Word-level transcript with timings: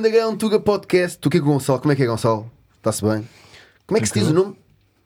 Underground 0.00 0.38
Tuga 0.38 0.58
Podcast. 0.58 1.18
Tu 1.18 1.28
que 1.28 1.36
é 1.36 1.40
Gonçalo? 1.40 1.78
Como 1.78 1.92
é 1.92 1.96
que 1.96 2.02
é, 2.02 2.06
Gonçalo? 2.06 2.50
Está-se 2.78 3.04
bem? 3.04 3.28
Como 3.86 3.98
é 3.98 4.00
que 4.00 4.06
se 4.06 4.14
diz 4.14 4.28
o 4.28 4.32
nome? 4.32 4.56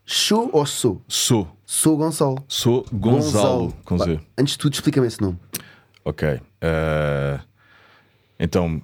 Show 0.06 0.48
ou 0.52 0.64
sou? 0.64 1.02
Sou. 1.08 1.48
Sou 1.66 1.96
Gonçalo. 1.96 2.44
Sou 2.46 2.86
Gonzalo, 2.92 3.74
com 3.84 3.98
Z. 3.98 4.20
Antes 4.38 4.52
de 4.52 4.58
tudo, 4.58 4.74
explica-me 4.74 5.08
esse 5.08 5.20
nome. 5.20 5.36
Ok. 6.04 6.40
eh, 6.60 7.40
então, 8.38 8.80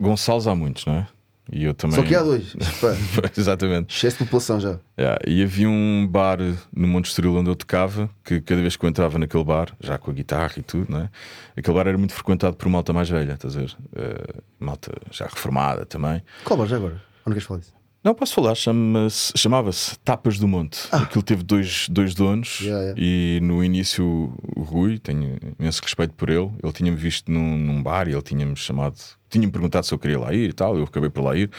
Gonçalves 0.00 0.48
há 0.48 0.54
muitos, 0.56 0.84
não 0.84 0.94
é? 0.94 1.08
E 1.52 1.64
eu 1.64 1.74
também. 1.74 1.96
Só 1.96 2.02
que 2.02 2.14
há 2.14 2.22
dois. 2.22 2.54
Exatamente. 3.36 3.96
Excesso 3.96 4.18
de 4.18 4.24
população 4.24 4.60
já. 4.60 4.78
Yeah, 4.98 5.18
E 5.26 5.42
havia 5.42 5.68
um 5.68 6.06
bar 6.06 6.38
no 6.74 6.86
Monte 6.86 7.06
Estoril 7.06 7.34
onde 7.36 7.50
eu 7.50 7.56
tocava, 7.56 8.08
que 8.24 8.40
cada 8.40 8.60
vez 8.60 8.76
que 8.76 8.84
eu 8.84 8.88
entrava 8.88 9.18
naquele 9.18 9.44
bar, 9.44 9.74
já 9.80 9.98
com 9.98 10.10
a 10.10 10.14
guitarra 10.14 10.52
e 10.56 10.62
tudo, 10.62 10.86
não 10.90 11.00
é? 11.00 11.10
Aquele 11.56 11.76
bar 11.76 11.86
era 11.88 11.98
muito 11.98 12.14
frequentado 12.14 12.56
por 12.56 12.68
malta 12.68 12.92
mais 12.92 13.08
velha, 13.08 13.32
estás 13.32 13.56
a 13.56 13.60
ver? 13.60 13.76
Eh, 13.96 14.40
malta 14.60 14.92
já 15.10 15.26
reformada 15.26 15.84
também. 15.84 16.22
Qual 16.44 16.56
bar 16.56 16.66
já 16.66 16.76
agora? 16.76 16.94
Ou 16.94 17.00
não 17.26 17.32
queres 17.32 17.44
falar 17.44 17.60
disso? 17.60 17.79
Não, 18.02 18.14
posso 18.14 18.32
falar, 18.34 18.54
chama-se- 18.54 19.32
chamava-se 19.36 19.98
Tapas 19.98 20.38
do 20.38 20.48
Monte. 20.48 20.88
Aquilo 20.90 21.22
teve 21.22 21.42
dois, 21.42 21.86
dois 21.90 22.14
donos 22.14 22.58
Ah. 22.62 22.64
Yeah, 22.64 22.82
yeah. 22.82 23.00
e 23.00 23.40
no 23.42 23.62
início 23.62 24.32
o 24.56 24.62
Rui, 24.62 24.98
tenho 24.98 25.36
imenso 25.58 25.82
respeito 25.82 26.14
por 26.14 26.30
ele, 26.30 26.50
ele 26.62 26.72
tinha-me 26.72 26.96
visto 26.96 27.30
num, 27.30 27.58
num 27.58 27.82
bar 27.82 28.08
e 28.08 28.12
ele 28.12 28.22
tinha-me 28.22 28.56
chamado, 28.56 28.96
tinha-me 29.28 29.52
perguntado 29.52 29.84
se 29.84 29.92
eu 29.92 29.98
queria 29.98 30.18
lá 30.18 30.32
ir 30.32 30.48
e 30.50 30.52
tal, 30.54 30.76
eu 30.78 30.84
acabei 30.84 31.10
por 31.10 31.22
lá 31.22 31.36
ir. 31.36 31.50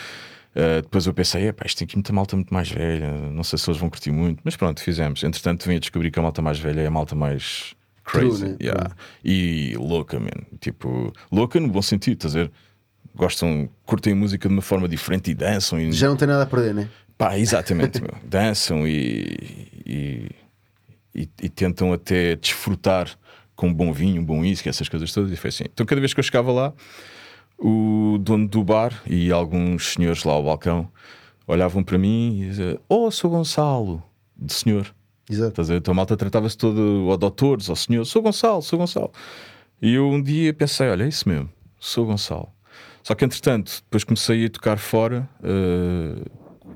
Uh, 0.54 0.82
depois 0.82 1.06
eu 1.06 1.14
pensei, 1.14 1.48
epá, 1.48 1.64
isto 1.66 1.78
tem 1.78 1.86
aqui 1.86 1.96
muita 1.96 2.12
malta 2.12 2.36
muito 2.36 2.54
mais 2.54 2.70
velha, 2.70 3.10
não 3.32 3.44
sei 3.44 3.58
se 3.58 3.70
eles 3.70 3.80
vão 3.80 3.90
curtir 3.90 4.12
muito, 4.12 4.42
mas 4.44 4.56
pronto, 4.58 4.82
fizemos. 4.82 5.24
Entretanto, 5.24 5.66
vim 5.70 5.76
a 5.76 5.80
descobrir 5.80 6.12
que 6.12 6.20
a 6.20 6.22
malta 6.24 6.42
mais 6.42 6.60
velha 6.60 6.82
é 6.82 6.88
a 6.88 6.92
malta 6.92 7.16
mais 7.16 7.74
crazy 8.04 8.40
True, 8.40 8.50
né? 8.50 8.58
yeah. 8.62 8.92
e 9.24 9.76
louca, 9.78 10.20
man. 10.20 10.28
Tipo, 10.60 11.14
louca 11.32 11.58
no 11.60 11.70
bom 11.70 11.82
sentido, 11.84 12.16
estás 12.16 12.36
a 12.36 12.40
ver? 12.40 12.52
Gostam, 13.16 13.70
curtem 13.86 14.14
a 14.14 14.16
música 14.16 14.48
de 14.48 14.54
uma 14.54 14.62
forma 14.62 14.88
diferente 14.88 15.32
e 15.32 15.34
dançam 15.34 15.80
e 15.80 15.92
Já 15.92 16.08
não 16.08 16.16
tem 16.16 16.28
nada 16.28 16.44
a 16.44 16.46
perder, 16.46 16.74
né? 16.74 16.90
Pá, 17.18 17.38
exatamente, 17.38 18.02
meu. 18.02 18.14
dançam 18.24 18.88
e, 18.88 19.68
e, 19.86 20.30
e- 21.14 21.30
e 21.44 21.50
tentam 21.50 21.92
até 21.94 22.36
desfrutar 22.36 23.10
com 23.56 23.68
um 23.68 23.74
bom 23.74 23.92
vinho, 23.94 24.22
um 24.22 24.26
bom 24.26 24.40
whisky, 24.40 24.70
essas 24.70 24.88
coisas 24.90 25.12
todas. 25.14 25.32
E 25.32 25.36
foi 25.36 25.50
assim. 25.50 25.66
Então, 25.72 25.86
cada 25.86 26.00
vez 26.02 26.14
que 26.14 26.20
eu 26.20 26.24
chegava 26.24 26.52
lá, 26.52 26.74
o 27.60 28.18
dono 28.20 28.48
do 28.48 28.64
bar 28.64 29.04
e 29.06 29.32
alguns 29.32 29.94
senhores 29.94 30.24
lá 30.24 30.34
ao 30.34 30.44
balcão 30.44 30.90
olhavam 31.48 31.84
para 31.84 31.98
mim 31.98 32.42
e 32.42 32.46
diziam: 32.50 32.80
Oh, 32.90 33.12
sou 33.12 33.30
Gonçalo, 33.30 34.02
de 34.36 34.54
senhor. 34.54 34.94
Exato. 35.30 35.62
Então 35.74 35.92
a 35.94 35.96
malta 35.96 36.18
tratava-se 36.18 36.58
todo, 36.58 37.06
ou 37.06 37.18
doutores, 37.18 37.70
ou 37.70 37.76
senhor, 37.76 38.04
sou 38.06 38.22
Gonçalo, 38.22 38.62
sou 38.62 38.80
Gonçalo. 38.80 39.12
E 39.82 39.94
eu 39.94 40.10
um 40.10 40.22
dia 40.22 40.54
pensei, 40.54 40.90
olha, 40.90 41.04
é 41.04 41.08
isso 41.08 41.28
mesmo, 41.30 41.50
sou 41.80 42.06
Gonçalo. 42.06 42.50
Só 43.04 43.16
que 43.16 43.26
entretanto, 43.26 43.82
depois 43.84 44.04
comecei 44.04 44.46
a 44.46 44.50
tocar 44.50 44.78
fora, 44.78 45.28
eh, 45.44 46.24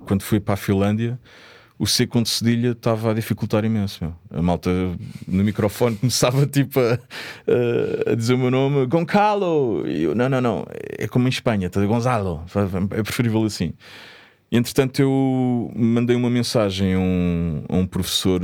quando 0.08 0.24
fui 0.24 0.40
para 0.40 0.56
a 0.56 0.58
Finlândia, 0.58 1.20
o 1.78 1.86
C 1.86 2.08
com 2.08 2.24
cedilha 2.24 2.72
estava 2.72 3.12
a 3.12 3.14
dificultar 3.14 3.66
imenso. 3.66 4.04
Meu. 4.04 4.16
A 4.32 4.42
malta 4.42 4.70
no 5.28 5.44
microfone 5.44 5.96
começava 6.00 6.46
tipo 6.48 6.80
a, 6.80 6.98
a- 8.12 8.16
dizer 8.16 8.34
o 8.34 8.38
meu 8.38 8.50
nome, 8.50 8.86
Goncalo. 8.86 9.84
E 9.88 10.04
eu, 10.04 10.16
não, 10.16 10.30
não, 10.30 10.42
não, 10.42 10.66
é 10.98 11.08
como 11.08 11.28
em 11.28 11.30
Espanha, 11.30 11.70
tá? 11.70 11.86
Gonzalo, 11.86 12.44
é 12.92 13.04
preferível 13.04 13.44
assim. 13.44 13.74
Entretanto, 14.52 15.02
eu 15.02 15.72
mandei 15.76 16.16
uma 16.16 16.30
mensagem 16.30 16.94
a 16.94 17.00
um, 17.00 17.64
a 17.68 17.76
um 17.76 17.86
professor, 17.86 18.42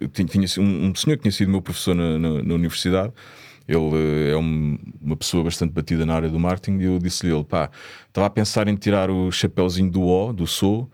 eh, 0.00 0.08
tinha, 0.12 0.46
um, 0.58 0.86
um 0.88 0.94
senhor 0.94 1.16
que 1.16 1.22
tinha 1.22 1.32
sido 1.32 1.50
meu 1.50 1.60
professor 1.60 1.94
na, 1.94 2.18
na- 2.18 2.42
na 2.42 2.54
universidade. 2.54 3.12
Ele 3.68 4.28
eh, 4.28 4.32
é 4.32 4.36
um- 4.36 4.78
uma 5.00 5.16
pessoa 5.16 5.42
bastante 5.44 5.72
batida 5.72 6.04
na 6.06 6.14
área 6.14 6.28
do 6.28 6.38
marketing. 6.38 6.78
E 6.80 6.84
eu 6.84 6.98
disse-lhe: 6.98 7.32
ele, 7.32 7.44
pá, 7.44 7.70
estava 8.08 8.26
a 8.26 8.30
pensar 8.30 8.68
em 8.68 8.76
tirar 8.76 9.10
o 9.10 9.30
chapéuzinho 9.32 9.90
do 9.90 10.02
O, 10.02 10.32
do 10.32 10.46
Sou, 10.46 10.90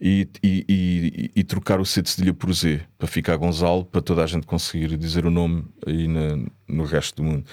e, 0.00 0.28
e, 0.42 0.64
e- 0.68 1.30
e 1.36 1.44
trocar 1.44 1.80
o 1.80 1.84
C 1.86 2.02
de 2.02 2.10
cedilha 2.10 2.34
por 2.34 2.52
Z, 2.52 2.80
para 2.98 3.06
ficar 3.06 3.36
Gonzalo, 3.36 3.84
para 3.84 4.00
toda 4.02 4.22
a 4.24 4.26
gente 4.26 4.46
conseguir 4.46 4.96
dizer 4.96 5.24
o 5.26 5.30
nome 5.30 5.64
aí 5.86 6.08
na- 6.08 6.44
no 6.68 6.84
resto 6.84 7.22
do 7.22 7.24
mundo. 7.28 7.44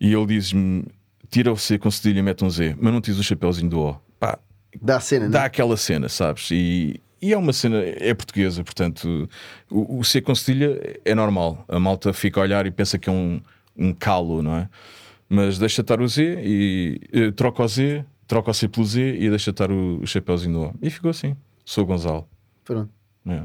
E 0.00 0.12
ele 0.12 0.26
diz-me: 0.26 0.84
tira 1.30 1.52
o 1.52 1.56
C 1.56 1.78
com 1.78 1.90
cedilha 1.90 2.18
e 2.20 2.22
mete 2.22 2.44
um 2.44 2.50
Z, 2.50 2.76
mas 2.80 2.92
não 2.92 3.00
tens 3.00 3.18
o 3.18 3.22
chapéuzinho 3.22 3.70
do 3.70 3.80
O. 3.80 3.96
Pá, 4.18 4.38
Dá 4.80 4.96
a 4.96 5.00
cena, 5.00 5.28
dá 5.28 5.40
né? 5.40 5.44
aquela 5.46 5.76
cena, 5.76 6.08
sabes? 6.08 6.48
E, 6.52 7.00
e 7.20 7.32
é 7.32 7.36
uma 7.36 7.52
cena, 7.52 7.78
é 7.82 8.14
portuguesa, 8.14 8.62
portanto, 8.62 9.28
o, 9.70 9.98
o 9.98 10.04
C 10.04 10.20
com 10.20 10.34
cedilha 10.34 10.98
é 11.04 11.14
normal. 11.14 11.64
A 11.68 11.78
malta 11.80 12.12
fica 12.12 12.40
a 12.40 12.42
olhar 12.42 12.66
e 12.66 12.70
pensa 12.70 12.98
que 12.98 13.08
é 13.08 13.12
um, 13.12 13.40
um 13.80 13.92
calo, 13.94 14.42
não 14.42 14.54
é? 14.56 14.68
Mas 15.28 15.58
deixa 15.58 15.80
estar 15.80 16.00
o 16.00 16.06
Z 16.06 16.40
e 16.44 17.00
eh, 17.12 17.30
troca 17.30 17.62
o 17.62 17.68
Z, 17.68 18.04
troca 18.26 18.50
o 18.50 18.54
C 18.54 18.68
pelo 18.68 18.84
Z 18.86 19.16
e 19.18 19.30
deixa 19.30 19.50
estar 19.50 19.70
o, 19.70 20.00
o 20.02 20.06
chapéuzinho 20.06 20.52
do 20.52 20.60
O. 20.66 20.74
E 20.82 20.90
ficou 20.90 21.10
assim. 21.10 21.34
Sou 21.64 21.86
Gonzalo. 21.86 22.28
Pronto. 22.64 22.90
É, 23.26 23.42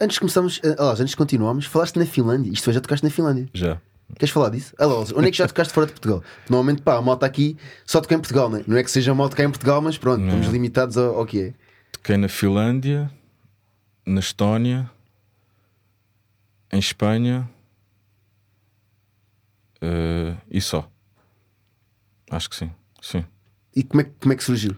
Antes 0.00 0.14
de 0.14 0.20
começarmos, 0.20 0.60
eh, 0.64 0.74
aliás, 0.78 1.00
antes 1.00 1.10
de 1.10 1.16
continuarmos, 1.16 1.66
falaste 1.66 1.96
na 1.98 2.06
Finlândia. 2.06 2.50
Isto 2.50 2.64
foi, 2.64 2.72
já 2.72 2.80
tocaste 2.80 3.04
na 3.04 3.10
Finlândia. 3.10 3.48
já. 3.52 3.80
Queres 4.18 4.30
falar 4.32 4.50
disso? 4.50 4.74
Aliás, 4.78 5.12
onde 5.12 5.28
é 5.28 5.30
que 5.30 5.36
já 5.38 5.46
tocaste 5.48 5.72
fora 5.72 5.86
de 5.86 5.92
Portugal? 5.92 6.22
Normalmente, 6.48 6.82
pá, 6.82 6.96
a 6.96 7.02
malta 7.02 7.24
aqui 7.24 7.56
só 7.86 8.00
toca 8.00 8.14
em 8.14 8.18
Portugal, 8.18 8.50
né? 8.50 8.62
não 8.66 8.76
é 8.76 8.84
que 8.84 8.90
seja 8.90 9.14
mal 9.14 9.28
tocar 9.30 9.44
em 9.44 9.50
Portugal, 9.50 9.80
mas 9.80 9.96
pronto, 9.96 10.22
estamos 10.22 10.46
limitados 10.48 10.98
ao, 10.98 11.18
ao 11.18 11.26
que 11.26 11.40
é. 11.40 11.54
Toquei 11.90 12.16
na 12.18 12.28
Finlândia, 12.28 13.10
na 14.06 14.20
Estónia, 14.20 14.90
em 16.70 16.78
Espanha 16.78 17.48
eh, 19.84 20.34
e 20.50 20.60
só. 20.60 20.88
Acho 22.30 22.48
que 22.48 22.56
sim. 22.56 22.70
Sim. 23.02 23.24
E 23.76 23.82
como 23.82 24.00
é, 24.00 24.04
que- 24.04 24.12
como 24.20 24.32
é 24.32 24.36
que 24.36 24.44
surgiu? 24.44 24.74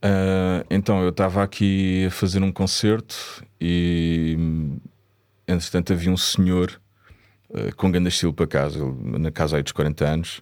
Ah, 0.00 0.64
então, 0.70 1.02
eu 1.02 1.08
estava 1.10 1.42
aqui 1.42 2.06
a 2.06 2.10
fazer 2.10 2.42
um 2.42 2.52
concerto 2.52 3.16
e, 3.60 4.36
entretanto, 5.46 5.92
havia 5.92 6.10
um 6.10 6.16
senhor 6.16 6.80
ah, 7.54 7.72
com 7.76 7.90
grande 7.90 8.08
estilo 8.08 8.32
para 8.32 8.46
casa, 8.46 8.78
ele, 8.78 9.18
na 9.18 9.30
casa 9.30 9.56
aí 9.56 9.62
dos 9.62 9.72
40 9.72 10.04
anos, 10.04 10.40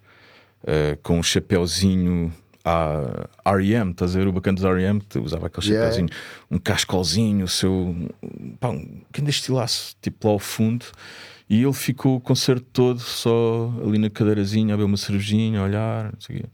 ah, 0.66 0.96
com 1.02 1.18
um 1.18 1.22
chapéuzinho 1.22 2.32
à 2.64 3.28
R.E.M., 3.46 3.92
estás 3.92 4.14
a 4.14 4.18
ver 4.18 4.28
o 4.28 4.32
bacana 4.32 4.56
dos 4.56 4.64
R.E.M., 4.64 5.00
que 5.00 5.18
usava 5.18 5.46
aquele 5.46 5.66
Yeah. 5.66 5.90
chapéuzinho, 5.90 6.08
um 6.50 6.58
cascolzinho, 6.58 7.44
o 7.44 7.48
seu, 7.48 7.96
pá, 8.60 8.68
um 8.68 9.02
grande 9.10 9.30
estilaço, 9.30 9.96
tipo 10.02 10.26
lá 10.26 10.32
ao 10.34 10.38
fundo. 10.38 10.84
E 11.50 11.62
ele 11.64 11.72
ficou 11.72 12.16
o 12.16 12.20
concerto 12.20 12.64
todo 12.72 13.00
só 13.00 13.74
ali 13.84 13.98
na 13.98 14.08
cadeirazinha, 14.08 14.74
a 14.74 14.76
beber 14.76 14.86
uma 14.86 14.96
cervejinha, 14.96 15.60
a 15.60 15.64
olhar, 15.64 16.04
não 16.12 16.20
sei 16.20 16.36
o 16.36 16.40
quê. 16.40 16.48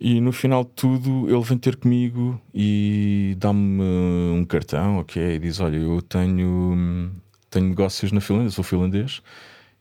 E 0.00 0.20
no 0.20 0.32
final 0.32 0.64
de 0.64 0.70
tudo, 0.70 1.28
ele 1.28 1.42
vem 1.44 1.58
ter 1.58 1.76
comigo 1.76 2.40
e 2.54 3.36
dá-me 3.38 3.82
uh, 3.82 4.34
um 4.34 4.44
cartão, 4.44 4.98
ok? 4.98 5.36
E 5.36 5.38
diz: 5.38 5.60
Olha, 5.60 5.76
eu 5.76 6.02
tenho, 6.02 7.12
tenho 7.50 7.68
negócios 7.68 8.10
na 8.12 8.20
Finlândia, 8.20 8.50
sou 8.50 8.64
finlandês, 8.64 9.22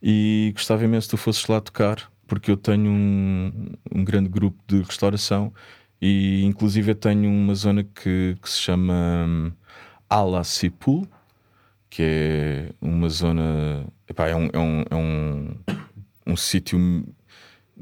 e 0.04 0.52
gostava 0.54 0.84
imenso 0.84 1.08
que 1.08 1.12
tu 1.16 1.18
fosses 1.18 1.48
lá 1.48 1.62
tocar, 1.62 2.12
porque 2.28 2.52
eu 2.52 2.58
tenho 2.58 2.92
um, 2.92 3.52
um 3.96 4.04
grande 4.04 4.30
grupo 4.30 4.58
de 4.68 4.82
restauração 4.82 5.54
e, 6.02 6.44
inclusive, 6.46 6.92
eu 6.92 6.96
tenho 6.96 7.30
uma 7.30 7.56
zona 7.56 7.84
que, 7.84 8.38
que 8.42 8.50
se 8.50 8.60
chama 8.60 8.94
um, 9.28 9.52
Ala 10.10 10.44
Sipul, 10.44 11.08
que 11.90 12.04
é 12.04 12.70
uma 12.82 13.10
zona. 13.10 13.86
Epá, 14.08 14.28
é 14.28 14.36
um, 14.36 14.50
é 14.54 14.60
um, 14.60 14.84
é 14.90 14.96
um, 14.96 15.56
um 16.28 16.38
sítio 16.38 16.78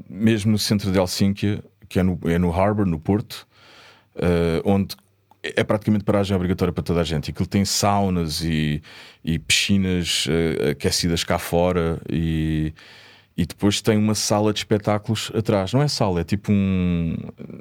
mesmo 0.08 0.52
no 0.52 0.58
centro 0.58 0.90
de 0.92 0.98
Helsínquia, 0.98 1.62
que 1.88 1.98
é 1.98 2.02
no, 2.02 2.18
é 2.24 2.38
no 2.38 2.52
Harbour, 2.52 2.86
no 2.86 2.98
Porto, 3.00 3.46
eh, 4.16 4.60
onde 4.64 4.94
é 5.42 5.62
praticamente 5.64 6.04
paragem 6.04 6.36
obrigatória 6.36 6.72
para 6.72 6.82
toda 6.82 7.00
a 7.00 7.04
gente. 7.04 7.30
Aquilo 7.30 7.46
tem 7.46 7.64
saunas 7.64 8.42
e, 8.42 8.82
e 9.24 9.38
piscinas 9.38 10.26
eh, 10.28 10.70
aquecidas 10.70 11.24
cá 11.24 11.38
fora 11.38 12.00
e, 12.10 12.72
e 13.36 13.46
depois 13.46 13.80
tem 13.80 13.96
uma 13.96 14.14
sala 14.14 14.52
de 14.52 14.60
espetáculos 14.60 15.30
atrás. 15.34 15.72
Não 15.72 15.82
é 15.82 15.88
sala, 15.88 16.20
é 16.20 16.24
tipo 16.24 16.52
um, 16.52 17.16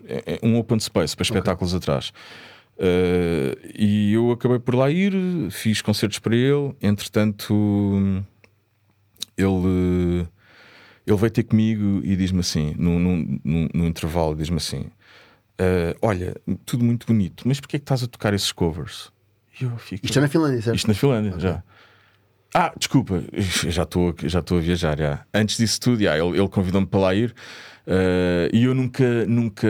é- 0.08 0.34
é 0.36 0.40
um 0.44 0.58
open 0.58 0.80
space 0.80 1.16
para 1.16 1.24
espetáculos 1.24 1.74
atrás. 1.74 2.12
Eh, 2.80 3.58
e 3.76 4.14
eu 4.14 4.32
acabei 4.32 4.60
por 4.60 4.76
lá 4.76 4.90
ir, 4.90 5.14
fiz 5.52 5.82
concertos 5.82 6.20
para 6.20 6.36
ele. 6.36 6.76
Entretanto, 6.82 7.54
ele, 9.36 10.28
ele 11.06 11.18
veio 11.18 11.32
ter 11.32 11.44
comigo 11.44 12.02
e 12.04 12.16
diz-me 12.16 12.40
assim, 12.42 12.76
no 12.78 13.86
intervalo, 13.86 14.36
diz-me 14.36 14.58
assim: 14.58 14.86
"Ah, 15.58 15.96
Olha, 16.02 16.36
tudo 16.66 16.84
muito 16.84 17.08
bonito, 17.08 17.48
mas 17.48 17.60
porquê 17.60 17.78
é 17.78 17.80
que 17.80 17.84
estás 17.84 18.04
a 18.04 18.08
tocar 18.08 18.34
esses 18.34 18.52
covers? 18.52 19.12
Fico, 19.80 20.06
Isto 20.06 20.20
é 20.20 20.22
na 20.22 20.28
Finlândia, 20.28 20.62
certo? 20.62 20.76
Isto 20.76 20.88
na 20.88 20.94
Finlândia, 20.94 21.40
já. 21.40 21.64
Ah, 22.54 22.72
desculpa, 22.78 23.24
eu 23.32 23.42
já 23.72 23.84
estou 23.84 24.16
já 24.24 24.40
a 24.40 24.60
viajar. 24.60 24.98
Já. 24.98 25.26
Antes 25.34 25.58
disso 25.58 25.82
tudo, 25.82 26.04
já, 26.04 26.16
ele, 26.18 26.38
ele 26.38 26.48
convidou-me 26.48 26.86
para 26.86 27.00
lá 27.00 27.16
ir 27.16 27.34
ah, 27.88 28.50
e 28.54 28.66
eu 28.66 28.76
nunca, 28.76 29.26
nunca, 29.26 29.68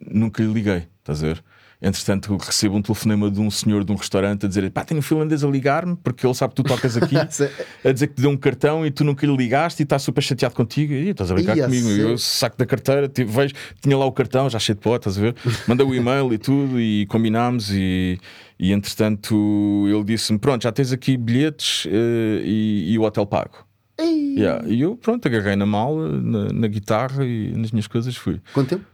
nunca 0.00 0.42
lhe 0.42 0.52
liguei, 0.52 0.88
estás 0.98 1.22
a 1.22 1.28
ver? 1.28 1.44
Entretanto, 1.82 2.36
recebo 2.36 2.76
um 2.76 2.82
telefonema 2.82 3.28
de 3.28 3.40
um 3.40 3.50
senhor 3.50 3.82
de 3.82 3.90
um 3.90 3.96
restaurante 3.96 4.46
a 4.46 4.48
dizer: 4.48 4.70
pá, 4.70 4.84
tem 4.84 4.96
um 4.96 5.02
finlandês 5.02 5.42
a 5.42 5.48
ligar-me 5.48 5.96
porque 5.96 6.24
ele 6.24 6.34
sabe 6.34 6.54
que 6.54 6.62
tu 6.62 6.68
tocas 6.68 6.96
aqui, 6.96 7.16
a 7.84 7.92
dizer 7.92 8.06
que 8.06 8.14
te 8.14 8.22
deu 8.22 8.30
um 8.30 8.36
cartão 8.36 8.86
e 8.86 8.90
tu 8.90 9.02
nunca 9.02 9.26
lhe 9.26 9.36
ligaste 9.36 9.82
e 9.82 9.84
está 9.84 9.98
super 9.98 10.22
chateado 10.22 10.54
contigo. 10.54 10.92
E 10.92 11.08
estás 11.08 11.30
a 11.30 11.34
brincar 11.34 11.56
Ia 11.56 11.64
comigo. 11.64 11.88
ser. 11.88 12.00
Eu 12.00 12.16
saco 12.16 12.56
da 12.56 12.64
carteira, 12.64 13.08
tipo, 13.08 13.32
vejo, 13.32 13.52
tinha 13.80 13.98
lá 13.98 14.06
o 14.06 14.12
cartão, 14.12 14.48
já 14.48 14.60
cheio 14.60 14.76
de 14.76 14.80
pó, 14.82 14.94
estás 14.94 15.18
a 15.18 15.20
ver? 15.20 15.34
Manda 15.66 15.84
o 15.84 15.92
e-mail 15.92 16.32
e 16.32 16.38
tudo 16.38 16.80
e 16.80 17.04
combinámos. 17.06 17.70
E, 17.72 18.16
e 18.60 18.70
entretanto, 18.70 19.84
ele 19.88 20.04
disse-me: 20.04 20.38
pronto, 20.38 20.62
já 20.62 20.70
tens 20.70 20.92
aqui 20.92 21.16
bilhetes 21.16 21.88
eh, 21.90 22.42
e, 22.44 22.92
e 22.92 22.98
o 22.98 23.02
hotel 23.02 23.26
pago. 23.26 23.66
Ei, 23.98 24.22
Yeah. 24.38 24.66
E 24.66 24.80
eu, 24.80 24.96
pronto, 24.96 25.26
agarrei 25.26 25.56
na 25.56 25.66
mala, 25.66 26.08
na, 26.08 26.52
na 26.52 26.66
guitarra 26.66 27.24
e 27.24 27.52
nas 27.56 27.70
minhas 27.70 27.86
coisas 27.86 28.16
fui. 28.16 28.40
Quanto 28.54 28.68
tempo? 28.70 28.84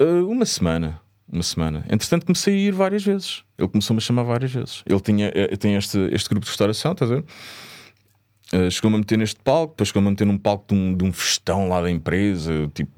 Uh, 0.00 0.28
uma 0.28 0.44
semana. 0.44 1.00
Uma 1.32 1.44
semana. 1.44 1.84
Entretanto, 1.88 2.26
comecei 2.26 2.54
a 2.54 2.58
ir 2.58 2.72
várias 2.72 3.04
vezes. 3.04 3.44
Ele 3.56 3.68
começou-me 3.68 3.98
a 3.98 4.00
chamar 4.00 4.24
várias 4.24 4.50
vezes. 4.50 4.82
Ele 4.84 5.00
tinha, 5.00 5.30
eh, 5.32 5.56
tem 5.56 5.76
este, 5.76 5.96
este 6.12 6.28
grupo 6.28 6.44
de 6.44 6.50
restauração, 6.50 6.92
estás 6.92 7.10
a 7.10 7.14
ver? 7.16 7.24
Uh, 8.52 8.68
chegou-me 8.68 8.96
a 8.96 8.98
meter 8.98 9.16
neste 9.16 9.40
palco, 9.40 9.74
depois 9.74 9.88
chegou-me 9.88 10.08
a 10.08 10.10
meter 10.10 10.24
num 10.24 10.36
palco 10.36 10.74
de 10.74 10.74
um, 10.74 10.96
de 10.96 11.04
um 11.04 11.12
festão 11.12 11.68
lá 11.68 11.80
da 11.80 11.88
empresa, 11.88 12.68
tipo 12.74 12.90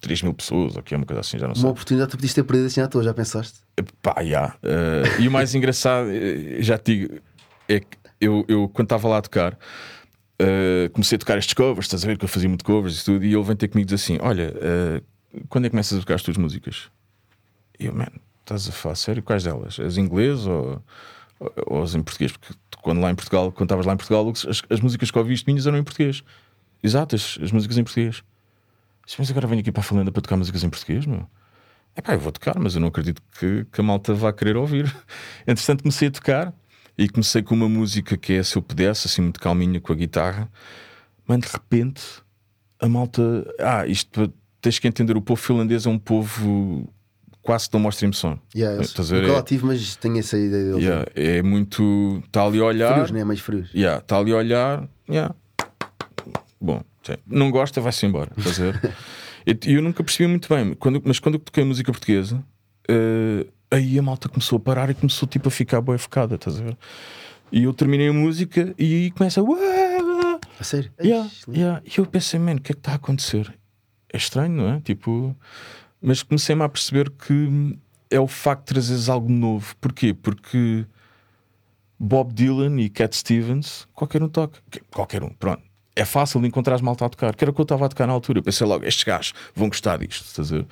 3 0.00 0.22
mil 0.22 0.32
pessoas, 0.32 0.76
ou 0.76 0.82
que 0.82 0.94
é 0.94 0.96
uma 0.96 1.06
coisa 1.06 1.20
assim, 1.20 1.38
já 1.38 1.48
não 1.48 1.56
sei. 1.56 1.64
Uma 1.64 1.72
oportunidade 1.72 2.10
tu 2.10 2.16
podias 2.16 2.34
ter 2.34 2.44
perdido 2.44 2.66
assim 2.66 2.80
à 2.80 2.86
toa, 2.86 3.02
já 3.02 3.12
pensaste? 3.12 3.60
Pá, 4.00 4.20
yeah. 4.20 4.54
Uh, 4.62 5.20
e 5.20 5.26
o 5.26 5.30
mais 5.30 5.54
engraçado, 5.56 6.08
eh, 6.08 6.62
já 6.62 6.78
te 6.78 6.94
digo, 6.94 7.20
é 7.68 7.80
que 7.80 7.96
eu, 8.20 8.44
eu 8.46 8.68
quando 8.68 8.86
estava 8.86 9.08
lá 9.08 9.18
a 9.18 9.22
tocar, 9.22 9.54
uh, 9.54 10.90
comecei 10.92 11.16
a 11.16 11.18
tocar 11.18 11.36
estes 11.36 11.54
covers, 11.54 11.86
estás 11.86 12.04
a 12.04 12.06
ver 12.06 12.16
que 12.16 12.24
eu 12.24 12.28
fazia 12.28 12.48
muito 12.48 12.64
covers 12.64 13.00
e 13.00 13.04
tudo, 13.04 13.24
e 13.24 13.34
ele 13.34 13.42
vem 13.42 13.56
ter 13.56 13.66
comigo 13.66 13.88
e 13.88 13.92
diz 13.92 14.00
assim: 14.00 14.18
Olha, 14.20 14.54
quando 15.48 15.64
é 15.64 15.68
que 15.68 15.72
começas 15.72 15.98
a 15.98 16.00
tocar 16.00 16.14
as 16.14 16.22
tuas 16.22 16.36
músicas? 16.36 16.90
E 17.82 17.86
eu, 17.86 17.94
estás 18.40 18.68
a 18.68 18.72
falar 18.72 18.94
sério? 18.94 19.22
Quais 19.22 19.42
delas? 19.42 19.80
As 19.80 19.96
inglês 19.96 20.46
ou, 20.46 20.80
ou, 21.40 21.52
ou 21.66 21.82
as 21.82 21.94
em 21.94 22.02
português? 22.02 22.30
Porque 22.32 22.54
quando 22.80 23.00
lá 23.00 23.10
em 23.10 23.14
Portugal, 23.14 23.50
quando 23.50 23.66
estavas 23.66 23.86
lá 23.86 23.94
em 23.94 23.96
Portugal, 23.96 24.30
as, 24.30 24.62
as 24.70 24.80
músicas 24.80 25.10
que 25.10 25.18
ouviste 25.18 25.46
minhas 25.48 25.66
eram 25.66 25.78
em 25.78 25.82
português. 25.82 26.22
Exato, 26.80 27.16
as, 27.16 27.38
as 27.42 27.50
músicas 27.50 27.76
em 27.78 27.82
português. 27.84 28.22
Mas 29.18 29.30
agora 29.30 29.48
venho 29.48 29.60
aqui 29.60 29.72
para 29.72 29.80
a 29.80 29.84
Finlândia 29.84 30.12
para 30.12 30.22
tocar 30.22 30.36
músicas 30.36 30.62
em 30.62 30.70
português, 30.70 31.06
meu. 31.06 31.28
É 31.96 32.00
pá, 32.00 32.14
eu 32.14 32.20
vou 32.20 32.32
tocar, 32.32 32.58
mas 32.58 32.74
eu 32.74 32.80
não 32.80 32.88
acredito 32.88 33.20
que, 33.38 33.66
que 33.70 33.80
a 33.80 33.84
malta 33.84 34.14
vá 34.14 34.32
querer 34.32 34.56
ouvir. 34.56 34.94
Entretanto, 35.46 35.82
comecei 35.82 36.08
a 36.08 36.10
tocar 36.10 36.54
e 36.96 37.08
comecei 37.08 37.42
com 37.42 37.54
uma 37.54 37.68
música 37.68 38.16
que 38.16 38.34
é 38.34 38.42
Se 38.42 38.56
Eu 38.56 38.62
Pudesse, 38.62 39.08
assim, 39.08 39.22
muito 39.22 39.40
calminha 39.40 39.80
com 39.80 39.92
a 39.92 39.96
guitarra. 39.96 40.48
Mas 41.26 41.40
de 41.40 41.48
repente, 41.48 42.02
a 42.80 42.88
malta. 42.88 43.22
Ah, 43.58 43.86
isto 43.86 44.32
tens 44.60 44.78
que 44.78 44.88
entender: 44.88 45.16
o 45.16 45.20
povo 45.20 45.40
finlandês 45.40 45.84
é 45.84 45.90
um 45.90 45.98
povo 45.98 46.88
quase 47.42 47.68
não 47.72 47.80
mostra 47.80 48.06
emoção. 48.06 48.38
Yeah, 48.54 48.76
eu 48.76 48.82
Estás 48.82 49.10
ver? 49.10 49.24
É- 49.24 49.32
lá 49.32 49.42
tive, 49.42 49.66
mas 49.66 49.96
tenho 49.96 50.18
essa 50.18 50.38
ideia 50.38 50.64
deles. 50.64 50.82
Yeah, 50.84 51.06
é 51.14 51.42
muito. 51.42 52.22
Está 52.24 52.44
ali 52.44 52.60
a 52.60 52.64
olhar. 52.64 52.94
Frios, 52.94 53.10
né? 53.10 53.24
Mais 53.24 53.40
frios. 53.40 53.70
Yeah, 53.74 53.98
está 53.98 54.18
ali 54.18 54.32
a 54.32 54.36
olhar. 54.36 54.88
Yeah. 55.08 55.34
Bom, 56.60 56.82
sim. 57.02 57.16
não 57.26 57.50
gosta, 57.50 57.80
vai-se 57.80 58.06
embora. 58.06 58.30
Estás 58.36 58.60
a 58.60 58.70
ver? 58.70 58.94
E 59.44 59.72
eu 59.72 59.82
nunca 59.82 60.04
percebi 60.04 60.28
muito 60.28 60.48
bem, 60.48 60.72
quando, 60.74 61.02
mas 61.04 61.18
quando 61.18 61.34
eu 61.34 61.40
toquei 61.40 61.64
música 61.64 61.90
portuguesa, 61.90 62.44
eh, 62.88 63.44
aí 63.72 63.98
a 63.98 64.02
malta 64.02 64.28
começou 64.28 64.56
a 64.56 64.60
parar 64.60 64.88
e 64.88 64.94
começou 64.94 65.28
tipo 65.28 65.48
a 65.48 65.50
ficar 65.50 65.80
boa 65.80 65.98
focada, 65.98 66.36
estás 66.36 66.60
a 66.60 66.62
ver? 66.62 66.76
E 67.50 67.64
eu 67.64 67.74
terminei 67.74 68.08
a 68.08 68.12
música 68.12 68.72
e 68.78 68.94
aí 68.94 69.10
começa. 69.10 69.42
A 70.60 70.64
sério? 70.64 70.92
Yeah, 71.02 71.28
yeah. 71.48 71.82
E 71.84 71.98
eu 71.98 72.06
pensei, 72.06 72.38
mano, 72.38 72.60
o 72.60 72.62
que 72.62 72.70
é 72.70 72.74
que 72.74 72.78
está 72.80 72.92
a 72.92 72.94
acontecer? 72.94 73.52
É 74.12 74.16
estranho, 74.16 74.52
não 74.54 74.74
é? 74.74 74.80
Tipo, 74.80 75.36
mas 76.02 76.22
comecei-me 76.22 76.62
a 76.62 76.68
perceber 76.68 77.10
que 77.10 77.78
é 78.10 78.18
o 78.20 78.26
facto 78.26 78.60
de 78.62 78.74
trazeres 78.74 79.08
algo 79.08 79.30
novo. 79.30 79.74
Porquê? 79.80 80.12
Porque 80.12 80.84
Bob 81.98 82.32
Dylan 82.32 82.80
e 82.80 82.88
Cat 82.88 83.16
Stevens, 83.16 83.86
qualquer 83.94 84.22
um 84.22 84.28
toca. 84.28 84.58
Que- 84.70 84.80
Qualquer 84.90 85.22
um, 85.22 85.30
pronto. 85.30 85.62
É 85.94 86.04
fácil 86.04 86.40
de 86.40 86.48
encontrar 86.48 86.80
malta 86.82 87.04
a 87.04 87.08
tocar. 87.08 87.34
Que 87.36 87.44
era 87.44 87.50
o 87.50 87.54
que 87.54 87.60
eu 87.60 87.64
estava 87.64 87.86
a 87.86 87.88
tocar 87.88 88.06
na 88.06 88.12
altura. 88.12 88.38
Eu 88.38 88.42
pensei 88.42 88.66
logo, 88.66 88.84
estes 88.84 89.04
gajos 89.04 89.34
vão 89.54 89.68
gostar 89.68 89.98
disto. 89.98 90.24
Estás 90.26 90.52
a 90.52 90.56
ver? 90.56 90.66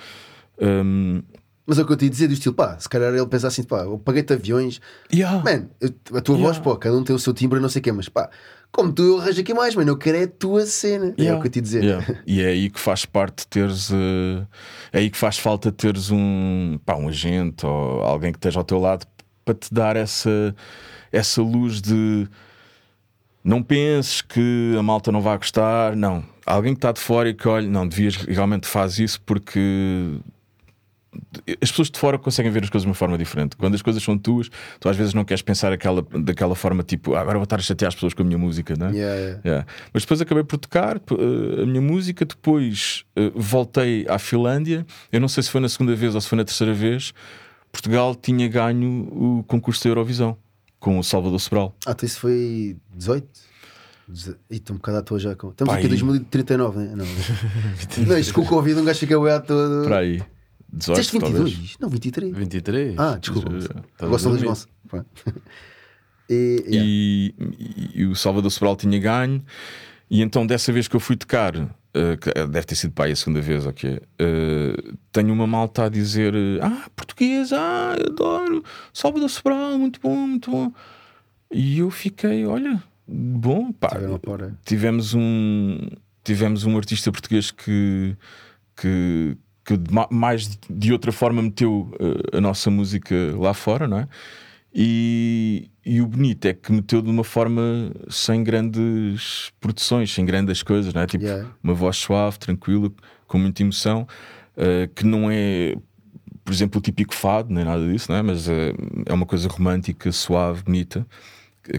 Hum, 0.62 1.22
Mas 1.66 1.78
é 1.78 1.82
o 1.82 1.86
que 1.86 1.92
eu 1.92 1.96
te 1.96 2.04
ia 2.04 2.10
dizer 2.10 2.26
do 2.26 2.32
estilo, 2.32 2.54
pá, 2.54 2.76
se 2.78 2.88
calhar 2.88 3.14
ele 3.14 3.26
pensa 3.26 3.46
assim, 3.48 3.62
pá, 3.62 3.80
eu 3.82 3.98
paguei-te 3.98 4.32
aviões, 4.32 4.80
yeah. 5.12 5.42
man, 5.44 5.68
a 6.16 6.20
tua 6.20 6.34
voz, 6.36 6.56
Yeah. 6.56 6.60
pô, 6.62 6.76
cada 6.76 6.96
um 6.96 7.04
tem 7.04 7.14
o 7.14 7.18
seu 7.18 7.32
timbre, 7.32 7.60
não 7.60 7.68
sei 7.68 7.80
o 7.80 7.82
quê, 7.82 7.92
mas 7.92 8.08
pá, 8.08 8.28
como 8.72 8.92
tu 8.92 9.02
eu 9.02 9.18
arranjo 9.20 9.40
aqui 9.40 9.52
mais, 9.54 9.74
mano, 9.74 9.90
eu 9.90 9.96
quero 9.96 10.16
é 10.16 10.22
a 10.24 10.28
tua 10.28 10.64
cena. 10.66 11.14
É 11.16 11.22
Yeah. 11.22 11.38
o 11.38 11.42
que 11.42 11.48
eu 11.48 11.52
te 11.52 11.56
ia 11.56 11.62
dizer. 11.62 11.84
Yeah. 11.84 12.22
E 12.26 12.40
é 12.40 12.46
aí 12.46 12.70
que 12.70 12.80
faz 12.80 13.04
parte 13.04 13.46
teres. 13.46 13.90
eh, 13.92 14.46
é 14.92 14.98
aí 14.98 15.10
que 15.10 15.18
faz 15.18 15.38
falta 15.38 15.70
teres 15.70 16.10
um, 16.10 16.78
pá, 16.84 16.96
um 16.96 17.08
agente 17.08 17.64
ou 17.66 18.02
alguém 18.02 18.32
que 18.32 18.38
esteja 18.38 18.58
ao 18.58 18.64
teu 18.64 18.78
lado 18.80 19.06
para 19.44 19.54
te 19.54 19.72
dar 19.72 19.96
essa, 19.96 20.54
essa 21.12 21.40
luz 21.42 21.80
de. 21.80 22.26
Não 23.42 23.62
penses 23.62 24.20
que 24.20 24.74
a 24.78 24.82
malta 24.82 25.10
não 25.10 25.20
vai 25.20 25.36
gostar, 25.36 25.96
não. 25.96 26.22
Alguém 26.44 26.74
que 26.74 26.78
está 26.78 26.92
de 26.92 27.00
fora 27.00 27.28
e 27.28 27.34
que 27.34 27.48
olha, 27.48 27.66
não, 27.68 27.86
devias 27.88 28.16
realmente 28.16 28.66
faz 28.66 28.98
isso 28.98 29.20
porque 29.22 30.18
as 31.62 31.70
pessoas 31.70 31.90
de 31.90 31.98
fora 31.98 32.18
conseguem 32.18 32.50
ver 32.52 32.62
as 32.62 32.70
coisas 32.70 32.84
de 32.84 32.88
uma 32.88 32.94
forma 32.94 33.18
diferente. 33.18 33.56
Quando 33.56 33.74
as 33.74 33.82
coisas 33.82 34.02
são 34.02 34.16
tuas, 34.16 34.48
tu 34.78 34.88
às 34.88 34.96
vezes 34.96 35.12
não 35.14 35.24
queres 35.24 35.42
pensar 35.42 35.72
aquela, 35.72 36.02
daquela 36.22 36.54
forma 36.54 36.82
tipo, 36.82 37.14
"Ah, 37.14 37.20
agora 37.20 37.38
vou 37.38 37.44
estar 37.44 37.56
a 37.56 37.62
chatear 37.62 37.88
as 37.88 37.94
pessoas 37.94 38.14
com 38.14 38.22
a 38.22 38.24
minha 38.24 38.38
música, 38.38 38.74
não 38.78 38.86
é? 38.88 38.90
Yeah, 38.92 39.16
yeah. 39.20 39.40
Yeah. 39.44 39.66
Mas 39.92 40.02
depois 40.04 40.20
acabei 40.20 40.44
por 40.44 40.58
tocar 40.58 40.96
eh, 40.98 41.62
a 41.62 41.66
minha 41.66 41.80
música. 41.80 42.24
Depois 42.24 43.04
eh, 43.16 43.32
voltei 43.34 44.06
à 44.08 44.18
Finlândia. 44.18 44.86
Eu 45.10 45.20
não 45.20 45.28
sei 45.28 45.42
se 45.42 45.50
foi 45.50 45.60
na 45.60 45.68
segunda 45.68 45.94
vez 45.96 46.14
ou 46.14 46.20
se 46.20 46.28
foi 46.28 46.36
na 46.38 46.44
terceira 46.44 46.72
vez. 46.72 47.12
Portugal 47.72 48.14
tinha 48.14 48.48
ganho 48.48 49.08
o 49.12 49.44
concurso 49.46 49.82
da 49.84 49.90
Eurovisão 49.90 50.36
com 50.78 50.98
o 50.98 51.04
Salvador 51.04 51.38
Sobral. 51.40 51.74
Ah, 51.86 51.90
então 51.92 52.06
isso 52.06 52.18
foi 52.20 52.76
18? 52.94 53.28
Deze- 54.08 54.36
Ih, 54.50 54.56
estou 54.56 54.74
um 54.74 54.78
bocado 54.78 54.98
à 54.98 55.02
toa 55.02 55.18
já. 55.20 55.32
Estamos 55.32 55.56
Pá, 55.66 55.74
aqui 55.74 55.82
em 55.82 55.84
aí. 55.84 55.88
2039, 55.90 56.78
né? 56.78 56.94
Não, 56.96 57.06
não 58.06 58.18
isto 58.18 58.32
com 58.34 58.40
o 58.40 58.46
Covid 58.46 58.80
um 58.80 58.84
gajo 58.84 58.98
fica 58.98 59.18
bué 59.18 59.38
toa. 59.40 59.84
Para 59.84 59.98
aí. 59.98 60.20
18, 60.72 60.96
Disseste 61.00 61.12
22? 61.18 61.52
talvez. 61.52 61.76
Não, 61.80 61.88
23. 61.88 62.36
23. 62.36 62.98
Ah, 62.98 63.18
desculpa. 63.20 63.56
Estava 63.56 63.84
Agora 64.00 64.18
são 64.18 64.30
a 64.30 64.34
Luís 64.34 64.42
dormir. 64.42 64.46
Gonçalo. 64.48 64.70
Pronto. 64.88 65.08
E, 66.32 66.64
yeah. 66.68 66.86
E, 66.86 67.34
e- 67.58 67.90
e 68.02 68.06
o 68.06 68.14
Salvador 68.14 68.52
Sobral 68.52 68.76
tinha 68.76 68.96
ganho. 69.00 69.44
E 70.08 70.22
então, 70.22 70.46
dessa 70.46 70.72
vez 70.72 70.86
que 70.86 70.94
eu 70.94 71.00
fui 71.00 71.16
tocar, 71.16 71.52
que 71.52 72.46
deve 72.46 72.66
ter 72.66 72.76
sido 72.76 72.92
aí 73.02 73.10
a 73.10 73.16
segunda 73.16 73.40
vez, 73.40 73.66
ok? 73.66 74.00
eh, 74.16 74.92
tenho 75.10 75.32
uma 75.32 75.44
malta 75.44 75.86
a 75.86 75.88
dizer: 75.88 76.32
Ah, 76.62 76.88
português, 76.94 77.52
ah, 77.52 77.96
eu 77.98 78.12
adoro, 78.12 78.64
Salvador 78.92 79.28
Sobral, 79.28 79.76
muito 79.76 80.00
bom, 80.00 80.14
muito 80.28 80.52
bom. 80.52 80.72
E 81.50 81.80
eu 81.80 81.90
fiquei, 81.90 82.46
olha, 82.46 82.80
bom, 83.08 83.72
pá. 83.72 83.90
É. 83.96 84.52
Tivemos 84.64 85.14
um, 85.14 85.80
tivemos 86.22 86.64
um 86.64 86.76
artista 86.76 87.10
português 87.10 87.50
que, 87.50 88.16
que, 88.76 89.36
que 89.64 89.78
mais 90.10 90.58
de 90.68 90.92
outra 90.92 91.12
forma 91.12 91.42
meteu 91.42 91.92
eh, 92.00 92.38
a 92.38 92.40
nossa 92.40 92.70
música 92.70 93.14
lá 93.38 93.54
fora, 93.54 93.86
não 93.86 93.98
é? 93.98 94.08
E, 94.74 95.70
e 95.84 96.00
o 96.00 96.06
bonito 96.06 96.44
é 96.46 96.54
que 96.54 96.72
meteu 96.72 97.02
de 97.02 97.10
uma 97.10 97.24
forma 97.24 97.92
sem 98.08 98.42
grandes 98.44 99.50
produções, 99.60 100.12
sem 100.12 100.24
grandes 100.24 100.62
coisas, 100.62 100.94
não 100.94 101.02
é? 101.02 101.06
Tipo, 101.06 101.24
Yeah. 101.24 101.50
uma 101.62 101.74
voz 101.74 101.96
suave, 101.96 102.38
tranquila, 102.38 102.90
com 103.26 103.38
muita 103.38 103.62
emoção, 103.62 104.06
eh, 104.56 104.88
que 104.94 105.04
não 105.04 105.28
é, 105.30 105.74
por 106.44 106.52
exemplo, 106.52 106.78
o 106.78 106.82
típico 106.82 107.14
fado, 107.14 107.52
nem 107.52 107.64
nada 107.64 107.86
disso, 107.90 108.10
não 108.10 108.18
é? 108.18 108.22
Mas 108.22 108.48
eh, 108.48 108.72
é 109.06 109.12
uma 109.12 109.26
coisa 109.26 109.48
romântica, 109.48 110.10
suave, 110.12 110.62
bonita, 110.62 111.06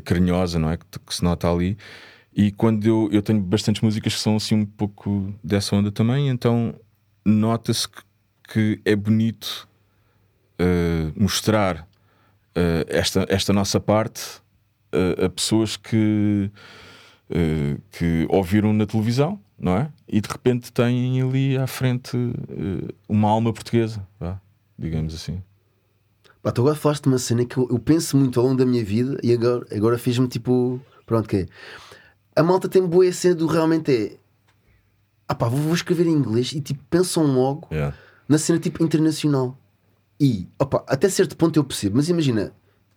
carinhosa, 0.04 0.60
não 0.60 0.70
é? 0.70 0.78
Que, 0.78 0.86
que 1.06 1.16
se 1.16 1.24
nota 1.24 1.50
ali. 1.50 1.78
E 2.36 2.52
quando 2.52 2.86
eu, 2.86 3.10
eu 3.12 3.22
tenho 3.22 3.42
bastantes 3.42 3.82
músicas 3.82 4.14
que 4.16 4.20
são 4.20 4.36
assim 4.36 4.56
um 4.56 4.66
pouco 4.66 5.34
dessa 5.44 5.76
onda 5.76 5.92
também, 5.92 6.30
então 6.30 6.74
nota-se 7.25 7.88
que, 8.44 8.82
é 8.84 8.96
bonito 8.96 9.68
eh, 10.60 11.12
mostrar 11.16 11.88
eh, 12.54 12.86
esta, 12.88 13.25
esta 13.30 13.54
nossa 13.54 13.80
parte 13.80 14.42
eh, 14.92 15.25
a 15.25 15.30
pessoas 15.30 15.78
que, 15.78 16.51
que 17.92 18.28
ouviram 18.30 18.74
na 18.74 18.86
televisão, 18.86 19.40
não 19.58 19.78
é? 19.78 19.90
E 20.08 20.20
de 20.20 20.30
repente 20.30 20.72
têm 20.72 21.22
ali 21.22 21.58
à 21.58 21.66
frente 21.66 22.18
uma 23.08 23.30
alma 23.30 23.54
portuguesa, 23.54 24.06
vá, 24.20 24.38
digamos 24.78 25.16
assim. 25.16 25.42
Pá, 26.44 26.51
tu 26.51 26.62
agora 26.62 26.75
falaste 26.75 27.04
de 27.04 27.10
uma 27.10 27.20
cena 27.20 27.46
que 27.46 27.56
eu, 27.58 27.68
eu 27.72 27.80
penso 27.80 28.18
muito 28.18 28.40
ao 28.40 28.46
longo 28.48 28.58
da 28.58 28.66
minha 28.66 28.84
vida 28.84 29.18
e 29.24 29.32
agora, 29.32 29.66
agora 29.74 29.98
fiz-me 29.98 30.28
tipo. 30.28 30.82
Pronto, 31.06 31.30
que 31.30 31.38
é. 31.38 31.48
A 32.36 32.44
malta 32.44 32.68
tem 32.68 32.86
boa 32.86 33.12
cena 33.13 33.36
do 33.36 33.48
realmente 33.48 33.92
é. 33.92 34.21
Ah 35.32 35.36
pá, 35.36 35.48
vou, 35.48 35.62
vou 35.62 35.74
escrever 35.74 36.08
em 36.08 36.12
inglês 36.12 36.52
e 36.52 36.60
tipo 36.60 36.84
pensam 36.90 37.24
logo 37.24 37.70
Yeah. 37.72 37.96
na 38.28 38.38
cena 38.38 38.60
tipo 38.60 38.84
internacional. 38.84 39.58
E, 40.20 40.50
opa, 40.60 40.84
até 40.88 41.08
certo 41.08 41.38
ponto 41.38 41.58
eu 41.58 41.64
percebo, 41.64 41.96
mas 41.96 42.10
imagina, 42.10 42.52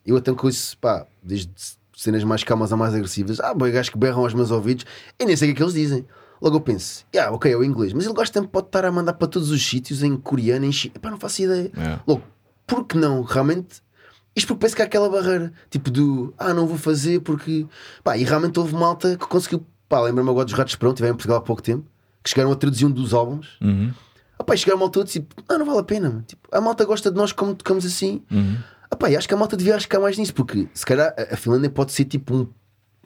eu 0.04 0.16
até 0.16 0.32
com 0.32 0.48
isso, 0.48 0.76
pá, 0.78 1.06
desde 1.22 1.48
cenas 1.96 2.24
mais 2.24 2.42
calmas 2.42 2.72
a 2.72 2.76
mais 2.76 2.92
agressivas, 2.92 3.38
ah, 3.38 3.54
boi, 3.54 3.70
gajos 3.70 3.90
que 3.90 3.96
berram 3.96 4.24
aos 4.24 4.34
meus 4.34 4.50
ouvidos, 4.50 4.84
e 5.16 5.24
nem 5.24 5.36
sei 5.36 5.48
o 5.48 5.52
que 5.52 5.54
é 5.54 5.56
que 5.58 5.62
eles 5.62 5.74
dizem. 5.74 6.04
Logo 6.42 6.56
eu 6.56 6.60
penso, 6.60 7.06
yeah, 7.14 7.32
ok, 7.32 7.52
é 7.52 7.56
o 7.56 7.62
inglês, 7.62 7.92
mas 7.92 8.04
ele 8.04 8.14
gosta 8.14 8.40
de 8.40 8.48
pode 8.48 8.66
estar 8.66 8.84
a 8.84 8.90
mandar 8.90 9.12
para 9.12 9.28
todos 9.28 9.50
os 9.50 9.64
sítios 9.64 10.02
em 10.02 10.16
coreano, 10.16 10.64
em 10.64 10.72
chi... 10.72 10.90
Pá, 10.90 11.08
não 11.08 11.20
faço 11.20 11.40
ideia. 11.40 11.70
Yeah. 11.76 12.02
Logo, 12.04 12.24
por 12.66 12.84
que 12.84 12.98
não? 12.98 13.22
Realmente, 13.22 13.80
isto 14.34 14.48
porque 14.48 14.62
penso 14.62 14.74
que 14.74 14.82
há 14.82 14.86
aquela 14.86 15.08
barreira, 15.08 15.52
tipo 15.70 15.88
do 15.88 16.34
ah, 16.36 16.52
não 16.52 16.66
vou 16.66 16.76
fazer 16.76 17.20
porque. 17.20 17.64
Pá, 18.02 18.18
e 18.18 18.24
realmente 18.24 18.58
houve 18.58 18.74
malta 18.74 19.16
que 19.16 19.26
conseguiu. 19.28 19.64
Pá, 19.88 20.00
lembro-me 20.00 20.28
agora 20.30 20.44
dos 20.44 20.54
Ratos 20.54 20.74
Pronto, 20.74 20.96
tiveram 20.96 21.14
em 21.14 21.16
Portugal 21.16 21.38
há 21.38 21.40
pouco 21.40 21.62
tempo, 21.62 21.86
que 22.24 22.30
chegaram 22.30 22.50
a 22.50 22.56
traduzir 22.56 22.86
um 22.86 22.90
dos 22.90 23.12
álbuns. 23.14 23.58
Uhum. 23.60 23.92
E 24.52 24.56
chegaram 24.56 24.80
malta 24.80 24.94
todos 24.94 25.12
tipo, 25.12 25.34
ah, 25.48 25.56
não 25.58 25.64
vale 25.66 25.78
a 25.78 25.84
pena. 25.84 26.24
Tipo, 26.26 26.48
a 26.50 26.60
malta 26.60 26.84
gosta 26.84 27.10
de 27.10 27.16
nós 27.16 27.30
como 27.32 27.54
tocamos 27.54 27.84
assim. 27.86 28.22
Uhum. 28.30 28.56
E 29.10 29.16
acho 29.16 29.28
que 29.28 29.34
a 29.34 29.36
malta 29.36 29.56
devia 29.56 29.74
arriscar 29.74 30.00
mais 30.00 30.16
nisso, 30.16 30.32
porque 30.34 30.68
se 30.72 30.86
calhar 30.86 31.14
a- 31.18 31.34
a 31.34 31.36
Finlândia 31.36 31.68
pode 31.70 31.92
ser 31.92 32.04
tipo 32.06 32.34
um. 32.34 32.48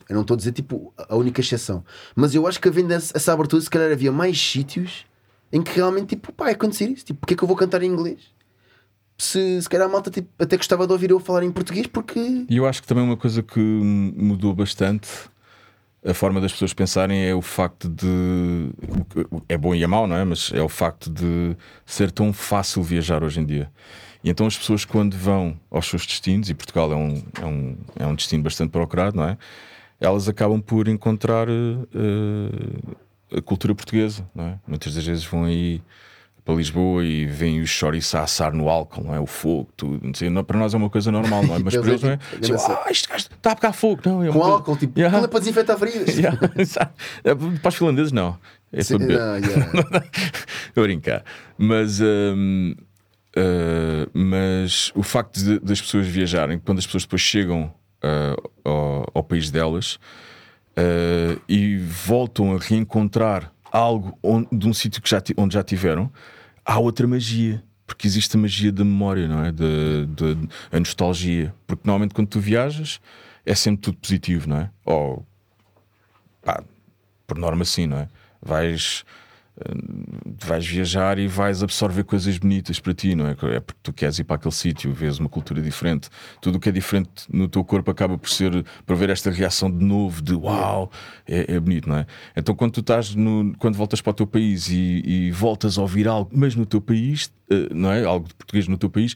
Eu 0.09 0.15
não 0.15 0.23
estou 0.23 0.35
a 0.35 0.39
dizer 0.39 0.53
tipo 0.53 0.93
a 0.97 1.15
única 1.17 1.41
exceção, 1.41 1.85
mas 2.17 2.35
eu 2.35 2.47
acho 2.47 2.59
que 2.61 2.69
havendo 2.69 2.93
essa 2.93 3.15
essa 3.17 3.33
abertura, 3.33 3.61
se 3.61 3.69
calhar 3.69 3.91
havia 3.93 4.11
mais 4.13 4.39
sítios 4.41 5.05
em 5.53 5.61
que 5.63 5.73
realmente, 5.77 6.09
tipo, 6.11 6.33
pá, 6.33 6.49
é 6.49 6.53
acontecer 6.53 6.89
isso. 6.89 7.05
Tipo, 7.05 7.21
porque 7.21 7.35
é 7.35 7.37
que 7.37 7.43
eu 7.43 7.49
vou 7.49 7.57
cantar 7.57 7.83
em 7.83 7.87
inglês? 7.91 8.21
Se, 9.19 9.61
se 9.61 9.69
calhar 9.69 9.87
a 9.89 9.91
malta 9.91 10.11
tipo, 10.11 10.29
até 10.39 10.57
gostava 10.57 10.87
de 10.87 10.93
ouvir 10.93 11.11
eu 11.11 11.19
falar 11.19 11.43
em 11.43 11.51
português, 11.51 11.87
porque. 11.87 12.47
E 12.49 12.57
eu 12.57 12.67
acho 12.67 12.81
que 12.81 12.87
também 12.89 13.03
uma 13.05 13.17
coisa 13.17 13.43
que 13.43 13.59
mudou 13.61 14.55
bastante 14.55 15.09
a 16.09 16.15
forma 16.15 16.41
das 16.41 16.53
pessoas 16.53 16.73
pensarem 16.73 17.27
é 17.27 17.35
o 17.35 17.43
facto 17.43 17.89
de. 17.89 18.71
É 19.49 19.57
bom 19.57 19.75
e 19.75 19.85
é 19.85 19.87
mau, 19.87 20.07
não 20.07 20.17
é? 20.17 20.25
Mas 20.25 20.51
é 20.55 20.63
o 20.63 20.69
facto 20.69 21.11
de 21.11 21.57
ser 21.85 22.11
tão 22.11 22.33
fácil 22.33 22.83
viajar 22.83 23.23
hoje 23.23 23.41
em 23.41 23.45
dia. 23.45 23.71
E 24.25 24.31
então 24.31 24.47
as 24.47 24.57
pessoas, 24.57 24.85
quando 24.85 25.17
vão 25.17 25.59
aos 25.71 25.87
seus 25.87 26.07
destinos, 26.07 26.49
e 26.49 26.55
Portugal 26.55 26.91
é 26.93 26.97
um, 26.97 27.23
é 27.41 27.45
um, 27.45 27.77
é 27.97 28.07
um 28.07 28.15
destino 28.15 28.43
bastante 28.43 28.71
procurado, 28.71 29.17
não 29.17 29.25
é? 29.25 29.39
Elas 30.01 30.29
acabam 30.29 30.61
por 30.61 30.89
encontrar 30.89 31.49
eh, 31.49 33.37
a 33.37 33.43
cultura 33.43 33.75
portuguesa, 33.75 34.29
não 34.35 34.45
é? 34.45 34.59
Muitas 34.67 34.95
das 34.95 35.05
vezes 35.05 35.25
vão 35.25 35.45
aí 35.45 35.83
para 36.49 36.57
Lisboa 36.57 37.05
e 37.05 37.27
veem 37.27 37.61
os 37.61 37.69
chouriços 37.69 38.15
a 38.15 38.23
assar 38.23 38.55
no 38.55 38.71
álcool, 38.71 39.05
não 39.05 39.15
é? 39.15 39.21
O 39.21 39.27
fogo, 39.27 39.69
tudo. 39.77 40.01
Não 40.07 40.15
sei, 40.15 40.31
não- 40.31 40.43
para 40.43 40.59
nós 40.59 40.73
é 40.73 40.79
uma 40.79 40.89
coisa 40.89 41.13
normal, 41.13 41.43
não 41.43 41.57
é? 41.57 41.59
Mas 41.59 41.77
para 41.77 41.89
eles 41.91 42.03
não 42.03 42.11
é. 42.13 42.17
tipo- 42.41 42.57
ah, 42.59 42.87
este 42.91 43.07
gajo 43.07 43.27
está 43.37 43.53
a 43.53 43.55
pegar 43.55 43.73
fogo. 43.75 44.01
Não, 44.07 44.23
é 44.25 44.29
Com 44.29 44.33
coisa- 44.39 44.49
álcool, 44.55 44.77
tipo, 44.79 44.99
Yeah. 44.99 45.19
é 45.23 45.27
para 45.29 45.41
desinfetar 45.41 45.77
feridas. 45.79 46.17
Yeah. 46.17 46.39
É, 47.23 47.35
Para 47.35 47.69
os 47.69 47.75
finlandeses, 47.75 48.13
não. 48.13 48.39
É 48.73 48.83
Sim, 48.83 48.97
não, 48.97 49.09
yeah. 49.09 49.39
Estou 50.69 50.83
a 50.85 50.87
brincar. 50.87 51.23
Mas, 51.59 52.01
hum, 52.01 52.75
uh, 53.37 54.11
mas 54.19 54.91
o 54.95 55.03
facto 55.03 55.39
de- 55.39 55.59
das 55.61 55.83
pessoas 55.83 56.07
viajarem, 56.07 56.59
quando 56.59 56.79
as 56.79 56.87
pessoas 56.87 57.03
depois 57.03 57.21
chegam 57.21 57.65
uh, 58.03 58.51
ao, 58.65 59.07
ao 59.17 59.23
país 59.23 59.51
delas 59.51 59.97
uh, 60.79 61.39
e 61.47 61.77
voltam 61.77 62.55
a 62.55 62.59
reencontrar 62.59 63.53
algo 63.71 64.19
onde- 64.23 64.49
de 64.51 64.67
um 64.67 64.73
sítio 64.73 65.03
que 65.03 65.11
já, 65.11 65.23
onde 65.37 65.53
já 65.53 65.63
tiveram, 65.63 66.11
há 66.69 66.79
outra 66.79 67.07
magia. 67.07 67.65
Porque 67.87 68.07
existe 68.07 68.37
a 68.37 68.39
magia 68.41 68.71
da 68.71 68.85
memória, 68.85 69.27
não 69.27 69.43
é? 69.43 69.51
De, 69.51 70.05
de- 70.15 70.49
a 70.71 70.79
nostalgia. 70.79 71.55
Porque 71.67 71.83
normalmente 71.87 72.15
quando 72.15 72.29
tu 72.29 72.39
viajas 72.39 73.01
é 73.47 73.55
sempre 73.55 73.81
tudo 73.81 73.97
positivo, 73.97 74.47
não 74.47 74.59
é? 74.59 74.71
Ou 74.85 75.27
pá, 76.43 76.63
por 77.27 77.39
norma 77.39 77.65
sim, 77.65 77.87
não 77.87 77.97
é? 77.97 78.09
Vais, 78.43 79.05
vais 80.45 80.67
viajar 80.67 81.19
e 81.19 81.27
vais 81.27 81.63
absorver 81.63 82.05
coisas 82.05 82.39
bonitas 82.39 82.79
para 82.79 82.95
ti, 82.95 83.15
não 83.15 83.27
é? 83.27 83.33
É 83.33 83.61
porque 83.61 83.81
tu 83.83 83.93
queres 83.93 84.19
ir 84.19 84.25
para 84.25 84.37
aquele 84.37 84.55
sítio, 84.55 84.93
vês 84.93 85.19
uma 85.19 85.29
cultura 85.29 85.61
diferente. 85.61 86.09
Tudo 86.41 86.57
o 86.57 86.61
que 86.61 86.69
é 86.69 86.73
diferente 86.73 87.11
no 87.33 87.49
teu 87.49 87.65
corpo 87.65 87.91
acaba 87.91 88.17
por 88.17 88.29
ser 88.31 88.65
por 88.87 88.97
ver 88.97 89.11
esta 89.11 89.31
reação 89.31 89.71
de 89.71 89.85
novo, 89.85 90.23
de 90.23 90.35
uau, 90.35 90.91
é, 91.27 91.55
é 91.55 91.61
bonito, 91.61 91.89
não 91.89 91.97
é? 91.97 92.07
Então 92.37 92.55
quando 92.55 92.73
tu 92.73 92.81
estás 92.81 93.15
no, 93.15 93.55
quando 93.59 93.77
voltas 93.77 94.01
para 94.01 94.11
o 94.11 94.15
teu 94.15 94.27
país 94.27 94.69
e, 94.69 95.03
e 95.05 95.31
voltas 95.31 95.79
a 95.79 95.83
ouvir 95.83 96.07
algo, 96.09 96.31
mas 96.33 96.55
no 96.55 96.65
teu 96.65 96.81
país, 96.81 97.33
eh, 97.51 97.69
não 97.75 97.91
é? 97.91 98.05
Algo 98.05 98.29
de 98.29 98.35
português 98.35 98.69
no 98.69 98.79
teu 98.79 98.89
país, 98.91 99.15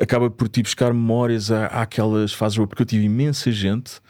acaba 0.00 0.30
por 0.30 0.48
ti 0.48 0.62
buscar 0.62 0.92
memórias 0.92 1.50
à- 1.50 1.66
àquelas 1.66 2.32
fases, 2.32 2.56
porque 2.58 2.82
eu 2.82 2.86
tive 2.86 3.04
imensa 3.04 3.50
gente 3.52 4.00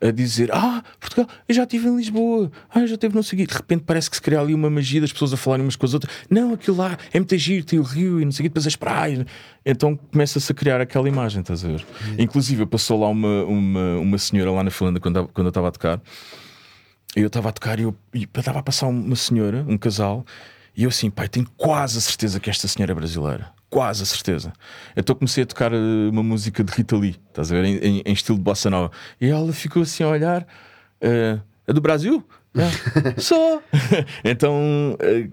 a 0.00 0.10
dizer: 0.10 0.50
Ah, 0.52 0.82
Portugal, 1.00 1.28
eu 1.48 1.54
já 1.54 1.62
estive 1.64 1.88
em 1.88 1.96
Lisboa, 1.96 2.50
ah, 2.72 2.80
eu 2.80 2.86
já 2.86 2.94
estive 2.94 3.14
não 3.14 3.22
sei. 3.22 3.44
De 3.46 3.52
repente 3.54 3.84
parece 3.86 4.08
que 4.10 4.16
se 4.16 4.22
cria 4.22 4.40
ali 4.40 4.54
uma 4.54 4.68
magia 4.70 5.00
das 5.00 5.12
pessoas 5.12 5.32
a 5.32 5.36
falarem 5.36 5.64
umas 5.64 5.76
com 5.76 5.86
as 5.86 5.94
outras. 5.94 6.12
Não, 6.30 6.52
aquilo 6.54 6.76
lá 6.76 6.96
é 7.12 7.18
muito 7.18 7.36
giro, 7.36 7.64
tem 7.64 7.78
o 7.78 7.82
rio 7.82 8.20
e 8.20 8.24
não 8.24 8.32
sei 8.32 8.42
o 8.42 8.44
quê, 8.44 8.48
depois 8.48 8.66
as 8.66 8.76
praias. 8.76 9.24
Então 9.64 9.96
começa-se 9.96 10.50
a 10.50 10.54
criar 10.54 10.80
aquela 10.80 11.08
imagem, 11.08 11.40
estás 11.40 11.64
a 11.64 11.68
ver? 11.68 11.84
Inclusive, 12.18 12.64
passou 12.66 13.00
lá 13.00 13.08
uma, 13.08 13.44
uma, 13.44 13.98
uma 13.98 14.18
senhora 14.18 14.50
lá 14.50 14.62
na 14.64 14.70
Finlândia 14.70 15.00
quando, 15.00 15.16
eu- 15.16 15.28
quando 15.28 15.46
eu 15.46 15.50
estava 15.50 15.68
a 15.68 15.70
tocar. 15.70 16.00
Eu 17.16 17.26
estava 17.26 17.48
a 17.48 17.52
tocar 17.52 17.78
e 17.78 17.82
e 17.82 17.84
eu 17.84 18.28
estava 18.38 18.58
a 18.58 18.62
passar 18.62 18.86
uma 18.86 19.16
senhora, 19.16 19.64
um 19.66 19.76
casal, 19.78 20.24
e 20.76 20.84
eu 20.84 20.88
assim, 20.90 21.10
pai, 21.10 21.28
tenho 21.28 21.46
quase 21.56 21.98
a 21.98 22.00
certeza 22.00 22.38
que 22.38 22.48
esta 22.50 22.68
senhora 22.68 22.92
é 22.92 22.94
brasileira. 22.94 23.50
Quase 23.70 24.02
a 24.02 24.06
certeza. 24.06 24.52
Então 24.96 25.14
comecei 25.14 25.42
a 25.44 25.46
tocar 25.46 25.72
eh, 25.72 25.76
uma 26.10 26.22
música 26.22 26.64
de 26.64 26.72
Rita 26.72 26.96
Lee, 26.96 27.16
estás 27.28 27.52
a 27.52 27.54
ver? 27.54 27.64
Em, 27.66 27.76
em- 27.76 28.02
em 28.06 28.12
estilo 28.12 28.38
de 28.38 28.44
bossa 28.44 28.70
nova. 28.70 28.90
E 29.20 29.26
ela 29.28 29.52
ficou 29.52 29.82
assim 29.82 30.02
a 30.04 30.08
olhar. 30.08 30.46
eh, 31.00 31.38
é 31.66 31.72
do 31.72 31.80
Brasil? 31.80 32.24
É. 32.54 32.66
Só! 33.20 33.60
então 34.24 34.96
eh, 35.00 35.28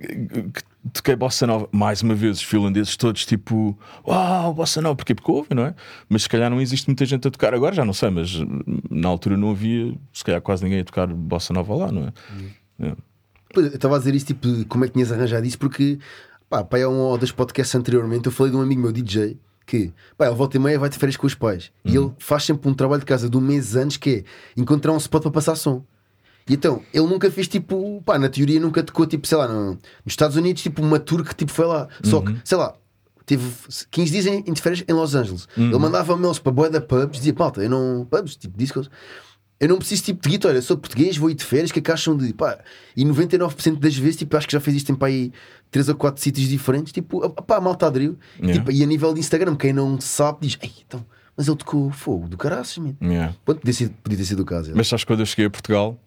toquei 0.94 1.15
bossa 1.15 1.48
nova. 1.48 1.70
Mais 1.72 2.01
uma 2.01 2.13
vez, 2.13 2.38
os 2.38 2.44
finlandeses 2.44 2.98
todos 2.98 3.25
tipo, 3.25 3.80
uau, 4.06 4.54
bossa 4.54 4.82
nova. 4.82 4.96
Porquê? 4.98 5.15
Porque 5.15 5.32
houve, 5.32 5.54
não 5.56 5.63
é? 5.68 5.75
Mas 6.10 6.24
se 6.24 6.30
calhar 6.30 6.50
não 6.50 6.60
existe 6.60 6.88
muita 6.88 7.06
gente 7.06 7.25
a 7.27 7.32
tocar. 7.32 7.54
Agora 7.54 7.74
já 7.74 7.86
não 7.86 7.94
sei, 7.94 8.10
mas 8.10 8.36
hum, 8.36 8.60
na 8.92 9.08
altura 9.08 9.38
não 9.38 9.51
havia, 9.51 9.94
se 10.12 10.25
calhar 10.25 10.42
quase 10.42 10.62
ninguém 10.63 10.82
a 10.82 10.84
tocar 10.84 11.08
bossa 11.08 11.54
nova 11.54 11.74
lá, 11.74 11.89
não 11.92 12.08
é? 12.08 12.88
É. 12.88 12.94
Pois, 13.54 13.68
Eu 13.68 13.75
estava 13.75 13.96
a 13.96 14.00
dizer 14.00 14.13
isso, 14.13 14.25
tipo, 14.25 14.65
como 14.65 14.84
é 14.84 14.88
que 14.88 14.94
tinhas 14.94 15.10
arranjado 15.12 15.46
isso, 15.48 15.58
porque, 15.58 15.98
pá, 16.58 16.64
pá, 16.64 16.78
é 16.80 16.88
um 16.88 16.98
ou 17.00 17.18
dois 17.18 17.32
podcasts 17.32 17.76
anteriormente, 17.76 18.26
eu 18.26 18.32
falei 18.32 18.52
de 18.52 18.58
um 18.58 18.62
amigo 18.62 18.82
meu, 18.82 18.92
DJ, 18.92 19.38
que, 19.66 19.92
pá, 20.18 20.28
ele 20.28 20.36
volta 20.36 20.58
e 20.58 20.60
meia 20.60 20.78
vai 20.80 20.90
de 20.90 20.98
férias 20.98 21.18
com 21.18 21.28
os 21.28 21.36
pais, 21.36 21.72
e 21.84 21.96
ele 21.98 22.12
faz 22.20 22.44
sempre 22.44 22.70
um 22.70 22.74
trabalho 22.74 23.00
de 23.02 23.06
casa 23.06 23.30
de 23.30 23.36
um 23.38 23.42
mês 23.42 23.76
antes, 23.76 23.98
que 23.98 24.24
é 24.58 24.62
encontrar 24.62 24.92
um 24.94 24.98
spot 24.98 25.22
para 25.24 25.32
passar 25.32 25.56
som. 25.56 25.84
E 26.48 26.54
então, 26.54 26.82
ele 26.94 27.08
nunca 27.08 27.30
fez 27.32 27.48
tipo, 27.48 28.02
pá, 28.06 28.20
na 28.20 28.30
teoria 28.30 28.60
nunca 28.60 28.84
tocou, 28.84 29.06
tipo, 29.08 29.26
sei 29.28 29.38
lá, 29.38 29.48
no- 29.48 29.72
nos 29.72 29.80
Estados 30.06 30.38
Unidos, 30.38 30.62
tipo, 30.62 30.82
uma 30.82 31.00
tour 31.00 31.24
que 31.24 31.34
tipo 31.36 31.52
foi 31.52 31.66
lá. 31.66 31.88
Só 32.04 32.22
que, 32.22 32.38
sei 32.46 32.58
lá, 32.58 32.76
teve 33.26 33.44
15 33.90 34.12
dias 34.12 34.26
em, 34.28 34.44
em 34.46 34.56
férias 34.56 34.86
em 34.88 34.94
Los 34.94 35.16
Angeles. 35.16 35.48
Ele 35.58 35.80
mandava 35.80 36.16
mails 36.16 36.38
para 36.38 36.52
boa 36.52 36.70
da 36.70 36.80
pubs, 36.80 37.18
dizia, 37.18 37.34
malta, 37.36 37.64
eu 37.64 37.70
não, 37.70 38.06
pubs, 38.06 38.36
tipo, 38.36 38.56
discos, 38.56 38.90
eu 39.60 39.70
não 39.70 39.78
preciso 39.78 40.04
tipo 40.04 40.22
de 40.22 40.30
guitarra, 40.30 40.56
eu 40.56 40.62
sou 40.62 40.78
português, 40.78 41.16
vou 41.18 41.30
ir 41.30 41.36
de 41.36 41.44
férias, 41.46 41.72
que 41.72 41.80
é 41.80 41.82
que 41.82 41.92
acham 41.92 42.16
de 42.18 42.34
pá? 42.34 42.58
E 42.96 43.04
99% 43.06 43.80
das 43.80 43.96
vezes, 43.96 44.18
tipo, 44.18 44.36
acho 44.36 44.48
que 44.48 44.54
já 44.54 44.60
fez 44.60 44.78
isto 44.78 44.92
em 44.92 44.96
pá, 44.96 45.08
aí 45.08 45.32
3 45.72 45.90
ou 45.90 45.96
4 45.96 46.22
sítios 46.22 46.48
diferentes, 46.48 46.92
tipo, 46.94 47.24
a- 47.24 47.30
pá, 47.30 47.60
malta 47.62 47.88
aderiu. 47.88 48.18
Yeah. 48.40 48.54
Tipo, 48.60 48.72
e 48.72 48.84
a 48.84 48.86
nível 48.86 49.14
de 49.14 49.20
Instagram, 49.20 49.56
quem 49.56 49.72
não 49.74 50.00
sabe 50.02 50.40
diz, 50.42 50.58
Ei, 50.62 50.72
então, 50.86 51.06
mas 51.38 51.48
ele 51.48 51.58
tocou 51.58 51.90
fogo 51.92 52.28
do 52.28 52.38
caraças, 52.38 52.78
man. 52.78 52.96
Yeah. 53.02 53.34
Pronto, 53.46 53.60
podia, 53.60 53.74
ser, 53.74 53.90
podia 54.04 54.18
ter 54.18 54.26
sido 54.26 54.42
o 54.42 54.46
caso. 54.46 54.72
é. 54.72 54.74
Mas 54.76 54.88
sabes 54.88 55.04
quando 55.04 55.20
eu 55.22 55.26
cheguei 55.26 55.46
a 55.46 55.50
Portugal, 55.50 55.98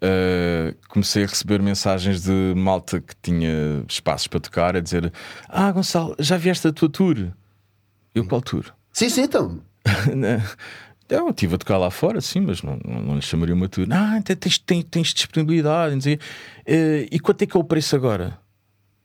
eh, 0.00 0.74
comecei 0.88 1.24
a 1.24 1.26
receber 1.26 1.60
mensagens 1.62 2.22
de 2.22 2.54
malta 2.56 3.00
que 3.00 3.14
tinha 3.22 3.84
espaços 3.88 4.26
para 4.28 4.40
tocar 4.40 4.76
a 4.76 4.80
dizer: 4.80 5.12
Ah, 5.48 5.70
Gonçalo, 5.72 6.14
já 6.18 6.36
vieste 6.36 6.66
a 6.68 6.72
tua 6.72 6.88
tour? 6.88 7.16
Eu 8.14 8.24
qual 8.26 8.40
tour? 8.40 8.64
Sim, 8.92 9.08
sim, 9.08 9.22
então. 9.22 9.60
Né? 11.10 11.18
Eu 11.18 11.28
estive 11.30 11.54
a 11.54 11.58
tocar 11.58 11.76
lá 11.78 11.90
fora, 11.90 12.20
sim, 12.20 12.40
mas 12.40 12.62
não, 12.62 12.78
não, 12.84 13.02
não 13.02 13.14
lhe 13.16 13.22
chamaria 13.22 13.54
uma 13.54 13.68
tour. 13.68 13.86
Ah, 13.90 14.20
te- 14.22 14.36
tens, 14.36 14.58
tens, 14.58 14.84
tens 14.84 15.08
disponibilidade. 15.14 15.94
não 15.94 16.00
sei. 16.00 16.18
Eh, 16.66 17.08
e 17.10 17.18
quanto 17.18 17.42
é 17.42 17.46
que 17.46 17.56
é 17.56 17.60
o 17.60 17.64
preço 17.64 17.96
agora? 17.96 18.38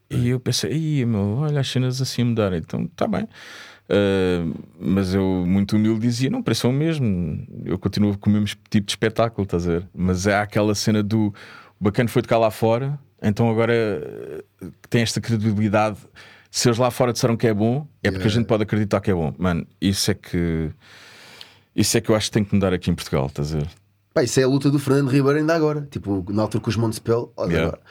E 0.09 0.29
eu 0.29 0.39
pensei, 0.39 0.71
Ih, 0.71 1.05
meu, 1.05 1.37
olha 1.39 1.59
as 1.59 1.67
cenas 1.67 1.99
assim 2.01 2.23
a. 2.23 2.57
Então, 2.57 2.83
está 2.83 3.07
bem. 3.07 3.27
Eh, 3.89 4.43
mas 4.79 5.13
eu, 5.13 5.43
muito 5.47 5.75
humilde, 5.75 6.01
dizia: 6.01 6.29
Não, 6.29 6.41
preço 6.43 6.67
é 6.67 6.69
o 6.69 6.73
mesmo. 6.73 7.45
Eu 7.65 7.77
continuo 7.79 8.17
com 8.17 8.29
o 8.29 8.33
mesmo 8.33 8.45
tipo 8.69 8.85
de 8.85 8.91
espetáculo, 8.91 9.43
estás 9.45 9.67
a 9.67 9.71
ver? 9.73 9.87
Mas 9.93 10.27
é 10.27 10.35
aquela 10.37 10.73
cena 10.75 11.01
do 11.03 11.33
o 11.79 11.83
bacana 11.83 12.07
foi 12.09 12.21
tocar 12.21 12.37
lá 12.37 12.49
fora, 12.51 12.97
então 13.21 13.49
agora 13.49 13.73
eh, 13.73 14.43
tem 14.89 15.01
esta 15.01 15.19
credibilidade. 15.19 15.97
Se 16.49 16.69
eles 16.69 16.77
lá 16.77 16.89
fora 16.89 17.11
disseram 17.11 17.35
que 17.35 17.47
é 17.47 17.53
bom, 17.53 17.85
é 18.01 18.09
porque 18.09 18.27
a 18.27 18.29
gente 18.29 18.45
pode 18.45 18.63
acreditar 18.63 19.01
que 19.01 19.11
é 19.11 19.13
bom. 19.13 19.33
Mano, 19.37 19.67
isso 19.81 20.09
é 20.09 20.13
que. 20.13 20.69
Isso 21.75 21.97
é 21.97 22.01
que 22.01 22.09
eu 22.09 22.15
acho 22.15 22.27
que 22.27 22.31
tem 22.33 22.43
que 22.45 22.53
mudar 22.55 22.73
aqui 22.73 22.89
em 22.89 22.95
Portugal, 22.95 23.25
estás 23.27 23.53
a 23.53 23.59
ver? 23.59 23.69
Pá, 24.13 24.23
isso 24.23 24.39
é 24.39 24.43
a 24.43 24.47
luta 24.47 24.71
do 24.71 24.79
Fernando 24.79 25.09
Ribeiro 25.09 25.39
ainda 25.39 25.53
agora. 25.53 25.87
Tipo, 25.91 26.25
na 26.31 26.41
altura 26.43 26.63
com 26.63 26.69
os 26.69 26.75
Montespel, 26.77 27.33
olha 27.35 27.49
Yeah. 27.51 27.67
agora. 27.67 27.81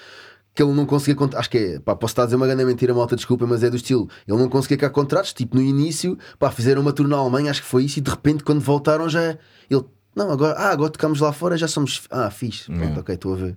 Que 0.55 0.62
ele 0.62 0.73
não 0.73 0.87
conseguia 0.87 1.17
contar, 1.17 1.41
acho 1.41 1.50
que 1.50 1.59
é, 1.59 1.79
pá, 1.81 1.97
posso 1.97 2.12
estar 2.12 2.23
a 2.23 2.25
dizer 2.26 2.37
uma 2.37 2.47
grande 2.47 2.64
mentira, 2.64 2.95
malta, 2.95 3.17
desculpa, 3.17 3.45
mas 3.47 3.62
é 3.64 3.69
do 3.69 3.76
estilo. 3.76 4.09
Ele 4.26 4.38
não 4.38 4.49
conseguia 4.49 4.76
cá 4.79 4.88
contratos, 4.88 5.33
tipo, 5.33 5.57
no 5.57 5.61
início, 5.62 6.17
pá, 6.38 6.50
fizeram 6.50 6.81
uma 6.81 6.93
tour 6.93 7.09
na 7.09 7.17
Alemanha, 7.17 7.50
acho 7.50 7.61
que 7.61 7.67
foi 7.69 7.85
isso, 7.85 7.99
e 7.99 8.03
de 8.03 8.09
repente, 8.11 8.45
quando 8.45 8.61
voltaram, 8.61 9.09
já 9.09 9.37
ele, 9.69 9.85
não, 10.14 10.31
agora, 10.31 10.55
ah, 10.57 10.71
agora 10.71 10.91
tocamos 10.91 11.19
lá 11.21 11.33
fora, 11.33 11.57
já 11.59 11.67
somos, 11.67 12.03
ah, 12.09 12.31
fixe, 12.31 12.67
pronto, 12.67 12.81
Yeah. 12.83 13.00
ok, 13.00 13.14
estou 13.17 13.33
a 13.35 13.37
ver. 13.37 13.57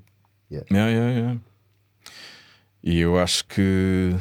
Yeah, 0.51 0.65
yeah, 0.89 1.11
yeah. 1.11 1.39
E 2.83 2.99
eu 2.99 3.19
acho 3.19 3.45
que 3.45 4.15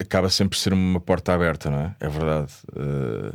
acaba 0.00 0.30
sempre 0.30 0.56
por 0.56 0.62
ser 0.62 0.72
uma 0.72 1.00
porta 1.00 1.34
aberta, 1.34 1.70
não 1.70 1.78
é? 1.80 1.96
É 2.00 2.08
verdade. 2.08 2.52
Eh, 2.76 3.32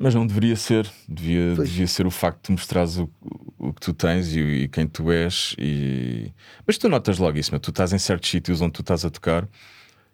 mas 0.00 0.14
não 0.14 0.26
deveria 0.26 0.56
ser. 0.56 0.90
Devia, 1.06 1.52
Pois. 1.54 1.68
devia 1.68 1.86
ser 1.86 2.06
o 2.06 2.10
facto 2.10 2.46
de 2.46 2.52
mostrares 2.52 2.96
o, 2.96 3.10
o 3.58 3.70
que 3.70 3.80
tu 3.82 3.92
tens 3.92 4.34
e, 4.34 4.40
e 4.40 4.68
quem 4.68 4.86
tu 4.86 5.12
és. 5.12 5.54
E... 5.58 6.32
Mas 6.66 6.78
tu 6.78 6.88
notas 6.88 7.18
logo 7.18 7.36
isso, 7.36 7.50
meu. 7.52 7.60
tu 7.60 7.68
estás 7.68 7.92
em 7.92 7.98
certos 7.98 8.30
sítios 8.30 8.62
onde 8.62 8.72
tu 8.72 8.80
estás 8.80 9.04
a 9.04 9.10
tocar 9.10 9.46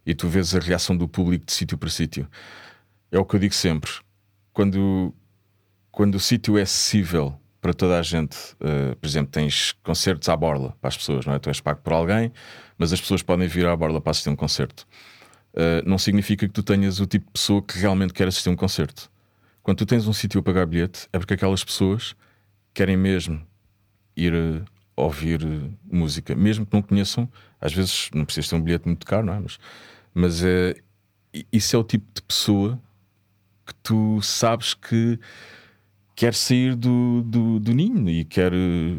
e 0.04 0.12
tu 0.12 0.26
vês 0.26 0.56
a 0.56 0.58
reação 0.58 0.96
do 0.96 1.06
público 1.06 1.46
de 1.46 1.52
sítio 1.52 1.78
para 1.78 1.88
sítio. 1.88 2.28
é 3.12 3.18
o 3.18 3.24
que 3.24 3.36
eu 3.36 3.40
digo 3.40 3.54
sempre. 3.54 3.92
Quando, 4.52 5.14
quando 5.92 6.16
o 6.16 6.20
sítio 6.20 6.58
é 6.58 6.62
acessível 6.62 7.38
para 7.60 7.72
toda 7.72 7.96
a 7.96 8.02
gente, 8.02 8.36
uh, 8.54 8.96
por 8.96 9.06
exemplo, 9.06 9.30
tens 9.30 9.70
concertos 9.84 10.28
à 10.28 10.36
borla 10.36 10.76
para 10.80 10.88
as 10.88 10.96
pessoas, 10.96 11.24
não 11.24 11.32
é? 11.32 11.38
Tu 11.38 11.48
és 11.48 11.60
pago 11.60 11.80
por 11.82 11.92
alguém, 11.92 12.32
mas 12.76 12.92
as 12.92 13.00
pessoas 13.00 13.22
podem 13.22 13.46
vir 13.46 13.66
à 13.66 13.76
borla 13.76 14.00
para 14.00 14.10
assistir 14.10 14.30
um 14.30 14.36
concerto. 14.36 14.84
Uh, 15.54 15.88
não 15.88 15.96
significa 15.96 16.44
que 16.44 16.52
tu 16.52 16.64
tenhas 16.64 16.98
o 16.98 17.06
tipo 17.06 17.26
de 17.26 17.32
pessoa 17.32 17.62
que 17.62 17.78
realmente 17.78 18.12
quer 18.12 18.26
assistir 18.26 18.48
um 18.48 18.56
concerto. 18.56 19.08
Quando 19.66 19.78
tu 19.78 19.86
tens 19.86 20.06
um 20.06 20.12
sítio 20.12 20.38
a 20.38 20.42
pagar 20.44 20.64
bilhete, 20.64 21.08
é 21.12 21.18
porque 21.18 21.34
aquelas 21.34 21.64
pessoas 21.64 22.14
querem 22.72 22.96
mesmo 22.96 23.44
ir 24.16 24.32
uh, 24.32 24.64
ouvir 24.94 25.40
música, 25.82 26.36
mesmo 26.36 26.64
que 26.64 26.72
não 26.72 26.80
conheçam. 26.80 27.28
Às 27.60 27.72
vezes 27.72 28.08
não 28.14 28.24
precisas 28.24 28.48
ter 28.48 28.54
um 28.54 28.60
bilhete 28.60 28.86
muito 28.86 29.04
caro, 29.04 29.26
não 29.26 29.34
é? 29.34 29.40
Mas, 29.40 29.58
mas 30.14 30.42
isso 31.52 31.74
é 31.74 31.78
o 31.80 31.82
tipo 31.82 32.06
de 32.14 32.22
pessoa 32.22 32.80
que 33.66 33.74
tu 33.82 34.22
sabes 34.22 34.72
que 34.72 35.18
quer 36.14 36.32
sair 36.32 36.76
do, 36.76 37.22
do, 37.22 37.58
do, 37.58 37.74
ninho 37.74 38.08
e 38.08 38.24
quer 38.24 38.52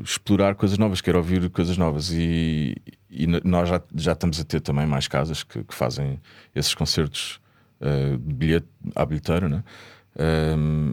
explorar 0.03 0.53
coisas 0.55 0.77
novas, 0.77 0.99
quer 0.99 1.15
ouvir 1.15 1.49
coisas 1.49 1.77
novas. 1.77 2.11
E, 2.11 2.75
e 3.09 3.25
nós 3.25 3.69
já, 3.69 3.81
já 3.95 4.11
estamos 4.11 4.37
a 4.37 4.43
ter 4.43 4.59
também 4.59 4.85
mais 4.85 5.07
casas 5.07 5.43
que, 5.43 5.63
que 5.63 5.73
fazem 5.73 6.19
esses 6.53 6.75
concertos 6.75 7.39
uh, 7.79 8.17
de 8.17 8.33
bilhete 8.33 8.67
à 8.97 9.05
bilheteira, 9.05 9.47
né? 9.47 9.63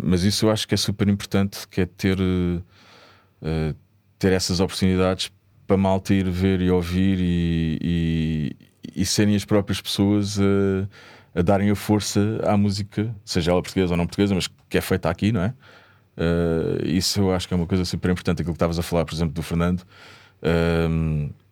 Mas 0.03 0.23
isso 0.23 0.47
eu 0.47 0.51
acho 0.51 0.69
que 0.69 0.75
é 0.75 0.77
super 0.77 1.09
importante, 1.09 1.67
que 1.69 1.81
é 1.81 1.87
ter, 1.87 2.19
uh, 2.21 2.63
ter 4.19 4.33
essas 4.33 4.61
oportunidades 4.61 5.31
para 5.67 5.77
malta 5.77 6.13
ir 6.13 6.29
ver 6.29 6.61
e 6.61 6.71
ouvir 6.71 7.19
e, 7.21 7.79
e, 7.83 8.57
e 8.95 9.07
serem 9.07 9.35
as 9.35 9.45
próprias 9.45 9.81
pessoas 9.81 10.39
a, 10.39 11.39
a 11.39 11.43
darem 11.43 11.71
a 11.71 11.75
força 11.75 12.41
à 12.45 12.57
música, 12.57 13.15
seja 13.25 13.51
ela 13.51 13.63
portuguesa 13.63 13.95
ou 13.95 13.97
não 13.97 14.07
portuguesa, 14.07 14.35
mas 14.35 14.49
que 14.69 14.77
é 14.77 14.81
feita 14.81 15.09
aqui, 15.09 15.33
não 15.33 15.43
é? 15.43 15.55
Uh, 16.17 16.87
isso 16.87 17.21
eu 17.21 17.35
acho 17.35 17.49
que 17.49 17.55
é 17.55 17.57
uma 17.57 17.67
coisa 17.67 17.85
super 17.85 18.11
importante. 18.11 18.43
Aquilo 18.43 18.53
que 18.53 18.57
estavas 18.57 18.79
a 18.79 18.83
falar, 18.83 19.05
por 19.05 19.15
exemplo, 19.15 19.35
do 19.35 19.43
Fernando. 19.43 19.83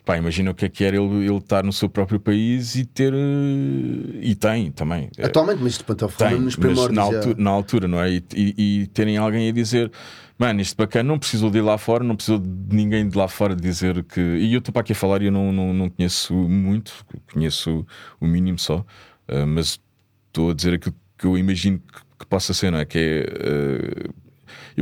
Pá, 0.05 0.17
imagina 0.17 0.51
o 0.51 0.55
que 0.55 0.65
é 0.65 0.69
que 0.69 0.85
era 0.85 0.97
ele, 0.97 1.25
ele 1.25 1.37
estar 1.37 1.65
no 1.65 1.73
seu 1.73 1.89
próprio 1.89 2.19
país 2.19 2.75
e 2.75 2.85
ter. 2.85 3.13
Uh, 3.13 4.19
e 4.21 4.35
tem 4.35 4.71
também. 4.71 5.11
Atualmente, 5.23 5.61
mas 5.63 5.73
isto 5.73 5.91
estou 5.91 6.09
falando 6.09 6.43
nos 6.43 6.57
primórdios. 6.57 6.97
Na 6.97 7.03
altura, 7.03 7.35
na 7.39 7.51
altura, 7.51 7.89
não 7.89 8.01
é? 8.01 8.11
E, 8.11 8.25
e, 8.35 8.83
e, 8.83 8.87
terem 8.89 9.17
alguém 9.17 9.49
a 9.49 9.53
dizer. 9.53 9.91
Mano, 10.39 10.61
isto 10.61 10.77
bacana, 10.77 11.09
não 11.09 11.19
precisou 11.19 11.51
de 11.51 11.59
ir 11.59 11.61
lá 11.61 11.79
fora, 11.79 12.03
não 12.03 12.17
precisou 12.17 12.39
de 12.39 12.75
ninguém 12.75 13.09
de 13.09 13.17
lá 13.17 13.29
fora 13.29 13.55
dizer 13.55 14.03
que. 14.05 14.21
E 14.21 14.53
eu 14.53 14.59
estou 14.59 14.73
para 14.73 14.81
aqui 14.81 14.93
a 14.93 14.95
falar 14.95 15.23
e 15.23 15.27
eu 15.27 15.33
não, 15.33 15.53
não, 15.53 15.73
não 15.73 15.89
conheço 15.89 16.35
muito, 16.35 16.93
conheço 17.33 17.87
o 18.21 18.27
mínimo 18.27 18.59
só, 18.59 18.79
uh, 18.79 19.47
mas 19.47 19.79
estou 20.27 20.51
a 20.51 20.55
dizer 20.55 20.75
aquilo 20.75 20.97
que 21.17 21.27
eu 21.27 21.39
imagino 21.39 21.79
que, 21.79 22.01
que 22.19 22.27
possa 22.27 22.53
ser, 22.53 22.73
não 22.73 22.79
é? 22.79 22.85
Que 22.85 22.99
é. 22.99 24.09
Uh, 24.09 24.22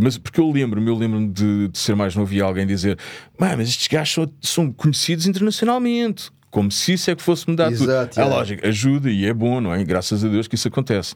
mas 0.00 0.18
porque 0.18 0.40
eu 0.40 0.50
lembro-me, 0.50 0.88
eu 0.88 0.94
lembro-me 0.94 1.28
de, 1.28 1.68
de, 1.68 1.78
ser 1.78 1.96
mais 1.96 2.14
novo 2.14 2.32
e 2.32 2.40
alguém 2.40 2.66
dizer: 2.66 2.98
mas 3.38 3.68
estes 3.68 3.88
gajos 3.88 4.14
são, 4.14 4.32
são 4.40 4.72
conhecidos 4.72 5.26
internacionalmente 5.26 6.30
como 6.50 6.70
se 6.70 6.94
isso 6.94 7.10
é 7.10 7.14
que 7.14 7.22
fosse 7.22 7.48
mudar 7.48 7.70
Exato, 7.70 8.14
tudo. 8.14 8.20
É, 8.20 8.26
é 8.26 8.28
lógico, 8.28 8.66
ajuda 8.66 9.10
e 9.10 9.24
é 9.24 9.32
bom, 9.32 9.60
não 9.60 9.72
é? 9.72 9.82
graças 9.84 10.24
a 10.24 10.28
Deus 10.28 10.48
que 10.48 10.56
isso 10.56 10.68
acontece. 10.68 11.14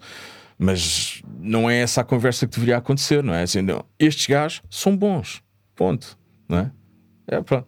Mas 0.56 1.20
não 1.40 1.68
é 1.68 1.80
essa 1.80 2.02
a 2.02 2.04
conversa 2.04 2.46
que 2.46 2.54
deveria 2.54 2.76
acontecer, 2.76 3.22
não 3.22 3.34
é? 3.34 3.42
Assim, 3.42 3.60
não, 3.60 3.84
estes 3.98 4.26
gajos 4.26 4.62
são 4.70 4.96
bons, 4.96 5.42
ponto, 5.74 6.16
não 6.48 6.58
é? 6.58 6.70
É 7.26 7.42
pronto. 7.42 7.66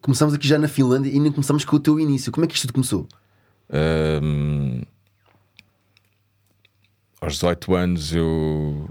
Começamos 0.00 0.32
aqui 0.32 0.48
já 0.48 0.58
na 0.58 0.68
Finlândia 0.68 1.10
e 1.10 1.20
nem 1.20 1.30
começamos 1.30 1.64
com 1.64 1.76
o 1.76 1.80
teu 1.80 2.00
início. 2.00 2.32
Como 2.32 2.44
é 2.44 2.48
que 2.48 2.54
isto 2.54 2.72
começou? 2.72 3.06
Um, 4.22 4.80
aos 7.20 7.34
18 7.34 7.74
anos 7.74 8.14
eu 8.14 8.88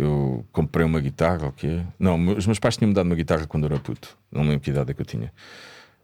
eu 0.00 0.44
comprei 0.52 0.84
uma 0.84 1.00
guitarra, 1.00 1.48
o 1.48 1.52
quê? 1.52 1.82
Não, 1.98 2.16
os 2.36 2.46
meus 2.46 2.58
pais 2.58 2.76
tinham-me 2.76 2.94
dado 2.94 3.06
uma 3.06 3.14
guitarra 3.14 3.46
quando 3.46 3.64
eu 3.64 3.72
era 3.72 3.78
puto. 3.78 4.16
Não 4.32 4.42
lembro 4.42 4.60
que 4.60 4.70
idade 4.70 4.90
é 4.90 4.94
que 4.94 5.00
eu 5.02 5.06
tinha. 5.06 5.32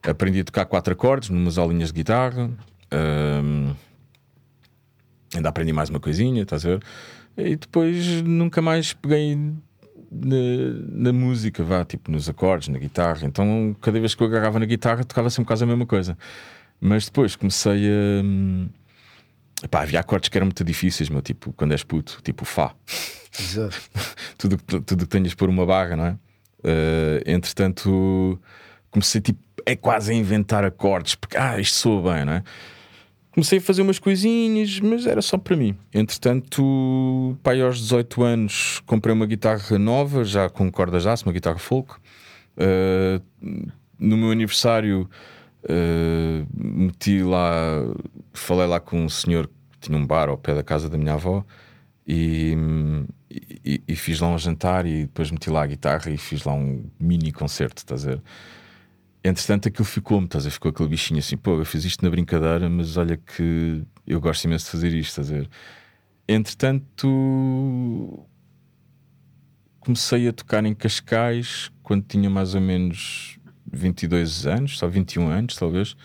Aprendi 0.03 0.41
a 0.41 0.45
tocar 0.45 0.67
quatro 0.67 0.93
acordes, 0.93 1.31
numas 1.31 1.59
aulinhas 1.59 1.89
de 1.89 1.95
guitarra. 1.95 2.51
Um, 2.93 3.75
ainda 5.35 5.49
aprendi 5.49 5.73
mais 5.73 5.89
uma 5.89 5.99
coisinha, 5.99 6.43
estás 6.43 6.65
a 6.65 6.69
ver? 6.69 6.83
E 7.37 7.57
depois 7.57 8.23
nunca 8.23 8.63
mais 8.63 8.93
peguei 8.93 9.35
na, 9.37 10.37
na, 10.89 11.13
música, 11.13 11.65
vá, 11.65 11.85
tipo 11.85 12.11
nos 12.11 12.29
acordes, 12.29 12.69
na 12.69 12.79
guitarra. 12.79 13.27
Então 13.27 13.75
cada 13.81 13.99
vez 13.99 14.15
que 14.15 14.23
eu 14.23 14.27
agarrava 14.27 14.59
na 14.59 14.67
guitarra 14.67 15.05
tocava 15.05 15.31
sempre 15.31 15.49
quase 15.49 15.65
a 15.65 15.67
mesma 15.67 15.87
coisa. 15.87 16.17
Mas 16.81 17.07
depois 17.07 17.35
comecei 17.35 17.89
a. 17.89 19.65
Epá, 19.65 19.83
havia 19.83 20.01
acordes 20.01 20.29
que 20.29 20.37
eram 20.37 20.47
muito 20.47 20.63
difíceis, 20.63 21.09
meu, 21.09 21.23
tipo 21.23 21.53
quando 21.55 21.73
és 21.73 21.83
puto, 21.83 22.21
tipo 22.23 22.45
Fá. 22.45 22.75
Exato. 23.41 23.81
tudo, 24.39 24.57
tudo 24.59 25.05
que 25.05 25.11
tenhas 25.11 25.35
por 25.35 25.49
uma 25.49 25.67
barra, 25.67 25.97
não 25.97 26.07
é? 26.07 26.19
Uh, 26.61 27.23
entretanto, 27.27 28.41
comecei 28.91 29.21
tipo, 29.21 29.41
é 29.65 29.77
quase 29.77 30.13
a 30.13 30.15
inventar 30.15 30.65
acordes, 30.65 31.15
porque 31.15 31.37
ah, 31.37 31.61
isto 31.61 31.77
soa 31.77 32.15
bem, 32.15 32.25
não 32.25 32.33
é? 32.35 32.43
Comecei 33.33 33.59
a 33.59 33.61
fazer 33.61 33.83
umas 33.83 33.99
coisinhas, 33.99 34.81
mas 34.81 35.07
era 35.07 35.21
só 35.21 35.37
para 35.37 35.55
mim. 35.55 35.77
Entretanto, 35.93 37.37
pai, 37.43 37.61
aos 37.61 37.79
18 37.81 38.23
anos, 38.23 38.83
comprei 38.87 39.13
uma 39.13 39.27
guitarra 39.27 39.79
nova, 39.79 40.25
já 40.25 40.49
com 40.49 40.73
cordas 40.73 41.03
de 41.03 41.11
aço, 41.11 41.27
uma 41.27 41.35
guitarra 41.35 41.59
folk. 41.59 41.97
Uh, 42.57 43.23
no 43.99 44.17
meu 44.17 44.31
aniversário, 44.31 45.09
uh, 45.65 46.47
meti 46.55 47.23
lá, 47.23 47.85
falei 48.33 48.67
lá 48.67 48.81
com 48.81 49.05
um 49.05 49.09
senhor 49.09 49.49
que 49.73 49.89
tinha 49.89 49.99
um 49.99 50.07
bar 50.07 50.31
ao 50.31 50.39
pé 50.39 50.55
da 50.55 50.63
casa 50.63 50.89
da 50.89 50.97
minha 50.97 51.13
avó 51.13 51.45
e, 52.07 52.57
e, 53.31 53.83
e, 53.87 53.97
fiz 53.97 54.21
lá 54.21 54.29
um 54.29 54.39
jantar 54.39 54.87
e 54.87 55.03
depois 55.03 55.31
meti 55.31 55.51
lá 55.51 55.65
a 55.65 55.67
guitarra 55.67 56.11
e 56.11 56.17
fiz 56.17 56.45
lá 56.45 56.53
um 56.55 56.89
mini 56.99 57.33
concerto, 57.33 57.79
estás 57.79 58.07
a 58.07 58.11
ver? 58.11 58.23
Entretanto, 59.25 59.69
aquilo 59.69 59.85
ficou-me, 59.85 60.27
estás 60.27 60.45
a 60.45 60.49
ver? 60.49 60.53
Ficou 60.53 60.71
aquele 60.71 60.89
bichinho 60.89 61.19
assim, 61.19 61.37
pô, 61.37 61.59
eu 61.59 61.65
fiz 61.65 61.85
isto 61.85 62.05
na 62.05 62.11
brincadeira, 62.11 62.69
mas 62.69 62.97
olha 62.97 63.17
que 63.17 63.83
eu 64.07 64.21
gosto 64.21 64.45
imenso 64.45 64.67
de 64.67 64.71
fazer 64.71 64.95
isto, 64.95 65.11
estás 65.11 65.33
a 65.33 65.35
ver? 65.35 65.51
Entretanto, 66.29 68.25
comecei 69.81 70.29
a 70.29 70.33
tocar 70.33 70.65
em 70.65 70.75
Cascais 70.75 71.71
quando 71.83 72.05
tinha 72.05 72.31
mais 72.31 72.55
ou 72.55 72.61
menos 72.61 73.39
22 73.73 74.47
anos, 74.47 74.79
só 74.79 74.87
21 74.87 75.29
anos, 75.29 75.57
talvez, 75.57 75.97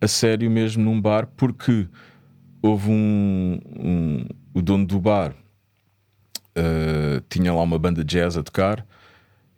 a 0.00 0.06
sério 0.06 0.48
mesmo 0.48 0.84
num 0.84 1.00
bar, 1.00 1.26
porque 1.36 1.88
houve 2.62 2.90
um, 2.90 3.60
um 3.76 4.24
o 4.54 4.62
dono 4.62 4.86
do 4.86 5.00
bar 5.00 5.34
uh, 6.56 7.20
tinha 7.28 7.52
lá 7.52 7.62
uma 7.62 7.78
banda 7.78 8.04
de 8.04 8.16
jazz 8.18 8.36
a 8.36 8.42
tocar 8.42 8.84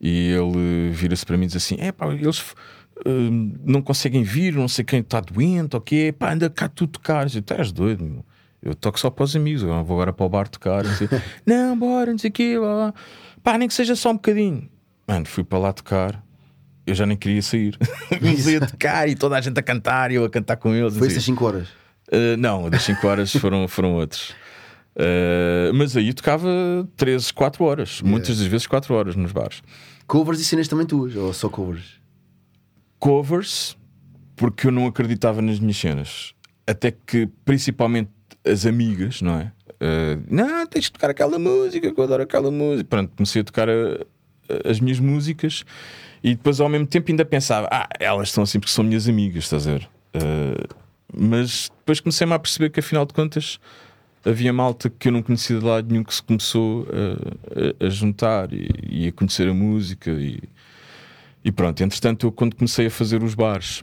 e 0.01 0.33
ele 0.33 0.91
vira-se 0.91 1.25
para 1.25 1.37
mim 1.37 1.45
e 1.45 1.47
diz 1.47 1.57
assim: 1.57 1.77
é 1.79 1.93
pá, 1.93 2.13
eles 2.13 2.41
uh, 2.41 3.55
não 3.65 3.81
conseguem 3.81 4.23
vir, 4.23 4.55
não 4.55 4.69
sei 4.69 4.85
quem 4.85 5.01
está 5.01 5.21
doente, 5.21 5.77
ok, 5.77 6.13
pá, 6.13 6.33
anda 6.33 6.51
cá 6.51 6.69
tu 6.69 6.87
tocar. 6.87 7.33
Eu 7.33 7.43
tu 7.43 7.55
és 7.55 7.71
doido, 7.71 8.05
meu. 8.05 8.25
eu 8.63 8.75
toco 8.75 8.99
só 8.99 9.11
para 9.11 9.25
os 9.25 9.37
amigos, 9.37 9.63
eu 9.63 9.69
não 9.69 9.85
vou 9.85 9.97
agora 9.97 10.13
para 10.13 10.27
o 10.27 10.29
bar 10.29 10.49
tocar. 10.49 10.85
Assim, 10.85 11.09
não, 11.47 11.79
bora, 11.79 12.11
não 12.11 12.19
sei 12.19 12.31
o 12.31 12.33
quê, 12.33 12.59
lá. 12.59 12.93
pá, 13.43 13.57
nem 13.57 13.69
que 13.69 13.75
seja 13.75 13.95
só 13.95 14.11
um 14.11 14.15
bocadinho. 14.15 14.69
Mano, 15.07 15.27
fui 15.27 15.45
para 15.45 15.59
lá 15.59 15.73
tocar. 15.73 16.23
Eu 16.85 16.97
já 16.97 17.07
nem 17.07 17.17
queria 17.17 17.41
sair. 17.43 17.79
Comecei 18.19 18.57
a 18.57 18.67
tocar 18.67 19.09
e 19.09 19.15
toda 19.15 19.37
a 19.37 19.41
gente 19.41 19.59
a 19.59 19.63
cantar 19.63 20.11
e 20.11 20.17
eu 20.17 20.25
a 20.25 20.31
cantar 20.31 20.57
com 20.57 20.75
eles. 20.75 20.97
Foi 20.97 21.07
essas 21.07 21.23
5 21.23 21.45
horas? 21.45 21.69
Uh, 22.09 22.37
não, 22.37 22.69
das 22.69 22.83
5 22.83 23.07
horas 23.07 23.33
foram, 23.33 23.69
foram 23.69 23.95
outros. 23.95 24.35
Uh, 24.95 25.73
mas 25.75 25.97
aí 25.97 26.13
tocava 26.13 26.49
13, 26.97 27.33
4 27.33 27.65
horas, 27.65 27.99
yeah. 27.99 28.11
muitas 28.11 28.39
das 28.39 28.47
vezes 28.47 28.67
4 28.67 28.95
horas 28.95 29.17
nos 29.17 29.33
bares. 29.33 29.63
Covers 30.07 30.41
e 30.41 30.45
cenas 30.45 30.69
também 30.69 30.87
tuas, 30.87 31.17
ou 31.17 31.33
só 31.33 31.49
covers? 31.49 32.01
Covers, 32.99 33.77
porque 34.37 34.67
eu 34.67 34.73
não 34.73 34.87
acreditava 34.87 35.41
nas 35.41 35.59
minhas 35.59 35.79
cenas. 35.79 36.35
Até 36.67 36.91
que, 36.91 37.29
principalmente, 37.45 38.11
as 38.45 38.67
amigas, 38.67 39.23
não 39.23 39.41
é? 39.41 39.53
Uh, 39.83 40.23
não, 40.29 40.67
tens 40.67 40.85
de 40.85 40.93
tocar 40.93 41.11
aquela 41.11 41.39
música, 41.39 41.93
que 41.93 41.99
eu 41.99 42.05
adoro 42.05 42.23
aquela 42.23 42.51
música. 42.51 42.85
Pronto, 42.89 43.13
comecei 43.17 43.41
a 43.41 43.45
tocar 43.45 43.69
a, 43.69 43.73
a, 43.73 44.71
as 44.71 44.79
minhas 44.79 45.01
músicas 45.01 45.65
e 46.23 46.35
depois, 46.35 46.61
ao 46.61 46.69
mesmo 46.69 46.87
tempo, 46.87 47.11
ainda 47.11 47.25
pensava: 47.25 47.69
ah, 47.71 47.89
elas 47.99 48.29
estão 48.29 48.45
assim 48.45 48.61
porque 48.61 48.73
são 48.73 48.85
minhas 48.85 49.09
amigas, 49.09 49.45
estás 49.45 49.67
a 49.67 49.73
ver? 49.73 49.89
Uh, 50.15 50.83
mas 51.13 51.71
depois 51.79 52.01
comecei-me 52.01 52.33
a 52.33 52.39
perceber 52.39 52.71
que, 52.71 52.81
afinal 52.81 53.05
de 53.05 53.13
contas 53.13 53.59
havia 54.25 54.53
malta 54.53 54.89
que 54.89 55.09
eu 55.09 55.13
não 55.13 55.23
conhecia 55.23 55.59
de 55.59 55.65
lado 55.65 55.89
nenhum 55.91 56.05
que 56.05 56.15
se 56.15 56.23
começou 56.23 56.87
a, 56.91 57.85
a, 57.85 57.87
a 57.87 57.91
juntar 57.91 58.53
e, 58.53 58.69
e, 58.89 59.09
a 59.09 59.13
conhecer 59.13 59.49
a 59.49 59.55
música 59.55 60.11
e, 60.11 60.43
e, 61.45 61.51
pronto. 61.51 61.83
Entretanto, 61.83 62.27
eu 62.27 62.33
quando 62.33 62.55
comecei 62.57 62.87
a 62.87 62.91
fazer 62.91 63.23
os 63.23 63.35
bares 63.35 63.83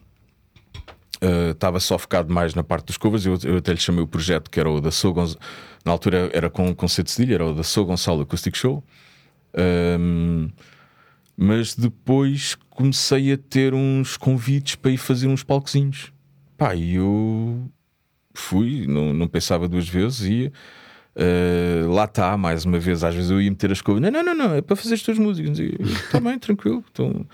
uh, 1.21 1.51
estava 1.51 1.79
só 1.79 1.97
focado 1.97 2.33
mais 2.33 2.53
na 2.53 2.63
parte 2.63 2.87
dos 2.87 2.97
covers. 2.97 3.25
Eu, 3.25 3.37
eu 3.43 3.57
até 3.57 3.71
lhe 3.73 3.79
chamei 3.79 4.03
o 4.03 4.07
projeto 4.07 4.49
que 4.49 4.59
era 4.59 4.69
o 4.69 4.79
da 4.79 4.91
Sou 4.91 5.13
Gonçalo, 5.13 5.39
na 5.85 5.91
altura 5.91 6.29
era 6.33 6.49
com 6.49 6.69
o 6.69 6.75
conceito 6.75 7.07
de 7.07 7.13
cedilha, 7.13 7.35
era 7.35 7.45
o 7.45 7.53
da 7.53 7.63
Sou 7.63 7.85
Gonçalo 7.85 8.21
Acoustic 8.21 8.55
Show. 8.55 8.83
Um, 9.99 10.49
mas 11.35 11.73
depois 11.73 12.55
comecei 12.69 13.31
a 13.31 13.37
ter 13.37 13.73
uns 13.73 14.17
convites 14.17 14.75
para 14.75 14.91
ir 14.91 14.97
fazer 14.97 15.27
uns 15.27 15.43
palcozinhos. 15.43 16.11
Pá, 16.57 16.75
e 16.75 16.95
eu 16.95 17.71
fui, 18.39 18.87
não, 18.87 19.13
não 19.13 19.27
pensava 19.27 19.67
duas 19.67 19.87
vezes, 19.87 20.21
ia. 20.21 20.51
Uh, 21.15 21.91
lá 21.91 22.05
está, 22.05 22.37
mais 22.37 22.63
uma 22.65 22.79
vez, 22.79 23.03
às 23.03 23.13
vezes 23.13 23.29
eu 23.29 23.41
ia 23.41 23.49
meter 23.49 23.71
as 23.71 23.81
coisas, 23.81 24.01
não, 24.01 24.09
não, 24.09 24.23
não, 24.23 24.35
não, 24.35 24.55
é 24.55 24.61
para 24.61 24.75
fazer 24.75 24.95
as 24.95 25.01
tuas 25.01 25.17
músicas. 25.17 25.59
Está 25.59 26.19
bem, 26.19 26.39
tranquilo. 26.39 26.83
Então 26.91 27.25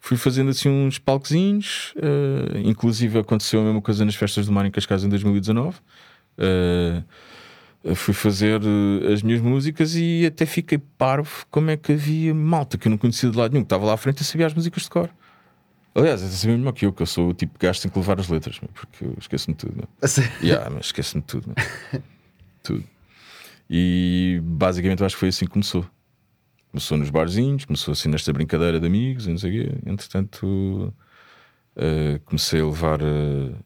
fui 0.00 0.16
fazendo 0.16 0.50
assim 0.50 0.68
uns 0.68 0.98
palquezinhos, 0.98 1.92
uh, 1.96 2.58
inclusive 2.58 3.18
aconteceu 3.18 3.60
a 3.60 3.64
mesma 3.64 3.82
coisa 3.82 4.04
nas 4.04 4.14
festas 4.14 4.46
do 4.46 4.52
Mar 4.52 4.64
em 4.64 4.70
Cascais 4.70 5.04
em 5.04 5.08
2019. 5.08 5.76
Uh, 6.38 7.94
fui 7.94 8.14
fazer 8.14 8.60
as 9.12 9.22
minhas 9.22 9.40
músicas 9.40 9.94
e 9.94 10.26
até 10.26 10.44
fiquei 10.46 10.78
parvo 10.78 11.46
como 11.50 11.70
é 11.70 11.76
que 11.76 11.92
havia 11.92 12.34
malta 12.34 12.76
que 12.76 12.88
eu 12.88 12.90
não 12.90 12.98
conhecia 12.98 13.30
de 13.30 13.36
lado 13.36 13.52
nenhum, 13.52 13.62
que 13.62 13.66
estava 13.66 13.84
lá 13.84 13.94
à 13.94 13.96
frente 13.96 14.22
e 14.22 14.24
sabia 14.24 14.46
as 14.46 14.54
músicas 14.54 14.84
de 14.84 14.90
cor. 14.90 15.10
Aliás, 15.96 16.22
é 16.22 16.26
assim 16.26 16.48
mesmo 16.48 16.70
que 16.74 16.84
eu, 16.84 16.92
que 16.92 17.02
eu 17.02 17.06
sou 17.06 17.30
o 17.30 17.34
tipo 17.34 17.58
de 17.58 17.66
gajo 17.66 17.78
que 17.78 17.82
tem 17.84 17.90
que 17.90 17.98
levar 17.98 18.20
as 18.20 18.28
letras, 18.28 18.60
porque 18.74 19.02
eu 19.02 19.14
esqueço-me 19.18 19.56
tudo. 19.56 19.88
Yeah, 20.42 20.68
mas 20.68 20.86
esqueço-me 20.86 21.22
tudo. 21.22 21.54
tudo. 22.62 22.84
E 23.68 24.38
basicamente 24.44 25.02
acho 25.02 25.16
que 25.16 25.20
foi 25.20 25.30
assim 25.30 25.46
que 25.46 25.52
começou. 25.52 25.86
Começou 26.70 26.98
nos 26.98 27.08
barzinhos, 27.08 27.64
começou 27.64 27.92
assim 27.92 28.10
nesta 28.10 28.30
brincadeira 28.30 28.78
de 28.78 28.86
amigos, 28.86 29.26
não 29.26 29.38
sei 29.38 29.50
o 29.50 29.64
quê. 29.64 29.78
Entretanto, 29.86 30.92
uh, 31.76 32.20
comecei 32.26 32.60
a 32.60 32.66
levar 32.66 33.00
uh, 33.00 33.56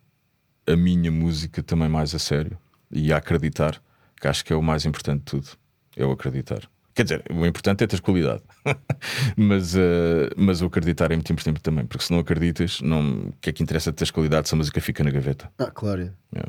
a 0.69 0.77
minha 0.77 1.11
música 1.11 1.65
também 1.65 1.89
mais 1.89 2.15
a 2.15 2.21
sério 2.21 2.57
e 2.93 3.13
a 3.13 3.17
acreditar, 3.17 3.83
que 4.21 4.29
acho 4.29 4.45
que 4.45 4.53
é 4.53 4.57
o 4.57 4.63
mais 4.63 4.87
importante 4.87 5.19
de 5.19 5.25
tudo. 5.25 5.49
É 5.97 6.07
o 6.07 6.13
acreditar. 6.13 6.71
Quer 6.95 7.03
dizer, 7.03 7.25
o 7.29 7.45
importante 7.45 7.83
é 7.83 7.89
ter 7.89 8.01
qualidade, 8.01 8.43
mas, 9.37 9.75
uh, 9.75 10.31
mas 10.37 10.63
o 10.63 10.67
acreditar 10.67 11.11
é 11.11 11.17
muito 11.17 11.33
importante 11.33 11.61
também, 11.61 11.87
porque 11.87 12.05
se 12.05 12.13
não 12.13 12.19
acreditas, 12.19 12.81
não... 12.81 13.29
o 13.29 13.35
que 13.41 13.51
é 13.51 13.53
que 13.53 13.63
interessa 13.63 13.93
ter 13.93 14.11
qualidade 14.13 14.49
se 14.49 14.55
a 14.55 14.59
música 14.59 14.81
fica 14.81 15.03
na 15.03 15.11
gaveta? 15.11 15.51
Ah, 15.59 15.71
claro. 15.71 16.13
É. 16.35 16.43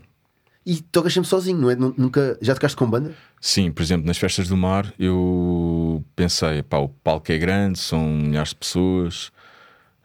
E 0.66 0.82
tocas 0.82 1.14
sempre 1.14 1.30
sozinho, 1.30 1.58
não 1.58 1.72
é? 1.72 1.76
Nunca 1.76 2.38
já 2.42 2.54
tocaste 2.54 2.78
com 2.78 2.88
banda? 2.88 3.16
Sim, 3.40 3.72
por 3.72 3.82
exemplo, 3.82 4.06
nas 4.06 4.18
festas 4.18 4.48
do 4.48 4.56
mar 4.56 4.94
eu 5.00 6.04
pensei, 6.16 6.62
pá, 6.62 6.78
o 6.78 6.88
palco 6.88 7.32
é 7.32 7.38
grande, 7.38 7.80
são 7.80 8.08
milhares 8.08 8.50
de 8.50 8.56
pessoas, 8.56 9.32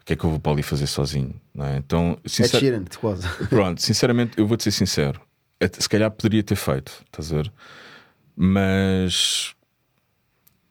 o 0.01 0.05
que 0.05 0.13
é 0.13 0.15
que 0.15 0.23
eu 0.23 0.29
vou 0.31 0.39
para 0.39 0.53
ali 0.53 0.63
fazer 0.63 0.87
sozinho? 0.87 1.39
Não 1.53 1.65
é? 1.65 1.77
Então, 1.77 2.17
sincer... 2.25 2.73
é 2.73 2.81
quase. 2.99 3.27
Pronto, 3.49 3.81
sinceramente, 3.81 4.37
eu 4.37 4.47
vou-te 4.47 4.63
ser 4.63 4.71
sincero, 4.71 5.21
se 5.79 5.87
calhar 5.87 6.09
poderia 6.09 6.41
ter 6.41 6.55
feito, 6.55 7.03
estás 7.05 7.31
a 7.31 7.35
ver? 7.35 7.53
Mas 8.35 9.55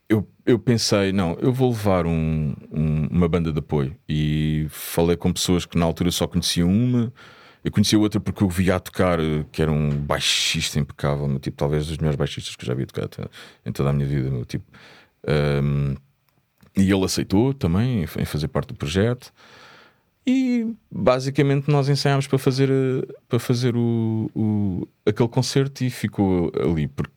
eu, 0.09 0.29
eu 0.45 0.59
pensei, 0.59 1.13
não, 1.13 1.37
eu 1.41 1.53
vou 1.53 1.71
levar 1.71 2.07
um, 2.07 2.55
um, 2.71 3.07
uma 3.11 3.29
banda 3.29 3.53
de 3.53 3.59
apoio 3.59 3.97
e 4.09 4.67
falei 4.71 5.17
com 5.17 5.33
pessoas 5.33 5.67
que 5.67 5.79
na 5.79 5.85
altura 5.85 6.11
só 6.11 6.27
conheciam 6.27 6.69
uma 6.71 7.13
eu 7.67 7.73
conheci 7.73 7.97
outra 7.97 8.21
porque 8.21 8.45
eu 8.45 8.49
via 8.49 8.77
a 8.77 8.79
tocar, 8.79 9.19
que 9.51 9.61
era 9.61 9.73
um 9.73 9.91
baixista 9.91 10.79
impecável, 10.79 11.27
meu 11.27 11.41
tipo, 11.41 11.57
talvez 11.57 11.89
dos 11.89 11.99
melhores 11.99 12.17
baixistas 12.17 12.55
que 12.55 12.63
eu 12.63 12.67
já 12.69 12.75
vi 12.75 12.87
tocar 12.87 13.09
em 13.65 13.73
toda 13.73 13.91
a 13.91 13.93
minha 13.93 14.07
vida, 14.07 14.31
meu 14.31 14.45
tipo. 14.45 14.65
Um, 15.27 15.97
e 16.77 16.89
ele 16.89 17.05
aceitou 17.05 17.53
também 17.53 18.05
em 18.05 18.25
fazer 18.25 18.47
parte 18.47 18.69
do 18.69 18.77
projeto. 18.77 19.33
E 20.25 20.77
basicamente 20.89 21.69
nós 21.69 21.89
ensaiámos 21.89 22.29
para 22.29 22.39
fazer, 22.39 22.71
para 23.29 23.41
fazer 23.41 23.75
o, 23.77 24.31
o, 24.33 24.89
aquele 25.05 25.29
concerto 25.29 25.83
e 25.83 25.91
ficou 25.91 26.53
ali, 26.55 26.87
porque 26.87 27.13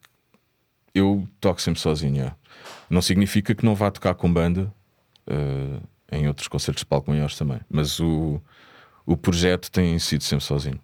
eu 0.95 1.28
toco 1.39 1.62
sempre 1.62 1.80
sozinho. 1.80 2.34
Não 2.89 3.02
significa 3.02 3.54
que 3.54 3.65
não 3.65 3.75
vá 3.75 3.91
tocar 3.91 4.15
com 4.15 4.32
banda 4.32 4.73
uh, 5.28 5.82
em 6.12 6.28
outros 6.28 6.47
concertos 6.47 6.82
de 6.82 6.86
palco 6.86 7.12
maiores 7.12 7.38
também, 7.38 7.60
mas 7.69 7.99
o, 7.99 8.41
o 9.06 9.15
projeto 9.15 9.71
tem 9.71 9.97
sido 9.99 10.23
sempre 10.23 10.45
sozinho. 10.45 10.80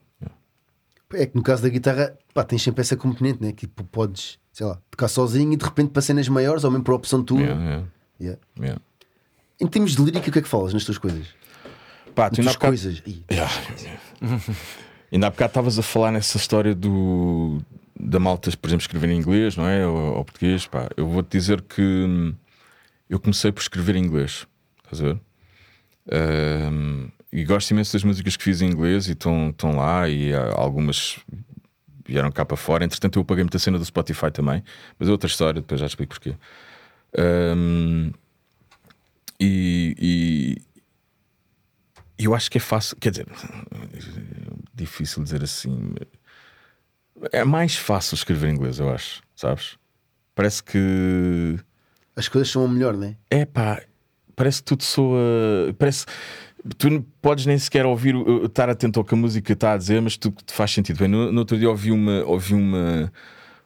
É 1.14 1.26
que 1.26 1.36
no 1.36 1.44
caso 1.44 1.62
da 1.62 1.70
guitarra, 1.70 2.18
pá, 2.34 2.44
tens 2.44 2.62
sempre 2.62 2.82
essa 2.82 2.98
componente, 2.98 3.42
né? 3.42 3.52
Que 3.52 3.68
tipo, 3.68 3.84
podes, 3.86 4.40
sei 4.52 4.66
lá, 4.66 4.80
tocar 4.90 5.08
sozinho 5.08 5.54
e 5.54 5.56
de 5.56 5.64
repente 5.64 5.92
para 5.92 6.02
cenas 6.02 6.28
maiores 6.28 6.64
ou 6.64 6.72
mesmo 6.72 6.84
para 6.84 6.94
a 6.94 6.98
opção 6.98 7.24
tua. 7.24 7.40
Yeah, 7.40 7.64
yeah. 7.64 7.88
Yeah. 8.20 8.42
Yeah. 8.60 8.82
Em 9.60 9.68
termos 9.68 9.96
de 9.96 10.02
lírica, 10.04 10.30
o 10.30 10.32
que 10.32 10.40
é 10.40 10.42
que 10.42 10.48
falas 10.48 10.74
nas 10.74 10.84
tuas 10.84 10.98
coisas? 10.98 11.28
Pá, 12.14 12.30
tu 12.30 12.42
ainda 12.42 12.52
há 12.52 12.54
bocado... 12.54 12.72
coisas. 12.72 13.04
Yeah. 13.32 13.52
ainda 15.12 15.28
há 15.28 15.30
bocado 15.30 15.50
estavas 15.50 15.80
a 15.80 15.84
falar 15.84 16.12
nessa 16.12 16.38
história 16.38 16.74
do 16.74 17.62
da 18.00 18.20
malta, 18.20 18.52
por 18.58 18.68
exemplo, 18.68 18.84
escrever 18.84 19.10
em 19.10 19.18
inglês, 19.18 19.56
não 19.56 19.68
é? 19.68 19.86
Ou, 19.88 20.18
ou 20.18 20.26
português, 20.26 20.68
pá. 20.68 20.90
Eu 20.98 21.08
vou-te 21.08 21.38
dizer 21.38 21.62
que 21.62 21.82
hum, 21.82 22.34
eu 23.10 23.20
comecei 23.20 23.52
por 23.52 23.62
escrever 23.62 23.96
em 23.96 24.04
inglês, 24.04 24.46
estás 24.84 25.02
a 25.02 25.06
ver? 25.06 25.20
Um, 26.72 27.10
e 27.32 27.44
gosto 27.44 27.72
imenso 27.72 27.94
das 27.94 28.04
músicas 28.04 28.38
que 28.38 28.44
fiz 28.44 28.62
em 28.62 28.68
inglês 28.68 29.08
e 29.08 29.14
estão 29.14 29.54
lá 29.76 30.08
e 30.08 30.34
algumas 30.34 31.20
vieram 32.08 32.32
cá 32.32 32.46
para 32.46 32.56
fora. 32.56 32.86
Entretanto, 32.86 33.20
eu 33.20 33.26
paguei 33.26 33.44
muita 33.44 33.60
cena 33.60 33.78
do 33.78 33.86
Spotify 33.86 34.32
também, 34.32 34.64
mas 34.98 35.10
é 35.10 35.12
outra 35.12 35.28
história, 35.28 35.62
depois 35.62 35.82
já 35.82 35.88
explico 35.88 36.14
porquê. 36.14 36.36
Um, 37.18 38.12
e, 39.40 40.58
e, 42.18 42.24
eu 42.24 42.34
acho 42.34 42.50
que 42.50 42.58
é 42.58 42.62
fácil, 42.62 42.96
quer 42.98 43.10
dizer, 43.10 43.28
difícil 44.74 45.24
dizer 45.24 45.44
assim. 45.44 45.94
É 47.32 47.44
mais 47.44 47.76
fácil 47.76 48.16
escrever 48.16 48.50
em 48.50 48.56
inglês, 48.56 48.80
eu 48.80 48.90
acho, 48.90 49.22
sabes? 49.36 49.78
Parece 50.34 50.62
que 50.64 51.58
as 52.16 52.28
coisas 52.30 52.50
são 52.50 52.68
melhor, 52.68 52.96
não 52.96 53.08
é? 53.08 53.16
É 53.30 53.46
pá, 53.46 53.82
parece 54.36 54.60
que 54.60 54.66
tudo 54.66 54.84
soa. 54.84 55.20
Parece 55.78 56.06
tu 56.78 57.06
podes 57.22 57.46
nem 57.46 57.58
sequer 57.58 57.86
ouvir, 57.86 58.16
estar 58.44 58.70
atento 58.70 59.00
ao 59.00 59.06
que 59.06 59.14
a 59.14 59.18
música 59.18 59.54
está 59.54 59.74
a 59.74 59.78
dizer, 59.78 60.02
mas 60.02 60.18
tu 60.18 60.34
faz 60.48 60.72
sentido. 60.72 60.98
Bem, 60.98 61.08
no, 61.08 61.32
no, 61.32 61.40
outro 61.40 61.58
dia 61.58 61.70
ouvi 61.70 61.92
uma. 61.92 62.24
Ouvi 62.26 62.54
uma 62.54 63.12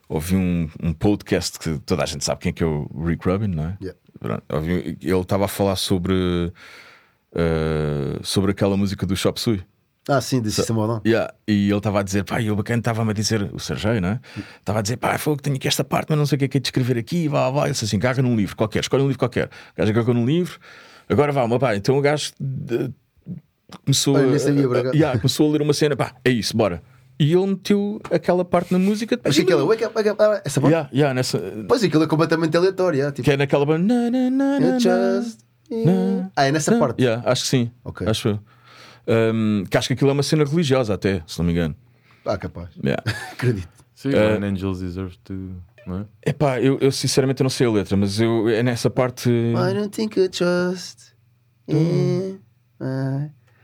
ouvi 0.08 0.34
um, 0.34 0.68
um, 0.82 0.92
podcast 0.92 1.56
que 1.56 1.78
toda 1.86 2.02
a 2.02 2.06
gente 2.06 2.24
sabe 2.24 2.40
quem 2.40 2.50
é 2.50 2.52
que 2.52 2.64
é 2.64 2.66
o 2.66 2.90
Rick 3.04 3.28
Rubin, 3.28 3.46
não 3.46 3.64
é? 3.64 3.78
Yeah. 3.80 4.42
Ouvi, 4.52 4.98
ele 5.00 5.20
estava 5.20 5.44
a 5.44 5.48
falar 5.48 5.76
sobre 5.76 6.12
uh, 7.32 8.24
sobre 8.24 8.50
aquela 8.50 8.76
música 8.76 9.06
do 9.06 9.16
Chop 9.16 9.40
Suey. 9.40 9.62
Ah, 10.10 10.20
sim, 10.20 10.42
de 10.42 10.50
System 10.50 10.76
of 10.78 11.00
yeah. 11.06 11.32
E 11.46 11.68
ele 11.68 11.76
estava 11.76 12.00
a 12.00 12.02
dizer, 12.02 12.24
pá, 12.24 12.40
e 12.40 12.50
o 12.50 12.56
bacana 12.56 12.80
estava-me 12.80 13.10
a 13.10 13.14
dizer, 13.14 13.48
o 13.52 13.60
Sergei, 13.60 14.00
não 14.00 14.08
é? 14.08 14.20
Estava 14.58 14.80
a 14.80 14.82
dizer, 14.82 14.96
pá, 14.96 15.16
foi 15.18 15.36
que 15.36 15.42
tenho 15.42 15.56
aqui 15.56 15.68
esta 15.68 15.84
parte, 15.84 16.08
mas 16.10 16.18
não 16.18 16.26
sei 16.26 16.36
o 16.36 16.38
que 16.40 16.44
é 16.46 16.48
que 16.48 16.56
é 16.58 16.60
de 16.60 16.66
escrever 16.66 16.98
aqui, 16.98 17.28
vá, 17.28 17.48
vá. 17.50 17.62
Ele 17.62 17.72
disse 17.72 17.84
assim, 17.84 17.98
caga 17.98 18.20
num 18.20 18.34
livro 18.34 18.56
qualquer, 18.56 18.80
escolhe 18.80 19.02
um 19.02 19.06
livro 19.06 19.20
qualquer. 19.20 19.48
Gaja 19.76 19.92
caga 19.92 20.12
num 20.12 20.26
livro, 20.26 20.58
Agora 21.10 21.32
vá, 21.32 21.46
meu 21.48 21.58
pai, 21.58 21.76
então 21.76 21.98
o 21.98 22.00
gajo 22.00 22.30
de, 22.38 22.88
começou, 23.84 24.14
Olha, 24.14 24.38
sabia, 24.38 24.64
a, 24.64 24.94
yeah, 24.94 25.18
começou 25.18 25.48
a 25.48 25.52
ler 25.52 25.60
uma 25.60 25.72
cena, 25.72 25.96
pá, 25.96 26.14
é 26.24 26.30
isso, 26.30 26.56
bora. 26.56 26.80
E 27.18 27.32
ele 27.32 27.46
meteu 27.48 28.00
aquela 28.12 28.44
parte 28.44 28.72
na 28.72 28.78
música. 28.78 29.18
Mas 29.22 29.36
aquela, 29.36 29.66
wake 29.66 29.84
up, 29.84 29.94
wake 29.94 30.08
up, 30.08 30.22
essa 30.44 30.60
parte? 30.60 30.72
Yeah, 30.72 30.88
yeah, 30.92 31.12
nessa... 31.12 31.38
Pois 31.68 31.82
aquilo 31.82 32.04
é 32.04 32.06
completamente 32.06 32.56
aleatório. 32.56 33.10
Tipo... 33.10 33.22
Que 33.22 33.32
é 33.32 33.36
naquela. 33.36 33.66
Na, 33.76 34.10
na, 34.10 34.30
na, 34.30 34.60
na, 34.60 34.78
just... 34.78 35.40
na. 35.68 36.30
Ah, 36.34 36.44
é 36.44 36.52
nessa 36.52 36.78
parte? 36.78 37.02
Yeah, 37.02 37.22
acho 37.28 37.42
que 37.42 37.48
sim. 37.48 37.70
Okay. 37.84 38.08
Acho 38.08 38.40
um, 39.06 39.64
que 39.68 39.76
acho 39.76 39.88
que 39.88 39.94
aquilo 39.94 40.10
é 40.10 40.12
uma 40.12 40.22
cena 40.22 40.44
religiosa, 40.44 40.94
até, 40.94 41.22
se 41.26 41.38
não 41.38 41.46
me 41.46 41.52
engano. 41.52 41.74
Ah, 42.24 42.36
capaz. 42.36 42.68
Yeah. 42.82 43.02
Acredito. 43.32 43.68
Sim, 43.94 44.10
uh, 44.10 44.44
Angels 44.44 44.80
Deserve 44.80 45.16
to. 45.18 45.56
Não 45.86 46.00
é? 46.00 46.30
Epá, 46.30 46.60
eu, 46.60 46.78
eu 46.80 46.92
sinceramente 46.92 47.42
não 47.42 47.50
sei 47.50 47.66
a 47.66 47.70
letra, 47.70 47.96
mas 47.96 48.20
eu, 48.20 48.48
é 48.48 48.62
nessa 48.62 48.90
parte. 48.90 49.30
I 49.30 49.74
don't 49.74 49.90
think 49.90 50.20
I 50.20 50.28
trust. 50.28 51.14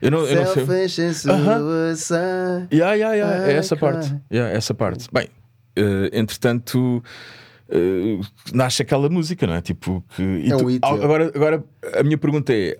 Eu 0.01 0.11
não, 0.11 0.27
eu 0.27 0.35
não 0.35 0.53
sei. 0.53 0.63
Uh-huh. 0.63 2.67
Yeah, 2.71 2.93
yeah, 2.93 3.15
yeah. 3.15 3.51
É 3.51 3.53
essa 3.53 3.75
parte. 3.75 4.15
Yeah, 4.31 4.55
essa 4.55 4.73
parte. 4.73 5.07
Bem, 5.11 5.27
uh, 5.77 6.09
entretanto, 6.13 7.03
uh, 7.69 8.21
nasce 8.53 8.83
aquela 8.83 9.09
música, 9.09 9.47
não 9.47 9.55
é? 9.55 9.61
Tipo, 9.61 10.03
que, 10.15 10.21
é 10.21 10.55
um 10.55 10.65
hit, 10.65 10.81
agora, 10.83 11.31
agora, 11.33 11.63
a 11.95 12.03
minha 12.03 12.17
pergunta 12.17 12.53
é: 12.53 12.77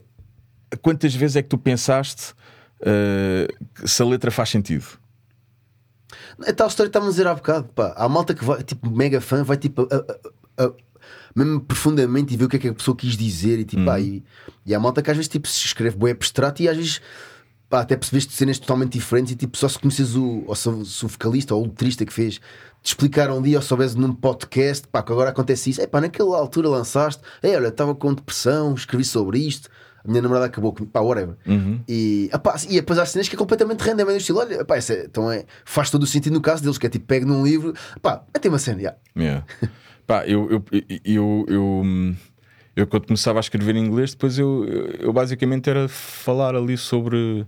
quantas 0.81 1.15
vezes 1.15 1.37
é 1.37 1.41
que 1.41 1.49
tu 1.49 1.57
pensaste 1.57 2.35
uh, 2.81 3.87
se 3.87 4.01
a 4.01 4.05
letra 4.05 4.31
faz 4.31 4.49
sentido? 4.49 4.85
É 6.43 6.53
tal 6.53 6.67
história 6.67 6.89
que 6.89 6.91
estávamos 6.91 7.15
a 7.15 7.17
dizer 7.17 7.27
há 7.27 7.33
bocado. 7.33 7.67
Pá. 7.69 7.93
Há 7.95 8.07
malta 8.07 8.33
que 8.33 8.43
vai, 8.43 8.63
tipo, 8.63 8.89
mega 8.89 9.19
fã, 9.19 9.43
vai 9.43 9.57
tipo. 9.57 9.87
A, 9.91 10.63
a, 10.63 10.65
a, 10.65 10.73
mesmo 11.35 11.61
profundamente 11.61 12.33
e 12.33 12.37
ver 12.37 12.45
o 12.45 12.49
que 12.49 12.55
é 12.55 12.59
que 12.59 12.67
a 12.67 12.73
pessoa 12.73 12.97
quis 12.97 13.15
dizer 13.15 13.59
e 13.59 13.65
tipo, 13.65 13.81
uhum. 13.81 13.85
pá, 13.85 13.99
e, 13.99 14.23
e 14.65 14.73
há 14.73 14.79
malta 14.79 15.03
que 15.03 15.11
às 15.11 15.17
vezes 15.17 15.29
tipo, 15.29 15.47
se 15.47 15.65
escreve 15.67 15.95
bem 15.95 16.11
abstrato 16.11 16.63
e 16.63 16.67
às 16.67 16.75
vezes 16.75 17.01
pá, 17.69 17.81
até 17.81 17.95
percebeste 17.95 18.33
cenas 18.33 18.57
totalmente 18.57 18.93
diferentes 18.93 19.33
e 19.33 19.35
tipo, 19.35 19.55
só 19.55 19.67
se 19.69 19.77
conheces 19.77 20.15
o, 20.15 20.43
ou 20.47 20.55
se, 20.55 20.85
se 20.85 21.05
o 21.05 21.07
vocalista 21.07 21.53
ou 21.53 21.61
o 21.61 21.65
letrista 21.65 22.03
que 22.05 22.13
fez 22.13 22.39
te 22.81 22.87
explicar 22.87 23.29
um 23.29 23.41
dia 23.41 23.57
ou 23.57 23.61
soubesse 23.61 23.97
num 23.97 24.13
podcast, 24.13 24.87
pá, 24.87 25.03
que 25.03 25.11
agora 25.11 25.29
acontece 25.29 25.69
isso, 25.69 25.81
é 25.81 25.85
pá, 25.85 26.01
naquela 26.01 26.37
altura 26.37 26.69
lançaste, 26.69 27.21
é, 27.43 27.55
olha, 27.55 27.67
estava 27.67 27.93
com 27.93 28.13
depressão, 28.13 28.73
escrevi 28.73 29.03
sobre 29.03 29.39
isto. 29.39 29.69
Minha 30.07 30.21
namorada 30.21 30.45
acabou 30.45 30.73
com 30.73 30.85
pá, 30.85 31.01
whatever. 31.01 31.35
Uhum. 31.45 31.81
E, 31.87 32.29
apá, 32.31 32.55
e 32.69 32.75
depois 32.75 32.97
há 32.97 33.05
cenas 33.05 33.27
que 33.27 33.35
é 33.35 33.37
completamente 33.37 33.81
random, 33.81 34.09
é 34.09 34.17
estilo, 34.17 34.39
olha, 34.39 34.63
pá, 34.65 34.77
é, 34.77 35.05
então 35.05 35.31
é, 35.31 35.45
faz 35.65 35.89
todo 35.89 36.03
o 36.03 36.07
sentido 36.07 36.33
no 36.33 36.41
caso 36.41 36.63
deles, 36.63 36.77
que 36.77 36.87
é 36.87 36.89
tipo, 36.89 37.05
pega 37.05 37.25
num 37.25 37.45
livro, 37.45 37.73
pá, 38.01 38.23
tem 38.41 38.49
uma 38.49 38.59
cena, 38.59 38.79
yeah. 38.79 38.97
yeah. 39.17 39.45
Pá, 40.07 40.25
eu, 40.25 40.49
eu, 40.49 40.63
eu, 41.03 41.45
eu, 41.49 42.15
eu, 42.77 42.87
quando 42.87 43.07
começava 43.07 43.39
a 43.39 43.41
escrever 43.41 43.75
em 43.75 43.85
inglês, 43.85 44.11
depois 44.11 44.39
eu, 44.39 44.63
eu 44.99 45.11
basicamente 45.11 45.69
era 45.69 45.89
falar 45.89 46.55
ali 46.55 46.77
sobre 46.77 47.45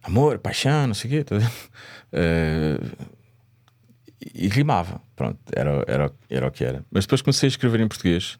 amor, 0.00 0.38
paixão, 0.38 0.86
não 0.86 0.94
sei 0.94 1.10
o 1.10 1.14
quê. 1.14 1.24
Tá 1.24 1.36
uh, 1.38 3.08
e 4.34 4.48
rimava. 4.48 5.00
Pronto, 5.16 5.38
era, 5.52 5.84
era, 5.86 6.12
era 6.28 6.46
o 6.46 6.50
que 6.50 6.64
era. 6.64 6.84
Mas 6.90 7.04
depois 7.04 7.22
comecei 7.22 7.46
a 7.46 7.50
escrever 7.50 7.80
em 7.80 7.88
português. 7.88 8.38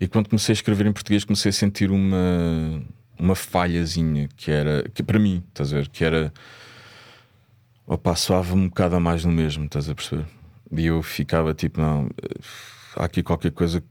E 0.00 0.06
quando 0.06 0.28
comecei 0.28 0.52
a 0.52 0.54
escrever 0.54 0.86
em 0.86 0.92
português, 0.92 1.24
comecei 1.24 1.50
a 1.50 1.52
sentir 1.52 1.90
uma, 1.90 2.82
uma 3.18 3.34
falhazinha 3.34 4.28
que 4.36 4.50
era, 4.50 4.88
que 4.90 5.02
para 5.02 5.18
mim, 5.18 5.42
estás 5.48 5.72
a 5.72 5.76
ver? 5.76 5.88
Que 5.88 6.04
era, 6.04 6.32
opa, 7.86 8.14
soava-me 8.14 8.62
um 8.62 8.68
bocado 8.68 8.96
a 8.96 9.00
mais 9.00 9.24
no 9.24 9.32
mesmo, 9.32 9.64
estás 9.64 9.88
a 9.88 9.94
perceber? 9.94 10.26
E 10.70 10.86
eu 10.86 11.02
ficava 11.02 11.54
tipo, 11.54 11.80
não, 11.80 12.10
há 12.96 13.04
aqui 13.04 13.22
qualquer 13.22 13.52
coisa. 13.52 13.82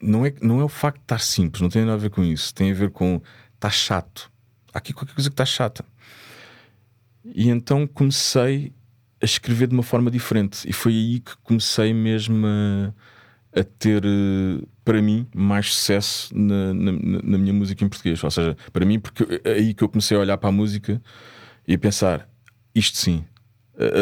Não 0.00 0.24
é, 0.24 0.32
não 0.40 0.60
é 0.60 0.64
o 0.64 0.68
facto 0.68 0.98
de 0.98 1.04
estar 1.04 1.20
simples, 1.20 1.60
não 1.60 1.68
tem 1.68 1.82
nada 1.82 1.94
a 1.94 1.98
ver 1.98 2.10
com 2.10 2.22
isso, 2.22 2.54
tem 2.54 2.70
a 2.70 2.74
ver 2.74 2.90
com 2.90 3.20
está 3.54 3.68
chato. 3.68 4.30
Há 4.72 4.78
aqui 4.78 4.92
qualquer 4.92 5.14
coisa 5.14 5.28
que 5.28 5.34
está 5.34 5.44
chata. 5.44 5.84
E 7.24 7.48
então 7.48 7.86
comecei 7.86 8.72
a 9.20 9.24
escrever 9.24 9.66
de 9.66 9.74
uma 9.74 9.82
forma 9.82 10.10
diferente. 10.10 10.68
E 10.68 10.72
foi 10.72 10.92
aí 10.92 11.20
que 11.20 11.36
comecei 11.38 11.92
mesmo 11.92 12.46
a, 12.46 13.60
a 13.60 13.64
ter, 13.64 14.04
eh, 14.04 14.64
para 14.88 15.02
mim, 15.02 15.26
mais 15.34 15.74
sucesso 15.74 16.34
na, 16.34 16.72
na, 16.72 16.92
na, 16.92 17.36
minha 17.36 17.52
música 17.52 17.84
em 17.84 17.88
português. 17.88 18.24
Ou 18.24 18.30
seja, 18.30 18.56
para 18.72 18.86
mim, 18.86 18.98
porque 18.98 19.42
é 19.44 19.52
aí 19.52 19.74
que 19.74 19.84
eu 19.84 19.88
comecei 19.88 20.16
a 20.16 20.20
olhar 20.20 20.38
para 20.38 20.48
a 20.48 20.52
música 20.52 20.98
e 21.66 21.74
a 21.74 21.78
pensar: 21.78 22.26
isto 22.74 22.96
sim. 22.96 23.22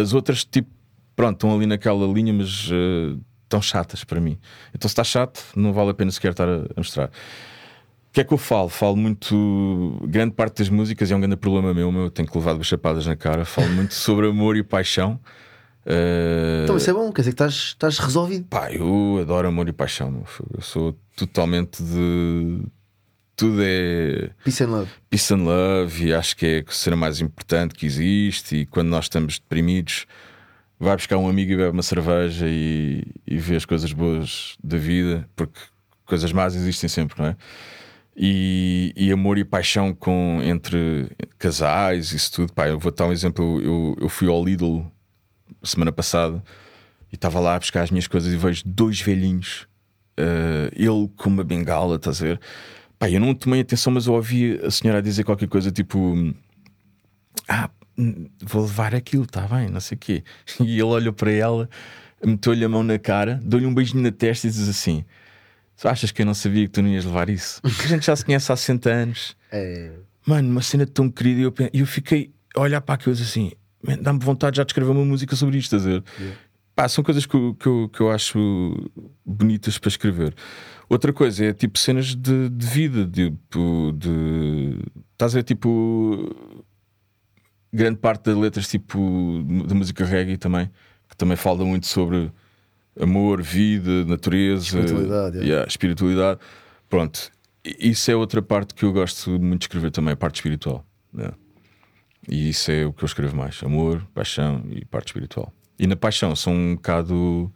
As 0.01 0.12
outras, 0.12 0.44
tipo, 0.44 0.70
pronto, 1.16 1.35
estão 1.35 1.53
ali 1.53 1.66
naquela 1.66 2.07
linha, 2.07 2.33
mas 2.33 2.70
uh, 2.70 3.20
estão 3.42 3.61
chatas 3.61 4.05
para 4.05 4.20
mim. 4.20 4.38
Então, 4.68 4.88
se 4.88 4.92
está 4.92 5.03
chato, 5.03 5.44
não 5.57 5.72
vale 5.72 5.90
a 5.90 5.94
pena 5.94 6.12
sequer 6.12 6.31
estar 6.31 6.49
a, 6.49 6.59
a 6.59 6.77
mostrar 6.77 7.11
que 8.16 8.22
é 8.22 8.25
que 8.25 8.33
eu 8.33 8.38
falo? 8.38 8.70
Falo 8.70 8.96
muito. 8.96 10.01
Grande 10.05 10.33
parte 10.33 10.61
das 10.61 10.70
músicas, 10.70 11.11
é 11.11 11.14
um 11.14 11.20
grande 11.20 11.37
problema 11.37 11.75
meu, 11.75 11.92
eu 11.92 12.11
tenho 12.11 12.27
que 12.27 12.38
levar 12.38 12.55
duas 12.55 12.66
chapadas 12.66 13.07
na 13.07 13.14
cara. 13.14 13.44
Falo 13.44 13.68
muito 13.68 13.92
sobre 13.92 14.27
amor 14.27 14.57
e 14.57 14.62
paixão. 14.62 15.20
Uh... 15.87 16.64
Então 16.64 16.77
isso 16.77 16.90
é 16.90 16.92
bom, 16.92 17.12
quer 17.12 17.22
dizer 17.22 17.31
que 17.31 17.35
estás, 17.35 17.55
estás 17.55 17.99
resolvido. 17.99 18.46
Pá, 18.49 18.72
eu 18.72 19.18
adoro 19.20 19.46
amor 19.46 19.68
e 19.68 19.72
paixão. 19.72 20.25
Eu 20.53 20.61
sou 20.61 20.99
totalmente 21.14 21.83
de. 21.83 22.61
Tudo 23.37 23.61
é. 23.62 24.31
Peace 24.42 24.64
and 24.64 24.68
love. 24.68 24.90
Peace 25.09 25.33
and 25.33 25.44
love, 25.44 26.07
e 26.07 26.12
acho 26.12 26.37
que 26.37 26.46
é 26.46 26.64
a 26.66 26.72
cena 26.72 26.96
mais 26.96 27.20
importante 27.20 27.75
que 27.75 27.87
existe. 27.87 28.57
E 28.57 28.66
quando 28.66 28.88
nós 28.88 29.05
estamos 29.05 29.38
deprimidos, 29.38 30.07
vai 30.81 30.96
buscar 30.96 31.18
um 31.18 31.29
amigo 31.29 31.53
e 31.53 31.57
bebe 31.57 31.70
uma 31.70 31.83
cerveja 31.83 32.46
e, 32.49 33.05
e 33.27 33.37
vê 33.37 33.57
as 33.57 33.64
coisas 33.64 33.92
boas 33.92 34.57
da 34.64 34.79
vida, 34.79 35.29
porque 35.37 35.61
coisas 36.05 36.33
más 36.33 36.55
existem 36.55 36.88
sempre, 36.88 37.22
não 37.22 37.29
é? 37.29 37.37
e, 38.16 38.92
e, 38.96 39.12
amor 39.12 39.37
e 39.37 39.44
paixão 39.44 39.92
com, 39.92 40.40
entre 40.42 41.11
casais, 41.38 42.12
isso 42.12 42.33
tudo. 42.33 42.53
Pá, 42.53 42.68
eu 42.68 42.79
vou 42.79 42.90
dar 42.90 43.07
um 43.07 43.12
exemplo. 43.12 43.61
Eu, 43.61 43.96
eu 44.01 44.09
fui 44.09 44.27
ao 44.29 44.42
Lidl 44.42 44.90
semana 45.63 45.93
passada 45.93 46.43
e 47.11 47.15
estava 47.15 47.41
lá 47.41 47.57
a 47.57 47.59
buscar 47.59 47.83
as 47.83 47.91
minhas 47.91 48.07
coisas 48.07 48.33
e 48.33 48.37
vejo 48.37 48.63
dois 48.67 49.01
velhinhos, 49.01 49.67
uh, 50.19 50.73
ele 50.73 51.09
com 51.17 51.29
uma 51.29 51.45
bengala, 51.45 51.97
estás 51.97 52.23
a 52.23 52.27
ver? 52.27 52.41
Pá, 52.99 53.11
eu 53.11 53.21
não 53.21 53.35
tomei 53.35 53.61
atenção, 53.61 53.93
mas 53.93 54.07
eu 54.07 54.15
ouvi 54.15 54.59
a 54.65 54.71
senhora 54.71 55.03
dizer 55.03 55.25
qualquer 55.25 55.49
coisa 55.49 55.71
tipo: 55.71 56.35
Ah, 57.49 57.71
vou 58.43 58.63
levar 58.63 58.95
aquilo, 58.95 59.25
está 59.25 59.43
bem, 59.43 59.69
não 59.69 59.81
sei 59.81 59.97
o 59.97 59.99
quê. 59.99 60.25
E 60.61 60.75
ele 60.75 60.83
olhou 60.83 61.13
para 61.13 61.31
ela, 61.31 61.69
meteu-lhe 62.25 62.65
a 62.65 62.69
mão 62.69 62.83
na 62.83 62.99
cara, 62.99 63.41
deu-lhe 63.45 63.67
um 63.67 63.75
beijinho 63.75 64.03
na 64.03 64.11
testa 64.11 64.47
e 64.47 64.51
diz 64.51 64.69
assim 64.69 65.05
Tu 65.77 65.87
achas 65.89 66.11
que 66.11 66.23
eu 66.23 66.27
não 66.27 66.35
sabia 66.35 66.65
que 66.65 66.73
tu 66.73 66.83
não 66.83 66.89
ias 66.89 67.05
levar 67.05 67.29
isso? 67.29 67.61
Porque 67.63 67.83
a 67.83 67.89
gente 67.89 68.07
já 68.07 68.17
se 68.17 68.25
conhece 68.25 68.51
há 68.51 68.57
60 68.57 68.91
anos. 68.91 69.37
É. 69.53 69.93
Mano, 70.27 70.49
uma 70.49 70.63
cena 70.63 70.87
tão 70.87 71.11
querida. 71.11 71.41
E 71.41 71.43
eu, 71.43 71.55
eu 71.73 71.87
fiquei 71.87 72.33
a 72.55 72.61
olhar 72.61 72.81
para 72.81 72.95
aquilo 72.95 73.13
assim: 73.13 73.53
dá-me 74.01 74.19
vontade 74.19 74.57
já 74.57 74.65
de 74.65 74.71
escrever 74.71 74.91
uma 74.91 75.05
música 75.05 75.35
sobre 75.37 75.59
isto. 75.59 75.77
Estás 75.77 75.87
a 75.87 75.99
ver? 75.99 76.05
Yeah. 76.19 76.39
Pá, 76.75 76.89
são 76.89 77.03
coisas 77.03 77.25
que 77.25 77.35
eu, 77.35 77.55
que, 77.55 77.67
eu, 77.67 77.91
que 77.91 78.01
eu 78.01 78.11
acho 78.11 78.91
bonitas 79.25 79.79
para 79.79 79.89
escrever. 79.89 80.35
Outra 80.89 81.12
coisa 81.12 81.47
é 81.47 81.53
tipo 81.53 81.79
cenas 81.79 82.15
de, 82.15 82.49
de 82.51 82.67
vida, 82.67 83.07
tipo, 83.07 83.93
de. 83.97 84.79
Estás 85.12 85.35
a 85.35 85.39
ver, 85.39 85.45
tipo. 85.45 86.35
Grande 87.73 87.99
parte 87.99 88.25
das 88.25 88.37
letras, 88.37 88.69
tipo, 88.69 89.45
da 89.67 89.75
música 89.75 90.05
reggae 90.05 90.37
também, 90.39 90.71
que 91.09 91.17
também 91.17 91.37
fala 91.37 91.65
muito 91.65 91.87
sobre 91.87 92.31
amor, 92.99 93.43
vida, 93.43 94.05
natureza, 94.05 94.65
espiritualidade. 94.65 95.39
Yeah, 95.39 95.67
espiritualidade. 95.67 96.41
Pronto, 96.89 97.31
isso 97.65 98.11
é 98.11 98.17
outra 98.17 98.41
parte 98.41 98.75
que 98.75 98.85
eu 98.85 98.93
gosto 98.93 99.31
muito 99.31 99.61
de 99.61 99.65
escrever 99.65 99.91
também, 99.91 100.12
a 100.12 100.17
parte 100.17 100.37
espiritual. 100.37 100.87
Yeah. 101.15 101.37
E 102.29 102.49
isso 102.49 102.71
é 102.71 102.85
o 102.85 102.93
que 102.93 103.05
eu 103.05 103.07
escrevo 103.07 103.37
mais: 103.37 103.62
amor, 103.62 104.07
paixão 104.15 104.65
e 104.71 104.85
parte 104.85 105.09
espiritual. 105.09 105.53
E 105.79 105.87
na 105.87 105.97
paixão 105.97 106.35
sou 106.35 106.53
um 106.53 106.75
bocado 106.75 107.53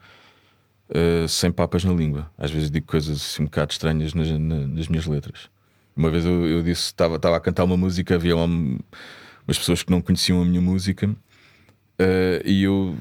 uh, 0.90 1.28
sem 1.28 1.50
papas 1.50 1.84
na 1.84 1.92
língua. 1.92 2.30
Às 2.36 2.50
vezes 2.50 2.70
digo 2.70 2.86
coisas 2.86 3.16
assim, 3.16 3.42
um 3.42 3.46
bocado 3.46 3.72
estranhas 3.72 4.14
nas, 4.14 4.28
nas 4.28 4.88
minhas 4.88 5.06
letras. 5.06 5.50
Uma 5.96 6.10
vez 6.10 6.24
eu, 6.24 6.46
eu 6.46 6.62
disse, 6.62 6.82
estava 6.84 7.16
a 7.16 7.40
cantar 7.40 7.64
uma 7.64 7.76
música, 7.76 8.14
havia 8.14 8.36
lá 8.36 8.44
umas 8.44 9.58
pessoas 9.58 9.82
que 9.82 9.90
não 9.90 10.00
conheciam 10.00 10.40
a 10.40 10.44
minha 10.44 10.60
música. 10.60 11.08
Uh, 11.08 12.40
e 12.44 12.62
eu 12.62 12.96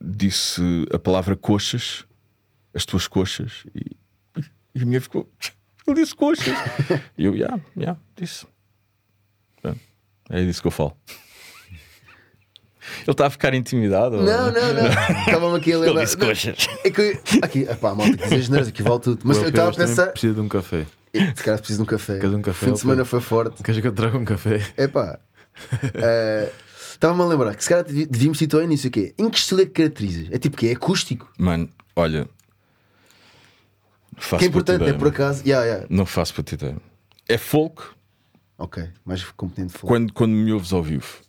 disse 0.00 0.62
a 0.92 0.98
palavra 0.98 1.34
coxas, 1.34 2.04
as 2.74 2.84
tuas 2.84 3.08
coxas, 3.08 3.64
e, 3.74 3.96
e 4.74 4.82
a 4.82 4.86
minha 4.86 5.00
ficou. 5.00 5.28
Ele 5.86 6.00
disse 6.00 6.14
coxas. 6.14 6.54
e 7.16 7.24
eu, 7.24 7.32
já, 7.32 7.44
yeah, 7.44 7.62
yeah, 7.76 8.00
disse. 8.16 8.46
É 10.30 10.42
disso 10.44 10.60
que 10.60 10.66
eu 10.68 10.70
falo. 10.72 10.96
Ele 13.02 13.10
está 13.10 13.26
a 13.26 13.30
ficar 13.30 13.54
intimidado? 13.54 14.16
Não, 14.16 14.52
não, 14.52 14.74
não. 14.74 14.86
Estava-me 15.26 15.56
aqui 15.56 15.72
a 15.72 15.78
lembrar. 15.78 15.92
Ele 15.92 16.04
disse 16.04 16.16
coxas. 16.16 16.68
É 16.84 16.90
que, 16.90 17.20
aqui, 17.42 17.60
epá, 17.60 17.90
a 17.90 17.94
malta 17.94 18.16
que 18.16 18.24
aqui 18.24 18.82
vale 18.82 19.00
tudo. 19.00 19.20
Mas 19.24 19.38
eu 19.38 19.48
estava 19.48 19.70
a 19.70 19.74
pensar. 19.74 20.06
Precisa 20.08 20.34
de 20.34 20.40
um 20.40 20.48
café. 20.48 20.86
Se 21.12 21.42
calhar 21.42 21.58
precisa 21.58 21.78
de 21.78 21.82
um 21.82 21.86
café. 21.86 22.18
Queres 22.18 22.34
um 22.34 22.42
café? 22.42 22.66
O 22.66 22.68
fim 22.68 22.72
de 22.74 22.80
semana 22.80 23.04
foi 23.04 23.20
forte. 23.20 23.62
Queres 23.62 23.80
que 23.80 23.86
eu 23.86 23.92
traga 23.92 24.18
um 24.18 24.24
café? 24.24 24.60
É 24.76 24.88
pá. 24.88 25.18
Uh, 25.72 26.50
Estava-me 26.94 27.22
a 27.22 27.26
lembrar 27.26 27.54
que 27.54 27.62
se 27.62 27.68
calhar 27.68 27.84
devíamos 27.84 28.38
citar 28.38 28.60
ao 28.60 28.64
início 28.64 28.88
o 28.88 28.90
quê? 28.90 29.14
Em 29.18 29.28
que 29.28 29.36
estilo 29.36 29.60
é 29.60 29.64
que 29.66 29.72
caracterizas? 29.72 30.28
É 30.30 30.38
tipo 30.38 30.56
que 30.56 30.68
é 30.68 30.72
acústico? 30.72 31.30
Mano, 31.38 31.68
olha. 31.94 32.28
Faço 34.16 34.38
que 34.38 34.44
é 34.44 34.48
importante, 34.48 34.84
é 34.84 34.92
por 34.92 35.08
acaso. 35.08 35.42
Yeah, 35.44 35.66
yeah. 35.66 35.86
Não 35.90 36.06
faço 36.06 36.34
para 36.34 36.44
ti 36.44 36.54
ideia. 36.54 36.76
É 37.28 37.36
folk. 37.36 37.82
Ok, 38.64 38.88
mais 39.04 39.24
competente 39.32 39.72
folk. 39.72 39.86
Quando, 39.86 40.12
quando 40.12 40.32
me 40.32 40.52
ouves 40.52 40.72
ao 40.72 40.82
vivo. 40.82 41.22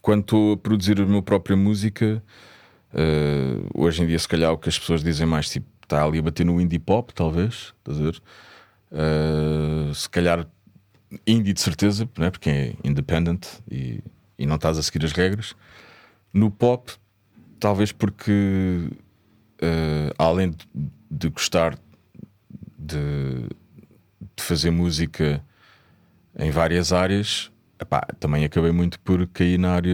Quando 0.00 0.22
estou 0.22 0.52
a 0.54 0.56
produzir 0.56 1.00
a 1.00 1.06
minha 1.06 1.22
própria 1.22 1.56
música, 1.56 2.22
uh, 2.92 3.70
hoje 3.74 4.02
em 4.02 4.06
dia, 4.06 4.18
se 4.18 4.28
calhar, 4.28 4.52
o 4.52 4.58
que 4.58 4.68
as 4.68 4.78
pessoas 4.78 5.02
dizem 5.02 5.26
mais, 5.26 5.48
tipo, 5.48 5.66
está 5.82 6.04
ali 6.04 6.18
a 6.18 6.22
bater 6.22 6.44
no 6.44 6.60
indie 6.60 6.78
pop, 6.78 7.14
talvez, 7.14 7.72
estás 7.78 8.00
a 8.00 8.02
ver? 8.02 8.22
Uh, 8.90 9.94
se 9.94 10.08
calhar 10.08 10.46
indie 11.26 11.52
de 11.52 11.60
certeza, 11.60 12.08
né? 12.18 12.30
porque 12.30 12.50
é 12.50 12.74
independent 12.84 13.46
e 13.70 14.02
e 14.42 14.46
não 14.46 14.56
estás 14.56 14.76
a 14.76 14.82
seguir 14.82 15.04
as 15.04 15.12
regras. 15.12 15.54
No 16.32 16.50
pop, 16.50 16.92
talvez 17.60 17.92
porque, 17.92 18.88
uh, 19.62 20.14
além 20.18 20.50
de, 20.50 20.66
de 21.08 21.28
gostar 21.28 21.78
de, 22.76 23.46
de, 24.36 24.42
fazer 24.42 24.72
música 24.72 25.44
em 26.38 26.50
várias 26.50 26.92
áreas, 26.92 27.50
epá, 27.80 28.00
também 28.18 28.44
acabei 28.44 28.72
muito 28.72 28.98
por 29.00 29.26
cair 29.28 29.58
na 29.58 29.72
área 29.72 29.90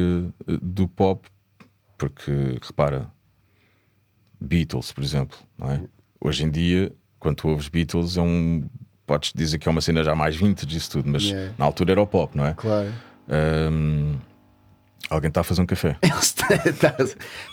eh, 0.46 0.59
do 0.62 0.88
pop, 0.88 1.29
porque 1.96 2.59
repara, 2.62 3.11
Beatles, 4.40 4.92
por 4.92 5.03
exemplo, 5.03 5.38
é? 5.62 5.81
hoje 6.20 6.44
em 6.44 6.51
dia, 6.51 6.92
quando 7.18 7.37
tu 7.37 7.48
ouves 7.48 7.68
Beatles, 7.68 8.16
é 8.16 8.22
um. 8.22 8.68
Podes 9.07 9.33
dizer 9.35 9.59
que 9.59 9.66
é 9.66 9.70
uma 9.70 9.81
cena 9.81 10.05
já 10.05 10.14
mais 10.14 10.37
vintage 10.37 10.66
disso 10.66 10.90
tudo, 10.90 11.09
mas 11.09 11.22
yeah. 11.24 11.55
na 11.57 11.64
altura 11.64 11.92
era 11.92 12.03
o 12.03 12.07
pop, 12.07 12.37
não 12.37 12.44
é? 12.44 12.53
Claro. 12.53 12.92
Um, 13.72 14.18
Alguém 15.11 15.29
está 15.29 15.40
a 15.40 15.44
fazer 15.44 15.62
um 15.62 15.66
café. 15.66 15.96
Tá, 16.81 16.94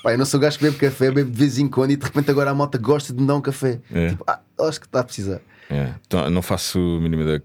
Pá, 0.04 0.14
eu 0.14 0.18
não 0.18 0.26
sou 0.26 0.40
gajo 0.40 0.58
que 0.58 0.64
bebe 0.64 0.78
café, 0.78 1.12
bebo 1.12 1.30
de 1.30 1.38
vez 1.38 1.58
em 1.58 1.68
quando 1.68 1.92
e 1.92 1.98
de 1.98 2.06
repente 2.06 2.32
agora 2.32 2.52
a 2.52 2.56
malta 2.56 2.78
gosta 2.78 3.14
de 3.14 3.20
me 3.20 3.28
dar 3.28 3.36
um 3.36 3.42
café. 3.42 3.82
É. 3.92 4.10
Tipo, 4.10 4.24
ah, 4.26 4.40
acho 4.62 4.80
que 4.80 4.86
está 4.86 5.02
a 5.02 5.04
precisar. 5.04 5.42
É. 5.70 5.94
Então, 6.06 6.30
não 6.30 6.42
faço 6.42 6.80
a 6.80 7.02
mínima 7.02 7.24
ideia 7.24 7.44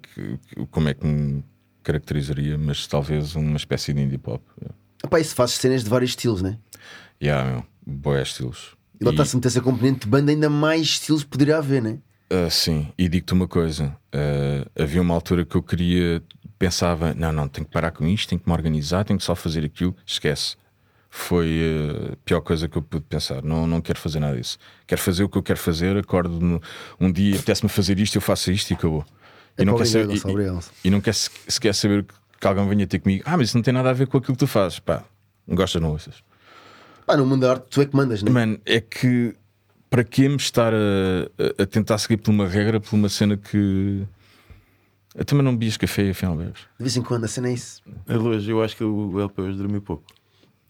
como 0.70 0.88
é 0.88 0.94
que 0.94 1.06
me 1.06 1.42
caracterizaria, 1.83 2.59
mas 2.59 2.87
talvez 2.87 3.35
uma 3.35 3.56
espécie 3.56 3.92
de 3.92 4.00
indie 4.00 4.18
pop. 4.18 4.42
É. 4.62 5.06
Pá, 5.09 5.18
isso 5.18 5.35
faz 5.35 5.52
cenas 5.52 5.83
de 5.83 5.90
vários 5.90 6.11
estilos, 6.11 6.42
né? 6.42 6.59
Yeah, 7.22 7.50
meu. 7.50 7.66
Boé 7.87 8.22
estilos. 8.22 8.76
E 9.00 9.04
lá 9.04 9.11
está-se 9.12 9.35
a 9.35 9.38
meter 9.38 9.48
essa 9.48 9.61
componente 9.62 10.00
de 10.00 10.06
banda, 10.06 10.30
ainda 10.30 10.50
mais 10.50 10.83
estilos 10.83 11.24
poderia 11.24 11.56
haver, 11.56 11.83
né? 11.83 11.98
Uh, 12.33 12.50
sim, 12.50 12.92
e 12.96 13.09
digo-te 13.09 13.33
uma 13.33 13.48
coisa: 13.48 13.96
uh, 14.14 14.70
havia 14.80 15.00
uma 15.00 15.14
altura 15.14 15.44
que 15.44 15.56
eu 15.56 15.62
queria 15.62 16.22
pensava: 16.61 17.14
não, 17.14 17.33
não, 17.33 17.48
tenho 17.48 17.66
que 17.66 17.72
parar 17.72 17.90
com 17.90 18.06
isto, 18.06 18.28
tenho 18.28 18.40
que 18.40 18.48
me 18.48 18.54
organizar, 18.54 19.02
tenho 19.04 19.18
que 19.18 19.24
só 19.24 19.35
fazer 19.35 19.64
aquilo. 19.64 19.96
Esquece. 20.06 20.56
Foi 21.12 22.12
a 22.12 22.16
pior 22.25 22.40
coisa 22.40 22.68
que 22.68 22.79
eu 22.79 22.83
pude 22.83 23.05
pensar. 23.05 23.42
Não, 23.42 23.66
não 23.66 23.81
quero 23.81 23.99
fazer 23.99 24.20
nada 24.20 24.37
disso. 24.37 24.57
Quero 24.87 25.01
fazer 25.01 25.25
o 25.25 25.29
que 25.29 25.37
eu 25.37 25.42
quero 25.42 25.59
fazer. 25.59 25.96
Acordo 25.96 26.62
um 27.01 27.11
dia, 27.11 27.35
apetece-me 27.35 27.68
fazer 27.68 27.99
isto, 27.99 28.14
eu 28.14 28.20
faço 28.20 28.53
isto 28.53 28.70
e 28.70 28.75
acabou. 28.75 29.05
É 29.59 29.62
e, 29.62 29.64
não 29.64 29.77
quer 29.77 29.87
saber, 29.87 30.14
e, 30.14 30.16
e, 30.16 30.70
e, 30.85 30.90
não 30.90 31.01
quer 31.01 31.14
sequer 31.14 31.75
saber 31.75 32.07
que 32.40 32.46
alguém 32.46 32.68
venha 32.68 32.87
ter 32.87 33.01
comigo. 33.01 33.25
Ah, 33.27 33.37
mas 33.37 33.49
isso 33.49 33.57
não 33.57 33.62
tem 33.62 33.75
nada 33.75 33.90
a 33.90 33.92
ver 33.92 34.07
com 34.07 34.18
aquilo 34.18 34.35
que 34.35 34.38
tu 34.38 34.46
fazes. 34.46 34.79
Pá, 34.79 35.05
não 35.46 35.57
gostas, 35.57 35.83
não 35.83 35.90
ouças. 35.90 36.23
Pá, 37.05 37.16
no 37.16 37.27
mundo 37.27 37.40
da 37.40 37.51
arte, 37.51 37.66
tu 37.68 37.81
é 37.81 37.87
que 37.87 37.96
mandas, 37.96 38.23
né? 38.23 38.31
Mano, 38.31 38.61
é 38.64 38.81
que 38.81 39.35
para 39.90 40.05
que 40.05 40.29
me 40.29 40.37
estar 40.37 40.73
a, 40.73 40.77
a, 41.59 41.62
a 41.64 41.66
tentar 41.66 41.99
seguir 41.99 42.18
por 42.18 42.31
uma 42.31 42.46
regra, 42.46 42.81
por 42.81 42.94
uma 42.94 43.09
cena 43.09 43.37
que. 43.37 44.07
Eu 45.12 45.25
também 45.25 45.44
não 45.44 45.53
bebias 45.53 45.77
café, 45.77 46.09
afinal 46.09 46.37
bebes. 46.37 46.61
De 46.79 46.85
vez 46.85 46.96
em 46.96 47.03
quando, 47.03 47.25
a 47.25 47.29
cena 47.29 47.49
é 47.49 47.55
isso. 47.55 47.83
Hoje 48.09 48.53
eu 48.53 48.62
acho 48.62 48.77
que 48.77 48.85
o 48.85 49.18
LP 49.18 49.42
hoje 49.42 49.59
dormiu 49.59 49.83
pouco. 49.83 50.05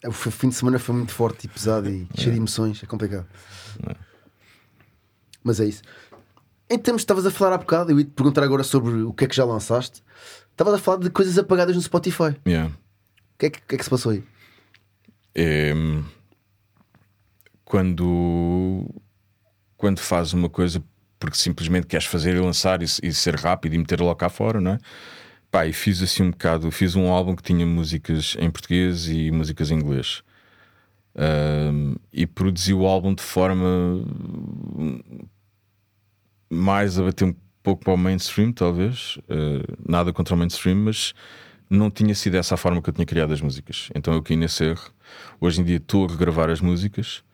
O 0.06 0.12
fim 0.12 0.48
de 0.48 0.54
semana 0.54 0.78
foi 0.78 0.94
muito 0.94 1.12
forte 1.12 1.44
e 1.44 1.48
pesado 1.48 1.88
e 1.90 2.08
cheio 2.16 2.32
de 2.32 2.38
emoções, 2.38 2.82
é 2.82 2.86
complicado. 2.86 3.26
Mas 5.42 5.60
é 5.60 5.66
isso. 5.66 5.82
Em 6.68 6.78
termos, 6.78 7.02
estavas 7.02 7.26
a 7.26 7.30
falar 7.30 7.54
há 7.54 7.58
bocado, 7.58 7.90
eu 7.90 7.98
ia 7.98 8.04
te 8.04 8.12
perguntar 8.12 8.42
agora 8.42 8.62
sobre 8.62 9.02
o 9.02 9.12
que 9.12 9.24
é 9.24 9.26
que 9.26 9.36
já 9.36 9.44
lançaste. 9.44 10.02
Estavas 10.50 10.74
a 10.74 10.78
falar 10.78 10.98
de 10.98 11.10
coisas 11.10 11.36
apagadas 11.36 11.74
no 11.74 11.82
Spotify. 11.82 12.36
Yeah. 12.46 12.72
O 13.34 13.38
que 13.38 13.46
é 13.46 13.50
que, 13.50 13.60
que, 13.60 13.74
é 13.74 13.78
que 13.78 13.84
se 13.84 13.90
passou 13.90 14.12
aí? 14.12 14.22
É, 15.34 15.72
quando, 17.64 18.88
quando 19.76 20.00
fazes 20.00 20.32
uma 20.32 20.48
coisa 20.48 20.82
porque 21.20 21.36
simplesmente 21.36 21.86
queres 21.86 22.06
fazer 22.06 22.34
e 22.34 22.40
lançar 22.40 22.82
e, 22.82 22.86
e 23.02 23.12
ser 23.12 23.36
rápido 23.36 23.74
e 23.74 23.78
meter 23.78 24.00
lá 24.00 24.16
cá 24.16 24.28
fora, 24.30 24.60
não 24.60 24.72
é? 24.72 24.78
Pá, 25.50 25.66
e 25.66 25.72
fiz 25.72 26.02
assim 26.02 26.22
um 26.22 26.30
bocado. 26.30 26.70
Fiz 26.70 26.94
um 26.94 27.08
álbum 27.08 27.34
que 27.34 27.42
tinha 27.42 27.66
músicas 27.66 28.36
em 28.38 28.50
português 28.50 29.08
e 29.08 29.30
músicas 29.30 29.70
em 29.70 29.74
inglês. 29.74 30.22
Um, 31.14 31.96
e 32.12 32.26
produzi 32.26 32.72
o 32.72 32.86
álbum 32.86 33.12
de 33.14 33.22
forma 33.22 33.66
mais 36.48 36.98
a 36.98 37.02
bater 37.02 37.24
um 37.24 37.34
pouco 37.62 37.84
para 37.84 37.94
o 37.94 37.98
mainstream, 37.98 38.52
talvez. 38.52 39.16
Uh, 39.28 39.76
nada 39.86 40.12
contra 40.12 40.34
o 40.34 40.38
mainstream, 40.38 40.76
mas 40.76 41.12
não 41.68 41.90
tinha 41.90 42.14
sido 42.14 42.36
essa 42.36 42.54
a 42.54 42.58
forma 42.58 42.80
que 42.80 42.90
eu 42.90 42.94
tinha 42.94 43.06
criado 43.06 43.32
as 43.32 43.40
músicas. 43.40 43.90
Então 43.94 44.14
eu 44.14 44.22
caí 44.22 44.36
nesse 44.36 44.64
erro. 44.64 44.90
Hoje 45.40 45.60
em 45.60 45.64
dia 45.64 45.76
estou 45.76 46.06
a 46.06 46.08
regravar 46.08 46.48
as 46.48 46.60
músicas 46.60 47.24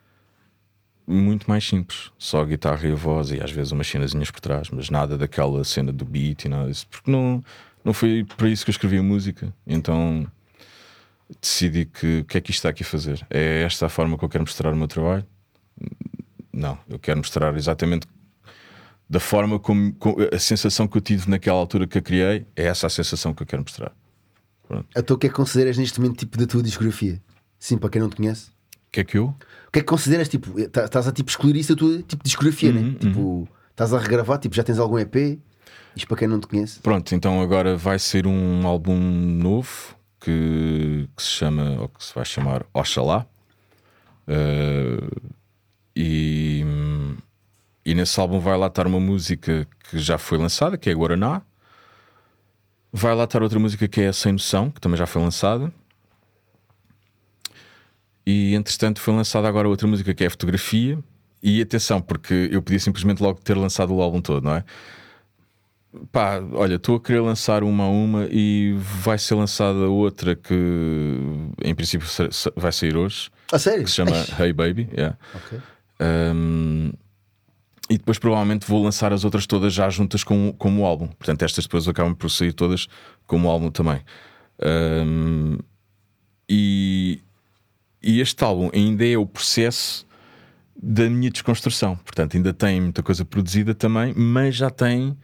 muito 1.07 1.49
mais 1.49 1.65
simples, 1.65 2.11
só 2.19 2.41
a 2.41 2.45
guitarra 2.45 2.89
e 2.89 2.93
a 2.93 2.97
voz 2.97 3.31
e 3.31 3.41
às 3.41 3.51
vezes 3.51 3.71
umas 3.71 3.87
cenazinhas 3.87 4.31
por 4.31 4.41
trás, 4.41 4.71
mas 4.71 4.91
nada 4.91 5.17
daquela 5.17 5.63
cena 5.63 5.93
do 5.93 6.05
beat 6.05 6.45
e 6.45 6.49
nada 6.49 6.69
disso, 6.69 6.87
porque 6.91 7.11
não, 7.11 7.45
não 7.87 7.93
foi 7.95 8.25
para 8.37 8.49
isso 8.49 8.65
que 8.65 8.71
eu 8.71 8.73
escrevi 8.73 8.99
a 8.99 9.03
música. 9.03 9.55
Então 9.67 10.27
decidi 11.41 11.85
que 11.87 12.19
o 12.21 12.25
que 12.25 12.37
é 12.37 12.41
que 12.41 12.51
isto 12.51 12.59
está 12.59 12.69
aqui 12.71 12.83
a 12.83 12.87
fazer? 12.87 13.25
É 13.31 13.63
esta 13.63 13.87
a 13.87 13.89
forma 13.89 14.19
que 14.19 14.25
eu 14.25 14.29
quero 14.29 14.43
mostrar 14.43 14.73
o 14.73 14.77
meu 14.77 14.89
trabalho? 14.89 15.25
Não, 16.53 16.77
eu 16.89 16.99
quero 16.99 17.19
mostrar 17.19 17.55
exatamente 17.57 18.07
da 19.09 19.21
forma 19.21 19.59
como, 19.61 19.93
como 19.95 20.17
a 20.33 20.39
sensação 20.39 20.89
que 20.89 20.97
eu 20.97 21.01
tive 21.01 21.31
naquela 21.31 21.59
altura 21.59 21.87
que 21.87 21.97
a 21.99 22.03
criei, 22.03 22.45
é 22.57 22.65
essa 22.65 22.89
a 22.89 22.91
sensação 22.91 23.33
que 23.33 23.43
eu 23.43 23.47
quero 23.47 23.63
mostrar. 23.63 23.93
Pronto. 24.67 24.89
Então 24.97 25.15
o 25.17 25.19
que 25.19 25.27
é 25.29 25.31
que 25.31 25.37
consideras 25.37 25.79
neste 25.79 26.01
momento 26.01 26.19
tipo 26.19 26.37
da 26.37 26.47
tua 26.47 26.63
discografia? 26.63 27.23
Sim, 27.59 27.79
para 27.79 27.89
quem 27.91 28.01
não 28.03 28.09
te 28.11 28.17
conhece. 28.17 28.49
O 28.89 28.91
que 28.91 29.01
é 29.01 29.05
que 29.05 29.17
eu? 29.19 29.27
O 29.69 29.71
que 29.73 29.79
é 29.79 29.83
que 29.83 29.87
consideras 29.87 30.29
tipo? 30.29 30.51
tá- 30.71 30.87
Estás 30.87 31.07
a 31.07 31.13
tipo 31.13 31.31
excluir 31.31 31.55
isso 31.57 31.75
da 31.75 31.79
tua 31.79 32.03
tipo 32.03 32.25
discografia, 32.25 32.73
Uhum, 32.73 32.91
né? 32.93 32.99
Tipo, 32.99 33.49
estás 33.71 33.93
a 33.95 33.99
regravar, 34.01 34.39
tipo, 34.41 34.57
já 34.57 34.65
tens 34.65 34.79
algum 34.81 34.99
EP? 34.99 35.39
Isto 35.97 36.09
para 36.09 36.19
quem 36.19 36.29
não 36.29 36.39
te 36.39 36.47
conhece. 36.47 36.79
Pronto, 36.81 37.15
então 37.15 37.41
agora 37.41 37.75
vai 37.75 37.99
ser 37.99 38.27
um 38.27 38.67
álbum 38.67 38.99
novo 38.99 39.97
que, 40.21 41.09
que 41.17 41.23
se 41.23 41.31
chama, 41.31 41.81
ou 41.81 41.89
que 41.89 42.05
se 42.05 42.15
vai 42.15 42.25
chamar 42.25 42.67
Oxalá. 42.75 43.27
Eh, 44.29 45.09
e, 45.97 46.65
e 47.85 47.95
nesse 47.95 48.21
álbum 48.21 48.39
vai 48.39 48.59
lá 48.59 48.67
estar 48.67 48.87
uma 48.87 49.01
música 49.01 49.67
que 49.89 49.99
já 49.99 50.19
foi 50.19 50.37
lançada, 50.37 50.77
que 50.77 50.91
é 50.91 50.95
Guaraná. 50.95 51.41
Vai 52.93 53.15
lá 53.15 53.25
estar 53.25 53.43
outra 53.43 53.59
música 53.59 53.89
que 53.89 54.03
é 54.03 54.13
Sem 54.13 54.33
Noção, 54.33 54.71
que 54.71 54.81
também 54.81 54.99
já 54.99 55.07
foi 55.07 55.23
lançada. 55.23 55.73
E 58.27 58.55
entretanto 58.55 59.01
foi 59.01 59.15
lançada 59.15 59.49
agora 59.49 59.69
outra 59.69 59.87
música 59.87 60.13
que 60.13 60.25
é 60.25 60.29
Fotografia. 60.29 60.99
E 61.43 61.63
atenção, 61.63 62.03
porque 62.03 62.49
eu 62.51 62.61
podia 62.61 62.81
simplesmente 62.81 63.23
logo 63.23 63.41
ter 63.41 63.57
lançado 63.57 63.95
o 63.95 64.03
álbum 64.03 64.21
todo, 64.21 64.45
não 64.45 64.57
é? 64.57 64.65
Pá, 66.13 66.41
olha, 66.53 66.75
estou 66.77 66.97
a 66.97 67.01
querer 67.01 67.21
lançar 67.21 67.63
uma 67.63 67.85
a 67.85 67.89
uma 67.89 68.29
e 68.31 68.75
vai 68.79 69.19
ser 69.19 69.35
lançada 69.35 69.89
outra 69.89 70.35
que 70.35 70.55
em 71.65 71.75
princípio 71.75 72.07
vai 72.57 72.73
sair 72.73 72.97
hoje, 72.97 73.31
A 73.53 73.59
sério? 73.59 73.85
que 73.85 73.91
se 73.91 73.97
chama 73.97 74.13
Hey 74.39 74.53
Baby. 74.53 74.89
yeah. 74.93 75.17
Ok. 75.35 75.59
Um, 76.01 76.93
e 77.89 77.97
depois 77.99 78.19
provavelmente 78.19 78.67
vou 78.67 78.83
lançar 78.83 79.13
as 79.13 79.25
outras 79.25 79.47
todas 79.47 79.73
já 79.73 79.89
juntas 79.89 80.25
com, 80.25 80.53
como 80.59 80.85
álbum. 80.85 81.07
Portanto, 81.07 81.43
estas 81.43 81.65
depois 81.65 81.87
acabam 81.87 82.15
por 82.15 82.29
sair 82.31 82.53
todas 82.53 82.89
como 83.27 83.49
álbum 83.49 83.71
também. 83.71 84.01
Um, 84.61 85.59
e, 86.49 87.21
e 88.03 88.21
este 88.21 88.43
álbum 88.45 88.71
ainda 88.75 89.07
é 89.07 89.17
o 89.17 89.25
processo 89.27 90.07
da 90.81 91.09
minha 91.09 91.31
desconstrução. 91.31 91.97
Portanto, 91.97 92.37
ainda 92.37 92.53
tem 92.53 92.81
muita 92.81 93.03
coisa 93.03 93.25
produzida 93.25 93.75
também, 93.75 94.13
mas 94.17 94.57
já 94.57 94.69
tem 94.69 95.17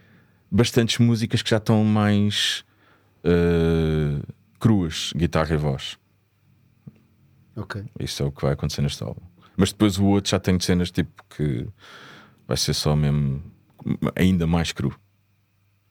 bastantes 0.53 0.99
músicas 0.99 1.41
que 1.41 1.49
já 1.49 1.57
estão 1.57 1.83
mais 1.83 2.63
uh, 3.25 4.21
cruas, 4.59 5.11
guitarra 5.15 5.55
e 5.55 5.57
voz. 5.57 5.97
Ok. 7.55 7.83
Isso 7.99 8.23
é 8.23 8.25
o 8.25 8.31
que 8.31 8.41
vai 8.41 8.53
acontecer 8.53 8.81
neste 8.81 9.03
álbum. 9.03 9.21
Mas 9.57 9.71
depois 9.71 9.97
o 9.97 10.05
outro 10.05 10.31
já 10.31 10.39
tem 10.39 10.59
cenas 10.59 10.91
tipo 10.91 11.23
que 11.35 11.67
vai 12.47 12.57
ser 12.57 12.73
só 12.73 12.95
mesmo 12.95 13.43
ainda 14.15 14.47
mais 14.47 14.71
cru. 14.71 14.95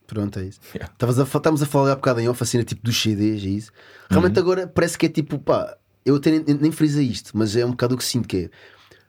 Pronto, 0.07 0.39
é 0.39 0.45
isso. 0.45 0.61
Yeah. 0.75 0.93
Estavas 0.93 1.19
a, 1.19 1.23
estávamos 1.23 1.63
a 1.63 1.67
falar 1.67 1.93
há 1.93 1.97
bocado 1.97 2.21
em 2.21 2.29
off, 2.29 2.43
a 2.43 2.47
cena 2.47 2.65
tipo 2.65 2.83
dos 2.83 3.01
CDs 3.01 3.43
e 3.45 3.57
isso. 3.57 3.73
Realmente 4.11 4.37
Uhum. 4.37 4.43
agora 4.43 4.67
parece 4.67 4.99
que 4.99 5.07
é 5.07 5.09
tipo, 5.09 5.39
pá, 5.39 5.77
eu 6.05 6.17
até 6.17 6.31
nem, 6.31 6.43
nem 6.61 6.73
frisa 6.73 7.01
isto, 7.03 7.31
mas 7.37 7.57
é 7.57 7.65
um 7.65 7.71
bocado 7.71 7.95
o 7.95 7.99
que 7.99 8.05
sinto 8.05 8.29
que 8.29 8.37
é. 8.37 8.51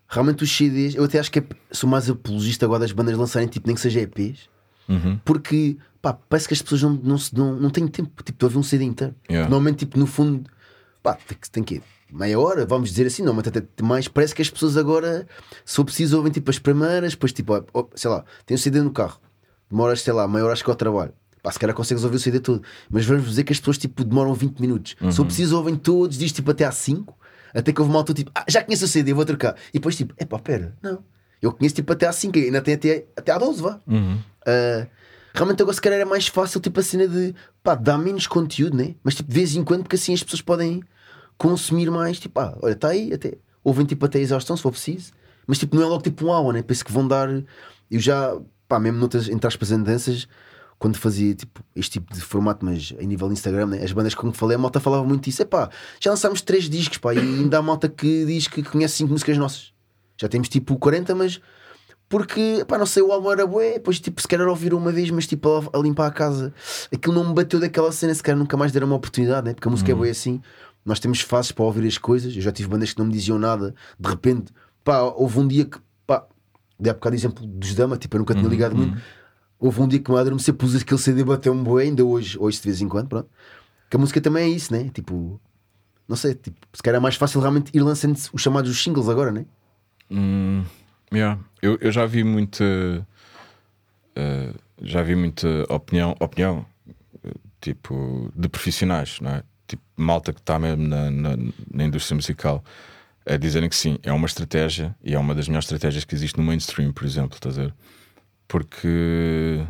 Realmente 0.08 0.44
os 0.44 0.52
CDs, 0.56 0.96
eu 0.96 1.04
até 1.04 1.20
acho 1.20 1.32
que 1.32 1.39
é- 1.39 1.46
sou 1.72 1.89
mais 1.89 2.10
apologista 2.10 2.66
agora 2.66 2.82
das 2.82 2.92
bandas 2.92 3.18
lançarem 3.18 3.48
tipo, 3.48 3.66
nem 3.68 3.76
que 3.76 3.82
seja 3.82 4.00
EPs, 4.02 4.48
Uhum. 4.88 5.17
porque 5.24 5.78
pá, 6.02 6.13
parece 6.13 6.48
que 6.48 6.54
as 6.54 6.62
pessoas 6.62 6.84
não, 6.84 6.93
não, 7.02 7.17
não, 7.32 7.56
não 7.56 7.69
têm 7.69 7.88
tempo 7.88 8.22
tipo, 8.24 8.38
de 8.38 8.46
ouvir 8.46 8.58
um 8.58 8.63
CD 8.63 8.84
inteiro. 8.84 9.15
Yeah. 9.30 9.50
Normalmente, 9.50 9.80
tipo, 9.80 9.98
no 9.98 10.06
fundo, 10.06 10.50
pá, 11.02 11.13
tem 11.13 11.38
que, 11.38 11.50
tem 11.50 11.63
que 11.63 11.76
ir 11.76 11.84
meia 12.13 12.39
hora, 12.39 12.65
vamos 12.65 12.89
dizer 12.89 13.08
assim, 13.08 13.24
não, 13.24 13.34
mas 13.34 13.48
até 13.48 13.63
mais. 13.82 14.08
Parece 14.08 14.36
que 14.36 14.41
as 14.41 14.50
pessoas 14.50 14.78
agora, 14.78 15.28
se 15.65 15.76
for 15.76 15.84
preciso, 15.84 16.15
ouvem 16.17 16.32
tipo 16.32 16.50
as 16.50 16.60
primeiras, 16.60 17.12
depois 17.13 17.34
tipo, 17.34 17.54
sei 17.96 18.10
lá, 18.10 18.24
tem 18.46 18.56
um 18.56 18.58
CD 18.58 18.82
no 18.82 18.91
carro, 18.91 19.19
demoras, 19.69 20.02
sei 20.02 20.13
lá, 20.13 20.28
meia 20.28 20.43
hora 20.43 20.54
acho 20.54 20.63
que 20.63 20.69
ao 20.69 20.76
trabalho. 20.76 21.13
Pá, 21.41 21.52
se 21.52 21.60
calhar 21.60 21.76
consegues 21.76 22.04
ouvir 22.06 22.15
o 22.15 22.19
CD 22.19 22.39
todo, 22.39 22.62
mas 22.89 23.06
vamos 23.06 23.26
dizer 23.26 23.43
que 23.43 23.52
as 23.52 23.60
pessoas 23.60 23.78
tipo 23.78 24.04
demoram 24.06 24.34
20 24.34 24.60
minutos. 24.60 24.96
Se 25.10 25.17
for 25.17 25.26
preciso, 25.26 25.58
ouvem 25.58 25.76
todos, 25.76 26.17
diz 26.17 26.32
tipo 26.32 26.52
até 26.52 26.63
às 26.63 26.76
5, 26.76 27.17
até 27.54 27.74
que 27.74 27.82
houve 27.82 27.91
uma 27.91 28.00
altura 28.00 28.15
tipo, 28.15 28.32
ah, 28.34 28.46
já 28.48 28.63
conheço 28.63 28.86
o 28.86 28.88
CD, 28.88 29.12
vou 29.12 29.26
trocar. 29.26 29.56
E 29.69 29.74
depois 29.74 29.98
tipo, 29.98 30.13
é 30.17 30.24
pá, 30.24 30.39
pera, 30.39 30.78
não, 30.82 31.04
eu 31.43 31.51
conheço 31.51 31.75
tipo 31.75 31.91
até 31.91 32.08
às 32.08 32.15
5, 32.15 32.38
ainda 32.39 32.62
tem 32.62 32.73
até, 32.75 33.06
até 33.15 33.32
às 33.32 33.39
12, 33.39 33.62
vá. 33.62 33.79
Uh, 33.88 34.88
realmente 35.34 35.62
agora 35.62 35.75
se 35.75 35.82
calhar 35.82 35.99
é 35.99 36.06
mais 36.06 36.27
fácil 36.27 36.62
tipo 36.62 36.79
a 36.79 36.84
cena 36.84 37.08
de 37.08 37.36
pá, 37.62 37.75
dar 37.75 37.97
menos 37.97 38.27
conteúdo, 38.27 38.77
né? 38.77 38.95
Mas 39.03 39.15
tipo 39.15 39.29
de 39.29 39.36
vez 39.36 39.53
em 39.56 39.63
quando, 39.63 39.84
porque 39.84 39.97
assim 39.97 40.13
as 40.13 40.23
pessoas 40.23 40.41
podem 40.41 40.82
consumir 41.38 41.91
mais, 41.91 42.19
tipo, 42.19 42.39
ah, 42.39 42.58
olha, 42.62 42.73
está 42.73 42.89
aí, 42.89 43.13
até 43.13 43.34
ouvem 43.62 43.86
tipo 43.86 44.06
até 44.06 44.19
a 44.19 44.21
exaustão 44.21 44.56
se 44.56 44.63
for 44.63 44.71
preciso, 44.71 45.12
mas 45.45 45.58
tipo 45.58 45.75
não 45.75 45.84
é 45.84 45.86
logo 45.86 46.01
tipo 46.01 46.25
um 46.25 46.29
hour, 46.29 46.53
né? 46.53 46.62
Penso 46.62 46.86
que 46.86 46.91
vão 46.91 47.08
dar. 47.08 47.29
Eu 47.91 47.99
já, 47.99 48.38
pá, 48.67 48.79
mesmo 48.79 48.99
noutras 48.99 49.27
entre 49.27 49.46
aspas 49.46 49.71
andanças, 49.71 50.27
quando 50.79 50.98
fazia 50.98 51.35
tipo 51.35 51.62
este 51.75 51.94
tipo 52.00 52.13
de 52.13 52.21
formato, 52.21 52.63
mas 52.65 52.94
em 53.00 53.08
nível 53.08 53.27
de 53.27 53.33
Instagram, 53.33 53.67
né? 53.67 53.83
as 53.83 53.91
bandas 53.91 54.15
com 54.15 54.31
que 54.31 54.37
falei, 54.37 54.56
a 54.56 54.58
malta 54.58 54.79
falava 54.79 55.04
muito 55.04 55.25
disso, 55.25 55.41
é 55.41 55.46
pá, 55.46 55.69
já 56.00 56.10
lançámos 56.10 56.41
três 56.41 56.69
discos, 56.69 56.98
pá, 56.98 57.13
e 57.13 57.19
ainda 57.19 57.58
há 57.58 57.62
malta 57.62 57.89
que 57.89 58.25
diz 58.25 58.48
que 58.48 58.63
conhece 58.63 58.96
cinco 58.96 59.12
músicas 59.12 59.37
nossas. 59.37 59.73
Já 60.18 60.28
temos 60.28 60.50
tipo 60.50 60.78
40, 60.78 61.16
mas 61.16 61.42
porque, 62.14 62.64
pá, 62.68 62.78
não 62.78 62.86
sei, 62.86 63.02
o 63.02 63.12
álbum 63.12 63.32
era 63.32 63.48
bué, 63.48 63.74
depois 63.74 64.00
tipo, 64.00 64.22
se 64.22 64.28
calhar 64.28 64.48
ouvir 64.48 64.74
uma 64.74 64.92
vez, 64.92 65.10
mas 65.10 65.26
tipo, 65.26 65.50
a, 65.50 65.78
a 65.78 65.82
limpar 65.82 66.08
a 66.08 66.12
casa, 66.12 66.54
aquilo 66.94 67.16
não 67.16 67.30
me 67.30 67.34
bateu 67.34 67.60
daquela 67.60 67.92
cena, 67.92 68.14
se 68.14 68.22
calhar 68.22 68.38
nunca 68.38 68.56
mais 68.56 68.72
deram 68.72 68.86
uma 68.86 68.96
oportunidade, 68.96 69.48
né? 69.48 69.54
porque 69.56 69.68
a 69.68 69.72
música 69.72 69.92
é 69.92 69.96
bué 69.96 70.12
assim. 70.12 70.40
Nós 70.86 71.00
temos 71.00 71.22
fases 71.22 71.52
para 71.52 71.64
ouvir 71.64 71.88
as 71.88 71.98
coisas. 71.98 72.36
Eu 72.36 72.42
já 72.42 72.52
tive 72.52 72.68
bandas 72.68 72.94
que 72.94 73.00
não 73.00 73.06
me 73.08 73.14
diziam 73.14 73.40
nada, 73.40 73.74
de 74.00 74.10
repente, 74.10 74.54
pá, 74.84 75.02
houve 75.02 75.40
um 75.40 75.48
dia 75.48 75.66
que, 75.66 75.80
pá, 76.06 76.28
dei 76.80 76.92
há 76.92 76.94
bocado 76.94 77.16
exemplo 77.16 77.48
dos 77.48 77.74
Dama, 77.74 77.98
tipo, 77.98 78.16
eu 78.16 78.20
nunca 78.20 78.36
tinha 78.36 78.48
ligado 78.48 78.76
muito. 78.76 78.96
Houve 79.60 79.82
um 79.82 79.88
dia 79.88 80.00
que 80.00 80.12
me 80.12 80.18
adormeci, 80.18 80.54
pus 80.54 80.76
aquele 80.76 81.00
CD, 81.00 81.24
bateu-me 81.24 81.64
bué, 81.64 81.84
ainda 81.86 82.06
hoje, 82.06 82.38
hoje 82.38 82.58
de 82.58 82.64
vez 82.66 82.82
em 82.82 82.88
quando, 82.88 83.08
pronto. 83.08 83.30
Que 83.90 83.96
a 83.96 84.00
música 84.00 84.20
também 84.22 84.44
é 84.44 84.50
isso, 84.50 84.72
né? 84.72 84.90
Tipo, 84.94 85.42
não 86.08 86.16
sei, 86.16 86.36
tipo, 86.36 86.58
se 86.74 86.84
calhar 86.84 87.00
é 87.00 87.02
mais 87.02 87.16
fácil 87.16 87.40
realmente 87.40 87.72
ir 87.74 87.80
lançando 87.80 88.16
os 88.34 88.42
chamados 88.42 88.84
singles 88.84 89.10
agora, 89.10 89.32
né? 89.32 89.46
Hum, 90.12 90.63
yeah. 91.12 91.39
eu, 91.62 91.77
eu 91.81 91.91
já 91.91 92.06
vi 92.06 92.23
muita 92.23 93.06
eh, 94.15 94.54
já 94.81 95.01
vi 95.01 95.15
muita 95.15 95.47
opinião, 95.69 96.15
opinião 96.19 96.65
tipo 97.62 98.31
de 98.35 98.49
profissionais, 98.49 99.19
não 99.21 99.31
é? 99.31 99.43
Tipo, 99.67 99.81
malta 99.95 100.33
que 100.33 100.39
está 100.39 100.60
mesmo 100.60 100.85
na, 100.85 101.10
na, 101.10 101.37
na 101.71 101.83
indústria 101.83 102.15
musical 102.15 102.63
a 103.25 103.37
dizerem 103.37 103.69
que 103.69 103.75
sim, 103.75 103.97
é 104.04 104.12
uma 104.12 104.25
estratégia 104.25 104.93
e 105.01 105.13
é 105.13 105.19
uma 105.19 105.33
das 105.33 105.47
melhores 105.47 105.65
estratégias 105.65 106.04
que 106.04 106.13
existe 106.13 106.37
no 106.37 106.43
mainstream, 106.43 106.91
por 106.91 107.06
exemplo, 107.06 107.35
estás 107.35 107.58
a 107.58 107.63
ver? 107.63 107.73
Porque 108.47 109.65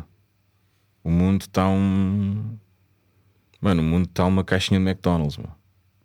o 1.04 1.10
mundo 1.10 1.42
está 1.42 1.68
um. 1.68 2.58
Mano, 3.60 3.80
o 3.80 3.84
mundo 3.84 4.06
está 4.06 4.24
uma 4.24 4.42
caixinha 4.42 4.80
de 4.80 4.86
McDonald's, 4.86 5.36
mano. 5.38 5.54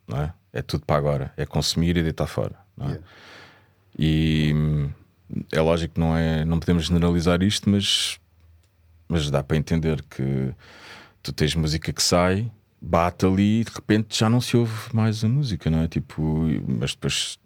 não 0.08 0.22
é? 0.22 0.34
É 0.54 0.62
tudo 0.62 0.86
para 0.86 0.98
agora, 0.98 1.34
é 1.36 1.46
consumir 1.46 1.98
e 1.98 2.04
deitar 2.04 2.28
fora, 2.28 2.56
não 2.78 2.86
é? 2.86 2.90
Yeah. 2.90 3.08
E 4.02 4.54
hum, 4.56 4.90
é 5.52 5.60
lógico 5.60 5.96
que 5.96 6.00
não, 6.00 6.16
é, 6.16 6.46
não 6.46 6.58
podemos 6.58 6.86
generalizar 6.86 7.44
isto, 7.44 7.70
mas, 7.70 8.18
mas 9.10 9.30
dá 9.30 9.44
para 9.44 9.58
entender 9.58 10.02
que 10.04 10.54
tu 11.22 11.34
tens 11.34 11.54
música 11.54 11.92
que 11.92 12.02
sai, 12.02 12.50
bate 12.82 13.26
ali 13.26 13.60
e 13.60 13.64
de 13.66 13.72
repente 13.72 14.18
já 14.18 14.30
não 14.30 14.40
se 14.40 14.56
ouve 14.56 14.74
mais 14.94 15.22
a 15.22 15.28
música, 15.28 15.70
não 15.70 15.82
é? 15.82 15.88
Tipo, 15.90 16.48
mas 16.66 16.94
depois 16.94 17.38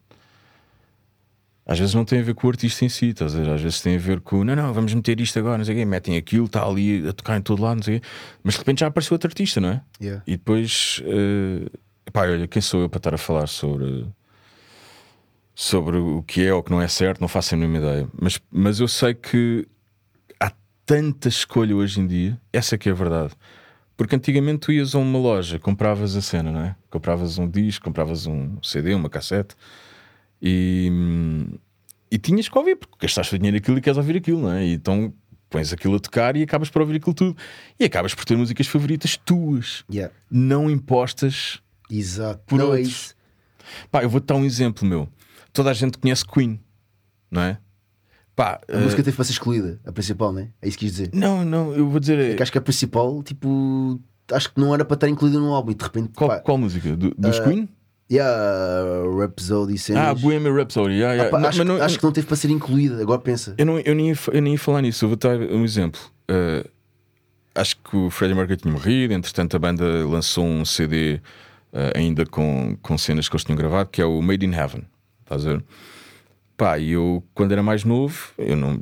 às 1.65 1.79
vezes 1.79 1.95
não 1.95 2.05
tem 2.05 2.19
a 2.19 2.23
ver 2.23 2.35
com 2.35 2.45
o 2.45 2.49
artista 2.51 2.85
em 2.85 2.89
si, 2.89 3.07
estás 3.07 3.35
a 3.35 3.39
ver? 3.39 3.49
Às 3.49 3.61
vezes 3.61 3.81
tem 3.81 3.95
a 3.95 3.99
ver 3.99 4.19
com 4.21 4.43
não, 4.43 4.55
não, 4.55 4.71
vamos 4.73 4.93
meter 4.93 5.19
isto 5.19 5.39
agora, 5.39 5.57
não 5.57 5.65
sei 5.65 5.73
o 5.73 5.77
quê, 5.79 5.85
metem 5.85 6.17
aquilo, 6.17 6.45
está 6.45 6.63
ali 6.63 7.07
a 7.07 7.13
tocar 7.13 7.35
em 7.35 7.41
todo 7.41 7.63
lado, 7.63 7.77
não 7.77 7.83
sei 7.83 7.97
o 7.97 7.99
quê, 7.99 8.07
mas 8.43 8.53
de 8.53 8.59
repente 8.59 8.81
já 8.81 8.87
apareceu 8.87 9.15
outro 9.15 9.27
artista, 9.27 9.59
não 9.59 9.69
é? 9.69 9.81
Yeah. 9.99 10.23
E 10.27 10.31
depois, 10.33 11.01
eh, 11.03 11.67
pá, 12.11 12.27
olha, 12.27 12.47
quem 12.47 12.61
sou 12.61 12.81
eu 12.81 12.89
para 12.89 12.99
estar 12.99 13.15
a 13.15 13.17
falar 13.17 13.47
sobre, 13.47 14.05
sobre 15.55 15.97
o 15.97 16.23
que 16.23 16.43
é 16.45 16.53
ou 16.53 16.59
o 16.59 16.63
que 16.63 16.71
não 16.71 16.81
é 16.81 16.87
certo? 16.87 17.21
Não 17.21 17.27
faço 17.27 17.53
a 17.53 17.57
mínima 17.57 17.77
ideia. 17.77 18.07
Mas, 18.19 18.39
mas 18.51 18.79
eu 18.79 18.87
sei 18.87 19.13
que 19.13 19.67
há 20.39 20.51
tanta 20.85 21.27
escolha 21.29 21.75
hoje 21.75 21.99
em 21.99 22.07
dia, 22.07 22.39
essa 22.51 22.75
é 22.75 22.77
que 22.77 22.89
é 22.89 22.91
a 22.91 22.95
verdade. 22.95 23.33
Porque 23.95 24.15
antigamente 24.15 24.59
tu 24.59 24.71
ias 24.71 24.95
a 24.95 24.97
uma 24.97 25.19
loja, 25.19 25.59
compravas 25.59 26.15
a 26.15 26.21
cena, 26.21 26.51
não 26.51 26.61
é? 26.61 26.75
Compravas 26.89 27.37
um 27.37 27.47
disco, 27.47 27.85
compravas 27.85 28.25
um 28.25 28.57
CD, 28.63 28.93
uma 28.95 29.09
cassete 29.09 29.55
e, 30.41 30.91
e 32.11 32.17
tinhas 32.17 32.49
que 32.49 32.57
ouvir, 32.57 32.75
porque 32.75 32.95
gastaste 33.01 33.35
o 33.35 33.37
dinheiro 33.37 33.55
naquilo 33.57 33.77
e 33.77 33.81
queres 33.81 33.97
ouvir 33.97 34.17
aquilo, 34.17 34.41
não 34.41 34.51
é? 34.51 34.65
E 34.65 34.73
então 34.73 35.13
pões 35.49 35.71
aquilo 35.71 35.95
a 35.95 35.99
tocar 35.99 36.35
e 36.35 36.41
acabas 36.41 36.69
por 36.71 36.81
ouvir 36.81 36.95
aquilo 36.97 37.13
tudo. 37.13 37.37
E 37.79 37.85
acabas 37.85 38.15
por 38.15 38.25
ter 38.25 38.35
músicas 38.35 38.65
favoritas 38.65 39.15
tuas, 39.15 39.85
Yeah. 39.91 40.13
não 40.29 40.69
impostas 40.69 41.61
Exato. 41.89 42.41
Por 42.47 42.57
não 42.57 42.65
é 42.65 42.69
outros. 42.69 42.87
isso. 42.89 43.15
Pá, 43.91 44.01
eu 44.01 44.09
vou-te 44.09 44.25
dar 44.25 44.35
um 44.35 44.43
exemplo, 44.43 44.87
meu. 44.87 45.07
Toda 45.53 45.69
a 45.69 45.73
gente 45.73 45.97
conhece 45.99 46.25
Queen, 46.25 46.59
não 47.31 47.41
é? 47.43 47.57
Pá, 48.35 48.59
A 48.67 48.73
eh, 48.73 48.79
música 48.79 49.03
teve 49.03 49.15
para 49.15 49.23
ser 49.25 49.33
excluída, 49.33 49.79
a 49.85 49.91
principal, 49.91 50.33
né? 50.33 50.49
É 50.61 50.67
isso 50.67 50.77
que 50.77 50.85
quis 50.85 50.95
dizer. 50.95 51.09
não, 51.13 51.45
não, 51.45 51.71
eu 51.73 51.87
vou 51.87 51.99
dizer. 51.99 52.17
É 52.19 52.35
que 52.35 52.41
acho 52.41 52.51
que 52.51 52.57
a 52.57 52.61
principal, 52.61 53.21
tipo, 53.21 53.99
acho 54.31 54.51
que 54.51 54.59
não 54.59 54.73
era 54.73 54.83
para 54.83 54.95
estar 54.95 55.07
incluída 55.07 55.37
num 55.39 55.53
álbum 55.53 55.71
e 55.71 55.75
de 55.75 55.83
repente, 55.83 56.09
qual, 56.15 56.29
pá, 56.29 56.39
qual 56.39 56.57
música? 56.57 56.95
Do, 56.95 57.13
dos 57.15 57.39
Queen? 57.39 57.69
yeah, 58.11 59.03
Rhapsody 59.19 59.77
cenas. 59.77 60.03
Ah, 60.03 60.13
Bohemian 60.15 60.53
Rhapsody. 60.55 60.95
yeah, 60.95 61.13
yeah. 61.13 61.27
Ah, 61.27 61.31
pá, 61.31 61.39
Não, 61.39 61.49
acho, 61.49 61.63
não- 61.63 61.81
acho 61.81 61.97
que 61.99 62.03
não 62.03 62.11
teve 62.11 62.25
para 62.27 62.35
ser 62.35 62.49
incluída, 62.49 63.01
agora 63.01 63.19
pensa. 63.21 63.53
eu, 63.57 63.65
não, 63.65 63.79
eu, 63.79 63.93
nem 63.93 64.09
ia, 64.09 64.17
eu 64.31 64.41
nem 64.41 64.53
ia 64.53 64.59
falar 64.59 64.81
nisso. 64.81 65.05
Eu 65.05 65.09
vou 65.09 65.17
dar 65.17 65.37
um 65.39 65.63
exemplo. 65.63 66.01
Eh, 66.27 66.65
acho 67.55 67.77
que 67.77 67.95
o 67.95 68.09
Freddie 68.09 68.35
Mercury 68.35 68.57
tinha 68.57 68.71
morrido. 68.71 69.13
Entretanto, 69.13 69.55
a 69.55 69.59
banda 69.59 69.83
lançou 70.07 70.43
um 70.45 70.65
CD 70.65 71.21
eh, 71.71 71.93
ainda 71.95 72.25
com, 72.25 72.75
com 72.81 72.97
cenas 72.97 73.29
que 73.29 73.35
eles 73.35 73.43
tinham 73.43 73.57
gravado, 73.57 73.89
que 73.89 74.01
é 74.01 74.05
o 74.05 74.21
Made 74.21 74.43
in 74.45 74.53
Heaven. 74.53 74.83
Estás 75.23 75.45
a 75.45 75.51
ver? 75.53 75.63
Pá, 76.55 76.77
e 76.77 76.91
eu, 76.91 77.23
quando 77.33 77.51
era 77.51 77.63
mais 77.63 77.83
novo, 77.83 78.31
eu 78.37 78.55
não. 78.55 78.79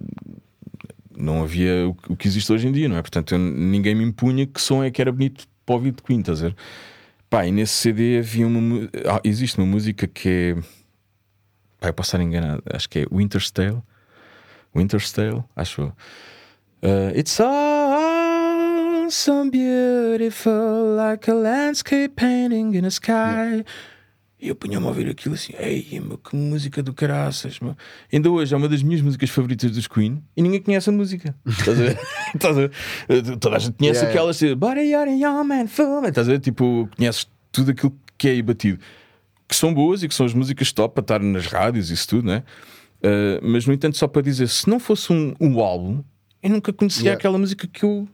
Não 1.15 1.43
havia 1.43 1.87
o, 1.87 1.93
que- 2.15 2.27
existe 2.27 2.51
hoje 2.51 2.67
em 2.67 2.71
dia, 2.71 2.89
não 2.89 2.97
é? 2.97 3.01
Portanto, 3.01 3.33
eu- 3.35 3.39
ninguém 3.39 3.93
me 3.95 4.03
impunha 4.03 4.45
que 4.47 4.59
som 4.59 4.83
é 4.83 4.89
que 4.89 5.01
era 5.01 5.11
bonito 5.11 5.45
para 5.65 5.75
ouvir 5.75 5.91
de 5.91 6.01
Queen, 6.01 6.19
estás 6.21 6.39
a 6.43 6.47
ver? 6.47 6.55
Pá, 7.29 7.45
e 7.45 7.51
nesse 7.51 7.73
CD 7.73 8.17
havia 8.19 8.47
uma. 8.47 8.89
ah, 9.07 9.21
existe 9.23 9.57
uma 9.57 9.67
música 9.67 10.07
que 10.07 10.55
é. 10.57 10.61
Pá, 11.79 11.87
eu 11.89 11.93
posso 11.93 12.09
estar 12.15 12.21
enganado, 12.23 12.61
acho 12.73 12.89
que 12.89 12.99
é 12.99 13.05
Winter's 13.11 13.51
Tale. 13.51 13.81
Winter's 14.75 15.11
Tale, 15.11 15.43
acho. 15.55 15.93
Uh, 16.83 17.11
it's 17.15 17.39
beautiful, 19.51 20.95
like 20.95 21.27
a 21.29 21.33
landscape 21.33 22.15
painting 22.15 22.73
in 22.75 22.85
a 22.85 22.89
sky. 22.91 23.63
E 24.41 24.47
eu 24.47 24.55
punha-me 24.55 24.85
a 24.85 24.89
ouvir 24.89 25.07
aquilo 25.07 25.35
assim, 25.35 25.53
ei, 25.59 25.99
meu, 25.99 26.17
que 26.17 26.35
música 26.35 26.81
do 26.81 26.93
caraças, 26.93 27.59
meu. 27.59 27.75
Ainda 28.11 28.31
hoje 28.31 28.53
é 28.53 28.57
uma 28.57 28.67
das 28.67 28.81
minhas 28.81 28.99
músicas 29.01 29.29
favoritas 29.29 29.69
dos 29.71 29.87
Queen 29.87 30.23
e 30.35 30.41
ninguém 30.41 30.59
conhece 30.59 30.89
a 30.89 30.93
música. 30.93 31.35
Estás 31.45 31.79
a 31.79 31.83
ver? 31.83 31.99
Estás 32.33 32.57
a 32.57 32.61
ver? 32.61 33.37
Toda 33.39 33.55
a 33.55 33.59
gente 33.59 33.77
conhece 33.77 33.99
Yeah, 33.99 34.09
aquelas, 34.09 34.39
tipo, 34.39 34.55
But 34.55 34.77
you're 34.77 35.09
a 35.09 35.13
young 35.13 35.47
man, 35.47 35.67
fool. 35.67 36.03
Estás 36.07 36.27
a 36.27 36.31
ver? 36.31 36.39
Tipo, 36.39 36.89
conheces 36.97 37.27
tudo 37.51 37.69
aquilo 37.69 37.95
que 38.17 38.29
é 38.29 38.31
aí 38.31 38.41
batido. 38.41 38.79
Que 39.47 39.55
são 39.55 39.71
boas 39.73 40.01
e 40.01 40.07
que 40.07 40.15
são 40.15 40.25
as 40.25 40.33
músicas 40.33 40.71
top 40.71 40.95
para 40.95 41.03
estar 41.03 41.19
nas 41.19 41.45
rádios 41.45 41.91
e 41.91 41.93
isso 41.93 42.07
tudo, 42.07 42.27
né? 42.27 42.43
Uh, 43.03 43.45
mas 43.47 43.67
no 43.67 43.73
entanto, 43.73 43.95
só 43.95 44.07
para 44.07 44.23
dizer, 44.23 44.47
se 44.47 44.67
não 44.67 44.79
fosse 44.79 45.13
um, 45.13 45.35
um 45.39 45.59
álbum, 45.59 46.03
eu 46.41 46.49
nunca 46.49 46.73
conhecia 46.73 47.01
Yeah. 47.03 47.19
aquela 47.19 47.37
música 47.37 47.67
que 47.67 47.83
eu 47.83 48.07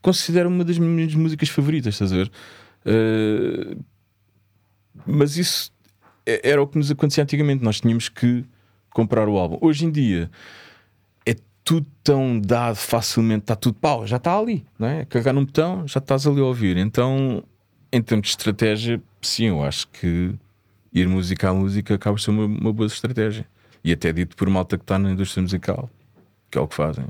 considero 0.00 0.48
uma 0.48 0.64
das 0.64 0.78
minhas 0.78 1.12
músicas 1.14 1.48
favoritas, 1.48 1.94
estás 1.94 2.12
a 2.12 2.16
ver? 2.16 2.30
Uh, 2.86 3.82
mas 5.06 5.36
isso 5.36 5.72
é- 6.26 6.50
era 6.50 6.62
o 6.62 6.66
que 6.66 6.78
nos 6.78 6.90
acontecia 6.90 7.22
antigamente. 7.22 7.62
Nós 7.64 7.80
tínhamos 7.80 8.08
que 8.08 8.44
comprar 8.90 9.28
o 9.28 9.36
álbum. 9.38 9.58
Hoje 9.60 9.86
em 9.86 9.90
dia 9.90 10.30
é 11.26 11.34
tudo 11.64 11.86
tão 12.02 12.40
dado 12.40 12.76
facilmente, 12.76 13.42
está 13.44 13.56
tudo 13.56 13.74
pau, 13.74 14.06
já 14.06 14.16
está 14.16 14.38
ali, 14.38 14.64
não 14.78 14.88
é? 14.88 15.04
Carregar 15.04 15.32
num 15.32 15.44
botão, 15.44 15.86
já 15.86 15.98
estás 15.98 16.26
ali 16.26 16.40
a 16.40 16.44
ouvir. 16.44 16.76
Então, 16.76 17.42
em 17.92 18.02
termos 18.02 18.26
de 18.28 18.30
estratégia, 18.30 19.02
sim, 19.20 19.46
eu 19.46 19.62
acho 19.62 19.88
que 19.88 20.34
ir 20.92 21.08
música 21.08 21.48
a 21.50 21.54
música 21.54 21.94
acaba 21.94 22.16
por 22.16 22.20
ser 22.20 22.30
uma, 22.30 22.44
uma 22.44 22.72
boa 22.72 22.86
estratégia. 22.86 23.46
E 23.84 23.92
até 23.92 24.12
dito 24.12 24.36
por 24.36 24.48
malta 24.48 24.76
que 24.78 24.84
está 24.84 24.98
na 24.98 25.10
indústria 25.10 25.42
musical, 25.42 25.90
que 26.50 26.56
é 26.58 26.60
o 26.60 26.68
que 26.68 26.74
fazem. 26.74 27.04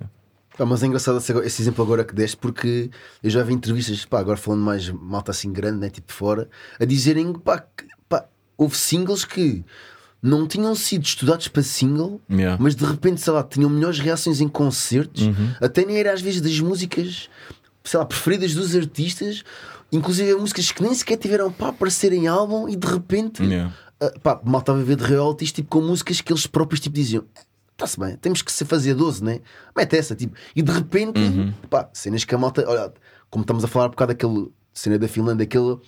Pá, 0.57 0.67
mas 0.67 0.83
é 0.83 0.87
engraçado 0.87 1.19
esse, 1.19 1.33
esse 1.41 1.63
exemplo 1.63 1.83
agora 1.85 2.05
que 2.05 2.15
deste, 2.15 2.37
porque 2.37 2.91
eu 3.23 3.31
já 3.31 3.43
vi 3.43 3.55
entrevistas, 3.55 4.05
pá, 4.05 4.21
agora 4.21 4.37
falando 4.37 4.61
mais 4.63 4.89
malta 4.91 5.31
assim 5.31 5.51
grande, 5.53 5.79
né, 5.79 5.89
tipo 5.91 6.13
fora, 6.13 6.49
a 6.79 6.85
dizerem 6.85 7.33
pá, 7.33 7.59
que 7.59 7.85
pá, 8.09 8.27
houve 8.59 8.77
singles 8.77 9.25
que 9.25 9.65
não 10.23 10.47
tinham 10.47 10.75
sido 10.75 11.05
estudados 11.05 11.49
para 11.49 11.63
single, 11.63 12.21
Yeah. 12.31 12.57
mas 12.63 12.77
de 12.77 12.85
repente, 12.85 13.21
sei 13.21 13.33
lá, 13.33 13.43
tinham 13.43 13.69
melhores 13.71 13.99
reações 13.99 14.41
em 14.41 14.49
concertos, 14.49 15.23
Uhum. 15.27 15.55
até 15.61 15.85
nem 15.85 15.97
era 15.97 16.13
às 16.13 16.21
vezes 16.21 16.41
das 16.41 16.61
músicas, 16.61 17.29
sei 17.83 17.99
lá, 17.99 18.05
preferidas 18.07 18.55
dos 18.55 18.77
artistas, 18.77 19.43
inclusive 19.91 20.35
músicas 20.37 20.71
que 20.71 20.83
nem 20.83 20.95
sequer 20.95 21.17
tiveram 21.17 21.51
para 21.51 21.69
aparecer 21.71 22.13
em 22.13 22.29
álbum 22.29 22.69
e 22.69 22.77
de 22.77 22.87
repente, 22.87 23.43
Yeah. 23.43 23.75
ah, 24.01 24.13
pá, 24.23 24.41
mal 24.45 24.61
estava 24.61 24.79
a 24.81 24.85
ver 24.85 24.97
de 24.97 25.03
royalties, 25.05 25.51
tipo 25.51 25.69
com 25.71 25.81
músicas 25.81 26.21
que 26.21 26.31
eles 26.33 26.47
próprios 26.47 26.79
tipo 26.81 26.95
diziam. 26.95 27.25
Está-se 27.73 27.99
bem, 27.99 28.17
temos 28.17 28.43
que 28.43 28.53
se 28.53 28.65
fazer 28.65 28.95
12, 28.95 29.25
né? 29.25 29.41
Mete 29.77 29.97
essa, 29.97 30.15
tipo, 30.15 30.37
e 30.55 30.63
de 30.63 30.71
repente, 30.71 31.19
Uhum. 31.21 31.53
pá, 31.71 31.89
cenas 31.93 32.25
que 32.25 32.35
a 32.35 32.39
malta, 32.39 32.65
olha, 32.69 32.93
como 33.31 33.43
estamos 33.43 33.65
a 33.65 33.69
falar 33.69 33.89
por 33.89 33.97
causa 33.97 34.09
daquele 34.15 34.53
cena 34.73 34.99
da 34.99 35.09
Finlândia, 35.09 35.45
aquela 35.45 35.81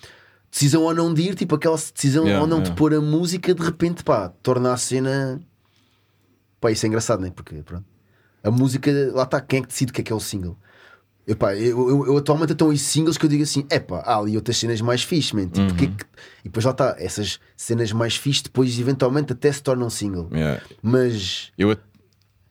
decisão 0.50 0.82
ou 0.82 0.94
não 0.94 1.12
de 1.12 1.22
ir, 1.22 1.34
tipo, 1.34 1.54
aquela 1.54 1.76
decisão 1.76 2.24
Yeah, 2.24 2.40
ou 2.42 2.46
não 2.48 2.58
yeah. 2.58 2.70
de 2.70 2.76
pôr 2.76 2.94
a 2.94 3.00
música, 3.00 3.54
de 3.54 3.62
repente, 3.62 4.02
pá, 4.02 4.28
torna 4.42 4.72
a 4.72 4.76
cena, 4.76 5.40
pá, 6.60 6.70
isso 6.70 6.86
é 6.86 6.88
engraçado, 6.88 7.20
né? 7.20 7.30
Porque, 7.34 7.62
pronto, 7.62 7.84
a 8.42 8.50
música, 8.50 8.90
lá 9.12 9.24
está, 9.24 9.40
quem 9.40 9.58
é 9.60 9.62
que 9.62 9.68
decide 9.68 9.90
o 9.90 9.94
que 9.94 10.00
é 10.00 10.04
que 10.04 10.12
é 10.12 10.16
o 10.16 10.20
single? 10.20 10.58
Eu, 11.26 11.36
pá, 11.36 11.54
eu, 11.56 11.88
eu, 11.88 12.06
eu 12.06 12.16
atualmente 12.18 12.52
estou 12.52 12.72
em 12.72 12.76
singles 12.76 13.16
que 13.16 13.24
eu 13.24 13.30
digo 13.30 13.42
assim: 13.42 13.64
é 13.70 13.78
pá, 13.80 14.00
há 14.00 14.18
ali 14.18 14.36
outras 14.36 14.56
cenas 14.58 14.80
mais 14.82 15.02
fixe, 15.02 15.34
man. 15.34 15.48
Tipo, 15.48 15.74
que 15.74 15.84
é 15.84 15.88
Uhum. 15.88 15.94
que- 15.96 16.04
E 16.40 16.44
depois 16.44 16.64
lá 16.66 16.72
está, 16.72 16.94
essas 16.98 17.40
cenas 17.56 17.90
mais 17.92 18.14
fixe 18.16 18.42
depois 18.42 18.78
eventualmente 18.78 19.32
até 19.32 19.50
se 19.50 19.62
tornam 19.62 19.88
single. 19.88 20.28
Yeah. 20.32 20.60
Mas. 20.82 21.50
Eu. 21.56 21.74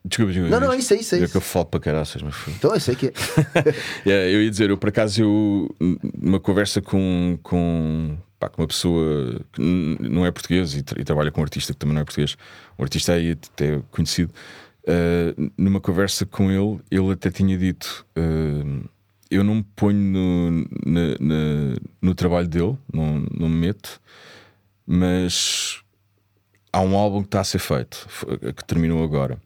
Desculpa, 0.05 0.33
desculpa. 0.33 0.59
Não, 0.59 0.67
não, 0.67 0.73
é 0.73 0.77
isso, 0.79 0.93
é 0.93 0.97
isso, 0.97 1.15
é 1.15 1.19
Eu 1.19 1.23
isso. 1.23 1.31
que 1.31 1.37
eu 1.37 1.41
falo 1.41 1.65
para 1.65 1.79
caraças, 1.79 2.21
mas 2.21 2.35
foi. 2.35 2.51
Então 2.53 2.73
eu 2.73 2.79
sei 2.79 2.93
que 2.95 3.05
é. 3.07 3.13
Yeah, 4.05 4.29
eu 4.29 4.41
ia 4.43 4.49
dizer, 4.51 4.69
eu 4.69 4.77
por 4.77 4.89
acaso, 4.89 5.21
eu, 5.21 5.75
numa 6.19 6.39
conversa 6.41 6.81
com, 6.81 7.39
com, 7.41 8.17
pá, 8.37 8.49
com 8.49 8.61
uma 8.63 8.67
pessoa 8.67 9.39
que 9.53 9.61
não 9.61 10.25
é 10.25 10.31
português 10.31 10.73
e, 10.73 10.81
tra- 10.83 10.99
e 10.99 11.05
trabalha 11.05 11.31
com 11.31 11.39
um 11.39 11.43
artista 11.45 11.71
que 11.71 11.79
também 11.79 11.93
não 11.95 12.01
é 12.01 12.03
português, 12.03 12.35
um 12.77 12.83
artista 12.83 13.13
aí 13.13 13.31
até 13.31 13.79
conhecido, 13.91 14.33
uh, 14.87 15.51
numa 15.57 15.79
conversa 15.81 16.25
com 16.25 16.51
ele, 16.51 16.79
ele 16.91 17.11
até 17.11 17.29
tinha 17.29 17.57
dito: 17.57 18.05
uh, 18.17 18.89
Eu 19.29 19.43
não 19.43 19.55
me 19.55 19.63
ponho 19.75 19.97
no, 19.99 20.51
na- 20.85 21.17
na- 21.19 21.75
no 22.01 22.15
trabalho 22.15 22.47
dele, 22.47 22.77
não, 22.93 23.19
não 23.31 23.49
me 23.49 23.55
meto, 23.67 23.99
mas 24.85 25.81
há 26.71 26.81
um 26.81 26.95
álbum 26.95 27.21
que 27.21 27.27
está 27.27 27.41
a 27.41 27.43
ser 27.43 27.59
feito, 27.59 28.07
que 28.55 28.65
terminou 28.65 29.03
agora. 29.03 29.39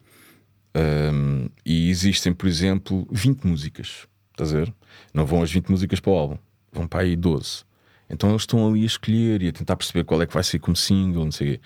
Um, 0.76 1.48
e 1.64 1.90
existem, 1.90 2.32
por 2.32 2.46
exemplo, 2.46 3.06
20 3.10 3.44
músicas. 3.46 4.06
Estás 4.32 4.54
a 4.54 4.58
ver? 4.58 4.74
Não 5.12 5.26
vão 5.26 5.42
as 5.42 5.50
20 5.50 5.68
músicas 5.70 5.98
para 6.00 6.12
o 6.12 6.16
álbum, 6.16 6.38
vão 6.72 6.86
para 6.86 7.00
aí 7.00 7.16
12. 7.16 7.64
Então 8.08 8.30
eles 8.30 8.42
estão 8.42 8.66
ali 8.68 8.82
a 8.82 8.86
escolher 8.86 9.42
e 9.42 9.48
a 9.48 9.52
tentar 9.52 9.76
perceber 9.76 10.04
qual 10.04 10.22
é 10.22 10.26
que 10.26 10.32
vai 10.34 10.44
ser 10.44 10.58
como 10.58 10.76
single, 10.76 11.24
não 11.24 11.32
sei 11.32 11.48
o 11.48 11.52
quê. 11.54 11.60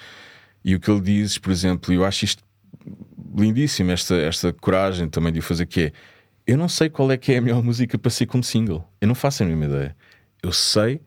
E 0.64 0.74
o 0.74 0.80
que 0.80 0.90
ele 0.90 1.00
diz, 1.00 1.38
por 1.38 1.50
exemplo, 1.52 1.92
eu 1.92 2.04
acho 2.04 2.24
isto 2.24 2.42
lindíssimo, 3.36 3.90
esta, 3.90 4.14
esta 4.16 4.52
coragem 4.52 5.08
também 5.08 5.32
de 5.32 5.38
o 5.38 5.42
fazer, 5.42 5.66
que 5.66 5.80
é 5.80 5.92
eu 6.46 6.58
não 6.58 6.68
sei 6.68 6.90
qual 6.90 7.10
é 7.12 7.16
que 7.16 7.32
é 7.32 7.38
a 7.38 7.40
melhor 7.40 7.62
música 7.62 7.96
para 7.96 8.10
ser 8.10 8.26
como 8.26 8.42
single. 8.42 8.84
Eu 9.00 9.06
não 9.06 9.14
faço 9.14 9.42
a 9.42 9.46
mesma 9.46 9.64
ideia. 9.66 9.96
Eu 10.42 10.52
sei 10.52 11.00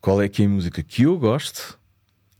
qual 0.00 0.22
é 0.22 0.28
que 0.28 0.42
é 0.42 0.46
a 0.46 0.48
música 0.48 0.82
que 0.82 1.02
eu 1.02 1.18
gosto 1.18 1.78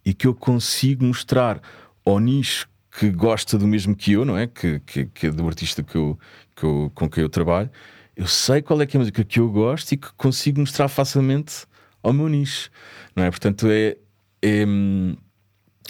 e 0.04 0.14
que 0.14 0.26
eu 0.26 0.34
consigo 0.34 1.04
mostrar 1.04 1.60
ao 2.04 2.20
nicho 2.20 2.68
que 2.98 3.10
gosta 3.10 3.58
do 3.58 3.66
mesmo 3.66 3.96
que 3.96 4.12
eu, 4.12 4.24
não 4.24 4.38
é? 4.38 4.46
Que, 4.46 4.78
que, 4.80 5.06
que 5.06 5.26
é 5.26 5.30
do 5.30 5.46
artista 5.48 5.82
que 5.82 5.96
eu, 5.96 6.18
que 6.54 6.64
eu, 6.64 6.92
com 6.94 7.08
quem 7.10 7.22
eu 7.22 7.28
trabalho. 7.28 7.68
Eu 8.14 8.28
sei 8.28 8.62
qual 8.62 8.80
é 8.80 8.86
que 8.86 8.96
é 8.96 8.98
a 8.98 9.00
música 9.00 9.24
que 9.24 9.40
eu 9.40 9.50
gosto 9.50 9.90
e 9.92 9.96
que 9.96 10.12
consigo 10.12 10.60
mostrar 10.60 10.86
facilmente 10.86 11.66
ao 12.00 12.12
meu 12.12 12.28
nicho, 12.28 12.70
não 13.16 13.24
é? 13.24 13.30
Portanto, 13.30 13.66
é, 13.68 13.96
é, 14.40 14.64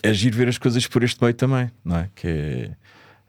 hum, 0.02 0.08
é 0.10 0.12
ver 0.30 0.48
as 0.48 0.58
coisas 0.58 0.86
por 0.86 1.02
este 1.02 1.20
meio 1.22 1.34
também, 1.34 1.70
não 1.84 1.96
é? 1.96 2.10
Que 2.14 2.28
é, 2.28 2.70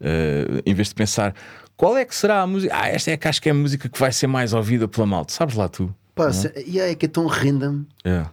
eh, 0.01 0.61
em 0.65 0.73
vez 0.73 0.89
de 0.89 0.95
pensar 0.95 1.33
qual 1.77 1.97
é 1.97 2.05
que 2.05 2.15
será 2.15 2.41
a 2.41 2.47
música, 2.47 2.73
ah, 2.75 2.87
esta 2.87 3.11
é 3.11 3.17
que 3.17 3.27
acho 3.27 3.41
que 3.41 3.49
é 3.49 3.51
a 3.51 3.55
música 3.55 3.89
que 3.89 3.99
vai 3.99 4.11
ser 4.11 4.27
mais 4.27 4.53
ouvida 4.53 4.87
pela 4.87 5.05
malta, 5.05 5.33
sabes 5.33 5.55
lá 5.55 5.67
tu? 5.67 5.93
Pá, 6.13 6.31
se- 6.31 6.51
e 6.65 6.79
é 6.79 6.95
que 6.95 7.05
é 7.05 7.09
tão 7.09 7.25
random. 7.27 7.83
É. 8.03 8.25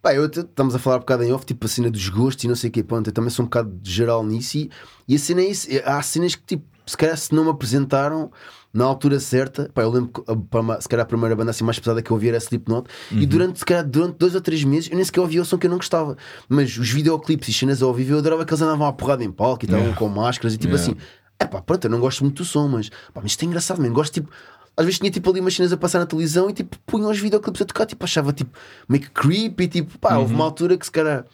Pá, 0.00 0.14
eu 0.14 0.26
estamos 0.26 0.74
a 0.74 0.78
falar 0.78 0.96
um 0.96 1.00
bocado 1.00 1.24
em 1.24 1.32
off, 1.32 1.44
tipo 1.44 1.66
a 1.66 1.68
cena 1.68 1.90
dos 1.90 2.08
gostos 2.08 2.44
e 2.44 2.48
não 2.48 2.54
sei 2.54 2.70
o 2.70 2.72
que, 2.72 2.82
pronto, 2.82 3.08
eu 3.08 3.12
também 3.12 3.30
sou 3.30 3.42
um 3.44 3.46
bocado 3.46 3.78
geral 3.82 4.24
nisso 4.24 4.56
e, 4.56 4.70
e 5.06 5.14
a 5.16 5.18
cena 5.18 5.40
é 5.42 5.46
isso, 5.50 5.66
é- 5.70 5.82
há 5.84 6.00
cenas 6.02 6.34
que 6.34 6.42
tipo, 6.42 6.64
se 6.86 6.96
calhar 6.96 7.16
se 7.16 7.34
não 7.34 7.44
me 7.44 7.50
apresentaram 7.50 8.30
na 8.72 8.84
altura 8.84 9.18
certa, 9.18 9.70
pá, 9.72 9.82
eu 9.82 9.90
lembro 9.90 10.10
que 10.22 10.30
a- 10.30 10.36
para 10.36 10.60
uma- 10.60 10.80
se 10.80 10.88
calhar 10.88 11.04
a 11.04 11.06
primeira 11.08 11.34
banda 11.34 11.50
assim 11.50 11.64
mais 11.64 11.78
pesada 11.78 12.02
que 12.02 12.10
eu 12.10 12.14
ouvia 12.14 12.30
era 12.30 12.38
Slipknot 12.38 12.86
e 13.10 13.24
durante, 13.26 13.58
se 13.58 13.64
calhar, 13.64 13.84
durante 13.86 14.16
dois 14.18 14.34
ou 14.34 14.40
três 14.40 14.62
meses 14.62 14.90
eu 14.90 14.96
nem 14.96 15.04
sequer 15.04 15.20
ouvia 15.20 15.40
o 15.40 15.44
som 15.44 15.56
que 15.58 15.66
eu 15.66 15.70
não 15.70 15.78
gostava, 15.78 16.16
mas 16.48 16.76
os 16.76 16.90
videoclipes 16.90 17.48
e 17.48 17.52
cenas 17.52 17.82
ao 17.82 17.92
vivo 17.94 18.12
eu 18.12 18.18
adorava 18.18 18.44
que 18.44 18.52
eles 18.52 18.60
andavam 18.62 18.86
à 18.86 18.92
porrada 18.92 19.24
em 19.24 19.30
palco 19.32 19.64
e 19.64 19.66
estavam 19.66 19.86
Yeah. 19.86 19.98
com 19.98 20.08
máscaras 20.08 20.54
e 20.54 20.58
tipo 20.58 20.74
Yeah. 20.74 20.92
assim, 20.92 21.00
é 21.38 21.46
pá, 21.46 21.62
pronto, 21.62 21.84
eu 21.84 21.90
não 21.90 21.98
gosto 22.00 22.22
muito 22.24 22.36
do 22.42 22.44
som, 22.44 22.68
mas, 22.68 22.88
pá, 22.90 23.20
mas 23.22 23.32
isto 23.32 23.42
é 23.42 23.46
engraçado, 23.46 23.80
man, 23.80 23.90
gosto 23.92 24.12
tipo. 24.14 24.28
Às 24.76 24.84
vezes 24.84 24.98
tinha 25.00 25.10
tipo 25.10 25.28
ali 25.30 25.40
umas 25.40 25.54
cenas 25.54 25.72
a 25.72 25.76
passar 25.76 25.98
na 25.98 26.06
televisão 26.06 26.48
e 26.48 26.52
tipo 26.52 26.76
punham 26.86 27.10
os 27.10 27.18
videoclipes 27.18 27.62
a 27.62 27.64
tocar, 27.64 27.84
tipo 27.86 28.04
achava 28.04 28.32
tipo 28.32 28.56
meio 28.88 29.02
que 29.02 29.10
creepy, 29.10 29.66
tipo 29.66 29.98
pá, 29.98 30.16
houve 30.18 30.32
uma 30.34 30.44
altura 30.44 30.76
que 30.78 30.84
se 30.84 30.92
calhar 30.92 31.24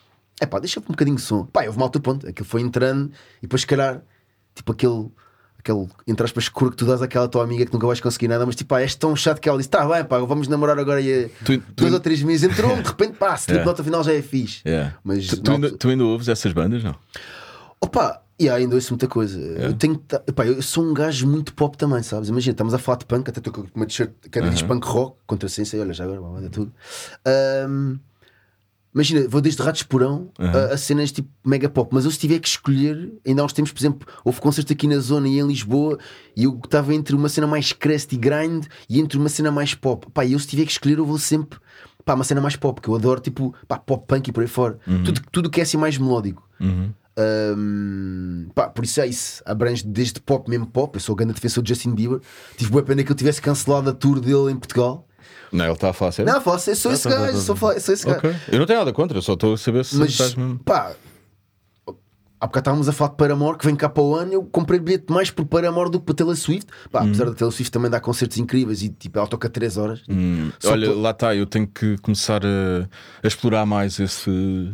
é 0.41 0.47
pá, 0.47 0.59
deixa 0.61 0.80
um 0.80 0.82
bocadinho 0.85 1.16
de 1.16 1.22
som, 1.22 1.45
pá, 1.47 1.64
houve 1.66 1.76
uma 1.76 1.85
altura, 1.85 2.03
pronto, 2.03 2.26
aquilo 2.28 2.49
foi 2.49 2.61
entrando 2.62 3.11
e 3.39 3.43
depois 3.43 3.61
se 3.62 3.66
calhar 3.66 4.01
tipo 4.55 4.72
aquele, 4.72 5.11
aquele 5.64 5.88
entre 6.06 6.24
aspas, 6.24 6.48
cor 6.48 6.70
que 6.70 6.76
tu 6.76 6.84
dás 6.84 7.00
àquela 7.00 7.26
tua 7.26 7.42
amiga 7.42 7.64
que 7.64 7.72
nunca 7.72 7.86
vais 7.86 8.00
conseguir 8.00 8.28
nada, 8.28 8.44
mas 8.44 8.54
tipo, 8.54 8.68
pá, 8.68 8.80
és 8.80 8.94
tão 8.94 9.16
chato 9.16 9.40
que 9.40 9.48
ela 9.48 9.56
disse, 9.58 9.70
tá 9.70 9.86
bem, 9.88 10.04
pá, 10.04 10.18
vamos 10.18 10.46
namorar 10.46 10.78
agora 10.78 11.00
e 11.00 11.28
Tu- 11.44 11.58
tu- 11.58 11.62
dois 11.76 11.92
ou 11.94 12.00
três 12.00 12.22
meses, 12.22 12.50
entrou 12.50 12.76
de 12.76 12.82
repente, 12.88 13.14
pá, 13.16 13.34
Slipknot 13.34 13.80
afinal 13.80 14.04
já 14.04 14.12
é 14.12 14.20
fixe. 14.22 14.60
Yeah. 14.66 14.96
Mas 15.02 15.26
tu, 15.26 15.36
tu 15.40 15.50
na 15.50 15.54
ainda, 15.56 15.70
tu 15.78 15.88
ainda 15.88 16.04
ouves 16.04 16.28
essas 16.28 16.52
bandas, 16.52 16.84
não? 16.84 16.94
Opa, 17.80 18.20
e 18.38 18.48
ainda 18.48 18.74
ouço 18.74 18.92
muita 18.92 19.06
coisa. 19.06 19.38
Eu, 19.38 19.72
tenho, 19.74 19.96
que 19.96 20.04
ta- 20.06 20.22
epá, 20.26 20.44
eu 20.46 20.60
sou 20.60 20.84
um 20.84 20.92
gajo 20.92 21.26
muito 21.26 21.54
pop 21.54 21.76
também, 21.78 22.02
sabes? 22.02 22.28
Imagina, 22.28 22.52
estamos 22.52 22.74
a 22.74 22.78
falar 22.78 22.98
de 22.98 23.04
punk, 23.06 23.28
até 23.30 23.38
estou 23.38 23.52
com 23.52 23.64
uma 23.74 23.86
t-shirt 23.86 24.10
que 24.30 24.40
diz 24.42 24.62
punk 24.62 24.84
rock, 24.86 25.16
contra 25.26 25.48
ciência, 25.48 25.80
olha, 25.80 25.92
já 25.92 26.04
agora, 26.04 26.20
manda 26.20 26.48
tudo. 26.50 26.72
Ahm, 27.24 27.96
imagina, 28.95 29.26
vou 29.28 29.40
desde 29.40 29.61
Ratos 29.61 29.82
Porão 29.82 30.30
a, 30.70 30.74
a 30.74 30.76
cenas 30.78 31.11
tipo 31.11 31.28
mega 31.45 31.68
pop, 31.68 31.90
mas 31.92 32.05
eu 32.05 32.11
se 32.11 32.18
tiver 32.18 32.38
que 32.38 32.49
escolher, 32.49 33.12
ainda 33.26 33.42
há 33.42 33.45
uns 33.45 33.53
tempos, 33.53 33.72
por 33.72 33.80
exemplo, 33.80 34.09
houve 34.24 34.40
concertos 34.40 34.70
aqui 34.72 34.86
na 34.86 34.99
zona 34.99 35.28
e 35.28 35.38
em 35.40 35.47
Lisboa 35.47 35.99
e 36.36 36.45
eu 36.45 36.59
estava 36.64 36.95
entre 36.95 37.14
uma 37.16 37.28
cena 37.28 37.47
mais 37.47 37.72
crest 37.72 38.12
e 38.12 38.16
grind 38.16 38.66
e 38.88 39.01
entre 39.01 39.18
uma 39.18 39.28
cena 39.28 39.51
mais 39.51 39.74
pop. 39.74 40.07
Pá, 40.12 40.24
eu 40.24 40.38
se 40.38 40.47
tiver 40.47 40.64
que 40.64 40.72
escolher, 40.72 40.99
eu 40.99 41.05
vou 41.07 41.18
sempre. 41.18 41.59
Pá, 42.05 42.14
uma 42.14 42.24
cena 42.24 42.40
mais 42.40 42.55
pop, 42.55 42.80
que 42.80 42.88
eu 42.88 42.95
adoro, 42.95 43.18
tipo, 43.20 43.55
pá, 43.66 43.78
pop 43.78 44.05
punk 44.07 44.28
e 44.28 44.32
por 44.32 44.42
aí 44.42 44.47
fora. 44.47 44.78
Tudo, 45.05 45.20
tudo 45.32 45.51
que 45.51 45.61
é 45.61 45.62
assim 45.62 45.76
mais 45.76 45.99
melódico. 45.99 46.49
Um, 47.16 48.49
pá, 48.55 48.68
por 48.68 48.84
isso 48.84 49.01
é 49.01 49.07
isso, 49.07 49.42
abrange 49.47 49.84
desde 49.86 50.20
pop, 50.20 50.49
mesmo 50.51 50.66
pop. 50.66 50.97
Eu 50.97 51.01
sou 51.01 51.14
o 51.14 51.16
grande 51.16 51.32
defensor 51.34 51.62
de 51.62 51.70
Justin 51.70 51.95
Bieber. 51.95 52.20
Tive 52.57 52.70
boa 52.70 52.82
pena 52.82 53.03
que 53.03 53.11
eu 53.11 53.16
tivesse 53.16 53.40
cancelado 53.40 53.88
a 53.90 53.92
tour 53.92 54.20
dele 54.20 54.51
em 54.53 54.57
Portugal. 54.57 55.07
Não, 55.55 55.64
ele 55.66 55.74
está 55.74 55.90
a 55.90 55.92
falar 55.92 56.12
sério? 56.12 56.32
Não, 56.32 56.40
falo, 56.40 56.57
eu 56.66 56.76
sou 56.76 56.92
esse 56.92 57.02
tá, 57.09 57.11
tá, 57.14 57.20
gajo, 57.20 57.32
tá, 57.38 57.40
sou, 57.44 57.57
sou 57.57 57.72
esse 57.94 58.05
gajo. 58.07 58.18
Ok. 58.18 58.34
Eu 58.50 58.59
não 58.59 58.66
tenho 58.66 58.78
nada 58.80 58.92
contra, 58.92 59.16
eu 59.16 59.22
só 59.22 59.34
estou 59.34 59.55
a 59.55 59.57
saber 59.59 59.84
se 59.84 59.96
Mas 59.96 60.11
estás 60.11 60.34
mesmo. 60.34 60.59
pá, 60.64 60.94
há 62.40 62.46
bocado 62.46 62.59
estávamos 62.62 62.88
a 62.88 62.92
falar 62.92 63.11
de 63.12 63.16
Paramore 63.16 63.57
que 63.59 63.64
vem 63.64 63.76
cá 63.76 63.88
para 63.88 64.02
o 64.02 64.14
ano. 64.14 64.32
Eu 64.32 64.42
comprei 64.44 64.78
bilhete 64.80 65.11
mais 65.12 65.30
por 65.30 65.46
Paramore 65.46 65.90
do 65.90 65.98
que 66.00 66.07
para 66.07 66.14
Taylor 66.16 66.36
Swift. 66.36 66.66
Pá, 66.90 67.02
Hum. 67.02 67.07
apesar 67.09 67.24
da 67.26 67.34
Taylor 67.34 67.52
Swift 67.52 67.70
também 67.70 67.90
dar 67.90 68.00
concertos 68.00 68.36
incríveis 68.38 68.82
e 68.82 68.88
tipo, 68.88 69.18
ela 69.18 69.26
toca 69.28 69.48
3 69.48 69.76
horas. 69.76 70.02
Só 70.59 70.72
Olha, 70.72 70.88
por- 70.88 70.96
lá 70.98 71.11
está, 71.11 71.34
eu 71.34 71.46
tenho 71.46 71.66
que 71.66 71.96
começar 71.98 72.44
a, 72.44 72.88
a 73.22 73.26
explorar 73.26 73.64
mais 73.64 73.98
esse, 73.98 74.72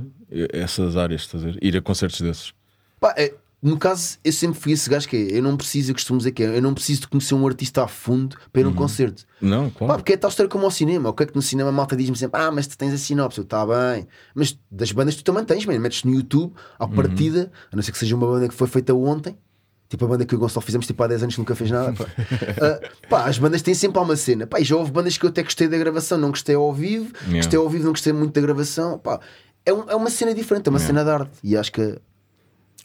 essas 0.53 0.97
áreas, 0.97 1.21
estás 1.23 1.45
a 1.45 1.47
ver? 1.47 1.59
ir 1.63 1.77
a 1.77 1.83
concertos 1.83 2.21
desses. 2.21 2.53
Pá, 2.99 3.15
é, 3.17 3.33
no 3.63 3.77
caso, 3.79 4.19
eu 4.25 4.33
sempre 4.33 4.59
fui 4.59 4.73
esse 4.73 4.89
gajo 4.89 5.07
que 5.09 5.17
é. 5.17 5.39
Eu 5.39 5.43
não 5.43 5.57
preciso, 5.57 5.91
eu 5.91 5.95
costumo 5.95 6.19
dizer 6.19 6.33
que 6.33 6.43
é. 6.43 6.57
Eu 6.57 6.63
não 6.63 6.73
preciso 6.73 7.03
de 7.03 7.09
conhecer 7.09 7.35
um 7.35 7.47
artista 7.47 7.85
a 7.85 7.89
fundo 7.89 8.37
para 8.53 8.61
ir 8.63 8.65
a 8.65 8.69
Uhum. 8.69 8.73
um 8.73 8.77
concerto. 8.77 9.25
Não, 9.41 9.69
Pá, 9.71 9.79
claro. 9.79 9.95
porque 9.97 10.13
é 10.15 10.17
tal 10.17 10.31
história 10.31 10.49
como 10.49 10.65
ao 10.65 10.71
cinema. 10.71 11.11
O 11.11 11.13
que 11.13 11.25
é 11.25 11.27
que 11.27 11.35
no 11.37 11.43
cinema 11.43 11.69
a 11.69 11.73
malta 11.73 11.95
diz-me 11.97 12.17
sempre: 12.17 12.41
Ah, 12.41 12.51
mas 12.51 12.67
tu 12.67 12.79
tens 12.79 12.93
a 12.95 12.99
sinopse, 12.99 13.39
eu 13.39 13.45
está 13.45 13.67
bem. 13.67 14.07
Mas 14.35 14.59
das 14.71 14.93
bandas 14.93 15.15
tu 15.17 15.23
também 15.25 15.45
tens, 15.45 15.67
man. 15.67 15.79
metes 15.79 16.05
no 16.05 16.13
YouTube, 16.15 16.55
à 16.79 16.85
Uhum. 16.87 16.91
partida, 16.93 17.53
a 17.71 17.77
não 17.77 17.83
ser 17.83 17.93
que 17.93 17.99
seja 17.99 18.17
uma 18.17 18.27
banda 18.27 18.49
que 18.49 18.55
foi 18.55 18.67
feita 18.67 18.95
ontem. 18.95 19.37
Tipo 19.91 20.05
a 20.05 20.09
banda 20.09 20.25
que 20.25 20.35
o 20.35 20.39
Gonçalo 20.39 20.65
fizemos 20.65 20.87
tipo 20.87 21.03
há 21.03 21.09
10 21.09 21.25
anos 21.25 21.35
que 21.35 21.41
nunca 21.41 21.55
fez 21.57 21.71
nada. 21.71 21.93
Pá. 21.93 22.07
Ah, 22.63 22.81
pá, 23.09 23.25
as 23.29 23.39
bandas 23.39 23.61
têm 23.61 23.75
sempre 23.75 24.01
uma 24.01 24.17
cena. 24.17 24.47
Pá, 24.47 24.61
e 24.61 24.65
já 24.65 24.77
houve 24.77 24.91
bandas 24.93 25.19
que 25.19 25.25
eu 25.27 25.31
até 25.31 25.43
gostei 25.43 25.67
da 25.69 25.77
gravação, 25.77 26.17
não 26.17 26.31
gostei 26.31 26.55
ao 26.55 26.73
vivo, 26.73 27.13
Yeah. 27.23 27.37
gostei 27.39 27.59
ao 27.59 27.69
vivo, 27.69 27.85
não 27.85 27.91
gostei 27.93 28.13
muito 28.13 28.33
da 28.33 28.41
gravação. 28.41 28.99
Pá, 28.99 29.19
é, 29.67 29.73
um- 29.73 29.91
é 29.91 29.95
uma 29.97 30.09
cena 30.09 30.33
diferente, 30.33 30.69
é 30.69 30.71
uma 30.71 30.79
cena 30.79 31.03
de 31.05 31.11
arte. 31.11 31.39
E 31.43 31.57
acho 31.57 31.73
que 31.73 31.99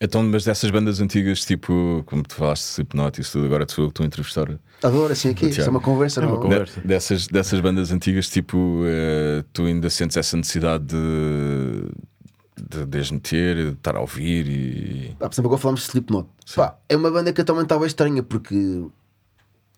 Então, 0.02 0.22
mas 0.24 0.44
dessas 0.44 0.70
bandas 0.72 1.00
antigas, 1.00 1.46
tipo, 1.46 2.04
como 2.06 2.22
tu 2.24 2.36
falaste, 2.36 2.64
Slipknot 2.66 3.18
e 3.18 3.22
isso 3.22 3.32
tudo, 3.34 3.46
agora 3.46 3.66
tu 3.66 3.88
estou 3.88 4.04
a 4.04 4.08
entrevistar. 4.08 4.60
adoro 4.84 5.14
assim 5.14 5.30
aqui. 5.30 5.48
Isso 5.48 5.62
é 5.62 5.70
uma 5.70 5.80
conversa, 5.80 6.20
É 6.22 6.26
uma 6.26 6.34
não? 6.36 6.42
conversa. 6.42 6.82
De- 6.82 6.88
dessas, 6.88 7.28
dessas 7.28 7.60
bandas 7.62 7.92
antigas, 7.92 8.28
tipo, 8.30 8.82
eh, 8.86 9.44
tu 9.54 9.64
ainda 9.66 9.90
sentes 9.90 10.18
essa 10.18 10.36
necessidade 10.36 10.84
de, 10.86 11.90
de, 12.62 12.86
de 12.86 13.00
as 13.00 13.10
meter, 13.10 13.56
de 13.56 13.62
estar 13.72 13.96
a 13.96 14.02
ouvir 14.02 14.48
e. 14.50 15.16
Pá, 15.18 15.30
por 15.30 15.34
exemplo, 15.34 15.48
agora 15.50 15.62
falamos 15.62 15.82
de 15.82 15.88
Slipknot. 15.88 16.28
Pá, 16.56 16.78
é 16.90 16.96
uma 16.98 17.10
banda 17.10 17.32
que 17.32 17.40
atualmente 17.42 17.66
estava 17.68 17.88
estranha 17.88 18.22
porque 18.22 18.84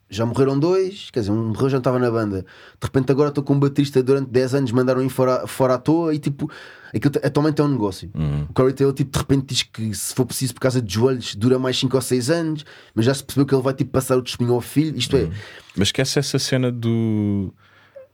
já 0.10 0.26
morreram 0.26 0.58
dois, 0.58 1.10
quer 1.12 1.20
dizer, 1.20 1.32
um 1.32 1.48
morreu 1.50 1.70
já 1.70 1.76
não 1.78 1.80
estava 1.80 2.00
na 2.00 2.10
banda. 2.10 2.42
De 2.42 2.86
repente 2.86 3.12
agora 3.12 3.30
estou 3.30 3.44
com 3.44 3.54
um 3.56 3.60
baterista 3.60 4.02
durante 4.02 4.30
10 4.30 4.56
anos, 4.56 4.72
mandaram 4.72 5.02
ir 5.04 5.10
fora, 5.10 5.46
fora 5.48 5.74
à 5.74 5.78
toa 5.78 6.14
e 6.14 6.20
tipo, 6.20 6.50
aquilo 6.96 7.14
atualmente 7.24 7.60
é 7.60 7.64
um 7.64 7.68
negócio. 7.68 8.10
O 8.50 8.54
Corey 8.54 8.74
Taylor 8.74 8.94
tipo, 8.94 9.12
de 9.12 9.18
repente 9.20 9.46
diz 9.48 9.64
que 9.64 9.94
se 9.94 10.14
for 10.16 10.26
preciso 10.26 10.54
por 10.54 10.62
causa 10.62 10.82
de 10.82 10.94
joelhos 10.94 11.36
dura 11.36 11.60
mais 11.60 11.78
5 11.78 11.96
ou 11.96 12.02
6 12.02 12.30
anos, 12.30 12.66
mas 12.96 13.06
já 13.06 13.14
se 13.14 13.24
percebeu 13.24 13.46
que 13.46 13.54
ele 13.54 13.62
vai 13.64 13.74
tipo, 13.74 13.92
passar 13.92 14.18
o 14.18 14.22
testemunho 14.22 14.56
ao 14.56 14.62
filho. 14.62 14.98
Isto 14.98 15.18
é, 15.18 15.30
Mas 15.76 15.90
esquece 15.90 16.20
essa 16.20 16.40
cena 16.40 16.72
do. 16.72 17.54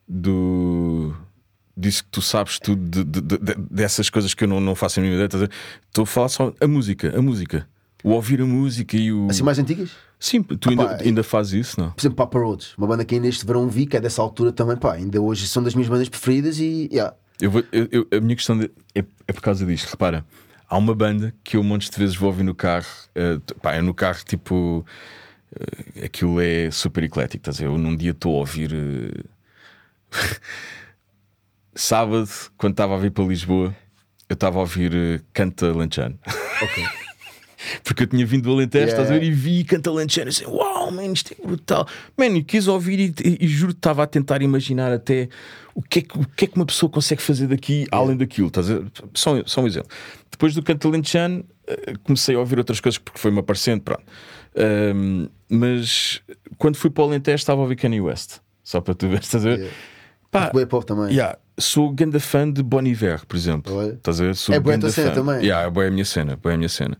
do 0.07 1.13
disso 1.75 2.03
que 2.03 2.09
tu 2.11 2.21
sabes 2.21 2.59
tudo 2.59 2.81
de- 2.87 3.03
de- 3.03 3.21
de- 3.21 3.37
de- 3.37 3.55
dessas 3.71 4.09
coisas 4.09 4.33
que 4.33 4.43
eu 4.43 4.47
não, 4.47 4.59
não 4.59 4.75
faço 4.75 4.99
a 4.99 5.03
mínima 5.03 5.23
ideia. 5.23 5.49
Estou 5.87 6.03
a 6.03 6.05
falar 6.05 6.29
só 6.29 6.53
a 6.61 6.67
música, 6.67 7.17
a 7.17 7.21
música. 7.21 7.67
O 8.03 8.09
ouvir 8.11 8.41
a 8.41 8.45
música 8.45 8.97
e 8.97 9.11
o. 9.13 9.27
assim 9.29 9.43
mais 9.43 9.57
antigas. 9.59 9.91
Sim, 10.19 10.41
tu 10.43 10.69
ainda, 10.69 10.85
pá, 10.87 10.97
ainda 11.01 11.23
fazes 11.23 11.67
isso, 11.67 11.79
não? 11.79 11.91
Por 11.91 12.01
exemplo, 12.01 12.15
Papa 12.17 12.39
Roach, 12.39 12.73
uma 12.77 12.87
banda 12.87 13.03
que 13.05 13.15
ainda 13.15 13.27
este 13.27 13.45
verão 13.45 13.67
vi, 13.67 13.85
que 13.85 13.97
é 13.97 13.99
dessa 14.01 14.21
altura 14.21 14.51
também, 14.51 14.77
pá, 14.77 14.93
ainda 14.93 15.21
hoje 15.21 15.47
são 15.47 15.61
das 15.63 15.73
minhas 15.75 15.89
bandas 15.89 16.07
preferidas 16.09 16.59
e 16.59 16.89
yeah. 16.91 17.15
Eu 17.41 17.51
vou- 17.51 17.63
eu- 17.71 17.87
eu- 17.91 18.07
a 18.17 18.21
minha 18.21 18.35
questão 18.35 18.57
de- 18.57 18.71
é, 18.95 19.03
é 19.27 19.33
por 19.33 19.41
causa 19.41 19.65
disto. 19.65 19.89
Repara, 19.89 20.25
há 20.69 20.77
uma 20.77 20.93
banda 20.95 21.33
que 21.43 21.57
eu 21.57 21.63
montes 21.63 21.89
de 21.89 21.97
vezes 21.97 22.15
vou 22.15 22.29
ouvir 22.29 22.43
no 22.43 22.53
carro. 22.55 22.85
t- 23.45 23.53
pá, 23.55 23.73
é 23.73 23.81
no 23.81 23.93
carro 23.93 24.19
tipo. 24.25 24.85
eh, 25.99 26.05
aquilo 26.05 26.39
é 26.41 26.71
super 26.71 27.03
eclético. 27.03 27.37
Estás 27.41 27.57
a 27.57 27.59
ver? 27.61 27.65
Eu 27.67 27.77
num 27.77 27.95
dia 27.95 28.11
estou 28.11 28.35
a 28.35 28.39
ouvir. 28.39 28.71
eh, 28.73 29.23
Sábado, 31.75 32.29
quando 32.57 32.73
estava 32.73 32.95
a 32.95 32.97
vir 32.99 33.11
para 33.11 33.23
Lisboa, 33.25 33.75
eu 34.29 34.33
estava 34.35 34.57
a 34.57 34.61
ouvir 34.61 35.23
Canta 35.33 35.71
Lanchano. 35.73 36.17
Ok. 36.61 36.83
Porque 37.83 38.03
eu 38.03 38.07
tinha 38.07 38.25
vindo 38.25 38.43
do 38.43 38.51
Alentejo, 38.53 38.85
Yeah. 38.85 39.01
estás 39.03 39.11
a 39.15 39.19
ver? 39.19 39.25
E 39.25 39.31
vi 39.31 39.63
Canta 39.63 39.91
Lanchano. 39.91 40.29
Assim, 40.29 40.45
uau, 40.45 40.91
man, 40.91 41.05
isto 41.13 41.33
é 41.37 41.47
brutal. 41.47 41.87
Man, 42.17 42.27
e 42.27 42.43
quis 42.43 42.67
ouvir 42.67 42.99
e, 42.99 43.13
e, 43.23 43.45
e 43.45 43.47
juro 43.47 43.73
que 43.73 43.79
estava 43.79 44.03
a 44.03 44.07
tentar 44.07 44.41
imaginar 44.41 44.91
até 44.91 45.29
o 45.75 45.81
que, 45.81 45.99
é 45.99 46.01
que, 46.01 46.17
o 46.17 46.25
que 46.35 46.45
é 46.45 46.47
que 46.47 46.55
uma 46.55 46.65
pessoa 46.65 46.89
consegue 46.89 47.21
fazer 47.21 47.47
daqui 47.47 47.85
além 47.91 48.17
daquilo. 48.17 48.47
Estás 48.47 48.69
a 48.69 48.75
ver? 48.79 48.91
Só, 49.13 49.41
só 49.45 49.61
um 49.61 49.67
exemplo. 49.67 49.89
Depois 50.31 50.53
do 50.53 50.61
Canta 50.63 50.87
Lanchano, 50.89 51.43
eh, 51.67 51.93
comecei 52.03 52.35
a 52.35 52.39
ouvir 52.39 52.57
outras 52.57 52.79
coisas 52.79 52.97
porque 52.97 53.19
foi-me 53.19 53.39
aparecendo. 53.39 53.81
Pronto. 53.81 54.03
Ahm, 54.55 55.27
mas 55.49 56.21
quando 56.57 56.75
fui 56.75 56.89
para 56.89 57.03
o 57.03 57.07
Alentejo, 57.07 57.35
estava 57.35 57.59
a 57.61 57.63
ouvir 57.63 57.75
Kanye 57.75 58.01
West. 58.01 58.37
Só 58.63 58.81
para 58.81 58.93
tu 58.93 59.07
ver, 59.07 59.19
estás 59.21 59.45
a 59.45 59.49
ver? 59.49 59.57
Yeah. 59.59 59.75
Pá, 60.31 60.51
pop 60.67 60.85
também. 60.85 61.11
Yeah, 61.13 61.37
sou 61.59 61.91
grande 61.91 62.19
fã 62.19 62.49
de 62.51 62.63
Bon 62.63 62.81
Iver, 62.81 63.23
por 63.27 63.35
exemplo. 63.37 63.75
Olha. 63.75 63.93
Estás 63.93 64.19
a 64.19 64.23
ver? 64.23 64.35
Sou 64.35 64.55
É 64.55 64.59
boa 64.59 64.75
a 64.75 64.79
tua 64.79 64.89
cena 64.89 65.09
fã. 65.09 65.15
também. 65.15 65.35
Yeah, 65.45 65.67
é 65.67 65.69
boa 65.69 65.85
a 65.85 65.91
minha 65.91 66.05
cena, 66.05 66.35
boa 66.35 66.55
a 66.55 66.57
minha 66.57 66.69
cena. 66.69 66.97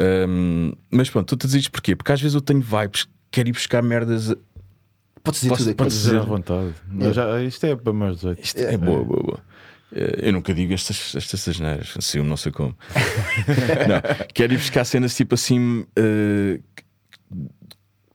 Ahm, 0.00 0.72
mas 0.90 1.10
pronto, 1.10 1.36
tu 1.36 1.46
te 1.46 1.46
dizes 1.50 1.68
porquê? 1.68 1.94
Porque 1.94 2.12
às 2.12 2.20
vezes 2.20 2.34
eu 2.34 2.40
tenho 2.40 2.60
vibes, 2.60 3.06
quero 3.30 3.48
ir 3.48 3.52
buscar 3.52 3.82
merdas. 3.82 4.34
Podes 5.22 5.40
dizer 5.42 5.48
Posso- 5.50 5.62
tudo 5.64 5.68
aqui. 5.70 5.76
podes 5.76 5.94
Dizer 5.98 6.16
à 6.18 6.22
vontade. 6.22 6.74
Mas 6.88 7.14
já, 7.14 7.42
isto 7.42 7.64
é 7.66 7.76
para 7.76 7.92
mais 7.92 8.14
18. 8.16 8.42
Isto 8.42 8.58
é, 8.60 8.76
boa, 8.78 9.04
boa, 9.04 9.22
boa. 9.22 9.40
Eh, 9.92 10.28
Eu 10.28 10.32
nunca 10.32 10.54
digo 10.54 10.72
estas, 10.72 11.14
estas 11.14 11.46
asneiras, 11.48 11.92
assim, 11.98 12.22
não 12.22 12.36
sei 12.36 12.50
como. 12.52 12.74
não, 13.88 14.26
quero 14.32 14.54
ir 14.54 14.56
buscar 14.56 14.84
cenas 14.84 15.14
tipo 15.14 15.34
assim. 15.34 15.84
eh, 15.96 16.60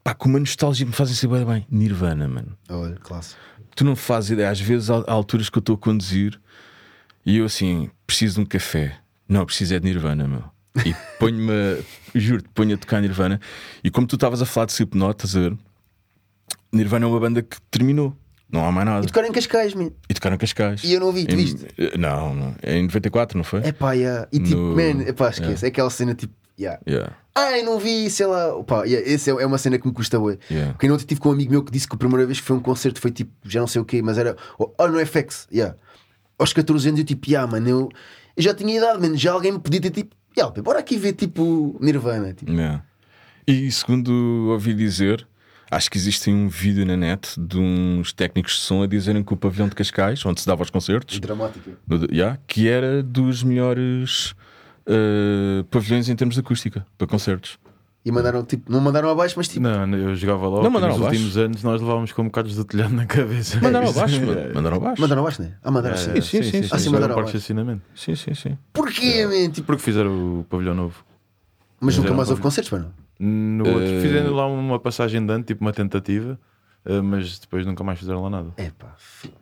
pá, 0.04 0.14
com 0.16 0.30
uma 0.30 0.40
nostalgia 0.40 0.86
me 0.86 0.94
fazem 0.94 1.14
saber 1.16 1.46
bem. 1.46 1.66
Nirvana, 1.70 2.28
mano. 2.28 2.58
Olha, 2.70 2.96
classe. 2.96 3.36
tu 3.76 3.84
não 3.84 3.96
fazes 3.96 4.32
ideia. 4.32 4.50
Às 4.50 4.60
vezes 4.60 4.90
há 4.90 5.04
alturas 5.08 5.50
que 5.50 5.58
eu 5.58 5.62
estou 5.62 5.76
a 5.76 5.78
conduzir 5.78 6.40
e 7.26 7.38
eu 7.38 7.46
assim, 7.46 7.90
preciso 8.08 8.36
de 8.36 8.42
um 8.42 8.46
café. 8.46 8.98
Não, 9.28 9.46
preciso 9.46 9.76
é 9.76 9.80
de 9.80 9.86
Nirvana, 9.86 10.28
meu. 10.28 10.44
E 10.86 10.94
ponho-me, 11.20 11.84
juro-te, 12.14 12.50
ponho 12.54 12.74
a 12.76 12.78
tocar 12.78 13.02
Nirvana. 13.02 13.40
E 13.84 13.90
como 13.92 14.06
tu 14.08 14.16
estavas 14.16 14.42
a 14.42 14.46
falar 14.46 14.66
de 14.66 14.74
Slipknot, 14.74 15.12
estás 15.26 15.36
a 15.36 15.50
ver? 15.50 15.58
Nirvana 16.72 17.06
é 17.06 17.08
uma 17.10 17.20
banda 17.20 17.42
que 17.42 17.58
terminou, 17.72 18.16
Não 18.52 18.66
há 18.66 18.72
mais 18.72 18.86
nada. 18.86 19.04
E 19.04 19.08
tocaram 19.08 19.28
em 19.28 19.32
Cascais, 19.32 19.74
man. 19.74 19.90
E 20.10 20.14
tocaram 20.14 20.38
Cascais. 20.38 20.84
E 20.84 20.94
eu 20.94 21.00
não 21.00 21.12
vi, 21.12 21.26
tu 21.26 21.34
Em- 21.34 21.38
viste? 21.38 21.66
Não, 21.98 22.34
não. 22.36 22.56
É 22.62 22.78
em 22.78 22.84
94, 22.84 23.38
não 23.38 23.44
foi? 23.44 23.62
É 23.62 23.72
pá, 23.72 23.94
yeah. 23.94 24.28
E 24.32 24.40
tipo, 24.40 24.56
No- 24.58 24.76
man, 24.76 25.02
epá, 25.08 25.30
esquece. 25.30 25.66
É 25.66 25.70
aquela 25.70 25.90
cena 25.90 26.14
tipo, 26.14 26.34
yeah. 26.60 26.80
Yeah, 26.88 27.14
Ai, 27.34 27.64
não 27.64 27.80
vi, 27.80 28.10
sei 28.10 28.26
lá. 28.28 28.54
Opa, 28.56 28.84
yeah, 28.86 29.06
esse 29.10 29.30
é, 29.30 29.34
é 29.34 29.46
uma 29.46 29.58
cena 29.58 29.78
que 29.80 29.88
me 29.88 29.94
custa 29.94 30.20
bué. 30.20 30.38
yeah. 30.50 30.74
Porque 30.74 30.90
ontem 30.90 31.06
tive 31.06 31.20
com 31.20 31.30
um 31.30 31.32
amigo 31.34 31.52
meu 31.52 31.64
que 31.64 31.72
disse 31.72 31.88
que 31.88 31.96
a 31.96 31.98
primeira 31.98 32.26
vez 32.26 32.40
que 32.40 32.46
foi 32.46 32.56
um 32.56 32.62
concerto 32.62 33.00
foi 33.02 33.12
tipo, 33.12 33.32
já 33.44 33.60
não 33.60 33.68
sei 33.68 33.82
o 33.82 33.86
quê, 33.86 34.02
mas 34.02 34.18
era. 34.18 34.36
Oh, 34.60 34.88
no 34.88 35.00
FX, 35.06 35.48
yeah. 35.52 35.76
Aos 36.38 36.54
14 36.54 36.88
anos 36.90 37.00
eu 37.00 37.06
tipo, 37.06 37.28
yeah, 37.30 37.50
mano, 37.52 37.68
eu, 37.68 37.90
eu 38.38 38.44
já 38.44 38.54
tinha 38.54 38.78
idade, 38.78 39.02
mano, 39.02 39.18
já 39.18 39.32
alguém 39.32 39.52
me 39.54 39.60
podia 39.60 39.82
ter 39.82 39.90
tipo, 39.90 40.16
yeah, 40.38 40.62
bora 40.62 40.80
aqui 40.80 40.98
ver 40.98 41.14
tipo 41.14 41.78
Nirvana. 41.82 42.34
Tipo. 42.34 42.52
Yeah. 42.52 42.84
E 43.48 43.72
segundo 43.72 44.50
ouvi 44.52 44.74
dizer, 44.74 45.28
acho 45.70 45.90
que 45.92 45.98
existe 45.98 46.30
um 46.30 46.48
vídeo 46.48 46.86
na 46.86 46.98
net 46.98 47.40
de 47.40 47.58
uns 47.58 48.12
técnicos 48.14 48.54
de 48.54 48.60
som 48.62 48.82
a 48.84 48.88
dizerem 48.88 49.24
que 49.24 49.34
o 49.34 49.38
pavilhão 49.38 49.68
de 49.70 49.76
Cascais, 49.76 50.26
onde 50.26 50.42
se 50.42 50.48
dava 50.48 50.64
os 50.64 50.70
concertos, 50.70 51.20
Dramática. 51.20 51.72
no- 51.88 52.08
yeah, 52.12 52.40
que 52.48 52.68
era 52.68 53.04
dos 53.04 53.44
melhores 53.44 54.34
eh, 54.88 55.64
pavilhões 55.72 56.10
em 56.10 56.16
termos 56.16 56.36
de 56.36 56.42
acústica 56.42 56.86
para 56.98 57.08
concertos. 57.08 57.58
E 58.06 58.12
mandaram 58.12 58.46
tipo, 58.46 58.72
não 58.72 58.80
mandaram 58.80 59.10
abaixo, 59.10 59.34
mas 59.36 59.48
tipo, 59.48 59.62
Não, 59.62 59.92
eu 59.98 60.16
jogava 60.16 60.48
lá. 60.48 60.62
Não, 60.62 60.70
mandaram 60.70 60.94
nos 60.94 61.02
abaixo. 61.02 61.20
últimos 61.20 61.38
anos 61.38 61.64
nós 61.64 61.82
levávamos 61.82 62.12
com 62.12 62.24
bocados 62.24 62.56
de 62.56 62.64
telhado 62.64 62.94
na 62.94 63.08
cabeça. 63.08 63.60
Mandaram 63.60 63.90
abaixo, 63.90 64.16
É. 64.16 64.20
mano. 64.26 64.54
mandaram 64.54 64.78
abaixo. 64.78 65.02
mandaram 65.02 65.22
abaixo, 65.24 65.42
né? 65.42 65.54
Ah, 65.64 65.72
mandaram 65.72 65.96
É, 65.96 66.00
assim. 66.00 66.12
é, 66.12 66.22
sim, 66.22 66.44
sim, 66.44 66.44
sim. 66.44 66.52
Sim, 66.52 66.60
Isso 66.76 66.76
era 66.76 66.92
mandaram 66.92 67.14
abaixo. 67.20 67.40
Sim, 67.96 68.16
sim, 68.16 68.34
sim. 68.36 68.58
Porquê, 68.72 69.26
man? 69.26 69.50
Tipo, 69.50 69.66
Porque 69.66 69.82
fizeram 69.82 70.42
o 70.42 70.44
pavilhão 70.48 70.76
novo. 70.76 71.04
mas 71.82 71.98
nunca 71.98 72.14
mais 72.14 72.30
houve 72.30 72.42
concertos, 72.44 72.72
mano. 72.72 72.94
No 73.20 73.66
outro, 73.68 73.82
Eh, 73.84 74.02
fizeram 74.02 74.34
lá 74.36 74.46
uma 74.46 74.78
passagem 74.80 75.26
de 75.26 75.34
ano, 75.34 75.44
tipo 75.44 75.64
uma 75.66 75.74
tentativa, 75.74 76.38
eh, 76.86 77.02
mas 77.02 77.40
depois 77.40 77.66
nunca 77.66 77.84
mais 77.84 77.98
fizeram 77.98 78.22
lá 78.22 78.30
nada. 78.30 78.50
É 78.58 78.70
pá, 78.78 78.94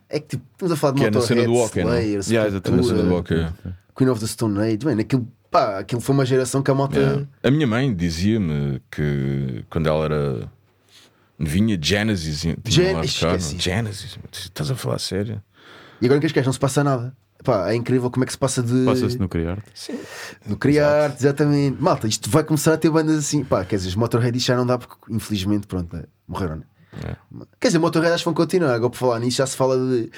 é 0.08 0.20
que 0.22 0.28
tipo, 0.38 0.44
estamos 0.54 0.72
a 0.72 0.76
falar 0.78 0.94
de 0.94 1.02
Que 1.02 1.08
é 1.08 1.12
na 1.12 1.20
cena 1.22 1.42
Motorhead, 1.42 1.48
do 1.48 1.66
hockey, 1.66 1.84
não? 1.84 1.90
Slayer, 1.98 2.22
Yeah, 2.30 2.48
exatamente. 2.50 2.88
Sepultura. 2.88 3.54
Queen 3.98 4.10
of 4.10 4.22
the 4.22 4.28
Stone 4.28 4.60
Age, 4.62 4.80
mano, 4.86 5.02
aquilo, 5.02 5.28
pá, 5.54 5.78
aquilo 5.80 6.02
foi 6.02 6.16
uma 6.16 6.26
geração 6.26 6.64
que 6.64 6.72
a 6.72 6.74
malta. 6.74 7.00
Yeah. 7.00 7.28
A 7.44 7.52
minha 7.52 7.68
mãe 7.68 7.94
dizia-me 7.94 8.82
que 8.90 9.64
quando 9.70 9.88
ela 9.88 10.06
era 10.06 10.52
novinha, 11.38 11.78
Genesis, 11.80 12.42
tinha 12.42 12.58
Gen- 12.68 12.94
não? 12.94 13.04
Genesis, 13.60 14.18
estás 14.34 14.72
a 14.72 14.76
falar 14.76 14.96
a 14.96 15.00
sério? 15.00 15.42
E 16.02 16.06
agora 16.06 16.18
em 16.18 16.22
Cascais 16.22 16.46
não 16.46 16.54
se 16.54 16.60
passa 16.60 16.84
nada. 16.84 17.16
Pá, 17.44 17.70
é 17.70 17.76
incrível 17.76 18.10
como 18.10 18.24
é 18.24 18.26
que 18.26 18.32
se 18.32 18.38
passa 18.38 18.64
de. 18.64 18.86
Passa-se 18.86 19.20
no 19.20 19.30
criar. 19.30 19.62
No 20.48 20.58
criar, 20.58 21.14
exatamente. 21.14 21.80
Malta, 21.80 22.08
isto 22.08 22.30
vai 22.30 22.44
começar 22.44 22.74
a 22.74 22.78
ter 22.78 22.90
bandas 22.90 23.18
assim. 23.18 23.44
Pá, 23.44 23.64
quer 23.64 23.76
dizer, 23.76 23.90
os 23.90 23.96
Motorhead 23.96 24.36
isto 24.36 24.48
já 24.48 24.56
não 24.56 24.66
dá 24.66 24.78
porque, 24.78 24.96
infelizmente, 25.10 25.68
pronto, 25.68 25.96
é, 25.96 26.06
morreram, 26.28 26.58
né? 26.58 26.64
É. 27.06 27.16
Quer 27.60 27.68
dizer, 27.68 27.80
Motorhead 27.80 28.14
acho 28.14 28.24
que 28.24 28.26
vão 28.26 28.34
continuar. 28.34 28.74
Agora, 28.74 28.90
por 28.90 28.98
falar 28.98 29.20
nisso, 29.20 29.38
já 29.38 29.46
se 29.46 29.56
fala 29.58 29.78
de. 29.78 30.10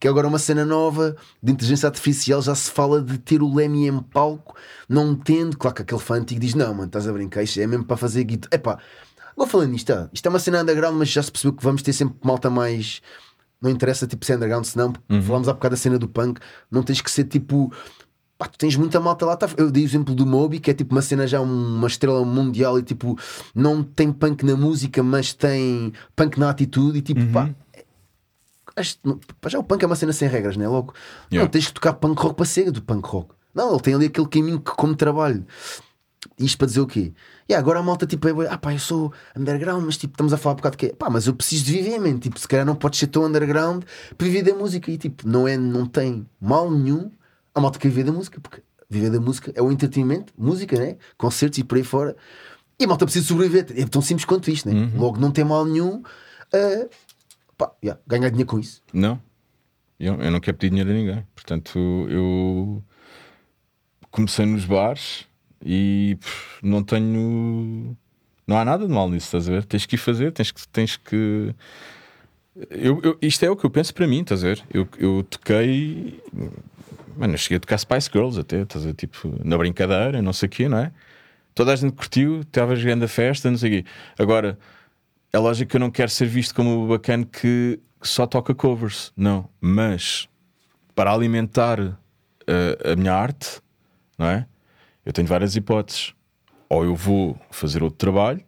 Que 0.00 0.06
é 0.06 0.10
agora 0.10 0.28
uma 0.28 0.38
cena 0.38 0.64
nova 0.64 1.16
de 1.42 1.52
inteligência 1.52 1.88
artificial. 1.88 2.40
Já 2.40 2.54
se 2.54 2.70
fala 2.70 3.02
de 3.02 3.18
ter 3.18 3.42
o 3.42 3.52
Lemmy 3.52 3.88
em 3.88 3.98
palco, 4.00 4.54
não 4.88 5.14
tendo. 5.14 5.56
Claro 5.56 5.74
que 5.74 5.82
aquele 5.82 6.00
fã 6.00 6.14
antigo 6.16 6.40
diz: 6.40 6.54
Não, 6.54 6.72
mano, 6.72 6.86
estás 6.86 7.08
a 7.08 7.12
brincar, 7.12 7.42
isto 7.42 7.60
é 7.60 7.66
mesmo 7.66 7.84
para 7.84 7.96
fazer 7.96 8.22
guitarra. 8.24 8.50
É 8.52 8.58
pá, 8.58 8.78
agora 9.36 9.50
falando 9.50 9.70
nisto, 9.72 9.86
tá, 9.92 10.08
isto 10.12 10.24
é 10.26 10.28
uma 10.28 10.38
cena 10.38 10.62
underground, 10.62 10.96
mas 10.96 11.08
já 11.08 11.22
se 11.22 11.32
percebeu 11.32 11.56
que 11.56 11.64
vamos 11.64 11.82
ter 11.82 11.92
sempre 11.92 12.16
malta 12.22 12.48
mais. 12.48 13.00
Não 13.60 13.68
interessa 13.70 14.06
tipo 14.06 14.24
ser 14.24 14.36
underground, 14.36 14.64
senão 14.64 14.92
falámos 15.22 15.48
há 15.48 15.52
bocado 15.52 15.74
da 15.74 15.76
cena 15.80 15.98
do 15.98 16.06
punk, 16.06 16.40
não 16.70 16.84
tens 16.84 17.00
que 17.00 17.10
ser 17.10 17.24
tipo. 17.24 17.72
Pá, 18.38 18.46
tu 18.46 18.56
tens 18.56 18.76
muita 18.76 19.00
malta 19.00 19.26
lá. 19.26 19.36
Tá? 19.36 19.48
Eu 19.56 19.68
dei 19.68 19.82
o 19.82 19.84
exemplo 19.84 20.14
do 20.14 20.24
Moby, 20.24 20.60
que 20.60 20.70
é 20.70 20.74
tipo 20.74 20.94
uma 20.94 21.02
cena 21.02 21.26
já 21.26 21.40
um- 21.40 21.74
uma 21.74 21.88
estrela 21.88 22.24
mundial 22.24 22.78
e 22.78 22.84
tipo, 22.84 23.18
não 23.52 23.82
tem 23.82 24.12
punk 24.12 24.44
na 24.44 24.54
música, 24.56 25.02
mas 25.02 25.32
tem 25.34 25.92
punk 26.14 26.38
na 26.38 26.50
atitude 26.50 26.98
e 26.98 27.02
tipo, 27.02 27.20
pá. 27.32 27.50
Não- 29.04 29.18
pá, 29.40 29.48
já 29.48 29.58
o 29.58 29.64
punk 29.64 29.82
é 29.82 29.86
uma 29.86 29.96
cena 29.96 30.12
sem 30.12 30.28
regras, 30.28 30.56
não 30.56 30.64
é? 30.64 30.68
Não 30.68 30.86
Yeah. 31.32 31.50
tens 31.50 31.66
que 31.66 31.72
tocar 31.74 31.92
punk 31.94 32.20
rock 32.20 32.34
para 32.36 32.46
ser 32.46 32.70
do 32.70 32.82
punk 32.82 33.06
rock. 33.08 33.34
Não, 33.54 33.72
ele 33.72 33.80
tem 33.80 33.94
ali 33.94 34.06
aquele 34.06 34.28
caminho 34.28 34.60
que, 34.60 34.70
como 34.72 34.94
trabalho. 34.94 35.44
Isto 36.38 36.58
para 36.58 36.66
dizer 36.66 36.80
o 36.80 36.86
quê? 36.86 37.12
E 37.48 37.54
agora 37.54 37.78
a 37.78 37.82
malta 37.82 38.06
tipo 38.06 38.28
é, 38.42 38.48
ah 38.48 38.58
pá, 38.58 38.72
eu 38.72 38.78
sou 38.78 39.12
underground, 39.36 39.84
mas 39.84 39.96
tipo, 39.96 40.14
estamos 40.14 40.32
a 40.32 40.36
falar 40.36 40.54
um 40.54 40.56
bocado 40.56 40.76
de 40.76 40.86
quê? 40.88 40.94
Pá, 40.96 41.08
mas 41.08 41.26
eu 41.26 41.34
preciso 41.34 41.64
de 41.64 41.72
viver, 41.72 41.98
man. 41.98 42.18
Tipo, 42.18 42.38
se 42.38 42.46
calhar 42.46 42.66
não 42.66 42.74
podes 42.76 42.98
ser 43.00 43.06
tão 43.08 43.24
underground 43.24 43.84
para 44.16 44.26
viver 44.26 44.42
da 44.42 44.54
música. 44.54 44.90
E 44.90 44.98
tipo, 44.98 45.26
não, 45.28 45.46
é, 45.48 45.56
não 45.56 45.86
tem 45.86 46.26
mal 46.40 46.70
nenhum 46.70 47.10
a 47.54 47.60
malta 47.60 47.78
que 47.78 47.88
viver 47.88 48.04
da 48.04 48.12
música, 48.12 48.40
porque 48.40 48.62
viver 48.90 49.10
da 49.10 49.20
música 49.20 49.52
é 49.54 49.62
o 49.62 49.70
entretenimento, 49.72 50.32
música, 50.36 50.76
né? 50.78 50.96
Concertos 51.16 51.58
e 51.58 51.64
por 51.64 51.76
aí 51.78 51.84
fora. 51.84 52.16
E 52.78 52.84
a 52.84 52.88
malta 52.88 53.04
precisa 53.04 53.26
sobreviver. 53.26 53.66
É 53.76 53.84
tão 53.86 54.02
simples 54.02 54.24
quanto 54.24 54.50
isto, 54.50 54.68
né? 54.68 54.92
Logo, 54.96 55.18
não 55.18 55.30
tem 55.32 55.44
mal 55.44 55.64
nenhum 55.64 56.02
a 56.52 56.86
pá, 57.58 57.70
yeah, 57.84 58.00
ganhar 58.06 58.30
dinheiro 58.30 58.48
com 58.48 58.58
isso. 58.58 58.82
Não, 58.92 59.20
eu, 60.00 60.14
eu 60.22 60.30
não 60.30 60.40
quero 60.40 60.56
pedir 60.56 60.70
dinheiro 60.70 60.90
a 60.90 60.94
ninguém. 60.94 61.26
Portanto, 61.34 61.78
eu 62.08 62.82
comecei 64.10 64.46
nos 64.46 64.64
bares 64.64 65.26
e 65.64 66.16
pff, 66.20 66.64
não 66.66 66.82
tenho. 66.82 67.96
Não 68.46 68.56
há 68.56 68.64
nada 68.64 68.86
de 68.86 68.92
mal 68.92 69.10
nisso, 69.10 69.26
estás 69.26 69.48
a 69.48 69.52
ver? 69.52 69.64
Tens 69.64 69.84
que 69.84 69.96
ir 69.96 69.98
fazer, 69.98 70.32
tens 70.32 70.50
que. 70.50 70.68
Tens 70.68 70.96
que... 70.96 71.54
Eu, 72.70 73.00
eu- 73.02 73.18
isto 73.20 73.44
é 73.44 73.50
o 73.50 73.56
que 73.56 73.64
eu 73.66 73.70
penso 73.70 73.92
para 73.94 74.06
mim, 74.06 74.22
estás 74.22 74.42
a 74.42 74.48
ver? 74.48 74.64
Eu, 74.72 74.88
eu 74.98 75.22
toquei. 75.28 76.20
Mano, 77.16 77.34
eu 77.34 77.38
cheguei 77.38 77.56
a 77.58 77.60
tocar 77.60 77.76
Spice 77.78 78.08
Girls 78.12 78.38
até, 78.40 78.62
estás 78.62 78.84
a 78.84 78.88
ver? 78.88 78.94
Tipo, 78.94 79.32
na 79.44 79.58
brincadeira, 79.58 80.22
não 80.22 80.32
sei 80.32 80.46
o 80.46 80.50
quê, 80.50 80.68
não 80.68 80.78
é? 80.78 80.92
Toda 81.54 81.72
a 81.72 81.76
gente 81.76 81.92
curtiu, 81.92 82.40
estava 82.40 82.74
jogando 82.76 83.02
a 83.04 83.08
festa, 83.08 83.50
não 83.50 83.58
sei 83.58 83.80
o 83.80 83.82
quê. 83.82 83.90
Agora, 84.18 84.58
é 85.32 85.38
lógico 85.38 85.70
que 85.70 85.76
eu 85.76 85.80
não 85.80 85.90
quero 85.90 86.10
ser 86.10 86.26
visto 86.26 86.54
como 86.54 86.84
o 86.84 86.88
bacana 86.88 87.24
que 87.24 87.78
só 88.02 88.26
toca 88.26 88.54
covers, 88.54 89.12
não. 89.16 89.48
Mas 89.60 90.28
para 90.94 91.12
alimentar 91.12 91.80
uh, 91.80 92.92
a 92.92 92.96
minha 92.96 93.12
arte, 93.14 93.60
não 94.18 94.26
é? 94.26 94.46
Eu 95.04 95.12
tenho 95.12 95.26
várias 95.28 95.56
hipóteses. 95.56 96.12
Ou 96.68 96.84
eu 96.84 96.94
vou 96.94 97.38
fazer 97.50 97.82
outro 97.82 97.98
trabalho, 97.98 98.42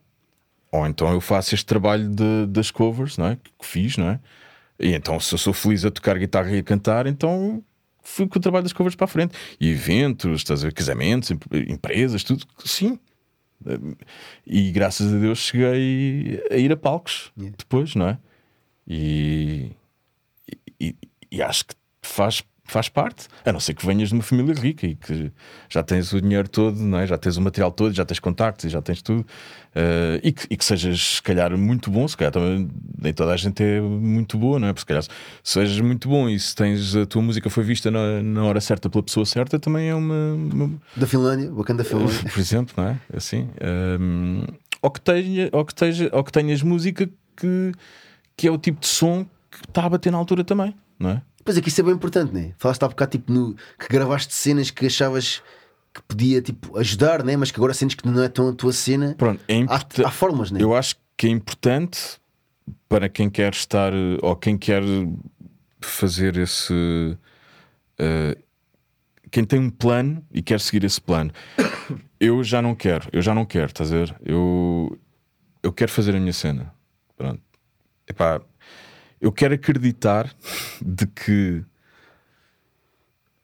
ou 0.70 0.86
então 0.86 1.10
eu 1.12 1.20
faço 1.22 1.54
este 1.54 1.64
trabalho 1.64 2.08
de- 2.08 2.46
das 2.48 2.70
covers, 2.70 3.16
não 3.16 3.26
é? 3.26 3.36
Que 3.36 3.66
fiz, 3.66 3.96
não 3.96 4.08
é? 4.10 4.20
E 4.78 4.92
então, 4.94 5.18
se 5.18 5.34
eu 5.34 5.38
sou 5.38 5.52
feliz 5.54 5.84
a 5.86 5.90
tocar 5.90 6.18
guitarra 6.18 6.50
e 6.54 6.58
a 6.58 6.62
cantar, 6.62 7.06
então 7.06 7.62
fui 8.02 8.26
com 8.28 8.38
o 8.38 8.42
trabalho 8.42 8.62
das 8.64 8.72
covers 8.74 8.94
para 8.94 9.06
a 9.06 9.08
frente. 9.08 9.34
E 9.58 9.70
eventos, 9.70 10.40
estás 10.40 10.62
a 10.62 10.66
ver, 10.66 10.74
casamentos, 10.74 11.30
em- 11.30 11.72
empresas, 11.72 12.22
tudo, 12.22 12.44
sim. 12.64 12.98
E 14.46 14.70
graças 14.70 15.12
a 15.12 15.18
Deus 15.18 15.38
cheguei 15.38 16.42
a 16.50 16.56
ir 16.56 16.72
a 16.72 16.76
palcos 16.76 17.32
Yeah. 17.36 17.56
depois, 17.58 17.94
não 17.94 18.08
é? 18.08 18.18
E, 18.86 19.70
e, 20.80 20.96
e 21.30 21.42
acho 21.42 21.66
que 21.66 21.74
faz, 22.02 22.42
faz 22.70 22.88
parte, 22.88 23.26
a 23.44 23.52
não 23.52 23.60
ser 23.60 23.74
que 23.74 23.84
venhas 23.84 24.08
de 24.08 24.14
uma 24.14 24.22
família 24.22 24.54
rica 24.54 24.86
e 24.86 24.94
que 24.94 25.30
já 25.68 25.82
tens 25.82 26.12
o 26.12 26.20
dinheiro 26.20 26.48
todo, 26.48 26.78
não 26.78 26.98
é? 26.98 27.06
já 27.06 27.18
tens 27.18 27.36
o 27.36 27.40
material 27.42 27.70
todo, 27.72 27.92
já 27.94 28.04
tens 28.04 28.18
contactos 28.20 28.64
e 28.66 28.68
já 28.68 28.80
tens 28.82 29.02
tudo, 29.02 29.26
Eh, 29.72 30.20
e, 30.24 30.32
que, 30.32 30.46
e 30.50 30.56
que 30.56 30.64
sejas, 30.64 31.00
se 31.00 31.22
calhar, 31.22 31.56
muito 31.56 31.92
bom. 31.92 32.08
Se 32.08 32.16
calhar 32.16 32.32
também 32.32 32.68
nem 33.00 33.12
toda 33.12 33.32
a 33.32 33.36
gente 33.36 33.62
é 33.62 33.80
muito 33.80 34.36
boa, 34.36 34.58
não 34.58 34.66
é? 34.66 34.72
Porque 34.72 34.80
se 34.80 34.86
calhar, 34.86 35.02
se 35.04 35.10
sejas 35.44 35.78
muito 35.80 36.08
bom 36.08 36.28
e 36.28 36.40
se 36.40 36.56
tens 36.56 36.96
a 36.96 37.06
tua 37.06 37.22
música 37.22 37.48
foi 37.48 37.62
vista 37.62 37.88
na, 37.88 38.20
na 38.20 38.42
hora 38.42 38.60
certa 38.60 38.90
pela 38.90 39.00
pessoa 39.04 39.24
certa, 39.24 39.60
também 39.60 39.88
é 39.88 39.94
uma- 39.94 40.34
uma, 40.34 40.72
Da 40.96 41.06
Finlândia, 41.06 41.52
bacana 41.52 41.78
da 41.78 41.84
Finlândia. 41.84 42.18
por 42.34 42.40
exemplo, 42.40 42.74
não 42.76 42.84
é? 42.88 42.96
Assim, 43.16 43.48
hum, 44.00 44.42
ou, 44.82 44.90
que 44.90 45.00
tenha, 45.00 45.48
ou, 45.52 45.64
que 45.64 45.70
esteja, 45.72 46.10
ou 46.12 46.24
que 46.24 46.32
tenhas 46.32 46.62
música 46.62 47.08
que, 47.36 47.72
que 48.36 48.48
é 48.48 48.50
o 48.50 48.58
tipo 48.58 48.80
de 48.80 48.88
som 48.88 49.24
que 49.52 49.58
está 49.68 49.84
a 49.84 49.88
bater 49.88 50.10
na 50.10 50.18
altura 50.18 50.42
também, 50.42 50.74
não 50.98 51.10
é? 51.10 51.22
Pois 51.44 51.56
é 51.56 51.60
que 51.60 51.68
isso 51.68 51.80
é 51.80 51.84
bem 51.84 51.94
importante, 51.94 52.32
né? 52.32 52.52
Falaste 52.58 52.82
há 52.82 52.88
bocado 52.88 53.12
tipo, 53.12 53.32
no, 53.32 53.54
que 53.54 53.88
gravaste 53.88 54.34
cenas 54.34 54.70
que 54.70 54.86
achavas 54.86 55.42
que 55.92 56.02
podia 56.02 56.40
tipo, 56.40 56.78
ajudar, 56.78 57.24
né? 57.24 57.36
mas 57.36 57.50
que 57.50 57.58
agora 57.58 57.74
sentes 57.74 57.96
que 57.96 58.06
não 58.06 58.22
é 58.22 58.28
tão 58.28 58.48
a 58.48 58.52
tua 58.52 58.72
cena. 58.72 59.14
Pronto, 59.18 59.42
é 59.48 59.62
Há, 59.64 60.06
há 60.06 60.10
formas, 60.10 60.50
né? 60.50 60.62
Eu 60.62 60.74
acho 60.74 60.96
que 61.16 61.26
é 61.26 61.30
importante 61.30 62.20
para 62.88 63.08
quem 63.08 63.28
quer 63.28 63.52
estar 63.52 63.92
ou 64.22 64.36
quem 64.36 64.56
quer 64.56 64.82
fazer 65.80 66.36
esse. 66.36 67.16
eh, 67.98 68.36
quem 69.30 69.44
tem 69.44 69.58
um 69.60 69.70
plano 69.70 70.24
e 70.32 70.42
quer 70.42 70.60
seguir 70.60 70.84
esse 70.84 71.00
plano. 71.00 71.30
Eu 72.20 72.44
já 72.44 72.60
não 72.60 72.74
quero, 72.74 73.08
eu 73.14 73.22
já 73.22 73.34
não 73.34 73.46
quero, 73.46 73.68
estás 73.68 73.90
a 73.90 73.96
ver? 73.96 74.14
Eu, 74.22 74.94
eu 75.62 75.72
quero 75.72 75.90
fazer 75.90 76.14
a 76.14 76.20
minha 76.20 76.34
cena. 76.34 76.70
Pronto. 77.16 77.40
Epá, 78.06 78.42
eu 79.20 79.30
quero 79.30 79.54
acreditar 79.54 80.34
de 80.80 81.06
que 81.06 81.64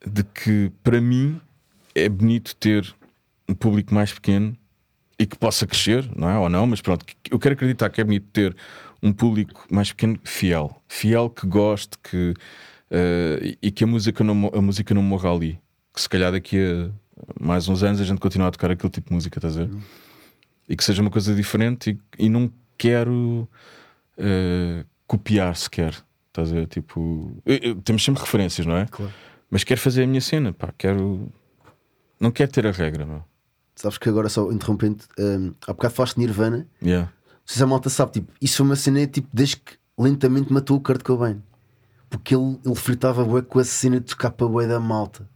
de 0.06 0.22
que 0.22 0.72
para 0.82 1.00
mim 1.00 1.40
é 1.94 2.08
bonito 2.08 2.54
ter 2.56 2.94
um 3.48 3.54
público 3.54 3.92
mais 3.94 4.12
pequeno 4.12 4.56
e 5.18 5.26
que 5.26 5.36
possa 5.36 5.66
crescer, 5.66 6.08
não 6.14 6.28
é? 6.28 6.38
Ou 6.38 6.48
não, 6.48 6.66
mas 6.66 6.80
pronto, 6.80 7.04
eu 7.30 7.38
quero 7.38 7.54
acreditar 7.54 7.90
que 7.90 8.00
é 8.00 8.04
bonito 8.04 8.26
ter 8.32 8.56
um 9.02 9.12
público 9.12 9.66
mais 9.70 9.90
pequeno 9.90 10.18
fiel, 10.24 10.80
fiel 10.88 11.28
que 11.30 11.46
goste, 11.46 11.98
que 11.98 12.34
eh, 12.90 13.56
e 13.60 13.70
que 13.70 13.84
a 13.84 13.86
música 13.86 14.22
não 14.22 14.50
a 14.54 14.60
música 14.60 14.94
não 14.94 15.02
morra 15.02 15.32
ali, 15.32 15.58
que 15.92 16.00
se 16.00 16.08
calhar 16.08 16.30
daqui 16.32 16.58
a 16.58 16.90
mais 17.40 17.68
uns 17.68 17.82
anos 17.82 18.00
a 18.00 18.04
gente 18.04 18.20
continua 18.20 18.48
a 18.48 18.50
tocar 18.50 18.70
aquele 18.70 18.92
tipo 18.92 19.08
de 19.08 19.14
música, 19.14 19.38
estás 19.38 19.56
a 19.56 19.64
ver? 19.64 19.70
E 20.68 20.76
que 20.76 20.84
seja 20.84 21.02
uma 21.02 21.10
coisa 21.10 21.34
diferente 21.34 21.98
e, 22.18 22.26
e 22.26 22.28
não 22.28 22.50
quero 22.76 23.48
eh, 24.18 24.84
copiar 25.06 25.54
sequer, 25.56 25.94
Estás 26.28 26.52
a 26.52 26.54
ver? 26.56 26.66
Tipo, 26.66 27.32
eu- 27.46 27.58
eu- 27.62 27.74
temos 27.80 28.04
sempre 28.04 28.20
referências, 28.20 28.66
não 28.66 28.76
é? 28.76 28.84
Claro. 28.86 29.10
Mas 29.50 29.64
quero 29.64 29.80
fazer 29.80 30.02
a 30.02 30.06
minha 30.06 30.20
cena, 30.20 30.52
pá, 30.52 30.70
quero. 30.76 31.32
Não 32.20 32.30
quero 32.30 32.50
ter 32.52 32.66
a 32.66 32.70
regra, 32.70 33.06
meu. 33.06 33.24
Sabes 33.74 33.96
que 33.96 34.06
agora 34.08 34.28
só 34.28 34.50
interrompendo, 34.52 35.02
um, 35.18 35.54
há 35.66 35.72
bocado 35.72 35.94
falaste 35.94 36.14
de 36.16 36.20
Nirvana. 36.20 36.66
Yeah. 36.82 37.06
Não 37.06 37.40
sei 37.46 37.56
se 37.56 37.62
a 37.62 37.66
malta 37.66 37.88
sabe, 37.88 38.12
tipo, 38.12 38.32
isso 38.40 38.58
foi 38.58 38.66
uma 38.66 38.76
cena 38.76 39.06
tipo, 39.06 39.28
desde 39.32 39.56
que 39.56 39.78
lentamente 39.98 40.52
matou 40.52 40.76
o 40.76 40.80
Kurt 40.80 41.02
Cobain. 41.02 41.42
Porque 42.10 42.34
ele, 42.34 42.58
ele 42.64 42.74
fritava 42.74 43.24
bué 43.24 43.40
com 43.40 43.58
a 43.58 43.64
cena 43.64 43.98
de 43.98 44.04
tocar 44.06 44.30
para 44.30 44.46
bué 44.46 44.66
da 44.66 44.78
malta. 44.78 45.26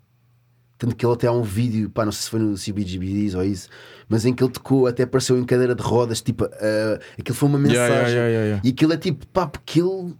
Tanto 0.80 0.96
que 0.96 1.04
ele 1.04 1.12
até 1.12 1.26
há 1.26 1.32
um 1.32 1.42
vídeo, 1.42 1.90
pá, 1.90 2.06
não 2.06 2.10
sei 2.10 2.22
se 2.22 2.30
foi 2.30 2.40
no 2.40 2.54
CBGBDs 2.56 3.34
ou 3.34 3.44
isso, 3.44 3.68
mas 4.08 4.24
em 4.24 4.32
que 4.32 4.42
ele 4.42 4.50
tocou, 4.50 4.86
até 4.86 5.02
apareceu 5.02 5.38
em 5.38 5.44
cadeira 5.44 5.74
de 5.74 5.82
rodas, 5.82 6.22
tipo, 6.22 6.46
ah, 6.46 6.98
aquilo 7.18 7.36
foi 7.36 7.48
uma 7.50 7.58
mensagem. 7.58 7.86
Yeah, 7.86 8.26
yeah, 8.28 8.44
yeah. 8.46 8.62
E 8.64 8.70
aquilo 8.70 8.94
é 8.94 8.96
tipo, 8.96 9.26
pá, 9.26 9.46
porque 9.46 9.80
ele. 9.82 10.14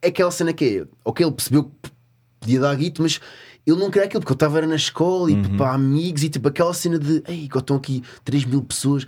É 0.00 0.06
aquela 0.06 0.30
cena 0.30 0.52
que 0.52 0.78
é, 0.78 0.86
ok, 1.04 1.26
ele 1.26 1.34
percebeu 1.34 1.64
que 1.64 1.90
podia 2.38 2.60
dar 2.60 2.74
guito, 2.76 3.02
mas 3.02 3.20
ele 3.66 3.78
não 3.80 3.90
queria 3.90 4.06
aquilo, 4.06 4.20
porque 4.20 4.32
eu 4.32 4.34
estava 4.34 4.58
era 4.58 4.66
na 4.68 4.76
escola 4.76 5.28
e 5.28 5.34
Uhum. 5.34 5.56
para 5.56 5.72
amigos 5.74 6.22
e 6.22 6.28
tipo 6.28 6.46
aquela 6.46 6.72
cena 6.72 6.96
de, 6.96 7.22
ei, 7.26 7.48
estão 7.52 7.76
aqui 7.76 8.04
3 8.24 8.44
mil 8.44 8.62
pessoas. 8.62 9.04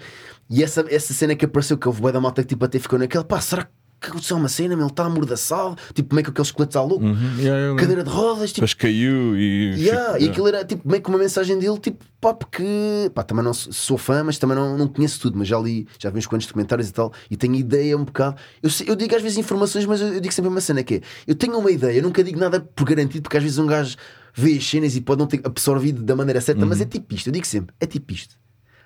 E 0.51 0.65
essa, 0.65 0.85
essa 0.91 1.15
cena 1.15 1.37
que 1.37 1.45
apareceu, 1.45 1.79
que 1.79 1.87
houve 1.87 2.01
bué 2.01 2.11
da 2.11 2.21
malta 2.21 2.43
que 2.43 2.49
tipo, 2.49 2.65
até 2.65 2.81
ficou 2.81 2.99
naquela, 2.99 3.23
pá, 3.25 3.41
será 3.41 3.63
que 3.65 3.71
aconteceu 4.09 4.37
uma 4.37 4.49
cena? 4.49 4.75
Ele 4.75 4.83
está 4.87 5.05
amordaçado, 5.05 5.77
tipo, 5.95 6.15
meio 6.15 6.25
que 6.25 6.31
aqueles 6.31 6.49
esqueletos 6.49 6.77
à 6.77 6.83
louco, 6.83 7.05
Uhum. 7.05 7.37
Yeah, 7.39 7.77
cadeira 7.81 8.03
de 8.05 8.11
rodas, 8.11 8.51
tipo. 8.53 8.67
Depois 8.67 8.75
caiu 8.75 9.37
e. 9.37 9.75
Yeah, 9.79 10.19
e 10.19 10.29
aquilo 10.29 10.49
era 10.49 10.65
tipo 10.65 10.89
meio 10.89 11.03
que 11.03 11.09
uma 11.09 11.19
mensagem 11.19 11.59
dele, 11.59 11.79
tipo, 11.79 12.05
pá, 12.21 12.33
porque 12.35 13.11
pá, 13.15 13.23
também 13.23 13.45
não 13.45 13.53
sou- 13.55 13.99
fã, 13.99 14.23
mas 14.25 14.39
também 14.39 14.57
não, 14.57 14.77
não 14.79 14.89
conheço 14.89 15.21
tudo, 15.21 15.39
mas 15.39 15.49
já 15.49 15.59
li, 15.59 15.87
já 15.99 16.11
vi 16.11 16.19
uns 16.19 16.27
quantos 16.27 16.47
documentários 16.47 16.89
e 16.89 16.93
tal, 16.93 17.13
e 17.31 17.37
tenho 17.37 17.55
ideia 17.55 17.97
um 17.97 18.05
bocado. 18.05 18.37
Eu, 18.63 18.71
eu 18.87 18.97
digo 18.97 19.15
às 19.15 19.23
vezes 19.23 19.39
informações, 19.39 19.85
mas 19.87 20.01
eu, 20.01 20.09
eu 20.15 20.21
digo 20.21 20.33
sempre 20.33 20.49
uma 20.51 20.61
cena 20.61 20.83
que 20.83 20.95
é: 20.97 21.01
eu 21.27 21.35
tenho 21.35 21.59
uma 21.59 21.71
ideia, 21.71 21.99
eu 21.99 22.03
nunca 22.03 22.23
digo 22.25 22.39
nada 22.39 22.61
por 22.61 22.85
garantido, 22.85 23.23
porque 23.23 23.37
às 23.37 23.43
vezes 23.43 23.59
um 23.59 23.67
gajo 23.67 23.97
vê 24.35 24.57
as 24.57 24.65
cenas 24.67 24.97
e 24.97 25.01
pode 25.01 25.19
não 25.19 25.27
ter 25.27 25.41
absorvido 25.45 26.03
da 26.03 26.17
maneira 26.17 26.41
certa, 26.41 26.65
mas 26.65 26.81
é 26.81 26.85
tipo 26.87 27.15
isto, 27.15 27.27
eu 27.29 27.33
digo 27.33 27.47
sempre, 27.47 27.75
é 27.81 27.87
tipo 27.87 28.13
isto. 28.13 28.37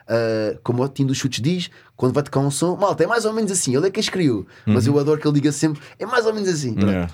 Ah, 0.08 0.58
como 0.62 0.82
o 0.82 0.88
Tim 0.88 1.04
dos 1.06 1.18
Chutes 1.18 1.40
diz, 1.40 1.70
quando 1.96 2.12
vai 2.12 2.22
tocar 2.22 2.40
um 2.40 2.50
som, 2.50 2.76
malta, 2.76 3.02
é 3.02 3.06
mais 3.06 3.24
ou 3.24 3.32
menos 3.32 3.50
assim, 3.50 3.76
ele 3.76 3.88
é 3.88 3.90
que 3.90 4.00
as 4.00 4.08
criou, 4.08 4.46
mas 4.64 4.86
eu 4.86 4.98
adoro 4.98 5.20
que 5.20 5.26
ele 5.26 5.34
diga 5.34 5.52
sempre, 5.52 5.82
é 5.98 6.06
mais 6.06 6.26
ou 6.26 6.32
menos 6.34 6.48
assim. 6.48 6.74
Pronto. 6.74 6.90
Yeah. 6.90 7.12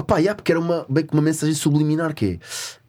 Opá, 0.00 0.18
yeah, 0.18 0.34
porque 0.36 0.52
era 0.52 0.60
uma, 0.60 0.86
bem 0.88 1.04
que 1.04 1.12
uma 1.12 1.22
mensagem 1.22 1.52
subliminar 1.56 2.14
que 2.14 2.24
é 2.24 2.38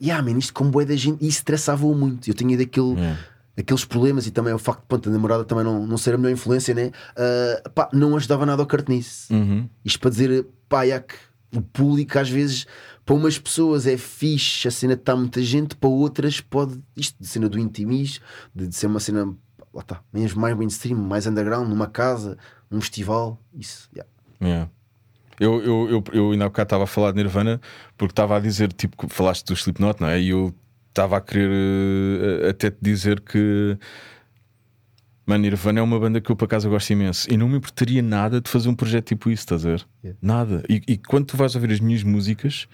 yeah, 0.06 0.24
man, 0.24 0.38
isto 0.38 0.54
como 0.54 0.70
boé 0.70 0.86
da 0.86 0.95
gente, 0.95 1.24
e 1.26 1.28
estressava-o 1.28 1.95
muito. 1.95 2.30
Eu 2.30 2.36
tinha 2.36 2.56
daquele, 2.56 2.93
Yeah. 2.93 3.20
aqueles 3.58 3.84
problemas 3.84 4.28
e 4.28 4.32
também 4.32 4.54
o 4.54 4.60
facto 4.60 4.82
de 4.82 4.88
pronto, 4.88 5.10
a 5.10 5.12
namorada 5.12 5.43
também 5.43 5.64
não, 5.64 5.88
não 5.88 5.97
ser 5.97 6.14
a 6.14 6.18
melhor 6.20 6.32
influência, 6.32 6.76
né? 6.76 6.91
Ah, 7.18 7.70
pá, 7.72 7.89
não 7.91 8.16
ajudava 8.16 8.45
nada 8.45 8.62
ao 8.62 8.68
cartenice. 8.68 9.34
Uhum. 9.34 9.68
Isto 9.84 10.00
para 10.00 10.12
dizer, 10.12 10.45
pá, 10.68 10.84
yeah, 10.84 11.04
que 11.04 11.16
o 11.58 11.62
público 11.64 12.20
às 12.20 12.30
vezes 12.30 12.68
para 13.10 13.16
umas 13.16 13.39
pessoas 13.39 13.88
é 13.88 13.97
fixe, 13.97 14.68
a 14.68 14.72
cena 14.72 14.93
está 14.93 15.16
muita 15.16 15.41
gente, 15.41 15.76
para 15.76 15.89
outras 15.89 16.41
pode, 16.41 16.80
isto 16.95 17.18
de 17.20 17.28
cena 17.28 17.49
do 17.49 17.57
intimis, 17.57 18.22
de, 18.53 18.68
de 18.68 18.76
ser 18.76 18.86
uma 18.86 18.99
cena, 18.99 19.36
lá 19.74 19.82
está, 19.82 19.99
mesmo 20.14 20.39
mais 20.39 20.55
mainstream, 20.55 20.95
mais 20.95 21.26
underground, 21.26 21.68
numa 21.68 21.88
casa, 21.88 22.38
num 22.70 22.80
festival, 22.80 23.41
isso, 23.51 23.89
yeah. 23.95 24.12
Yeah. 24.39 24.72
Eu, 25.39 25.60
eu, 25.64 25.89
eu, 25.89 26.03
eu 26.14 26.32
ainda 26.34 26.45
há 26.45 26.49
bocado 26.49 26.68
estava 26.68 26.84
a 26.84 26.88
falar 26.88 27.10
de 27.10 27.18
Nirvana 27.18 27.60
porque 27.97 28.12
estava 28.12 28.38
a 28.38 28.39
dizer, 28.39 28.72
tipo, 28.74 29.10
falaste 29.10 29.43
do 29.47 29.53
Slipknot, 29.53 29.99
não 29.99 30.07
é? 30.07 30.22
E 30.22 30.30
eu 30.30 30.53
estava 30.89 31.18
a 31.18 31.22
querer 31.22 31.49
eh, 31.49 32.49
até 32.49 32.70
te 32.70 32.78
dizer 32.80 33.22
que 33.22 33.76
Mano, 35.30 35.44
Nirvana 35.44 35.80
é 35.80 35.84
uma 35.84 36.00
banda 36.00 36.20
que 36.20 36.32
eu 36.32 36.36
por 36.36 36.46
acaso 36.46 36.68
gosto 36.70 36.90
imenso 36.90 37.32
e 37.32 37.38
não 37.38 37.48
me 37.48 37.58
importaria 37.58 38.02
nada 38.02 38.42
de 38.42 38.50
fazer 38.50 38.68
um 38.68 38.74
projeto 38.74 39.06
tipo 39.10 39.30
isso, 39.30 39.42
estás 39.44 39.64
a 39.64 39.70
ver? 39.70 39.86
Yeah. 40.04 40.18
Nada. 40.24 40.64
E, 40.68 40.82
e 40.88 40.98
quando 40.98 41.26
tu 41.28 41.38
vais 41.38 41.54
ouvir 41.54 41.72
as 41.72 41.80
minhas 41.80 42.02
músicas, 42.02 42.68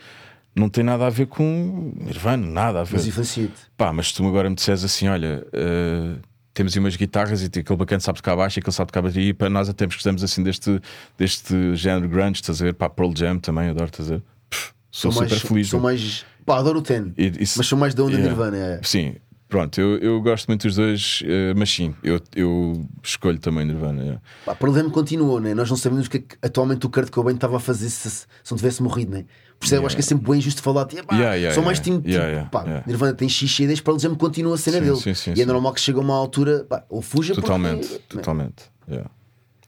não 0.55 0.69
tem 0.69 0.81
nada 0.81 1.05
a 1.05 1.09
ver 1.09 1.27
com 1.27 1.91
Nirvana, 1.97 2.47
nada 2.47 2.79
a 2.79 2.83
ver. 2.85 2.93
mas 2.93 3.07
influencia-te. 3.07 3.51
Pá, 3.75 3.91
mas 3.91 4.07
se 4.07 4.13
tu 4.13 4.25
agora 4.25 4.49
me 4.49 4.55
disseres 4.55 4.85
assim: 4.85 5.09
olha, 5.09 5.45
eh, 5.51 6.15
temos 6.53 6.73
aí 6.73 6.79
umas 6.79 6.95
guitarras 6.95 7.41
e 7.43 7.47
aquele 7.47 7.75
bacana 7.77 7.99
sabe 7.99 8.19
tocar 8.19 8.37
baixo 8.37 8.57
e 8.57 8.61
aquele 8.61 8.73
sabe 8.73 8.87
tocar 8.87 9.01
bateria, 9.01 9.31
e 9.31 9.33
para 9.33 9.49
nós 9.49 9.67
até 9.67 9.85
gostamos 9.85 10.23
assim 10.23 10.41
deste, 10.41 10.79
deste 11.17 11.75
género 11.75 12.07
grunge, 12.07 12.35
estás 12.39 12.61
a 12.61 12.63
ver? 12.65 12.73
Pá, 12.73 12.87
Pearl 12.89 13.11
Jam 13.13 13.37
também, 13.37 13.67
adoro, 13.67 13.87
estás 13.87 14.09
a 14.09 14.15
ver? 14.15 14.23
Pff, 14.49 14.71
sou 14.89 15.11
Sou 15.11 15.23
super 15.23 15.29
mais, 15.29 15.41
feliz. 15.41 15.67
Sou 15.67 15.79
mais. 15.81 16.25
Pá, 16.45 16.57
adoro 16.59 16.79
o 16.79 16.81
Ten. 16.81 17.11
E- 17.17 17.33
isso- 17.41 17.55
Mas 17.57 17.67
sou 17.67 17.77
mais 17.77 17.93
da 17.93 18.03
onda 18.03 18.13
Yeah. 18.13 18.29
Nirvana. 18.29 18.57
É. 18.57 18.79
Sim, 18.83 19.15
pronto, 19.47 19.79
eu, 19.79 19.97
eu 19.99 20.21
gosto 20.21 20.47
muito 20.47 20.63
dos 20.67 20.75
dois, 20.75 21.21
eh, 21.25 21.53
mas 21.55 21.69
sim, 21.69 21.93
eu, 22.03 22.19
eu 22.35 22.85
escolho 23.03 23.39
também 23.39 23.65
Nirvana. 23.65 24.01
yeah. 24.01 24.21
Pá, 24.45 24.55
Pearl 24.55 24.73
Jam 24.75 24.89
continuou, 24.89 25.39
né? 25.39 25.53
Nós 25.53 25.69
não 25.69 25.77
sabemos 25.77 26.07
o 26.07 26.09
que 26.09 26.17
é 26.17 26.19
que 26.21 26.35
atualmente 26.41 26.85
o 26.85 26.89
Kurt 26.89 27.09
Cobain 27.09 27.35
estava 27.35 27.57
a 27.57 27.59
fazer 27.59 27.89
se, 27.89 28.09
se 28.09 28.25
não 28.51 28.57
tivesse 28.57 28.81
morrido, 28.83 29.11
né? 29.11 29.25
Por 29.59 29.65
isso 29.67 29.75
eu 29.75 29.85
acho 29.85 29.95
que 29.95 30.01
é 30.01 30.03
sempre 30.03 30.29
bem 30.29 30.37
injusto 30.39 30.61
falar. 30.61 30.85
Tipo, 30.85 31.05
pá, 31.07 31.15
Yeah, 31.15 31.35
yeah, 31.35 31.55
sou 31.55 31.63
mais 31.63 31.79
yeah. 31.79 32.01
Yeah, 32.05 32.25
tipo, 32.25 32.31
yeah, 32.33 32.49
pá, 32.49 32.63
yeah. 32.63 32.83
Nirvana 32.85 33.13
tem 33.13 33.29
xixi 33.29 33.65
desde 33.65 33.81
Pearl 33.83 33.97
Jam 33.97 34.13
continua 34.15 34.55
a 34.55 34.57
cena 34.57 34.79
Sim, 34.79 34.83
dele. 34.83 34.97
sim, 34.97 35.13
sim, 35.13 35.33
e 35.35 35.41
é 35.41 35.45
normal 35.45 35.73
que 35.73 35.79
chega 35.79 35.99
a 35.99 36.01
uma 36.01 36.13
altura, 36.15 36.65
pá, 36.65 36.83
ou 36.89 37.01
fuja 37.01 37.33
Totalmente, 37.33 37.87
porque- 37.87 38.03
totalmente. 38.09 38.63
yeah. 38.89 39.09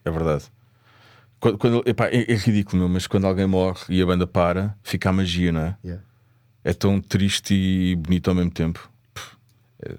É 0.04 0.12
verdade. 0.12 0.44
Quando, 1.40 1.58
quando- 1.58 1.84
epá, 1.86 2.08
é, 2.08 2.30
é 2.32 2.36
ridículo, 2.36 2.80
meu, 2.82 2.90
mas 2.90 3.08
quando 3.08 3.26
alguém 3.28 3.46
morre 3.48 3.80
e 3.90 4.02
a 4.02 4.06
banda 4.06 4.26
para, 4.28 4.76
fica 4.84 5.10
a 5.10 5.14
magia, 5.14 5.52
não 5.52 5.62
é? 5.62 5.78
Yeah. 5.86 6.04
É 6.64 6.74
tão 6.74 7.00
triste 7.00 7.54
e 7.54 7.96
bonito 7.96 8.28
ao 8.30 8.36
mesmo 8.36 8.52
tempo. 8.52 8.90
É- 9.84 9.96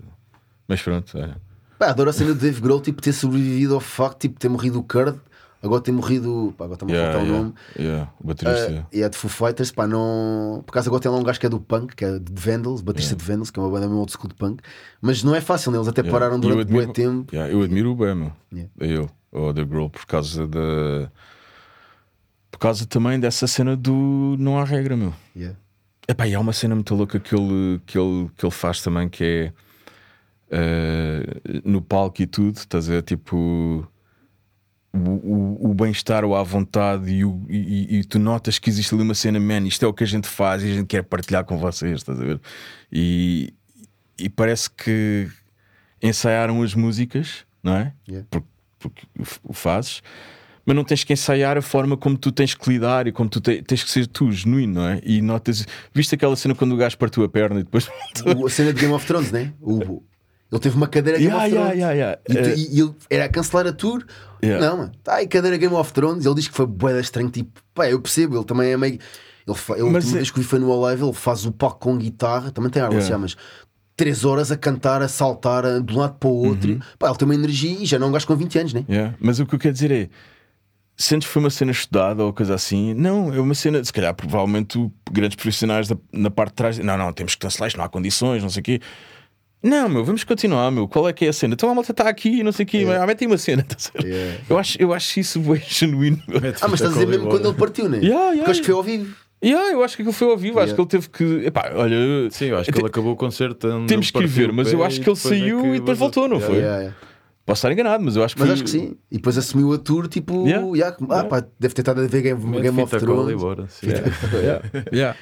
Mas 0.67 0.83
pronto, 0.83 1.17
olha. 1.19 1.41
Pá, 1.79 1.91
adoro 1.91 2.11
a 2.11 2.13
cena 2.13 2.35
do 2.35 2.41
Dave 2.41 2.61
Grohl, 2.61 2.81
tipo, 2.81 3.01
ter 3.01 3.13
sobrevivido 3.13 3.75
ao 3.75 3.81
facto 3.81 4.21
tipo, 4.23 4.35
de 4.35 4.41
ter 4.41 4.49
morrido 4.49 4.81
o 4.81 4.83
Kurt, 4.83 5.17
agora 5.63 5.81
ter 5.81 5.93
morrido. 5.93 6.53
Pá, 6.59 6.65
agora 6.65 6.75
está-me 6.75 6.93
a 6.93 6.97
Yeah, 6.97 7.13
faltar 7.13 7.29
o 7.29 7.33
yeah, 7.33 7.45
nome. 7.49 7.55
yeah, 7.79 8.13
o 8.21 8.27
baterista. 8.27 8.73
Uh, 8.73 8.87
e 8.97 9.03
é 9.03 9.09
de 9.09 9.17
Foo 9.17 9.31
Fighters, 9.31 9.71
pá, 9.71 9.87
não. 9.87 10.63
Por 10.67 10.73
acaso 10.73 10.89
agora 10.89 11.01
tem 11.03 11.11
lá 11.13 11.17
um 11.19 11.23
gajo 11.23 11.39
que 11.39 11.47
é 11.47 11.49
do 11.49 11.61
punk, 11.61 11.95
que 11.95 12.05
é 12.05 12.19
de 12.19 12.33
Vandals, 12.35 12.81
batista 12.83 13.15
de 13.15 13.25
Vandals, 13.25 13.51
que 13.51 13.59
é 13.61 13.63
uma 13.63 13.71
banda 13.71 13.87
meio 13.87 13.99
old 14.01 14.11
school 14.13 14.29
de 14.29 14.35
punk, 14.35 14.61
mas 15.01 15.23
não 15.23 15.35
é 15.35 15.41
fácil, 15.41 15.71
né? 15.71 15.79
eles 15.79 15.87
até 15.89 16.01
Yeah. 16.01 16.19
pararam 16.19 16.41
durante 16.41 16.63
admiro- 16.63 16.85
muito 16.87 16.97
tempo. 16.97 17.33
Yeah, 17.35 17.53
eu 17.53 17.63
admiro 17.63 17.93
o 17.93 17.95
bem, 17.97 18.15
meu. 18.15 18.33
Yeah. 18.53 18.71
Eu, 18.81 19.11
o 19.31 19.55
The 19.55 19.65
Girl, 19.65 19.87
por 19.89 20.05
causa 20.05 20.47
da. 20.49 21.11
Por 22.51 22.59
causa 22.59 22.87
também 22.87 23.21
dessa 23.21 23.47
cena 23.47 23.77
do 23.77 24.35
não 24.39 24.59
há 24.59 24.65
regra, 24.65 24.97
meu. 24.97 25.15
Yeah. 25.37 25.57
Epá, 26.09 26.27
e 26.27 26.35
há 26.35 26.41
uma 26.41 26.53
cena 26.53 26.75
muito 26.75 26.95
louca 26.95 27.21
que 27.21 27.35
ele, 27.37 27.81
que 27.87 27.97
ele, 27.99 28.29
que 28.37 28.45
ele 28.45 28.51
faz 28.51 28.83
também 28.83 29.09
que 29.09 29.23
é 29.23 29.53
eh, 30.51 31.61
no 31.65 31.81
palco 31.83 32.23
e 32.23 32.27
tudo, 32.27 32.57
estás 32.59 32.89
a 32.89 32.93
ver? 32.95 33.03
Tipo 33.03 33.89
o, 34.93 34.99
o, 34.99 35.71
o 35.71 35.75
bem-estar, 35.75 36.25
o 36.25 36.35
à 36.35 36.43
vontade 36.43 37.11
e, 37.13 37.25
o- 37.25 37.45
e- 37.49 37.99
e- 37.99 38.05
tu 38.05 38.19
notas 38.19 38.59
que 38.59 38.69
existe 38.71 38.95
ali 38.95 39.03
uma 39.03 39.15
cena, 39.15 39.39
man, 39.39 39.67
isto 39.67 39.85
é 39.85 39.89
o 39.89 39.93
que 39.93 40.03
a 40.05 40.07
gente 40.07 40.27
faz 40.27 40.63
e 40.63 40.71
a 40.71 40.75
gente 40.75 40.87
quer 40.87 41.03
partilhar 41.05 41.45
com 41.45 41.59
vocês, 41.59 41.97
estás 41.99 42.21
a 42.21 42.25
ver? 42.25 42.41
E, 42.91 43.53
e 44.19 44.29
parece 44.29 44.71
que 44.71 45.29
ensaiaram 46.03 46.63
as 46.63 46.75
músicas, 46.75 47.45
não 47.63 47.77
é? 47.77 47.93
Yeah. 48.09 48.27
Porque, 48.31 48.47
porque 48.79 49.07
o- 49.45 49.53
fazes. 49.53 50.03
Mas 50.65 50.77
não 50.77 50.85
tens 50.85 51.03
que 51.03 51.15
ensaiar 51.15 51.57
a 51.57 51.63
forma 51.63 51.97
como 51.97 52.17
tu 52.19 52.31
tens 52.31 52.55
que 52.55 52.69
lidar 52.71 53.07
e 53.07 53.13
como 53.13 53.29
tu 53.31 53.41
te- 53.41 53.63
tens 53.63 53.83
que 53.83 53.91
ser 53.91 54.07
tu, 54.07 54.31
genuíno, 54.31 54.75
não 54.75 54.89
é? 54.89 55.01
E 55.03 55.23
notas. 55.23 55.67
Viste 55.95 56.15
aquela 56.15 56.37
cena 56.37 56.55
quando 56.55 56.73
o 56.73 56.77
gajo 56.77 56.97
partiu 56.99 57.25
a 57.25 57.29
perna 57.29 57.61
e 57.61 57.63
depois. 57.63 57.89
A 58.47 58.51
cena 58.51 58.73
de 58.75 58.81
Game 58.81 58.93
of 58.93 59.07
Thrones, 59.07 59.33
né? 59.33 59.55
O, 59.63 60.03
ele 60.51 60.61
teve 60.61 60.77
uma 60.77 60.87
cadeira 60.87 61.19
Game 61.19 61.31
Yeah, 61.31 61.47
of 61.47 61.55
Thrones. 61.55 61.75
yeah, 61.79 61.93
yeah. 61.95 62.19
E, 62.29 62.33
tu- 62.35 62.39
Eh, 62.39 62.55
e- 62.57 62.77
e 62.77 62.81
ele 62.81 62.95
era 63.11 63.25
a 63.27 63.29
cancelar 63.29 63.67
a 63.67 63.73
tour. 63.73 64.05
Não, 64.43 64.89
tá 65.03 65.17
aí 65.17 65.27
cadeira 65.27 65.57
Game 65.57 65.75
of 65.75 65.93
Thrones. 65.93 66.25
Ele 66.25 66.35
diz 66.37 66.49
que 66.49 66.55
foi 66.55 66.67
boeda 66.67 67.01
estranho. 67.01 67.29
Tipo, 67.31 67.61
pá, 67.75 67.89
eu 67.89 68.01
percebo, 68.01 68.37
ele 68.37 68.45
também 68.45 68.71
é 68.71 68.77
meio. 68.77 68.99
Ele, 69.47 69.57
fa... 69.57 69.75
ele, 69.75 69.85
Mas 69.91 70.05
última 70.05 70.13
é- 70.13 70.21
vez 70.21 70.31
que 70.31 70.43
foi 70.43 70.59
no 70.59 70.85
Alive, 70.87 71.03
ele 71.05 71.13
faz 71.13 71.45
o 71.45 71.53
palco 71.53 71.79
com 71.81 71.97
guitarra, 71.99 72.51
também 72.51 72.71
tem 72.71 72.83
água, 72.83 72.97
Yeah. 72.99 73.19
mas 73.19 73.37
três 73.97 74.25
horas 74.25 74.53
a 74.53 74.57
cantar, 74.57 75.03
a 75.03 75.09
saltar 75.09 75.65
a- 75.67 75.79
de 75.81 75.93
um 75.93 75.99
lado 75.99 76.15
para 76.19 76.29
o 76.29 76.33
outro. 76.47 76.71
Uhum. 76.73 76.81
Pá, 76.99 77.09
ele 77.09 77.17
tem 77.19 77.27
uma 77.27 77.35
energia 77.35 77.73
e 77.83 77.85
já 77.87 77.99
não 77.99 78.07
é 78.07 78.11
um 78.11 78.13
gajo 78.13 78.27
com 78.27 78.37
20 78.37 78.59
anos, 78.59 78.73
né? 78.73 78.85
Mas 79.21 79.41
o 79.41 79.47
que 79.47 79.55
eu 79.55 79.59
quero 79.59 79.73
dizer 79.75 79.91
é. 79.91 80.09
Sentes 81.01 81.29
que 81.29 81.33
foi 81.33 81.41
uma 81.41 81.51
cena 81.51 81.71
estudada 81.71 82.25
ou 82.25 82.33
coisa 82.33 82.57
assim? 82.57 82.93
Não, 82.93 83.33
é 83.33 83.39
uma 83.41 83.55
cena, 83.55 83.83
se 83.85 83.93
calhar, 83.93 84.13
provavelmente 84.15 84.91
grandes 85.13 85.37
profissionais 85.37 85.87
da- 85.87 85.97
na 86.13 86.29
parte 86.29 86.51
de 86.51 86.57
trás. 86.57 86.79
Não, 86.79 86.99
não, 86.99 87.13
temos 87.13 87.35
que 87.37 87.41
cancelar 87.41 87.69
isto, 87.69 87.77
não 87.77 87.85
há 87.85 87.89
condições, 87.89 88.43
não 88.43 88.51
sei 88.51 88.61
o 88.61 88.65
quê. 88.65 88.81
Não, 89.63 89.89
meu, 89.89 90.05
vamos 90.05 90.23
continuar, 90.23 90.71
meu. 90.71 90.87
Qual 90.87 91.09
é 91.09 91.13
que 91.13 91.25
é 91.25 91.29
a 91.29 91.33
cena? 91.33 91.55
Então 91.55 91.69
a 91.69 91.75
malta 91.75 91.91
está 91.91 92.09
aqui, 92.09 92.43
não 92.45 92.53
sei 92.53 92.65
o 92.65 92.67
quê, 92.69 92.85
mas 92.87 93.01
ah, 93.01 93.07
mete 93.07 93.23
aí 93.25 93.27
uma 93.27 93.37
cena. 93.39 93.63
tá 93.65 93.75
certo? 93.79 94.07
Yeah. 94.07 94.39
Eu, 94.49 94.57
acho, 94.59 94.81
eu 94.81 94.93
acho 94.95 95.19
isso 95.21 95.41
bem 95.41 95.61
genuíno. 95.67 96.23
meu. 96.29 96.39
Ah, 96.39 96.69
mas 96.69 96.75
estás 96.75 96.91
a 96.91 96.95
dizer 96.95 97.07
mesmo 97.07 97.29
quando 97.29 97.49
ele 97.49 97.57
partiu, 97.59 97.89
né? 97.89 97.99
Yeah, 97.99 98.15
yeah, 98.31 98.37
Porque 98.39 98.51
acho 98.53 98.61
que 98.61 98.67
foi 98.67 98.75
ao 98.77 98.83
vivo. 98.83 99.15
Yeah, 99.45 99.73
eu 99.73 99.83
acho 99.85 99.97
que 99.97 100.03
aquilo 100.03 100.13
foi 100.13 100.31
ao 100.31 100.37
vivo, 100.37 100.59
acho 100.61 100.73
Yeah. 100.73 100.75
que 100.77 100.81
ele 100.81 100.89
teve 100.89 101.09
que. 101.41 101.47
Epá, 101.47 101.73
olha, 101.75 101.97
Sim, 102.31 102.47
eu 102.47 102.59
acho 102.59 102.71
que 102.73 102.79
ele 102.79 102.87
acabou 102.87 103.13
o 103.13 103.17
concerto. 103.17 103.69
Temos 103.87 104.07
ele 104.09 104.13
que 104.13 104.19
ir 104.23 104.27
ver, 104.27 104.53
mas 104.53 104.73
eu 104.73 104.85
acho 104.85 105.01
que 105.01 105.09
ele 105.09 105.17
é 105.17 105.21
saiu 105.21 105.75
e 105.75 105.79
depois 105.81 105.99
voltou, 105.99 106.29
não 106.29 106.37
Yeah, 106.37 106.47
foi? 106.55 106.57
Yeah, 106.63 106.79
yeah. 106.83 106.97
posso 107.47 107.59
estar 107.59 107.73
enganado, 107.73 108.05
mas 108.05 108.15
eu 108.17 108.23
acho 108.25 108.35
que 108.35 108.41
Mas 108.41 108.49
foi. 108.49 108.55
acho 108.55 108.65
que 108.65 108.71
sim. 108.71 108.97
E 109.11 109.17
depois 109.17 109.39
assumiu 109.39 109.73
a 109.73 109.79
tour, 109.79 110.07
tipo, 110.09 110.47
Yeah. 110.47 110.67
yeah, 110.77 110.97
ah, 111.03 111.05
Yeah. 111.15 111.29
pá, 111.29 111.45
deve 111.59 111.75
ter 111.75 111.83
estado 111.83 112.01
a 112.01 112.07
ver 112.07 112.23
Game, 112.23 112.61
Game 112.61 112.81
of 112.83 112.95
e 112.95 112.99
Thrones. 113.01 113.35
bora. 113.41 113.67
Sim. 113.69 113.87
Yeah. 114.35 114.63
Yeah. 114.93 115.17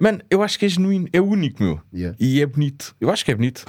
Mano, 0.00 0.20
eu 0.30 0.42
acho 0.42 0.58
que 0.58 0.64
é 0.64 0.68
genuíno, 0.68 1.08
é 1.12 1.20
único, 1.20 1.62
meu. 1.62 1.80
Yeah. 1.92 2.16
E 2.18 2.40
é 2.40 2.46
bonito. 2.46 2.96
Eu 3.00 3.10
acho 3.10 3.24
que 3.24 3.30
é 3.30 3.34
bonito. 3.34 3.66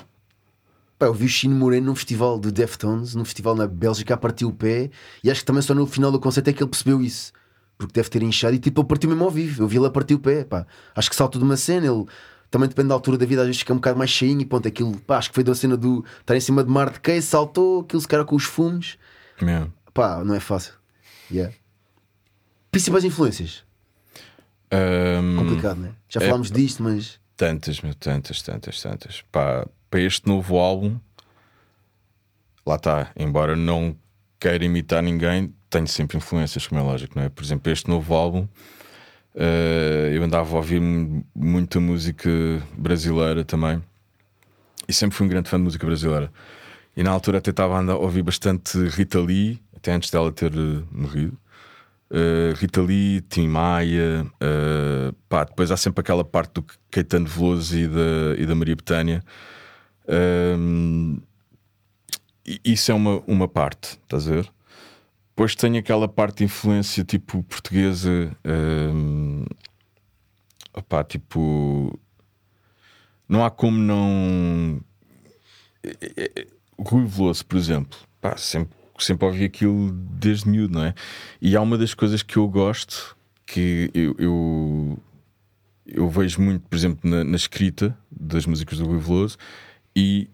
Pá, 0.97 1.07
eu 1.07 1.13
vi 1.13 1.25
o 1.25 1.29
Chino 1.29 1.55
Moreno 1.55 1.87
num 1.87 1.95
festival 1.95 2.39
de 2.39 2.51
Deftones, 2.51 3.13
num 3.15 3.25
festival 3.25 3.55
na 3.55 3.67
Bélgica, 3.67 4.13
a 4.13 4.17
partir 4.17 4.45
o 4.45 4.51
pé, 4.53 4.89
e 5.23 5.29
acho 5.29 5.41
que 5.41 5.45
também 5.45 5.61
só 5.61 5.73
no 5.73 5.85
final 5.85 6.11
do 6.11 6.19
concerto 6.19 6.49
é 6.49 6.53
que 6.53 6.63
ele 6.63 6.69
percebeu 6.69 7.01
isso. 7.01 7.33
porque 7.77 7.93
deve 7.93 8.09
ter 8.09 8.21
inchado 8.21 8.53
e 8.55 8.59
tipo, 8.59 8.79
ele 8.81 8.87
partiu 8.87 9.09
mesmo 9.09 9.23
ao 9.23 9.31
vivo. 9.31 9.63
Eu 9.63 9.67
vi 9.67 9.77
ele 9.77 9.87
a 9.87 9.89
partir 9.89 10.13
o 10.13 10.19
pé, 10.19 10.43
pá. 10.43 10.65
Acho 10.95 11.09
que 11.09 11.15
saltou 11.15 11.39
de 11.39 11.45
uma 11.45 11.57
cena, 11.57 11.87
ele 11.87 12.05
também 12.51 12.69
depende 12.69 12.89
da 12.89 12.93
altura 12.93 13.17
da 13.17 13.25
vida, 13.25 13.41
às 13.41 13.47
vezes 13.47 13.59
fica 13.61 13.73
um 13.73 13.77
bocado 13.77 13.97
mais 13.97 14.11
cheinho 14.11 14.39
e 14.41 14.45
ponto, 14.45 14.67
aquilo, 14.67 14.95
pá, 15.01 15.17
acho 15.17 15.29
que 15.29 15.35
foi 15.35 15.43
da 15.43 15.55
cena 15.55 15.75
do 15.75 16.05
estar 16.19 16.35
em 16.35 16.39
cima 16.39 16.63
de 16.63 16.69
mar 16.69 16.91
de 16.91 17.21
saltou, 17.21 17.81
aquilo 17.81 18.01
se 18.01 18.07
calhar 18.07 18.25
com 18.25 18.35
os 18.35 18.43
fumos, 18.43 18.97
Yeah. 19.41 19.71
pá, 19.93 20.23
não 20.23 20.35
é 20.35 20.39
fácil. 20.39 20.73
Yeah. 21.31 21.51
Principais 22.69 23.03
influências, 23.03 23.63
Um, 24.73 25.35
complicado, 25.37 25.77
né? 25.79 25.91
Já 26.09 26.21
é, 26.21 26.25
falámos 26.25 26.51
disto, 26.51 26.81
mas 26.83 27.19
Tantas, 27.35 27.81
meu, 27.81 27.93
tantas, 27.95 28.41
tantas, 28.41 28.81
tantas. 28.81 29.21
Pá, 29.31 29.67
para 29.89 29.99
este 30.01 30.27
novo 30.27 30.57
álbum, 30.57 30.97
lá 32.65 32.75
está, 32.75 33.11
embora 33.17 33.55
não 33.55 33.95
queira 34.39 34.63
imitar 34.63 35.01
ninguém, 35.01 35.53
tenho 35.69 35.87
sempre 35.87 36.17
influências, 36.17 36.67
como 36.67 36.79
é 36.79 36.83
lógico, 36.83 37.17
não 37.17 37.25
é? 37.25 37.29
Por 37.29 37.43
exemplo, 37.43 37.71
este 37.71 37.89
novo 37.89 38.13
álbum, 38.13 38.47
eh, 39.35 40.11
eu 40.13 40.23
andava 40.23 40.53
a 40.53 40.57
ouvir 40.57 40.79
mu- 40.79 41.25
muita 41.35 41.79
música 41.79 42.29
brasileira 42.77 43.43
também, 43.43 43.81
e 44.87 44.93
sempre 44.93 45.15
fui 45.17 45.25
um 45.25 45.29
grande 45.29 45.49
fã 45.49 45.57
de 45.57 45.63
música 45.63 45.85
brasileira. 45.85 46.31
E 46.95 47.03
na 47.03 47.11
altura 47.11 47.37
até 47.39 47.51
estava 47.51 47.79
a 47.79 47.95
ouvir 47.95 48.21
bastante 48.21 48.77
Rita 48.89 49.19
Lee, 49.19 49.61
até 49.75 49.93
antes 49.93 50.09
dela 50.11 50.31
ter 50.31 50.51
eh, 50.53 50.83
morrido. 50.91 51.37
Uh, 52.11 52.53
Rita 52.55 52.81
Lee, 52.81 53.21
Tim 53.21 53.47
Maia, 53.47 54.25
uh, 54.25 55.13
pá, 55.29 55.45
depois 55.45 55.71
há 55.71 55.77
sempre 55.77 56.01
aquela 56.01 56.25
parte 56.25 56.55
do 56.55 56.65
Caetano 56.91 57.25
Veloso 57.25 57.77
e 57.77 57.87
da, 57.87 58.35
e 58.37 58.45
da 58.45 58.53
Maria 58.53 58.75
Betânia. 58.75 59.23
Um, 60.57 61.21
e 62.45 62.59
isso 62.65 62.91
é 62.91 62.95
uma, 62.95 63.23
uma 63.25 63.47
parte, 63.47 63.97
estás 64.03 64.27
a 64.27 64.31
ver? 64.31 64.51
Depois 65.29 65.55
tem 65.55 65.77
aquela 65.77 66.05
parte 66.05 66.39
de 66.39 66.43
influência 66.43 67.03
tipo 67.05 67.41
portuguesa, 67.43 68.35
um, 68.93 69.45
opá, 70.73 71.05
tipo, 71.05 71.97
não 73.27 73.45
há 73.45 73.49
como 73.49 73.77
não. 73.77 74.81
O 76.77 76.83
Rui 76.83 77.05
Veloso, 77.05 77.45
por 77.45 77.57
exemplo, 77.57 77.97
pá, 78.19 78.35
sempre, 78.35 78.77
sempre 79.03 79.25
ouvi 79.25 79.45
aquilo 79.45 79.91
desde 79.91 80.49
miúdo, 80.49 80.73
não 80.75 80.85
é? 80.85 80.93
E 81.41 81.55
há 81.55 81.61
uma 81.61 81.77
das 81.77 81.93
coisas 81.93 82.21
que 82.23 82.37
eu 82.37 82.47
gosto, 82.47 83.15
que 83.45 83.89
eu, 83.93 84.15
eu, 84.17 84.99
eu 85.85 86.09
vejo 86.09 86.41
muito, 86.41 86.67
por 86.67 86.75
exemplo, 86.75 87.09
na, 87.09 87.23
na 87.23 87.35
escrita 87.35 87.97
das 88.09 88.45
músicas 88.45 88.77
do 88.77 88.85
Rui 88.85 88.99
Veloso 88.99 89.37
e 89.95 90.29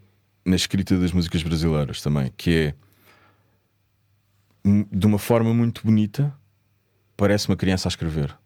na 0.46 0.56
escrita 0.56 0.98
das 0.98 1.12
músicas 1.12 1.44
brasileiras 1.44 2.02
também, 2.02 2.32
que 2.38 2.52
é 2.52 2.76
hum, 4.66 4.86
de 4.92 5.06
uma 5.06 5.20
forma 5.20 5.54
muito 5.54 5.82
bonita, 5.84 6.34
parece 7.18 7.50
uma 7.50 7.58
criança 7.58 7.88
a 7.88 7.92
escrever, 7.92 8.38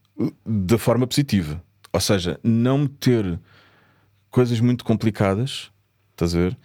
da 0.46 0.78
forma 0.78 1.06
positiva. 1.06 1.62
Ou 1.94 2.00
seja, 2.00 2.40
não 2.44 2.80
meter 2.80 3.40
coisas 4.30 4.60
muito 4.60 4.86
complicadas, 4.86 5.70
estás 6.12 6.34
a 6.34 6.40
ver? 6.40 6.58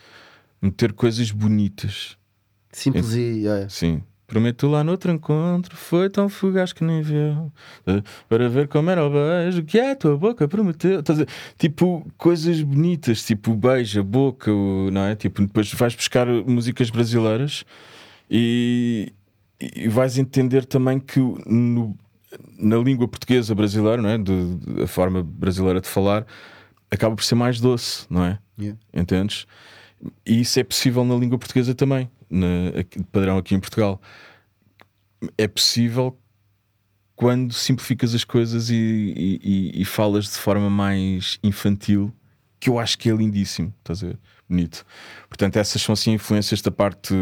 Meter 0.62 0.92
coisas 0.92 1.30
bonitas. 1.30 2.16
Simples 2.78 3.14
e. 3.14 3.20
yeah. 3.42 3.68
Sim. 3.68 4.02
Prometo 4.26 4.66
lá 4.66 4.82
no 4.82 4.90
outro 4.90 5.12
encontro, 5.12 5.76
foi 5.76 6.10
tão 6.10 6.28
fugaz 6.28 6.72
que 6.72 6.82
nem 6.82 7.00
viu. 7.00 7.52
Eh, 7.86 8.02
Para 8.28 8.48
ver 8.48 8.66
como 8.66 8.90
era 8.90 9.04
o 9.06 9.08
beijo 9.08 9.62
que 9.62 9.78
a 9.78 9.94
tua 9.94 10.16
boca 10.18 10.48
prometeu. 10.48 10.98
Estás 10.98 11.20
a 11.20 11.24
ver? 11.24 11.28
Tipo, 11.56 12.04
coisas 12.18 12.60
bonitas, 12.60 13.24
tipo 13.24 13.54
beijo, 13.54 14.00
a 14.00 14.02
boca, 14.02 14.50
não 14.92 15.02
é? 15.02 15.14
Tipo, 15.14 15.42
depois 15.42 15.72
vais 15.74 15.94
buscar 15.94 16.26
músicas 16.26 16.90
brasileiras 16.90 17.64
e, 18.28 19.12
e 19.60 19.86
vais 19.88 20.18
entender 20.18 20.64
também 20.64 20.98
que 20.98 21.20
no- 21.46 21.96
na 22.58 22.78
língua 22.78 23.06
portuguesa 23.06 23.54
brasileira, 23.54 24.02
não 24.02 24.08
é? 24.10 24.18
De, 24.18 24.56
de- 24.56 24.82
a 24.82 24.86
forma 24.88 25.22
brasileira 25.22 25.80
de 25.80 25.86
falar, 25.88 26.26
acaba 26.90 27.14
por 27.14 27.22
ser 27.24 27.36
mais 27.36 27.60
doce, 27.60 28.04
não 28.10 28.24
é? 28.24 28.38
Yeah. 28.58 28.78
Entendes? 28.92 29.46
E 30.26 30.40
isso 30.40 30.58
é 30.58 30.64
possível 30.64 31.04
na 31.04 31.14
língua 31.14 31.38
portuguesa 31.38 31.74
também, 31.74 32.10
na, 32.30 32.80
aqui- 32.80 33.02
padrão 33.04 33.38
aqui 33.38 33.54
em 33.54 33.60
Portugal. 33.60 34.00
É 35.38 35.48
possível 35.48 36.18
quando 37.14 37.52
simplificas 37.54 38.14
as 38.14 38.24
coisas 38.24 38.68
e, 38.68 38.74
e- 38.76 39.80
e- 39.80 39.84
falas 39.84 40.24
de 40.26 40.32
forma 40.36 40.68
mais 40.68 41.38
infantil, 41.42 42.12
que 42.60 42.68
eu 42.68 42.78
acho 42.78 42.98
que 42.98 43.08
é 43.10 43.14
lindíssimo, 43.14 43.72
estás 43.78 44.02
a 44.04 44.08
ver? 44.08 44.18
Bonito. 44.48 44.84
Portanto, 45.28 45.56
essas 45.56 45.80
são 45.80 45.92
assim 45.94 46.12
influências 46.12 46.60
da 46.60 46.70
parte 46.70 47.14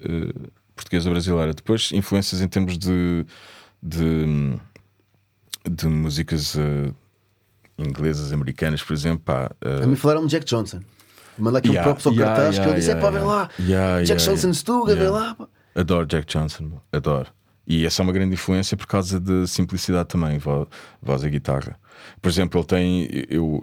eh, 0.00 0.48
portuguesa 0.74 1.10
brasileira. 1.10 1.52
Depois, 1.52 1.92
influências 1.92 2.40
em 2.40 2.48
termos 2.48 2.78
de, 2.78 3.24
de, 3.82 4.58
de 5.70 5.86
músicas 5.86 6.56
eh, 6.56 6.92
inglesas, 7.78 8.32
americanas, 8.32 8.82
por 8.82 8.94
exemplo. 8.94 9.20
Pá, 9.24 9.50
eh, 9.60 9.84
A 9.84 9.86
falaram 9.96 10.24
de 10.26 10.30
Jack 10.30 10.46
Johnson. 10.46 10.80
Manda 11.38 11.58
aqui 11.58 11.68
um 11.68 11.72
Yeah, 11.72 11.84
props 11.90 12.06
ao 12.06 12.12
yeah, 12.12 12.34
cartaz 12.34 12.54
que 12.54 12.60
yeah, 12.60 12.70
ele 12.72 12.80
disse: 12.80 12.90
é 12.90 12.94
pá, 13.00 13.10
vem 13.10 13.22
lá, 13.22 13.50
Jack 14.04 14.22
Johnson. 14.22 14.52
Stuga, 14.52 14.94
vem 14.96 15.08
lá. 15.08 15.36
Adoro 15.74 16.06
Jack 16.06 16.26
Johnson, 16.32 16.80
adoro. 16.92 17.28
E 17.66 17.84
essa 17.84 18.00
é 18.00 18.04
uma 18.04 18.12
grande 18.12 18.34
influência 18.34 18.76
por 18.76 18.86
causa 18.86 19.18
da 19.20 19.46
simplicidade 19.46 20.08
também, 20.08 20.38
vo- 20.38 20.68
voz 21.02 21.22
e 21.24 21.28
guitarra. 21.30 21.76
Por 22.22 22.28
exemplo, 22.28 22.60
ele 22.60 22.66
tem. 22.66 23.08
Eu, 23.28 23.62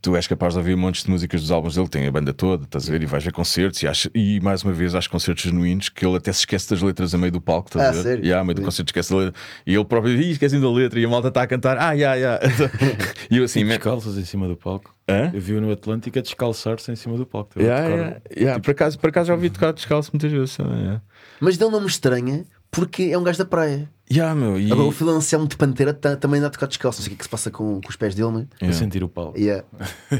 tu 0.00 0.16
és 0.16 0.26
capaz 0.26 0.54
de 0.54 0.58
ouvir 0.58 0.76
montes 0.76 1.04
de 1.04 1.10
músicas 1.10 1.40
dos 1.40 1.50
álbuns 1.50 1.74
dele, 1.74 1.88
tem 1.88 2.06
a 2.06 2.10
banda 2.12 2.32
toda, 2.32 2.64
estás 2.64 2.88
a 2.88 2.92
ver? 2.92 3.02
E 3.02 3.06
vais 3.06 3.22
ver 3.24 3.32
concertos 3.32 3.82
e, 3.82 3.86
acha- 3.86 4.10
e 4.14 4.40
mais 4.40 4.62
uma 4.62 4.72
vez 4.72 4.94
acho 4.94 5.10
concertos 5.10 5.44
genuínos 5.44 5.88
que 5.88 6.04
ele 6.06 6.16
até 6.16 6.32
se 6.32 6.40
esquece 6.40 6.70
das 6.70 6.80
letras 6.82 7.14
a 7.14 7.18
meio 7.18 7.32
do 7.32 7.40
palco, 7.40 7.68
estás 7.68 7.84
Ah, 7.86 7.88
a 7.88 7.92
ver? 7.92 8.02
sério? 8.02 8.24
E 8.24 8.32
a 8.32 8.42
meio 8.44 8.54
do 8.54 8.62
concerto 8.62 8.88
esquece 8.90 9.10
da 9.12 9.16
letra. 9.18 9.40
E 9.66 9.74
ele 9.74 9.84
próprio 9.84 10.16
diz, 10.16 10.28
esquecem 10.32 10.60
da 10.60 10.70
letra 10.70 10.98
e 11.00 11.04
a 11.04 11.08
malta 11.08 11.28
está 11.28 11.42
a 11.42 11.46
cantar, 11.46 11.76
ah, 11.78 11.96
já, 11.96 12.18
já. 12.18 12.40
E 13.30 13.38
eu 13.38 13.44
assim, 13.44 13.64
man, 13.64 13.74
Descalços 13.76 14.16
em 14.18 14.24
cima 14.24 14.46
do 14.48 14.56
palco. 14.56 14.94
hã? 15.08 15.30
Eu 15.34 15.40
vi 15.40 15.52
no 15.54 15.70
Atlântico 15.72 16.18
a 16.18 16.22
descalçar-se 16.22 16.90
em 16.90 16.96
cima 16.96 17.16
do 17.16 17.26
palco. 17.26 17.58
A 17.58 17.62
Yeah, 17.62 17.88
yeah, 17.88 18.20
yeah. 18.36 18.60
Por, 18.60 18.70
acaso, 18.70 18.98
por 18.98 19.08
acaso 19.10 19.28
já 19.28 19.34
ouvi 19.34 19.50
tocar 19.50 19.72
descalço 19.72 20.10
muitas 20.12 20.30
vezes. 20.32 20.56
Yeah. 20.58 21.02
Mas 21.40 21.56
dele 21.56 21.70
não 21.70 21.80
me 21.80 21.86
estranha 21.86 22.44
porque 22.70 23.04
é 23.04 23.18
um 23.18 23.22
gajo 23.22 23.38
da 23.38 23.44
praia. 23.44 23.88
Yeah, 24.10 24.34
meu, 24.34 24.58
e... 24.60 24.70
Agora 24.70 24.88
o 24.88 24.92
Phil 24.92 25.08
Anselmo 25.08 25.48
de 25.48 25.56
Pantera 25.56 25.94
tá- 25.94 26.16
também 26.16 26.38
anda 26.38 26.48
a 26.48 26.50
tocar 26.50 26.66
descalço. 26.66 26.98
Não 27.00 27.04
sei 27.04 27.08
o 27.08 27.10
que 27.10 27.14
é 27.14 27.18
que 27.18 27.24
se 27.24 27.30
passa 27.30 27.50
com, 27.50 27.80
com 27.80 27.88
os 27.88 27.96
pés 27.96 28.14
dele, 28.14 28.46
mas. 28.60 28.68
a 28.70 28.72
sentir 28.72 29.02
o 29.02 29.08
palco. 29.08 29.38
Yeah. 29.38 29.64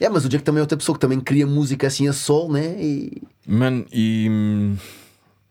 yeah, 0.00 0.12
mas 0.12 0.24
o 0.24 0.28
Jack 0.28 0.42
também 0.44 0.58
é 0.58 0.62
outra 0.62 0.76
pessoa 0.76 0.94
que 0.96 1.00
também 1.00 1.20
cria 1.20 1.46
música 1.46 1.86
assim 1.86 2.08
a 2.08 2.12
sol, 2.12 2.50
né? 2.50 2.74
E 2.82 3.22
Mano, 3.46 3.86
e. 3.92 4.26
hum, 4.30 4.76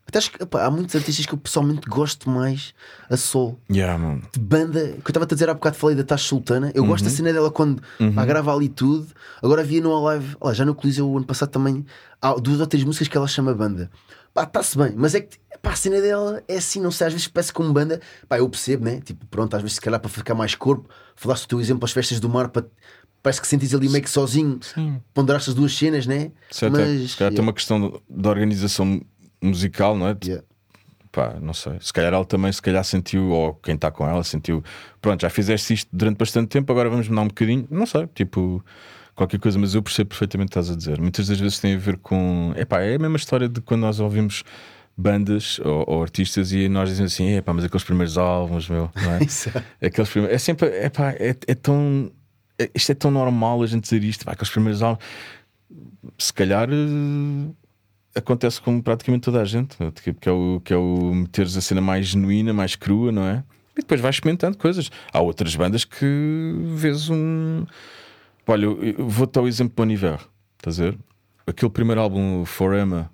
até 0.05 0.17
acho 0.19 0.31
que 0.31 0.43
epá, 0.43 0.65
há 0.65 0.69
muitos 0.69 0.93
artistas 0.95 1.25
que 1.25 1.33
eu 1.33 1.37
pessoalmente 1.37 1.87
gosto 1.89 2.29
mais 2.29 2.73
a 3.09 3.15
sol. 3.17 3.57
Yeah, 3.71 3.97
mano. 3.97 4.21
De 4.31 4.39
banda, 4.39 4.81
que 4.89 4.95
eu 4.97 5.07
estava 5.07 5.23
a 5.25 5.27
dizer 5.27 5.49
há 5.49 5.53
bocado, 5.53 5.75
falei 5.77 5.95
da 5.95 6.03
Tash 6.03 6.23
Sultana. 6.23 6.71
Eu 6.75 6.85
gosto 6.85 7.05
da 7.05 7.09
Uhum. 7.09 7.15
cena 7.15 7.33
dela 7.33 7.49
quando 7.49 7.81
pá, 8.13 8.25
grava 8.25 8.53
ali 8.53 8.67
tudo. 8.69 9.07
Agora 9.41 9.61
havia 9.61 9.81
no 9.81 9.95
Alive, 10.07 10.35
olha, 10.41 10.53
já 10.53 10.65
no 10.65 10.75
Coliseu 10.75 11.09
o 11.09 11.17
ano 11.17 11.25
passado 11.25 11.49
também, 11.49 11.85
há 12.21 12.33
duas 12.35 12.59
ou 12.59 12.67
três 12.67 12.83
músicas 12.83 13.07
que 13.07 13.15
ela 13.17 13.27
chama 13.27 13.53
banda. 13.55 13.89
Pá, 14.33 14.43
está-se 14.43 14.77
bem, 14.77 14.93
mas 14.95 15.13
é 15.13 15.21
que 15.21 15.37
pá, 15.61 15.71
a 15.71 15.75
cena 15.75 16.01
dela 16.01 16.43
é 16.47 16.57
assim, 16.57 16.81
não 16.81 16.89
sei, 16.89 17.07
às 17.07 17.13
vezes 17.13 17.27
parece 17.27 17.53
como 17.53 17.71
banda. 17.71 18.01
Pá, 18.27 18.39
eu 18.39 18.49
percebo, 18.49 18.83
né? 18.83 18.99
Tipo, 19.01 19.25
pronto, 19.27 19.55
às 19.55 19.61
vezes 19.61 19.75
se 19.75 19.81
calhar 19.81 19.99
para 19.99 20.09
ficar 20.09 20.33
mais 20.33 20.55
corpo, 20.55 20.89
falaste 21.15 21.45
o 21.45 21.47
teu 21.47 21.61
exemplo, 21.61 21.85
as 21.85 21.91
festas 21.91 22.19
do 22.19 22.27
mar, 22.27 22.49
para, 22.49 22.65
parece 23.21 23.39
que 23.39 23.47
sentes 23.47 23.73
ali 23.75 23.87
meio 23.87 24.03
que 24.03 24.09
sozinho, 24.09 24.59
Sim. 24.61 24.99
ponderaste 25.13 25.51
as 25.51 25.55
duas 25.55 25.75
cenas, 25.77 26.07
né? 26.07 26.31
Certo, 26.49 26.73
mas, 26.73 27.11
se 27.11 27.17
calhar 27.17 27.31
tem 27.31 27.41
uma 27.41 27.53
questão 27.53 27.79
de, 27.79 28.01
de 28.09 28.27
organização 28.27 29.01
musical, 29.41 29.95
não 29.95 30.07
é? 30.07 30.13
De- 30.15 30.29
yeah. 30.29 30.47
Pá, 31.11 31.35
não 31.39 31.53
sei. 31.53 31.77
Se 31.79 31.93
calhar 31.93 32.11
ela 32.11 32.25
também, 32.25 32.51
se 32.51 32.59
calhar 32.59 32.83
sentiu, 32.83 33.29
ou 33.29 33.53
quem 33.53 33.75
está 33.75 33.91
com 33.91 34.03
ela 34.07 34.23
sentiu, 34.23 34.63
pronto, 34.99 35.21
já 35.21 35.29
fizeste 35.29 35.71
isto 35.75 35.87
durante 35.93 36.17
bastante 36.17 36.47
tempo, 36.47 36.71
agora 36.71 36.89
vamos 36.89 37.07
mudar 37.07 37.21
um 37.21 37.27
bocadinho. 37.27 37.67
Não 37.69 37.85
sei, 37.85 38.07
tipo, 38.07 38.65
qualquer 39.15 39.39
coisa, 39.39 39.57
mas 39.59 39.75
eu 39.75 39.81
percebo 39.81 40.09
perfeitamente 40.09 40.47
o 40.47 40.51
que 40.51 40.59
estás 40.59 40.69
a 40.73 40.77
dizer. 40.77 40.99
Muitas 40.99 41.27
das 41.27 41.39
vezes 41.39 41.59
tem 41.59 41.75
a 41.75 41.77
ver 41.77 41.97
com. 41.97 42.53
Epá, 42.55 42.81
é 42.81 42.95
a 42.95 42.99
mesma 42.99 43.17
história 43.17 43.47
de 43.47 43.61
quando 43.61 43.81
nós 43.81 43.99
ouvimos 43.99 44.43
bandas 44.95 45.59
ou, 45.59 45.83
ou 45.87 46.01
artistas 46.03 46.51
e 46.51 46.69
nós 46.69 46.89
dizemos 46.89 47.13
assim, 47.13 47.35
epá, 47.35 47.53
mas 47.53 47.65
aqueles 47.65 47.83
primeiros 47.83 48.17
álbuns, 48.17 48.69
meu, 48.69 48.89
não 48.95 49.11
é? 49.13 49.19
Aqueles 49.87 50.09
primeiros, 50.09 50.35
é 50.35 50.37
sempre, 50.37 50.67
epá, 50.85 51.11
é, 51.11 51.35
é 51.47 51.55
tão. 51.55 52.11
é- 52.59 52.69
isto 52.75 52.91
é 52.91 52.95
tão 52.95 53.09
normal 53.11 53.61
a 53.63 53.67
gente 53.67 53.83
dizer 53.83 54.03
isto, 54.03 54.25
pá, 54.25 54.33
aqueles 54.33 54.51
primeiros 54.51 54.81
álbuns. 54.81 55.03
Se 56.17 56.31
calhar 56.31 56.69
eh, 56.69 57.51
acontece 58.15 58.61
com 58.61 58.79
praticamente 58.81 59.23
toda 59.23 59.41
a 59.41 59.45
gente, 59.45 59.75
né? 59.79 59.91
que 59.91 60.13
que 60.13 60.29
é 60.29 60.31
o, 60.31 60.61
que 60.63 60.73
é 60.73 60.77
o 60.77 61.13
meteres 61.13 61.57
a 61.57 61.61
cena 61.61 61.81
mais 61.81 62.07
genuína, 62.07 62.53
mais 62.53 62.75
crua, 62.75 63.11
não 63.11 63.23
é? 63.23 63.43
E 63.75 63.81
depois 63.81 63.99
vais 63.99 64.15
experimentando 64.15 64.57
coisas. 64.57 64.91
Há 65.11 65.19
outras 65.19 65.55
bandas 65.55 65.83
que 65.83 66.55
vês 66.75 67.09
um. 67.09 67.65
Olha, 68.45 68.67
vou-te 68.97 69.33
dar 69.33 69.41
o 69.41 69.47
exemplo 69.47 69.75
do 69.75 69.81
Oniver, 69.83 70.19
estás 70.57 70.79
a 70.79 70.83
ver? 70.85 70.97
Aquele 71.47 71.71
primeiro 71.71 72.01
álbum, 72.01 72.43
Forever, 72.45 73.07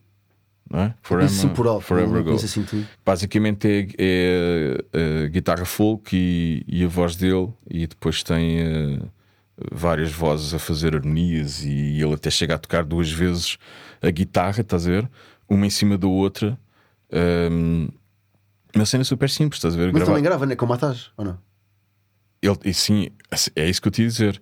não 0.69 0.79
é? 0.79 0.95
Forever, 1.01 1.31
Isso 1.31 1.49
por 1.49 1.67
alto, 1.67 1.81
Forever 1.85 2.09
não 2.09 2.19
Ago. 2.19 2.35
assim. 2.35 2.65
Basicamente 3.05 3.67
é, 3.97 4.77
é, 4.93 5.23
a 5.25 5.27
guitarra 5.27 5.65
folk 5.65 6.15
e, 6.15 6.63
e 6.67 6.83
a 6.83 6.87
voz 6.87 7.15
dele, 7.15 7.51
e 7.69 7.85
depois 7.87 8.23
tem 8.23 8.59
eh, 8.59 8.99
várias 9.71 10.11
vozes 10.11 10.53
a 10.53 10.59
fazer 10.59 10.95
harmonias, 10.95 11.63
e 11.63 12.01
ele 12.01 12.13
até 12.13 12.29
chega 12.29 12.55
a 12.55 12.57
tocar 12.57 12.83
duas 12.83 13.11
vezes 13.11 13.57
a 14.01 14.09
guitarra, 14.09 14.61
estás 14.61 14.87
a 14.87 14.89
ver? 14.91 15.09
Uma 15.47 15.65
em 15.65 15.69
cima 15.71 15.97
da 15.97 16.07
outra. 16.07 16.57
Ahm, 17.11 17.89
Uma 18.75 18.85
cena 18.85 19.03
super 19.03 19.29
simples, 19.29 19.57
estás 19.57 19.73
a 19.73 19.77
ver? 19.77 19.87
Mas 19.87 19.95
Gravar- 19.95 20.11
também 20.11 20.23
grava, 20.23 20.45
né? 20.45 20.55
Com 20.55 20.67
matas, 20.67 21.11
ou 21.17 21.25
não? 21.25 21.39
Ele, 22.41 22.57
e 22.63 22.73
sim, 22.73 23.09
é 23.55 23.67
isso 23.67 23.81
que 23.81 23.87
eu 23.87 23.91
te 23.91 24.01
ia 24.03 24.07
dizer. 24.07 24.39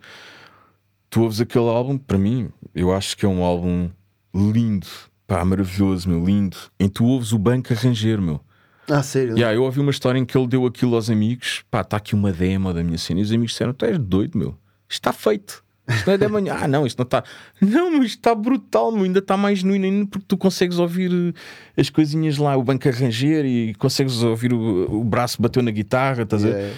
Tu 1.10 1.22
ouves 1.22 1.40
aquele 1.40 1.70
álbum, 1.70 1.98
para 1.98 2.18
mim, 2.18 2.50
eu 2.76 2.94
acho 2.94 3.16
que 3.16 3.26
é 3.26 3.30
um 3.30 3.44
álbum 3.44 3.90
lindo, 4.34 4.88
pá, 5.26 5.44
maravilhoso, 5.44 6.10
meu, 6.10 6.24
lindo. 6.24 6.58
Em 6.80 6.90
tu 6.90 7.06
ouves 7.06 7.32
o 7.32 7.40
banco 7.40 7.74
a 7.74 7.76
ranger, 7.76 8.22
meu. 8.22 8.42
Ah, 8.90 9.04
sério? 9.04 9.36
Yeah, 9.38 9.54
eu 9.54 9.64
ouvi 9.64 9.80
uma 9.80 9.92
história 9.92 10.18
em 10.18 10.26
que 10.26 10.38
ele 10.38 10.48
deu 10.48 10.66
aquilo 10.66 10.96
aos 10.96 11.10
amigos, 11.10 11.64
pá, 11.70 11.82
está 11.82 11.98
aqui 11.98 12.16
uma 12.16 12.32
demo 12.32 12.74
da 12.74 12.84
minha 12.84 12.98
cena. 12.98 13.20
E 13.20 13.24
os 13.24 13.32
amigos 13.32 13.52
disseram: 13.52 13.74
Tu 13.74 13.86
és 13.86 13.98
doido, 13.98 14.38
meu. 14.38 14.50
Isto 14.88 14.92
está 14.92 15.14
feito. 15.14 15.64
Isto 15.90 16.08
não 16.08 16.14
é 16.14 16.18
de 16.18 16.26
amanhã. 16.26 16.56
ah, 16.60 16.68
não, 16.68 16.86
isto 16.86 16.98
não 16.98 17.04
está. 17.04 17.24
Não, 17.62 17.92
mas 17.92 18.08
está 18.08 18.34
brutal, 18.34 18.92
meu. 18.92 19.04
Ainda 19.04 19.20
está 19.20 19.36
mais 19.36 19.60
genuíno 19.60 20.08
porque 20.08 20.26
tu 20.28 20.38
consegues 20.38 20.80
ouvir 20.80 21.12
eh, 21.12 21.82
as 21.82 21.90
coisinhas 21.90 22.38
lá, 22.38 22.56
o 22.56 22.64
banco 22.64 22.88
a 22.88 22.92
ranger 22.92 23.46
e 23.46 23.74
consegues 23.76 24.22
ouvir 24.24 24.54
o, 24.54 25.00
o 25.00 25.04
braço 25.04 25.42
bateu 25.42 25.62
na 25.62 25.72
guitarra, 25.72 26.24
estás 26.24 26.46
a 26.46 26.50
ver? 26.50 26.74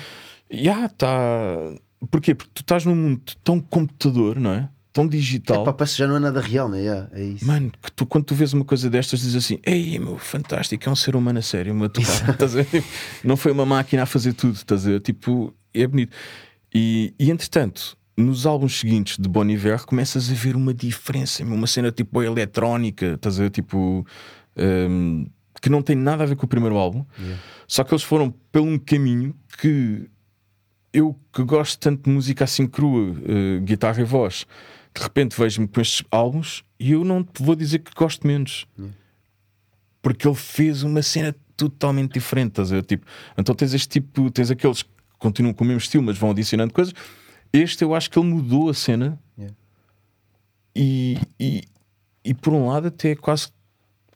Yeah. 0.51 0.81
Ya, 0.81 0.89
tá. 0.89 1.75
Porquê? 2.09 2.33
Porque 2.33 2.51
tu 2.53 2.61
estás 2.61 2.85
num 2.85 2.95
mundo 2.95 3.21
tão 3.43 3.59
computador, 3.59 4.39
não 4.39 4.51
é? 4.51 4.69
Tão 4.91 5.07
digital. 5.07 5.61
É 5.61 5.65
pá, 5.65 5.73
parece 5.73 5.93
que 5.93 5.99
já 5.99 6.07
não 6.07 6.15
é 6.15 6.19
nada 6.19 6.41
real, 6.41 6.67
né? 6.67 6.79
Yeah, 6.79 7.09
é 7.13 7.23
isso. 7.23 7.45
Mano, 7.45 7.71
que 7.81 7.91
tu, 7.91 8.05
quando 8.05 8.25
tu 8.25 8.35
vês 8.35 8.53
uma 8.53 8.65
coisa 8.65 8.89
destas, 8.89 9.19
dizes 9.19 9.35
assim: 9.35 9.59
Ei, 9.63 9.99
meu, 9.99 10.17
fantástico, 10.17 10.87
é 10.87 10.91
um 10.91 10.95
ser 10.95 11.15
humano 11.15 11.39
a 11.39 11.41
sério, 11.41 11.75
meu, 11.75 11.89
tu? 11.89 12.01
Não 13.23 13.37
foi 13.37 13.51
uma 13.51 13.65
máquina 13.65 14.03
a 14.03 14.05
fazer 14.05 14.33
tudo, 14.33 14.55
estás 14.55 14.87
a 14.87 14.91
ver? 14.91 15.01
Tipo, 15.01 15.53
é 15.73 15.85
bonito. 15.85 16.15
E, 16.73 17.13
e 17.19 17.29
entretanto, 17.29 17.97
nos 18.17 18.45
álbuns 18.45 18.79
seguintes 18.79 19.17
de 19.17 19.29
Bon 19.29 19.47
Iver, 19.47 19.85
começas 19.85 20.29
a 20.29 20.33
ver 20.33 20.55
uma 20.55 20.73
diferença, 20.73 21.43
uma 21.43 21.67
cena 21.67 21.91
tipo 21.91 22.21
eletrónica, 22.21 23.13
estás 23.13 23.39
a 23.39 23.43
ver? 23.43 23.49
Tipo, 23.49 24.05
hum, 24.57 25.27
que 25.61 25.69
não 25.69 25.81
tem 25.81 25.95
nada 25.95 26.23
a 26.23 26.25
ver 26.25 26.35
com 26.35 26.45
o 26.45 26.49
primeiro 26.49 26.77
álbum, 26.77 27.05
só 27.67 27.83
que 27.83 27.93
eles 27.93 28.03
foram 28.03 28.33
pelo 28.51 28.65
um 28.65 28.77
caminho 28.77 29.35
que 29.59 30.09
eu 30.93 31.15
que 31.31 31.43
gosto 31.43 31.79
tanto 31.79 32.03
de 32.03 32.09
música 32.09 32.43
assim 32.43 32.67
crua, 32.67 33.15
eh, 33.25 33.59
guitarra 33.61 34.01
e 34.01 34.03
voz, 34.03 34.45
de 34.95 35.01
repente 35.01 35.39
vejo-me 35.39 35.67
com 35.67 35.79
estes 35.79 36.03
álbuns 36.11 36.63
e 36.79 36.91
eu 36.91 37.03
não 37.03 37.23
te 37.23 37.43
vou 37.43 37.55
dizer 37.55 37.79
que 37.79 37.91
gosto 37.93 38.25
menos. 38.25 38.67
Porque 40.01 40.27
ele 40.27 40.35
fez 40.35 40.83
uma 40.83 41.01
cena 41.01 41.35
totalmente 41.55 42.13
diferente, 42.13 42.51
estás 42.51 42.71
a 42.71 42.75
ver? 42.75 42.85
Tipo, 42.85 43.05
então 43.37 43.53
tens 43.53 43.73
este 43.73 43.87
tipo, 43.89 44.31
tens 44.31 44.49
aqueles 44.49 44.81
que 44.81 44.89
continuam 45.17 45.53
com 45.53 45.63
o 45.63 45.67
mesmo 45.67 45.79
estilo, 45.79 46.03
mas 46.03 46.17
vão 46.17 46.31
adicionando 46.31 46.73
coisas. 46.73 46.93
Este 47.51 47.83
eu 47.83 47.93
acho 47.93 48.09
que 48.09 48.17
ele 48.17 48.27
mudou 48.27 48.69
a 48.69 48.73
cena 48.73 49.19
Yeah. 49.37 49.55
e, 50.75 51.17
e, 51.39 51.63
e 52.23 52.33
por 52.33 52.53
um 52.53 52.67
lado 52.67 52.87
até 52.87 53.11
é 53.11 53.15
quase 53.15 53.47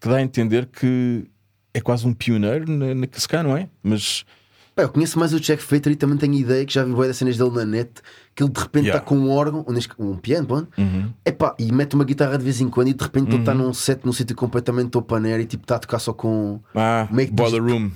que 0.01 0.09
dá 0.09 0.17
a 0.17 0.21
entender 0.21 0.65
que 0.65 1.25
é 1.73 1.79
quase 1.81 2.05
um 2.05 2.13
pioneiro 2.13 2.69
na, 2.69 2.93
na 2.93 3.07
se 3.11 3.27
calhar, 3.27 3.45
não 3.45 3.55
é? 3.55 3.69
Mas 3.81 4.25
Pá, 4.75 4.81
eu 4.83 4.89
conheço 4.89 5.19
mais 5.19 5.33
o 5.33 5.39
Jack 5.39 5.61
Fater 5.61 5.91
e 5.91 5.95
também 5.95 6.17
tenho 6.17 6.33
ideia 6.33 6.65
que 6.65 6.73
já 6.73 6.83
vi 6.83 6.91
boas 6.91 7.07
das 7.07 7.17
cenas 7.17 7.37
dele 7.37 7.51
na 7.51 7.63
net 7.65 7.91
que 8.33 8.41
ele 8.43 8.51
de 8.51 8.59
repente 8.59 8.87
está 8.87 8.97
Yeah. 8.97 9.05
com 9.07 9.15
um 9.17 9.29
órgão, 9.29 9.63
um 9.99 10.17
piano, 10.17 10.47
pronto, 10.47 10.67
epá, 11.23 11.55
e 11.59 11.71
mete 11.71 11.93
uma 11.93 12.03
guitarra 12.03 12.37
de 12.37 12.43
vez 12.43 12.59
em 12.59 12.67
quando 12.69 12.87
e 12.87 12.93
de 12.93 13.03
repente 13.03 13.29
ele 13.29 13.39
está 13.39 13.53
num 13.53 13.71
set 13.73 14.03
num 14.03 14.11
sítio 14.13 14.35
completamente 14.35 14.97
open 14.97 15.25
air 15.31 15.41
e 15.41 15.45
tipo 15.45 15.63
está 15.63 15.75
a 15.75 15.79
tocar 15.79 15.99
só 15.99 16.11
com. 16.13 16.59
ah, 16.73 17.07
Make 17.11 17.31
Boiler 17.31 17.61
Room. 17.63 17.91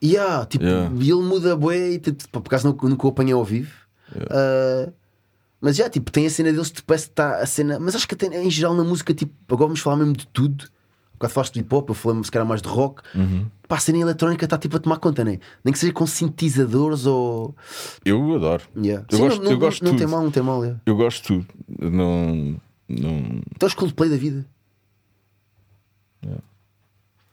E 0.00 0.12
yeah, 0.14 0.46
tipo, 0.46 0.64
Yeah. 0.64 0.90
e 0.98 1.10
ele 1.10 1.22
muda 1.22 1.54
bué 1.54 1.90
e 1.92 1.98
tipo, 1.98 2.40
por 2.40 2.48
acaso 2.48 2.66
nunca, 2.68 2.88
nunca 2.88 3.06
o 3.06 3.10
apanhei 3.10 3.34
ao 3.34 3.44
vivo. 3.44 3.70
Ah, 4.30 4.90
mas 5.60 5.76
já, 5.76 5.88
tipo, 5.88 6.10
tem 6.10 6.26
a 6.26 6.30
cena 6.30 6.50
deles, 6.52 6.70
tipo, 6.72 6.84
parece 6.86 7.06
que 7.06 7.12
está 7.12 7.36
a 7.36 7.46
cena. 7.46 7.78
Mas 7.78 7.94
acho 7.94 8.08
que 8.08 8.14
até 8.14 8.26
em 8.42 8.50
geral 8.50 8.74
na 8.74 8.82
música, 8.82 9.14
tipo, 9.14 9.32
agora 9.48 9.68
vamos 9.68 9.78
falar 9.80 9.96
mesmo 9.98 10.14
de 10.14 10.26
tudo. 10.26 10.64
Bocado 11.22 11.34
falaste 11.34 11.54
de 11.54 11.60
hip 11.60 11.72
hop, 11.74 11.88
eu 11.88 11.94
falei 11.94 12.24
se 12.24 12.30
calhar 12.32 12.46
mais 12.46 12.60
de 12.60 12.68
rock. 12.68 13.00
Uhum. 13.14 13.46
Pá, 13.68 13.76
a 13.76 13.78
cena 13.78 13.98
eletrónica 13.98 14.44
está 14.44 14.58
tipo 14.58 14.76
a 14.76 14.80
tomar 14.80 14.96
conta, 14.98 15.24
né? 15.24 15.38
Nem 15.64 15.72
que 15.72 15.78
seja 15.78 15.92
com 15.92 16.04
sintetizadores 16.04 17.06
ou. 17.06 17.54
Eu 18.04 18.34
adoro. 18.34 18.64
Yeah. 18.76 19.06
Eu 19.08 19.16
Sim, 19.16 19.22
gosto- 19.24 19.42
não, 19.44 19.50
eu 19.52 19.58
gosto 19.58 19.84
não, 19.84 19.92
não 19.92 19.98
tem 19.98 20.06
mal, 20.08 20.22
não 20.22 20.30
tem 20.32 20.42
mal. 20.42 20.62
Yeah. 20.64 20.80
Eu 20.84 20.96
gosto 20.96 21.22
de 21.22 21.44
tudo. 21.44 21.46
Não. 21.90 22.60
não... 22.88 23.40
Então 23.54 23.66
os 23.68 23.74
Coldplay 23.74 24.10
da 24.10 24.16
vida. 24.16 24.44
Yeah. 26.24 26.42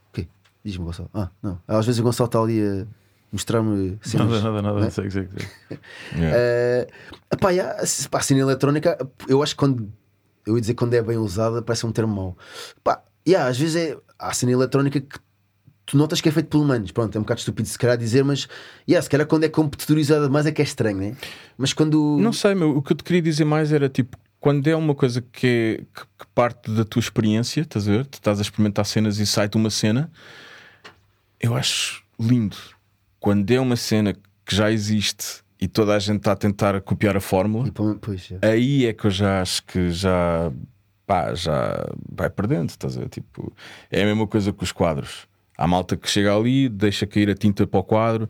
O 0.09 0.13
quê? 0.13 0.27
Diz-me, 0.63 0.85
Gonçalo. 0.85 1.09
Ah, 1.13 1.29
não. 1.41 1.59
Às 1.67 1.85
vezes 1.85 1.99
o 1.99 2.03
Gonçalo 2.03 2.27
está 2.27 2.39
ali 2.39 2.61
a 2.61 2.85
mostrar-me 3.31 3.97
cenas. 4.01 4.27
Nada, 4.29 4.41
nada, 4.43 4.61
nada. 4.61 4.79
né? 4.81 4.89
Segue, 4.91 5.09
segue, 5.11 5.29
segue. 5.31 5.81
Yeah. 6.15 6.37
Eh, 6.37 6.87
epá, 7.31 7.49
yeah, 7.49 7.75
pá, 8.11 8.19
a 8.19 8.21
cena 8.21 8.39
eletrónica, 8.41 8.97
eu 9.27 9.41
acho 9.43 9.53
que 9.55 9.59
quando 9.59 9.91
eu 10.45 10.55
ia 10.55 10.61
dizer 10.61 10.73
quando 10.75 10.93
é 10.93 11.01
bem 11.01 11.17
usada, 11.17 11.61
parece 11.61 11.85
um 11.85 11.91
termo 11.91 12.15
mau. 12.15 12.37
Pá, 12.83 13.03
yeah, 13.29 13.49
às 13.49 13.57
vezes 13.57 13.75
é 13.75 13.97
há 14.17 14.33
cena 14.33 14.51
eletrónica 14.51 14.99
que 14.99 15.19
tu 15.85 15.97
notas 15.97 16.21
que 16.21 16.29
é 16.29 16.31
feito 16.31 16.47
por 16.47 16.59
humanos. 16.59 16.91
Pronto, 16.91 17.15
é 17.15 17.19
um 17.19 17.23
bocado 17.23 17.39
estúpido 17.39 17.67
se 17.67 17.77
calhar 17.77 17.97
dizer, 17.97 18.23
mas 18.23 18.47
yeah, 18.87 19.01
se 19.01 19.09
calhar 19.09 19.27
quando 19.27 19.43
é 19.43 19.49
computadorizada 19.49 20.29
mais 20.29 20.45
é 20.45 20.51
que 20.51 20.61
é 20.61 20.65
estranho, 20.65 20.97
né? 20.97 21.15
Mas 21.57 21.73
quando. 21.73 22.17
Não 22.19 22.33
sei, 22.33 22.55
meu, 22.55 22.75
o 22.75 22.81
que 22.81 22.93
eu 22.93 22.97
te 22.97 23.03
queria 23.03 23.21
dizer 23.21 23.45
mais 23.45 23.71
era 23.71 23.89
tipo, 23.89 24.17
quando 24.39 24.67
é 24.67 24.75
uma 24.75 24.95
coisa 24.95 25.21
que, 25.21 25.79
é, 25.79 25.99
que, 25.99 26.27
parte 26.33 26.71
da 26.71 26.85
tua 26.85 26.99
experiência, 26.99 27.61
estás 27.61 27.87
a 27.87 27.91
ver? 27.91 28.05
Tu 28.05 28.15
estás 28.15 28.39
a 28.39 28.41
experimentar 28.41 28.85
cenas 28.85 29.19
e 29.19 29.25
sai-te 29.25 29.57
uma 29.57 29.69
cena, 29.69 30.11
eu 31.39 31.55
acho 31.55 32.03
lindo. 32.19 32.57
Quando 33.19 33.51
é 33.51 33.59
uma 33.59 33.75
cena 33.75 34.13
que 34.13 34.55
já 34.55 34.71
existe 34.71 35.43
e 35.59 35.67
toda 35.67 35.93
a 35.93 35.99
gente 35.99 36.19
está 36.19 36.31
a 36.31 36.35
tentar 36.35 36.79
copiar 36.81 37.17
a 37.17 37.19
fórmula, 37.19 37.67
E, 37.67 37.71
pois, 37.71 38.29
yeah. 38.29 38.47
aí 38.47 38.85
é 38.85 38.93
que 38.93 39.05
eu 39.05 39.11
já 39.11 39.41
acho 39.41 39.63
que 39.65 39.91
já 39.91 40.51
pá, 41.09 41.33
já 41.33 41.83
vai 42.07 42.29
perdendo, 42.29 42.69
estás 42.69 42.95
a? 42.95 43.09
Tipo, 43.09 43.51
é 43.89 44.03
a 44.03 44.05
mesma 44.05 44.27
coisa 44.27 44.53
que 44.53 44.63
os 44.63 44.71
quadros. 44.71 45.27
Há 45.57 45.65
malta 45.65 45.97
que 45.97 46.07
chega 46.07 46.35
ali, 46.35 46.69
deixa 46.69 47.07
cair 47.07 47.31
a 47.31 47.33
tinta 47.33 47.65
para 47.65 47.79
o 47.79 47.83
quadro, 47.83 48.29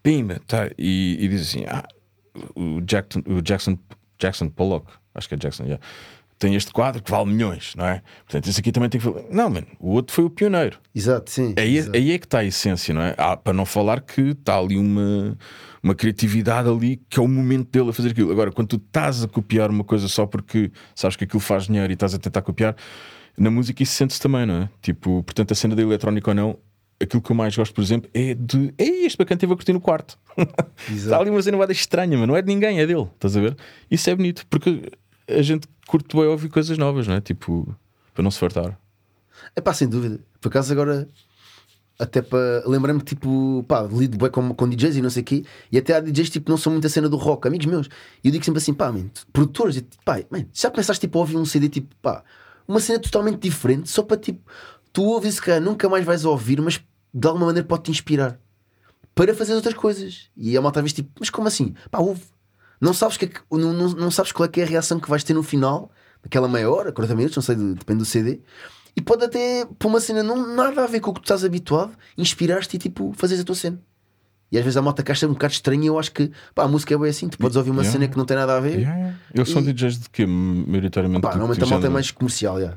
pimba, 0.00 0.40
tá, 0.46 0.70
e, 0.78 1.16
e 1.18 1.26
diz 1.26 1.42
assim: 1.42 1.64
ah, 1.66 1.84
o 2.54 2.80
Jackson, 2.82 3.22
o 3.26 3.42
Jackson, 3.42 3.76
Jackson 4.16 4.48
Pollock, 4.48 4.92
acho 5.12 5.28
que 5.28 5.34
é 5.34 5.38
Jackson, 5.38 5.64
yeah, 5.64 5.84
tem 6.40 6.54
este 6.54 6.72
quadro 6.72 7.02
que 7.02 7.10
vale 7.10 7.30
milhões, 7.30 7.74
não 7.76 7.84
é? 7.84 8.02
Portanto, 8.24 8.48
esse 8.48 8.58
aqui 8.58 8.72
também 8.72 8.88
tem 8.88 8.98
que. 8.98 9.06
valer. 9.06 9.26
Não, 9.30 9.50
mano, 9.50 9.66
o 9.78 9.90
outro 9.90 10.14
foi 10.14 10.24
o 10.24 10.30
pioneiro. 10.30 10.78
Exato, 10.94 11.30
sim. 11.30 11.54
Aí, 11.56 11.76
exato. 11.76 11.96
aí 11.96 12.12
é 12.12 12.18
que 12.18 12.24
está 12.24 12.38
a 12.38 12.44
essência, 12.44 12.94
não 12.94 13.02
é? 13.02 13.14
Ah, 13.18 13.36
para 13.36 13.52
não 13.52 13.66
falar 13.66 14.00
que 14.00 14.22
está 14.30 14.58
ali 14.58 14.78
uma, 14.78 15.36
uma 15.82 15.94
criatividade 15.94 16.66
ali 16.66 16.98
que 17.10 17.20
é 17.20 17.22
o 17.22 17.28
momento 17.28 17.70
dele 17.70 17.90
a 17.90 17.92
fazer 17.92 18.12
aquilo. 18.12 18.32
Agora, 18.32 18.50
quando 18.50 18.68
tu 18.68 18.76
estás 18.76 19.22
a 19.22 19.28
copiar 19.28 19.68
uma 19.70 19.84
coisa 19.84 20.08
só 20.08 20.24
porque 20.24 20.72
sabes 20.94 21.14
que 21.14 21.24
aquilo 21.24 21.40
faz 21.40 21.66
dinheiro 21.66 21.92
e 21.92 21.94
estás 21.94 22.14
a 22.14 22.18
tentar 22.18 22.40
copiar, 22.40 22.74
na 23.36 23.50
música 23.50 23.82
isso 23.82 23.92
sente-se 23.92 24.18
também, 24.18 24.46
não 24.46 24.62
é? 24.62 24.70
Tipo, 24.80 25.22
portanto, 25.22 25.52
a 25.52 25.54
cena 25.54 25.76
da 25.76 25.82
eletrónica 25.82 26.30
ou 26.30 26.34
não, 26.34 26.58
aquilo 26.98 27.20
que 27.20 27.32
eu 27.32 27.36
mais 27.36 27.54
gosto, 27.54 27.74
por 27.74 27.82
exemplo, 27.82 28.10
é 28.14 28.32
de. 28.32 28.72
Ei, 28.78 29.04
este 29.04 29.18
bacana 29.18 29.38
teve 29.38 29.52
a 29.52 29.56
curtir 29.56 29.74
no 29.74 29.80
quarto. 29.80 30.18
Está 30.88 31.18
ali 31.18 31.28
uma 31.28 31.42
cena 31.42 31.62
estranha, 31.70 32.16
mas 32.16 32.26
não 32.26 32.34
é 32.34 32.40
de 32.40 32.48
ninguém, 32.48 32.80
é 32.80 32.86
dele. 32.86 33.08
Estás 33.14 33.36
a 33.36 33.40
ver? 33.42 33.54
Isso 33.90 34.08
é 34.08 34.14
bonito, 34.14 34.46
porque 34.48 34.90
a 35.38 35.42
gente 35.42 35.68
curte 35.86 36.16
bem 36.16 36.26
ouvir 36.26 36.48
coisas 36.48 36.76
novas, 36.78 37.06
não 37.06 37.14
é? 37.14 37.20
Tipo, 37.20 37.74
para 38.14 38.22
não 38.22 38.30
se 38.30 38.38
fartar. 38.38 38.78
É 39.54 39.60
pá, 39.60 39.72
sem 39.72 39.88
dúvida. 39.88 40.20
Por 40.40 40.48
acaso 40.48 40.72
agora, 40.72 41.08
até 41.98 42.22
para. 42.22 42.62
Lembrei-me 42.66 43.00
que 43.00 43.14
tipo, 43.14 43.64
pá, 43.68 43.82
lido 43.82 44.16
bem 44.16 44.30
com, 44.30 44.54
com 44.54 44.68
DJs 44.68 44.96
e 44.96 45.02
não 45.02 45.10
sei 45.10 45.22
o 45.22 45.24
quê, 45.24 45.44
e 45.70 45.78
até 45.78 45.94
há 45.94 46.00
DJs 46.00 46.30
tipo, 46.30 46.50
não 46.50 46.56
são 46.56 46.72
muito 46.72 46.86
a 46.86 46.90
cena 46.90 47.08
do 47.08 47.16
rock, 47.16 47.46
amigos 47.46 47.66
meus. 47.66 47.88
E 48.24 48.28
eu 48.28 48.32
digo 48.32 48.44
sempre 48.44 48.58
assim, 48.58 48.72
pá, 48.72 48.90
man, 48.90 49.10
produtores, 49.32 49.82
pá, 50.04 50.20
man, 50.30 50.46
já 50.52 50.70
pensaste 50.70 51.00
tipo, 51.00 51.18
a 51.18 51.20
ouvir 51.20 51.36
um 51.36 51.44
CD 51.44 51.68
tipo, 51.68 51.94
pá, 51.96 52.24
uma 52.66 52.80
cena 52.80 52.98
totalmente 52.98 53.38
diferente, 53.38 53.90
só 53.90 54.02
para 54.02 54.16
tipo, 54.16 54.40
tu 54.92 55.02
ouves 55.04 55.34
se 55.34 55.42
calhar 55.42 55.60
nunca 55.60 55.88
mais 55.88 56.04
vais 56.04 56.24
ouvir, 56.24 56.60
mas 56.60 56.80
de 57.12 57.26
alguma 57.26 57.46
maneira 57.46 57.66
pode-te 57.66 57.90
inspirar 57.90 58.38
para 59.14 59.34
fazer 59.34 59.54
outras 59.54 59.74
coisas. 59.74 60.30
E 60.36 60.56
a 60.56 60.62
malta 60.62 60.80
vez 60.80 60.92
tipo, 60.92 61.10
mas 61.18 61.28
como 61.28 61.48
assim? 61.48 61.74
Pá, 61.90 61.98
ouve. 61.98 62.22
Não 62.80 62.94
sabes, 62.94 63.16
que, 63.16 63.26
é 63.26 63.28
que- 63.28 63.40
não, 63.50 63.72
não, 63.72 63.88
não 63.90 64.10
sabes 64.10 64.32
qual 64.32 64.46
é, 64.46 64.48
que 64.48 64.60
é 64.60 64.64
a 64.64 64.66
reação 64.66 64.98
que 64.98 65.08
vais 65.10 65.22
ter 65.22 65.34
no 65.34 65.42
final, 65.42 65.90
daquela 66.22 66.48
meia 66.48 66.70
hora, 66.70 66.90
40 66.92 67.14
minutos, 67.14 67.36
não 67.36 67.42
sei, 67.42 67.54
de- 67.56 67.74
depende 67.74 67.98
do 67.98 68.04
CD. 68.04 68.40
E 68.96 69.00
pode 69.00 69.24
até, 69.24 69.66
por 69.78 69.88
uma 69.88 70.00
cena 70.00 70.22
não 70.22 70.54
nada 70.54 70.82
a 70.82 70.86
ver 70.86 71.00
com 71.00 71.10
o 71.10 71.14
que 71.14 71.20
tu 71.20 71.24
estás 71.24 71.44
habituado, 71.44 71.92
inspirar-te 72.16 72.74
e 72.74 72.78
tipo, 72.78 73.12
fazeres 73.16 73.42
a 73.42 73.44
tua 73.44 73.54
cena. 73.54 73.80
E 74.52 74.58
às 74.58 74.64
vezes 74.64 74.76
a 74.76 74.82
malta 74.82 75.02
que 75.02 75.12
acha 75.12 75.26
um 75.28 75.32
bocado 75.32 75.52
estranha 75.52 75.84
e 75.84 75.86
eu 75.86 75.96
acho 75.98 76.10
que 76.10 76.28
pá, 76.54 76.64
a 76.64 76.68
música 76.68 76.92
é 76.92 76.98
bem 76.98 77.08
assim. 77.10 77.28
Tu 77.28 77.38
podes 77.38 77.56
ouvir 77.56 77.70
uma 77.70 77.82
Yeah. 77.82 77.92
cena 77.92 78.08
que 78.10 78.18
não 78.18 78.24
tem 78.24 78.36
nada 78.36 78.56
a 78.56 78.60
ver. 78.60 78.80
Yeah, 78.80 78.96
yeah. 78.96 79.18
Eles 79.32 79.48
são 79.48 79.62
E- 79.62 79.72
DJs 79.72 80.00
de 80.00 80.10
quê? 80.10 80.26
Maioritariamente 80.26 81.22
Pá, 81.22 81.30
normalmente 81.30 81.62
a 81.62 81.66
malta 81.66 81.86
é 81.86 81.90
mais 81.90 82.10
comercial, 82.10 82.58
yeah. 82.58 82.76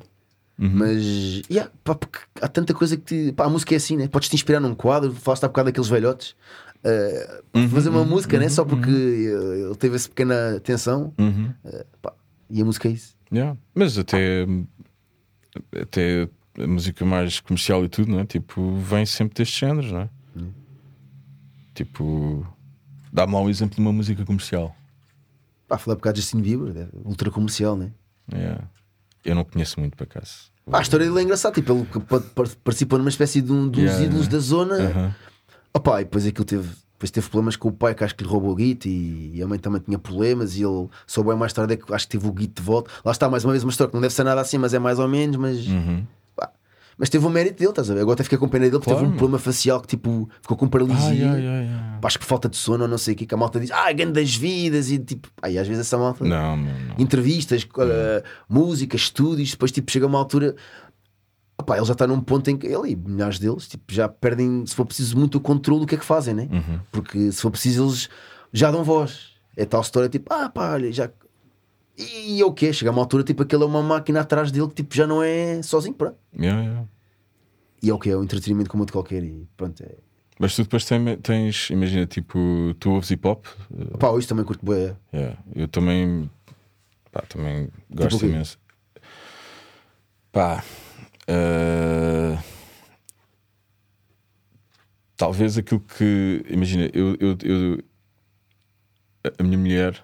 Uhum. 0.59 0.69
mas 0.71 1.41
yeah, 1.49 1.71
pá, 1.83 1.95
porque 1.95 2.19
há 2.39 2.47
tanta 2.47 2.75
coisa 2.75 2.95
que 2.95 3.03
te, 3.03 3.31
pá, 3.31 3.45
a 3.45 3.49
música 3.49 3.73
é 3.73 3.77
assim, 3.77 3.97
né? 3.97 4.07
podes 4.07 4.29
te 4.29 4.35
inspirar 4.35 4.59
num 4.59 4.75
quadro, 4.75 5.11
falaste 5.15 5.43
há 5.45 5.47
bocado 5.47 5.65
daqueles 5.69 5.89
velhotes, 5.89 6.35
uh, 6.85 7.43
Uhum, 7.57 7.69
fazer 7.69 7.89
uma 7.89 8.03
música, 8.03 8.37
né? 8.39 8.49
só 8.49 8.63
porque 8.65 8.89
uh, 8.89 9.65
ele 9.67 9.75
teve 9.75 9.95
essa 9.95 10.09
pequena 10.09 10.59
tensão, 10.61 11.13
Uhum. 11.19 11.53
uh, 11.65 11.85
pá, 12.01 12.13
e 12.49 12.61
a 12.61 12.65
música 12.65 12.87
é 12.87 12.91
isso. 12.91 13.15
Yeah. 13.31 13.57
Mas 13.73 13.97
até, 13.97 14.45
até 15.81 16.27
a 16.59 16.67
música 16.67 17.03
mais 17.05 17.39
comercial 17.39 17.83
e 17.83 17.89
tudo, 17.89 18.11
não 18.11 18.19
é? 18.19 18.25
Tipo, 18.25 18.75
vem 18.77 19.05
sempre 19.05 19.35
destes 19.35 19.57
géneros, 19.59 19.91
não 19.91 20.01
é? 20.01 20.09
Tipo, 21.73 22.45
dá-me 23.11 23.33
lá 23.33 23.41
um 23.41 23.49
exemplo 23.49 23.75
de 23.75 23.81
uma 23.81 23.91
música 23.91 24.23
comercial. 24.25 24.75
Pá, 25.67 25.77
falei 25.77 25.93
há 25.93 25.97
bocado 25.97 26.15
de 26.15 26.21
Justin 26.21 26.41
Bieber, 26.41 26.73
é 26.77 26.87
ultra 27.03 27.31
comercial, 27.31 27.75
né? 27.75 27.91
Yeah. 28.31 28.63
Eu 29.25 29.35
não 29.35 29.43
conheço 29.43 29.79
muito 29.79 29.95
para 29.97 30.03
acaso. 30.05 30.51
Pá, 30.69 30.79
a 30.79 30.81
história 30.81 31.05
dele 31.07 31.19
é 31.19 31.23
engraçada, 31.23 31.55
tipo, 31.55 31.73
ele 31.73 31.85
que 31.85 31.99
pa- 31.99 32.19
pa- 32.19 32.43
participa 32.63 32.97
numa 32.97 33.09
espécie 33.09 33.41
de 33.41 33.51
um 33.51 33.67
dos 33.67 33.81
Yeah, 33.81 34.03
ídolos 34.05 34.27
yeah. 34.27 34.31
da 34.31 34.39
zona. 34.39 35.15
Opa, 35.73 36.01
e 36.01 36.03
depois 36.03 36.25
aquilo 36.25 36.45
teve, 36.45 36.69
depois 36.93 37.11
teve 37.11 37.27
problemas 37.29 37.55
com 37.55 37.69
o 37.69 37.71
pai 37.71 37.95
que 37.95 38.03
acho 38.03 38.15
que 38.15 38.23
lhe 38.23 38.29
roubou 38.29 38.51
o 38.51 38.55
guito 38.55 38.87
e, 38.87 39.31
e 39.33 39.41
a 39.41 39.47
mãe 39.47 39.57
também 39.57 39.81
tinha 39.81 39.97
problemas 39.97 40.55
e 40.55 40.63
ele 40.63 40.87
soube 41.07 41.33
mais 41.35 41.51
tarde 41.51 41.73
é 41.73 41.77
que 41.77 41.93
acho 41.93 42.05
que 42.05 42.17
teve 42.17 42.27
o 42.27 42.31
guito 42.31 42.61
de 42.61 42.65
volta. 42.65 42.91
Lá 43.03 43.11
está 43.11 43.29
mais 43.29 43.43
uma 43.43 43.51
vez 43.51 43.63
uma 43.63 43.71
história 43.71 43.89
que 43.89 43.95
não 43.95 44.01
deve 44.01 44.13
ser 44.13 44.23
nada 44.23 44.39
assim, 44.39 44.57
mas 44.57 44.73
é 44.73 44.79
mais 44.79 44.99
ou 44.99 45.07
menos, 45.07 45.35
mas. 45.35 45.67
Uhum. 45.67 46.05
pá, 46.35 46.51
mas 46.95 47.09
teve 47.09 47.25
o 47.25 47.29
mérito 47.29 47.57
dele, 47.57 47.71
estás 47.71 47.89
a 47.89 47.93
ver? 47.95 48.01
Agora 48.01 48.13
até 48.13 48.23
fiquei 48.23 48.37
com 48.37 48.47
pena 48.47 48.65
dele 48.65 48.77
porque 48.77 48.91
Claro, 48.91 48.99
teve 48.99 49.13
um 49.13 49.17
problema 49.17 49.39
facial 49.39 49.81
que 49.81 49.87
tipo 49.87 50.29
ficou 50.41 50.55
com 50.55 50.67
paralisia. 50.67 51.31
Ai, 51.31 51.47
ai, 51.47 51.67
ai. 51.67 51.99
Pá, 51.99 52.07
acho 52.07 52.19
que 52.19 52.25
falta 52.25 52.47
de 52.47 52.55
sono 52.55 52.83
ou 52.83 52.89
não 52.89 52.99
sei 52.99 53.15
o 53.15 53.17
que, 53.17 53.25
que 53.25 53.33
a 53.33 53.37
malta 53.37 53.59
diz, 53.59 53.71
ah, 53.71 53.91
ganho 53.91 54.13
das 54.13 54.35
vidas 54.35 54.91
e 54.91 54.99
tipo, 54.99 55.27
aí 55.41 55.57
às 55.57 55.67
vezes 55.67 55.87
essa 55.87 55.97
malta. 55.97 56.23
Não, 56.23 56.55
não, 56.55 56.65
não. 56.65 56.95
Entrevistas, 56.99 57.63
uh, 57.63 58.23
música, 58.47 58.95
estúdios, 58.95 59.51
depois 59.51 59.71
tipo 59.71 59.91
chega 59.91 60.05
uma 60.05 60.19
altura. 60.19 60.55
Opá, 61.63 61.77
ele 61.77 61.85
já 61.85 61.93
está 61.93 62.05
num 62.05 62.19
ponto 62.21 62.49
em 62.49 62.57
que 62.57 62.67
ele 62.67 62.91
e 62.91 62.95
milhares 62.95 63.39
deles 63.39 63.67
tipo, 63.67 63.91
já 63.93 64.07
perdem, 64.09 64.65
se 64.65 64.75
for 64.75 64.85
preciso, 64.85 65.17
muito 65.17 65.37
o 65.37 65.41
controle 65.41 65.81
do 65.81 65.87
que 65.87 65.95
é 65.95 65.97
que 65.97 66.05
fazem, 66.05 66.33
né? 66.33 66.47
Uhum. 66.51 66.79
Porque 66.91 67.31
se 67.31 67.41
for 67.41 67.49
preciso, 67.51 67.83
eles 67.85 68.09
já 68.51 68.69
dão 68.69 68.83
voz. 68.83 69.31
É 69.55 69.65
tal 69.65 69.81
história 69.81 70.09
tipo, 70.09 70.33
ah, 70.33 70.49
pá, 70.49 70.73
olha, 70.73 70.91
já. 70.91 71.09
E 71.97 72.41
é 72.41 72.45
o 72.45 72.51
quê? 72.51 72.73
Chega 72.73 72.89
a 72.89 72.93
uma 72.93 73.01
altura, 73.01 73.23
tipo, 73.23 73.43
aquele 73.43 73.63
é 73.63 73.65
uma 73.65 73.81
máquina 73.83 74.21
atrás 74.21 74.51
dele 74.51 74.67
que 74.67 74.75
tipo, 74.75 74.95
já 74.95 75.05
não 75.07 75.21
é 75.23 75.61
sozinho, 75.61 75.93
pronto. 75.93 76.17
Yeah, 76.37 76.61
yeah. 76.61 76.87
E 77.81 77.89
é 77.89 77.93
o 77.93 77.99
que 77.99 78.09
é 78.09 78.17
um 78.17 78.23
entretenimento 78.23 78.69
como 78.69 78.81
outro 78.81 78.93
qualquer. 78.93 79.23
E 79.23 79.47
pronto, 79.55 79.83
é. 79.83 79.95
Mas 80.39 80.55
tu 80.55 80.63
depois 80.63 80.83
tem- 80.85 81.17
tens, 81.17 81.69
imagina, 81.69 82.07
tipo, 82.07 82.39
tu 82.79 82.91
ouves 82.91 83.11
hip 83.11 83.27
hop? 83.27 83.45
Pá, 83.99 84.09
hoje 84.09 84.27
também 84.27 84.43
curto 84.43 84.65
bem. 84.65 84.95
Yeah, 85.13 85.37
Eu 85.55 85.67
também, 85.67 86.29
pá, 87.11 87.21
também 87.29 87.69
gosto 87.91 88.15
o 88.17 88.19
quê? 88.19 88.25
imenso. 88.25 88.57
Pá, 90.31 90.63
eh, 91.27 92.37
talvez 95.17 95.57
aquilo 95.57 95.79
que, 95.79 96.43
imagina, 96.49 96.89
eu, 96.93 97.15
eu, 97.19 97.37
eu- 97.43 97.83
a- 99.39 99.43
minha 99.43 99.57
mulher, 99.57 100.03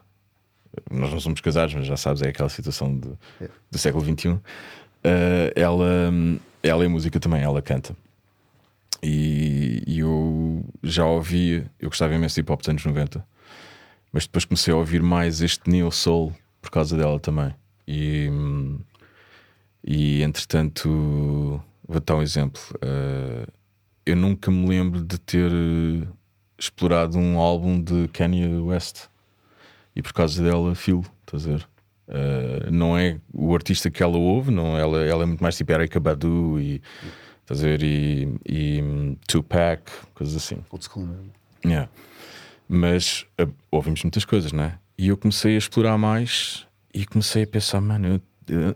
nós 0.91 1.11
não 1.11 1.20
somos 1.20 1.41
casados, 1.41 1.74
mas 1.76 1.86
já 1.86 1.97
sabes, 1.97 2.22
é 2.22 2.30
aquela 2.30 2.49
situação 2.49 2.97
de- 2.97 3.11
É. 3.41 3.49
do 3.72 3.78
século 3.78 4.03
XXI. 4.03 4.39
eh, 5.03 5.53
ela, 5.55 6.13
ela 6.61 6.84
é 6.84 6.88
música 6.88 7.20
também, 7.20 7.41
ela 7.41 7.61
canta. 7.61 7.95
E, 9.01 9.82
e 9.88 9.99
eu 9.99 10.63
já 10.84 11.05
ouvia, 11.05 11.72
eu 11.80 11.88
gostava 11.89 12.13
imenso 12.13 12.36
de 12.36 12.41
hip 12.41 12.51
hop 12.51 12.59
dos 12.59 12.67
anos 12.70 12.84
90, 12.86 13.26
mas 14.11 14.26
depois 14.26 14.43
comecei 14.43 14.74
a 14.74 14.78
ouvir 14.78 15.01
mais 15.01 15.39
este 15.41 15.70
Neo 15.70 15.89
Soul 15.91 16.36
por 16.61 16.70
causa 16.70 16.97
dela 16.97 17.17
também. 17.20 17.55
E, 17.88 18.28
hum, 18.30 18.80
e 19.84 20.22
entretanto, 20.24 21.62
vou 21.88 22.00
dar 22.00 22.16
um 22.16 22.22
exemplo. 22.22 22.62
eh, 22.82 23.48
eu 24.06 24.16
nunca 24.16 24.50
me 24.50 24.68
lembro 24.68 25.04
de 25.04 25.20
ter 25.20 25.52
eh, 25.52 26.08
explorado 26.58 27.18
um 27.18 27.38
álbum 27.40 27.82
de 27.82 28.08
Kanye 28.10 28.48
West 28.60 29.06
e 29.96 30.02
por 30.02 30.14
causa 30.14 30.44
dela, 30.44 30.74
Phil, 30.76 31.04
estás 31.22 31.48
a 31.48 31.52
ver? 31.52 31.68
Eh, 32.08 32.70
não 32.72 32.98
é 32.98 33.20
o 33.34 33.54
artista 33.54 33.92
que 33.92 34.02
ela 34.02 34.18
ouve, 34.18 34.52
não, 34.52 34.78
ela, 34.78 35.06
ela 35.06 35.24
é 35.24 35.26
muito 35.26 35.42
mais 35.42 35.56
tipo 35.56 35.72
Erika 35.72 36.00
Badu 36.00 36.60
e, 36.60 36.82
estás 37.42 37.64
a 37.64 37.68
ver? 37.68 37.84
E, 37.84 38.36
e 38.48 38.82
hum, 38.82 39.16
Tupac, 39.28 39.84
coisas 40.14 40.36
assim. 40.36 40.64
Old 40.72 40.84
school, 40.84 41.06
mesmo. 41.06 41.32
Yeah. 41.64 41.90
Mas 42.68 43.26
uh, 43.42 43.52
ouvimos 43.72 44.04
muitas 44.04 44.26
coisas, 44.26 44.52
não 44.52 44.64
é? 44.64 44.80
E 44.98 45.08
eu 45.08 45.18
comecei 45.18 45.56
a 45.56 45.58
explorar 45.58 45.98
mais 45.98 46.66
e 46.94 47.06
comecei 47.06 47.44
a 47.44 47.48
pensar, 47.48 47.82
mano, 47.82 48.08
eu, 48.08 48.22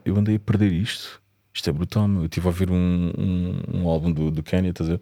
eu- 0.05 0.17
andei 0.17 0.35
a 0.35 0.39
perder 0.39 0.71
isto. 0.71 1.21
Isto 1.53 1.69
é 1.69 1.73
brutal, 1.73 2.07
meu. 2.07 2.21
Eu 2.21 2.25
estive 2.25 2.47
a 2.47 2.49
ouvir 2.49 2.71
um, 2.71 3.11
um, 3.17 3.81
um 3.81 3.87
álbum 3.87 4.11
do, 4.11 4.31
do 4.31 4.41
Kanye, 4.41 4.69
estás 4.69 4.89
a 4.89 4.93
ver? 4.93 5.01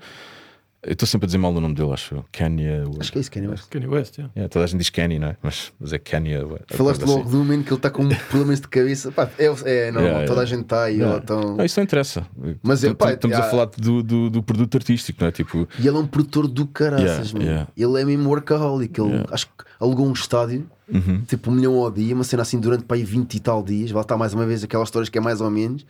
Eu 0.84 0.94
estou 0.94 1.08
sempre 1.08 1.26
a 1.26 1.28
dizer 1.28 1.38
mal 1.38 1.54
o 1.54 1.62
nome 1.62 1.76
dele, 1.76 1.92
acho 1.94 2.16
eu. 2.16 2.26
Kanye. 2.32 2.80
West. 2.88 3.00
Acho 3.02 3.12
que 3.12 3.18
é 3.20 3.22
isso, 3.22 3.32
Kanye 3.32 3.48
West. 3.48 3.70
Kanye 3.70 3.88
West, 3.88 4.18
yeah. 4.18 4.34
Yeah, 4.36 4.50
toda 4.52 4.66
a 4.66 4.68
gente 4.68 4.80
diz 4.80 4.90
Kanye, 4.90 5.20
não 5.20 5.28
é? 5.28 5.38
Mas, 5.44 5.72
mas 5.80 5.94
é 5.94 6.00
Kanye. 6.00 6.38
West, 6.40 6.64
Falaste 6.74 7.04
logo 7.04 7.30
do 7.30 7.38
momento 7.38 7.66
que 7.66 7.70
ele 7.70 7.76
está 7.78 7.90
com 7.92 8.10
problemas 8.30 8.60
de 8.60 8.68
cabeça. 8.68 9.12
Pá, 9.12 9.30
é, 9.38 9.46
é 9.46 9.92
normal, 9.92 10.04
Yeah, 10.12 10.26
toda 10.28 10.42
a 10.42 10.44
yeah. 10.44 10.46
gente 10.46 10.62
está 10.64 10.90
e 10.90 10.96
Yeah. 10.96 11.14
ela 11.18 11.22
tão. 11.22 11.56
Não, 11.58 11.64
isso 11.64 11.80
não 11.80 11.84
interessa. 11.84 12.26
Mas 12.64 12.84
é, 12.84 12.94
pá, 12.96 13.14
Estamos 13.14 13.38
a 13.38 13.44
falar 13.44 13.66
do, 13.78 14.02
do, 14.02 14.30
do 14.32 14.42
produto 14.44 14.76
artístico, 14.76 15.20
não 15.22 15.28
é? 15.28 15.32
Tipo, 15.32 15.70
E 15.80 15.88
ele 15.88 15.96
é 15.96 16.00
um 16.00 16.08
produtor 16.08 16.48
do 16.48 16.66
caraças, 16.66 17.32
Yeah. 17.32 17.68
Ele 17.78 18.02
é 18.02 18.04
mesmo 18.04 18.28
workaholic. 18.28 19.00
Ele 19.00 19.10
Yeah. 19.12 19.30
acho 19.32 19.46
que 19.46 19.71
alugou 19.82 20.08
um 20.08 20.14
estádio, 20.14 20.70
uhum. 20.88 21.22
tipo 21.28 21.50
um 21.52 21.56
milhão 21.56 21.76
ao 21.76 21.90
dia, 21.92 22.14
uma 22.16 22.24
cena 22.24 22.44
assim 22.44 22.60
durante 22.60 22.84
para 22.86 22.96
aí 22.98 23.04
20 23.04 23.34
e 23.36 23.40
tal 23.40 23.62
dias. 23.64 23.92
Vai 23.92 24.02
estar 24.04 24.16
mais 24.18 24.34
uma 24.34 24.46
vez 24.46 24.64
aquelas 24.64 24.88
histórias 24.88 25.10
que 25.10 25.18
é 25.18 25.22
mais 25.22 25.42
ou 25.42 25.50
menos. 25.50 25.86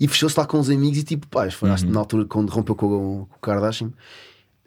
E 0.00 0.08
fechou-se 0.08 0.38
lá 0.38 0.44
com 0.46 0.58
os 0.58 0.68
amigos 0.70 0.98
e 0.98 1.02
tipo, 1.04 1.26
pá, 1.28 1.48
foi 1.50 1.70
Uhum. 1.70 1.76
na 1.90 2.00
altura 2.00 2.24
quando 2.24 2.50
rompeu 2.50 2.74
com, 2.74 2.86
o- 2.86 3.26
com 3.30 3.36
o 3.36 3.38
Kardashian. 3.40 3.90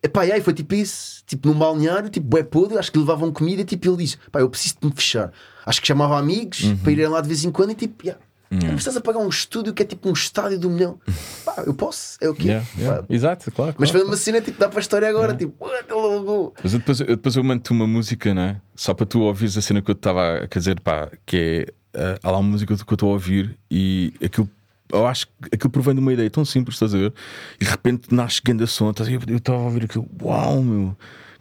Epá, 0.02 0.26
e 0.26 0.32
aí 0.32 0.42
foi 0.42 0.54
tipo 0.54 0.76
isso, 0.76 1.24
tipo 1.26 1.48
num 1.50 1.56
balneário, 1.58 2.10
tipo 2.10 2.26
bué 2.28 2.44
podre, 2.44 2.78
acho 2.78 2.92
que 2.92 3.00
levavam 3.00 3.32
comida, 3.32 3.64
tipo 3.66 3.88
ele 3.90 3.98
diz, 3.98 4.18
pá, 4.32 4.40
eu 4.40 4.50
preciso 4.50 4.76
de 4.80 4.88
me 4.88 4.94
fechar. 4.96 5.32
Acho 5.66 5.82
que 5.82 5.88
chamava 5.88 6.18
amigos 6.18 6.64
Uhum. 6.64 6.78
para 6.78 6.92
irem 6.92 7.08
lá 7.08 7.20
de 7.20 7.28
vez 7.28 7.44
em 7.44 7.52
quando 7.52 7.72
e 7.72 7.76
tipo, 7.76 8.06
yeah, 8.06 8.22
não 8.52 8.74
precisas 8.76 9.02
pagar 9.02 9.20
um 9.20 9.30
estúdio 9.30 9.74
que 9.74 9.84
é 9.84 9.86
tipo 9.86 10.10
um 10.10 10.14
estádio 10.14 10.60
do 10.60 10.70
milhão. 10.70 11.00
Pá, 11.46 11.64
eu 11.66 11.74
posso, 11.74 12.18
é 12.22 12.30
o 12.30 12.34
quê? 12.34 12.50
Yeah, 12.50 12.68
yeah. 12.78 13.02
Pá, 13.02 13.14
Exato, 13.14 13.52
claro. 13.52 13.76
Mas 13.78 13.92
claro, 13.92 14.06
foi 14.06 14.14
uma 14.14 14.18
cena 14.18 14.42
tipo, 14.42 14.60
dá 14.60 14.70
para 14.70 14.80
a 14.80 14.82
história 14.82 15.10
agora, 15.10 15.34
tipo, 15.36 15.66
what, 15.66 15.86
ele 15.90 16.00
alugou. 16.00 16.54
Mas 16.64 16.74
eu 16.74 16.80
depois, 16.80 17.00
eu 17.02 17.08
depois 17.08 17.36
eu 17.36 17.44
mando-te 17.44 17.72
uma 17.72 17.88
música, 17.88 18.34
não 18.34 18.42
é? 18.42 18.62
Só 18.76 18.94
para 18.94 19.06
tu 19.06 19.22
ouvires 19.22 19.58
a 19.58 19.62
cena 19.62 19.82
que 19.82 19.90
eu 19.92 19.94
estava 19.94 20.44
a 20.44 20.48
dizer, 20.48 20.80
pá, 20.80 21.10
que 21.26 21.66
é. 21.94 22.00
eh, 22.00 22.20
há 22.24 22.32
lá 22.32 22.38
uma 22.38 22.50
música 22.52 22.76
que 22.76 22.82
eu 22.82 22.96
estou 22.96 23.10
a 23.10 23.14
ouvir 23.14 23.58
e 23.70 24.14
aquilo. 24.24 24.50
Eu 24.90 25.06
acho 25.06 25.28
que 25.28 25.34
aquilo 25.54 25.70
provém 25.70 25.94
de 25.96 26.00
uma 26.00 26.14
ideia 26.14 26.30
tão 26.30 26.46
simples, 26.46 26.76
estás 26.76 26.96
a 26.96 26.98
ver? 26.98 27.14
E 27.60 27.66
de 27.66 27.70
repente 27.70 28.14
nasce 28.14 28.42
grande 28.42 28.66
som, 28.68 28.90
estás 28.90 29.10
a 29.10 29.12
ver? 29.12 29.30
Eu 29.30 29.38
estava 29.38 29.58
a 29.58 29.64
ouvir 29.64 29.84
aquilo, 29.84 30.08
uau, 30.22 30.62
meu, 30.64 30.96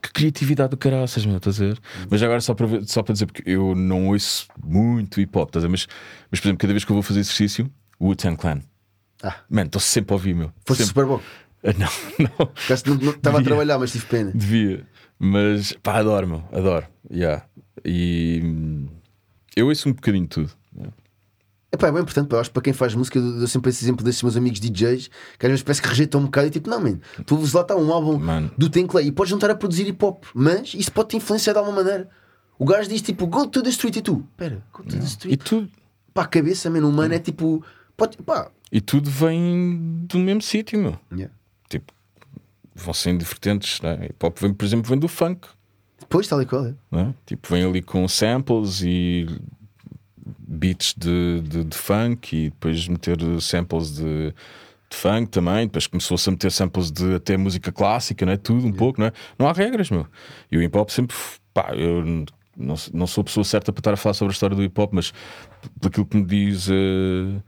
que 0.07 0.13
criatividade 0.13 0.71
do 0.71 0.77
caraças, 0.77 1.25
meu, 1.27 1.37
estás 1.37 1.61
a 1.61 1.65
ver? 1.67 1.79
Mas 2.11 2.23
agora 2.23 2.41
só 2.41 2.55
para, 2.55 2.67
ver- 2.67 2.85
só 2.87 3.03
para 3.03 3.13
dizer, 3.13 3.27
porque 3.27 3.43
eu 3.49 3.75
não 3.75 4.09
ouço 4.09 4.47
muito 4.65 5.21
hip 5.21 5.37
hop, 5.39 5.49
estás 5.49 5.65
a 5.65 5.69
ver? 5.69 5.73
Mas, 5.73 5.87
mas 6.31 6.41
por 6.41 6.47
exemplo, 6.49 6.59
cada 6.61 6.73
vez 6.73 6.85
que 6.85 6.91
eu 6.91 6.95
vou 6.95 7.03
fazer 7.03 7.21
exercício, 7.21 7.71
o 7.99 8.07
Wu-Tang 8.09 8.37
Clan, 8.37 8.61
Ah, 9.23 9.37
mano, 9.49 9.67
estou 9.67 9.81
sempre 9.81 10.13
a 10.13 10.17
ouvir, 10.17 10.35
meu. 10.35 10.53
fosse 10.67 10.85
Sempre. 10.85 11.03
super 11.03 11.07
bom. 11.07 11.21
Ah, 11.65 11.73
Não, 11.79 11.89
não. 12.39 12.53
Estava 13.11 13.41
a 13.41 13.43
trabalhar, 13.43 13.79
mas 13.79 13.91
tive 13.93 14.07
pena. 14.07 14.31
Devia, 14.35 14.87
mas 15.19 15.73
pá, 15.83 15.99
adoro, 15.99 16.27
meu, 16.29 16.45
adoro. 16.53 16.87
Yeah. 17.11 17.45
E 17.85 18.41
hum, 18.45 18.89
eu 19.57 19.67
ouço 19.69 19.89
um 19.89 19.93
bocadinho 19.93 20.25
de 20.25 20.31
tudo. 20.31 20.51
Epá, 21.73 21.89
é 21.89 21.93
bem 21.93 22.01
importante, 22.03 22.29
pá, 22.29 22.37
eu 22.37 22.41
acho 22.41 22.51
que 22.51 22.55
para 22.55 22.63
quem 22.63 22.73
faz 22.73 22.95
música, 22.95 23.19
eu 23.19 23.39
dou 23.39 23.47
sempre 23.49 23.71
esse 23.71 23.85
exemplo 23.85 24.05
desses 24.05 24.23
meus 24.23 24.37
amigos 24.37 24.61
DJs 24.61 25.09
que 25.39 25.47
às 25.47 25.51
vezes 25.51 25.63
parece 25.63 25.83
que 25.83 25.89
rejeitam 25.89 26.21
um 26.21 26.25
bocado 26.25 26.47
e 26.47 26.51
tipo, 26.51 26.71
não, 26.71 26.81
man, 26.81 26.99
tu 27.27 27.35
ouves 27.35 27.53
lá 27.53 27.63
está 27.63 27.75
um 27.77 27.93
álbum 27.93 28.19
Mano. 28.19 28.51
do 28.57 28.71
Ten 28.71 28.87
Clay 28.87 29.07
e 29.09 29.13
podes 29.13 29.31
juntar 29.31 29.51
a 29.51 29.55
produzir 29.55 29.87
hip 29.89 30.03
hop, 30.05 30.25
mas 30.35 30.75
isso 30.75 30.93
pode 30.93 31.09
te 31.11 31.17
influenciar 31.17 31.53
de 31.53 31.59
alguma 31.59 31.77
maneira. 31.83 32.09
O 32.59 32.65
gajo 32.65 32.89
diz 32.89 33.03
tipo, 33.03 33.27
go 33.27 33.47
to 33.47 33.63
the 33.63 33.69
street 33.71 33.97
e 33.97 34.01
tu, 34.03 34.25
pera, 34.37 34.63
go 34.73 34.83
to 34.85 34.91
the 34.91 34.97
E 34.97 35.05
street. 35.05 35.43
tudo, 35.43 35.69
Pá, 36.15 36.23
a 36.23 36.27
cabeça, 36.27 36.71
mano, 36.71 36.89
humana 36.89 37.17
é 37.17 37.19
tipo, 37.19 37.63
pode, 37.97 38.17
pá, 38.19 38.51
e 38.73 38.81
tudo 38.81 39.11
vem 39.11 40.05
do 40.09 40.19
mesmo 40.19 40.41
sítio, 40.43 40.79
meu. 40.79 40.99
Yeah. 41.13 41.33
Tipo, 41.69 41.93
vão 42.75 42.93
sendo 42.95 43.25
vertentes. 43.25 43.81
Né? 43.81 44.07
Hip 44.07 44.25
hop, 44.27 44.39
vem, 44.41 44.53
por 44.55 44.65
exemplo, 44.65 44.89
vem 44.89 44.99
do 44.99 45.07
funk. 45.09 45.47
depois 46.01 46.27
tal 46.27 46.41
e 46.43 46.47
qual 46.47 46.67
é. 46.67 46.75
Né? 46.91 47.15
Tipo, 47.27 47.49
vem 47.55 47.65
ali 47.65 47.81
com 47.83 48.07
samples 48.09 48.81
e 48.83 49.27
beats 50.39 50.95
de, 50.97 51.41
de, 51.43 51.65
de 51.65 51.77
funk 51.77 52.37
e 52.37 52.51
depois 52.51 52.89
meter 52.89 53.19
samples 53.41 53.97
de, 53.97 54.33
de 54.91 54.97
funk 54.97 55.29
também. 55.31 55.67
Depois 55.67 55.87
começou-se 55.87 56.29
a 56.29 56.33
meter 56.33 56.51
samples 56.51 56.91
de 56.91 57.15
até 57.15 57.37
música 57.37 57.71
clássica, 57.73 58.25
né? 58.27 58.37
tudo 58.37 58.67
um 58.67 58.73
pouco. 58.73 59.01
Né? 59.01 59.13
Não 59.39 59.49
há 59.49 59.53
regras, 59.53 59.91
meu. 59.91 60.07
E 60.51 60.57
o 60.59 60.63
hip 60.63 60.77
hop 60.77 60.91
sempre, 60.91 61.17
pá, 61.55 61.73
eu 61.75 62.05
não, 62.57 62.75
não 62.93 63.07
sou 63.07 63.23
a 63.23 63.25
pessoa 63.25 63.45
certa 63.45 63.73
para 63.73 63.81
estar 63.81 63.93
a 63.95 63.97
falar 63.97 64.15
sobre 64.15 64.33
a 64.33 64.35
história 64.35 64.57
do 64.57 64.63
hip 64.63 64.81
hop, 64.81 64.93
mas 64.93 65.13
aquilo 65.85 66.07
que 66.07 66.17
me 66.17 66.25
diz. 66.25 66.69
eh, 66.71 67.41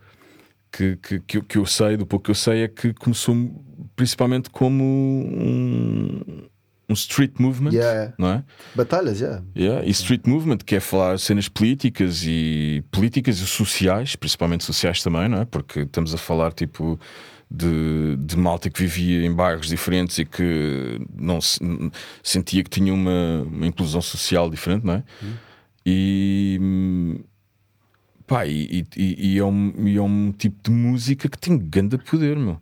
que, 0.70 0.96
que, 0.96 1.20
que, 1.20 1.38
eu- 1.38 1.42
que 1.44 1.58
eu 1.58 1.64
sei, 1.66 1.96
do 1.96 2.04
pouco 2.06 2.24
que 2.26 2.30
eu 2.30 2.34
sei, 2.34 2.62
é 2.64 2.68
que 2.68 2.92
começou 2.92 3.34
principalmente 3.96 4.50
como 4.50 4.84
um, 4.84 6.20
um 6.88 6.94
street 6.94 7.32
movement, 7.38 7.72
Yeah. 7.72 8.14
não 8.18 8.28
é? 8.28 8.44
Batalhas, 8.74 9.18
já. 9.18 9.42
Yeah, 9.56 9.84
E 9.86 9.90
street 9.90 10.22
movement, 10.26 10.58
que 10.58 10.74
é 10.76 10.80
falar 10.80 11.18
cenas 11.18 11.48
políticas 11.48 12.22
e 12.24 12.82
políticas 12.90 13.38
e 13.40 13.46
sociais, 13.46 14.16
principalmente 14.16 14.64
sociais 14.64 15.02
também, 15.02 15.28
não 15.28 15.42
é? 15.42 15.44
Porque 15.44 15.80
estamos 15.80 16.14
a 16.14 16.18
falar 16.18 16.52
tipo 16.52 16.98
de, 17.50 18.16
de 18.18 18.36
malta 18.36 18.70
que 18.70 18.80
vivia 18.80 19.24
em 19.26 19.34
bairros 19.34 19.68
diferentes 19.68 20.18
e 20.18 20.24
que 20.24 21.00
não 21.14 21.40
se- 21.40 21.60
sentia 22.22 22.62
que 22.64 22.70
tinha 22.70 22.92
uma, 22.92 23.42
uma 23.42 23.66
inclusão 23.66 24.00
social 24.00 24.48
diferente, 24.50 24.84
não 24.86 24.94
é? 24.94 25.02
E 25.84 26.58
hum, 26.60 27.20
pá, 28.26 28.46
e, 28.46 28.86
e- 28.96 29.32
e 29.34 29.38
é 29.38 29.44
um, 29.44 29.72
e 29.86 29.96
é 29.96 30.02
um 30.02 30.32
tipo 30.32 30.56
de 30.62 30.70
música 30.70 31.28
que 31.28 31.38
tem 31.38 31.56
grande 31.58 31.96
poder, 31.98 32.36
meu. 32.36 32.60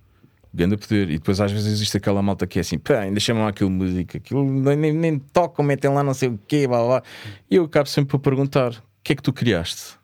Grande 0.57 0.79
poder. 0.79 1.11
E 1.11 1.19
depois 1.19 1.39
às 1.39 1.53
vezes 1.53 1.71
existe 1.71 1.99
aquela 1.99 2.23
malta 2.23 2.47
que 2.47 2.59
é 2.59 2.63
assim, 2.63 2.79
pá, 2.79 3.01
ainda 3.01 3.21
chamam 3.21 3.47
aquilo 3.47 3.69
música, 3.69 4.17
aquilo 4.17 4.43
nem, 4.43 4.93
nem, 4.93 5.19
tocam, 5.19 5.63
metem 5.63 5.91
lá 5.93 6.03
não 6.03 6.15
sei 6.15 6.31
o 6.31 6.41
quê, 6.49 6.67
blá, 6.67 6.83
blá. 6.83 7.03
E 7.51 7.57
eu 7.57 7.65
acabo 7.65 7.87
sempre 7.89 8.13
por 8.13 8.21
perguntar: 8.21 8.73
o 8.73 8.83
que 9.05 9.13
é 9.13 9.17
que 9.17 9.23
tu 9.23 9.33
criaste 9.35 9.99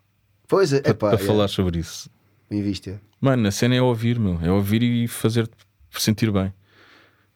Pois 0.47 0.71
é, 0.71 0.81
para, 0.81 0.93
para 0.93 1.09
yeah, 1.13 1.25
falar 1.25 1.47
sobre 1.47 1.79
isso? 1.79 2.07
bem 2.49 2.61
visto. 2.61 2.85
yeah. 2.85 3.03
Mano, 3.19 3.47
a 3.47 3.51
cena 3.51 3.73
é 3.73 3.81
ouvir, 3.81 4.19
meu. 4.19 4.37
É 4.43 4.51
ouvir 4.51 4.83
e 4.83 5.07
fazer-te 5.07 5.55
sentir 5.97 6.31
bem. 6.31 6.53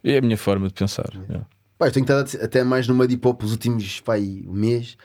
É 0.03 0.17
a 0.19 0.21
minha 0.21 0.37
forma 0.37 0.67
de 0.67 0.73
pensar. 0.75 1.09
yeah. 1.27 1.47
Pá, 1.77 1.87
eu 1.87 1.91
tenho 1.91 2.03
estado 2.03 2.43
até 2.43 2.63
mais 2.63 2.87
no 2.87 2.93
mud 2.93 3.11
hip 3.11 3.27
hop 3.27 3.41
os 3.43 3.51
últimos 3.51 3.99
pá, 4.01 4.13
aí, 4.13 4.43
um 4.47 4.53
mês, 4.53 4.95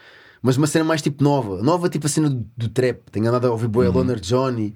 mas 0.41 0.57
uma 0.57 0.67
cena 0.67 0.85
mais 0.85 1.01
tipo 1.01 1.23
nova, 1.23 1.61
nova 1.63 1.89
tipo 1.89 2.05
a 2.05 2.09
cena 2.09 2.29
do, 2.29 2.45
do 2.55 2.69
trap. 2.69 2.99
Tenho 3.11 3.27
andado 3.27 3.47
a 3.47 3.51
ouvir 3.51 3.67
Boy 3.67 3.87
Uhum. 3.87 3.93
Loner 3.93 4.19
Johnny, 4.19 4.75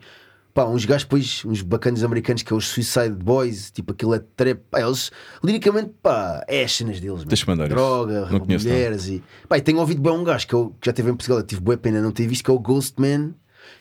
pá, 0.58 0.66
uns 0.66 0.86
gajos, 0.86 1.04
depois, 1.04 1.44
uns 1.46 1.62
bacanas 1.62 2.04
americanos 2.04 2.42
que 2.42 2.52
é 2.52 2.56
os 2.56 2.66
Suicide 2.68 3.12
Boys, 3.12 3.70
tipo 3.70 3.92
aquilo 3.92 4.16
é 4.16 4.20
trap. 4.36 4.60
Pá, 4.72 4.82
eles, 4.82 5.12
liricamente, 5.44 5.92
pá, 6.02 6.44
é 6.48 6.64
as 6.64 6.72
cenas 6.72 7.00
deles. 7.00 7.24
mandar. 7.46 7.70
Droga, 7.70 8.28
Não 8.32 8.40
conheço, 8.40 8.66
não. 8.68 8.74
mulheres 8.74 9.08
e. 9.08 9.24
Pá, 9.48 9.60
e 9.60 9.62
tenho 9.62 9.78
ouvido 9.78 10.02
bem 10.02 10.12
um 10.12 10.24
gajo 10.24 10.48
que, 10.48 10.54
eu, 10.56 10.74
que 10.82 10.88
já 10.88 10.94
teve 10.94 11.12
em 11.12 11.14
Portugal, 11.16 11.38
eu 11.38 11.44
tive 11.46 11.62
boa 11.62 11.78
pena 11.78 12.02
não 12.02 12.12
ter 12.12 12.26
visto, 12.26 12.44
que 12.44 12.50
é 12.50 12.54
o 12.54 12.58
Ghostman. 12.60 13.36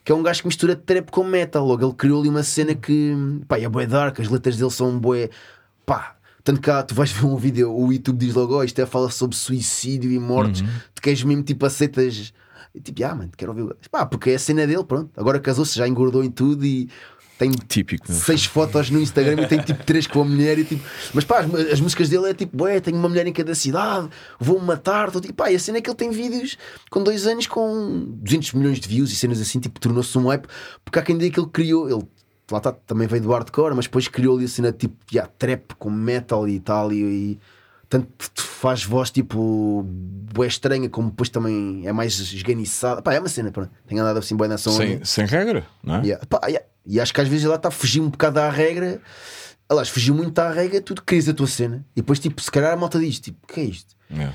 Que 0.05 0.13
é 0.13 0.15
um 0.15 0.23
gajo 0.23 0.43
que 0.43 0.49
mistura 0.49 0.77
trap 0.77 1.11
com 1.11 1.25
metal. 1.25 1.65
Logo, 1.67 1.83
ele 1.85 1.95
criou 1.95 2.21
ali 2.21 2.29
uma 2.29 2.43
cena 2.43 2.75
que 2.75 3.15
pá, 3.49 3.59
é 3.59 3.67
bué 3.69 3.87
dark, 3.87 4.21
as 4.21 4.29
letras 4.29 4.57
dele 4.59 4.71
são 4.71 4.99
bué. 4.99 5.31
pá, 5.87 6.17
tanto 6.45 6.61
cá 6.61 6.83
tu 6.83 6.95
vais 6.95 7.11
ver 7.13 7.25
um 7.25 7.37
vídeo, 7.37 7.73
o 7.75 7.91
YouTube 7.93 8.19
diz 8.19 8.35
logo, 8.35 8.55
oh, 8.59 8.63
isto 8.63 8.79
é 8.81 8.85
fala 8.85 9.11
sobre 9.11 9.35
suicídio 9.37 10.13
e 10.13 10.19
mortes, 10.19 10.61
Uhum. 10.61 10.69
tu 10.95 11.01
queres 11.01 11.23
mesmo 11.23 11.43
tipo 11.43 11.65
aceitas. 11.65 12.33
E, 12.75 12.81
Tipo, 12.81 13.05
ah, 13.05 13.15
mano, 13.15 13.31
quero 13.37 13.53
ouvir. 13.53 13.77
Pá, 13.91 14.07
porque 14.07 14.31
é 14.31 14.35
a 14.35 14.39
cena 14.39 14.67
dele, 14.67 14.85
pronto. 14.85 15.11
Agora 15.17 15.39
casou-se, 15.41 15.77
já 15.77 15.87
engordou 15.87 16.23
em 16.25 16.31
tudo 16.31 16.65
e 16.65 16.89
tem 17.39 17.51
Típico. 17.51 18.11
seis 18.11 18.47
fotos 18.47 18.89
no 18.89 18.99
Instagram 18.99 19.43
e 19.43 19.47
tem 19.47 19.59
tipo 19.61 19.85
três 19.85 20.07
com 20.07 20.23
a 20.23 20.25
mulher 20.25 20.59
e 20.59 20.65
tipo. 20.65 20.83
Mas 21.13 21.25
pá, 21.25 21.41
as, 21.41 21.73
as 21.73 21.81
músicas 21.81 22.09
dele 22.09 22.31
é 22.31 22.35
tipo, 22.35 22.65
ué, 22.65 22.81
tenho 22.81 22.97
uma 22.97 23.09
mulher 23.09 23.27
em 23.27 23.33
cada 23.33 23.55
cidade, 23.55 24.09
vou-me 24.41 24.65
matar. 24.67 25.11
Tô, 25.11 25.21
tipo, 25.21 25.35
pá, 25.35 25.51
e 25.51 25.55
a 25.57 25.59
cena 25.59 25.79
é 25.79 25.81
que 25.81 25.91
ele 25.91 25.97
tem 25.97 26.11
vídeos 26.11 26.57
com 26.91 27.03
dois 27.03 27.27
anos 27.27 27.47
com 27.47 28.07
200 28.23 28.53
milhões 28.55 28.81
de 28.81 28.89
views 28.89 29.13
e 29.13 29.17
cenas 29.17 29.41
assim, 29.41 29.61
tipo, 29.61 29.79
tornou-se 29.79 30.17
um 30.17 30.29
hype. 30.29 30.47
Porque 30.85 30.99
há 30.99 31.03
quem 31.03 31.19
diga 31.19 31.35
que 31.35 31.41
ele 31.41 31.51
criou, 31.51 31.91
ele 31.91 32.07
lá 32.51 32.59
está, 32.59 32.73
também 32.73 33.07
veio 33.07 33.23
do 33.23 33.31
hardcore, 33.31 33.75
mas 33.75 33.85
depois 33.87 34.09
criou 34.09 34.37
ali 34.37 34.47
a 34.47 34.49
cena 34.49 34.73
tipo, 34.73 34.95
yeah, 35.13 35.31
trap 35.39 35.75
com 35.79 35.91
metal 35.91 36.49
e 36.49 36.59
tal. 36.59 36.91
E, 36.93 37.03
e 37.03 37.41
tanto 37.89 38.09
te 38.35 38.43
faz 38.43 38.85
voz 38.85 39.11
tipo, 39.11 39.85
bué 39.87 40.47
estranha, 40.47 40.89
como 40.89 41.11
depois 41.11 41.29
também 41.29 41.87
é 41.87 41.93
mais 41.93 42.19
esganiçada. 42.19 43.03
Pá, 43.03 43.15
é 43.15 43.21
uma 43.21 43.29
cena, 43.29 43.51
pronto. 43.51 43.71
Tenho 43.87 44.03
andado 44.03 44.19
assim, 44.19 44.37
bem 44.37 44.49
nessa 44.49 44.71
onda. 44.71 44.85
Sem, 44.85 45.05
sem 45.05 45.27
regra, 45.27 45.67
não 45.83 45.97
é? 45.97 46.03
Yeah. 46.03 46.27
Pá, 46.27 46.41
yeah. 46.47 46.67
E 46.85 47.01
acho 47.01 47.13
que 47.13 47.21
às 47.21 47.29
vezes 47.29 47.45
ela 47.45 47.57
está 47.57 47.69
a 47.69 47.73
fugir 47.73 48.01
um 48.01 48.11
bocado 48.11 48.41
à 48.41 48.51
regra. 48.51 49.01
Aliás, 49.69 49.89
fugiu 49.89 50.15
muito 50.15 50.39
à 50.39 50.51
regra, 50.51 50.81
tu 50.81 50.95
crias 51.03 51.29
a 51.29 51.35
tua 51.35 51.47
cena. 51.47 51.85
E 51.95 52.01
depois, 52.01 52.19
tipo, 52.19 52.41
se 52.41 52.51
calhar 52.51 52.73
a 52.73 52.77
malta 52.77 52.99
diz: 52.99 53.19
tipo, 53.19 53.39
o 53.43 53.53
que 53.53 53.61
é 53.61 53.65
isto? 53.65 53.97
Yeah. 54.11 54.35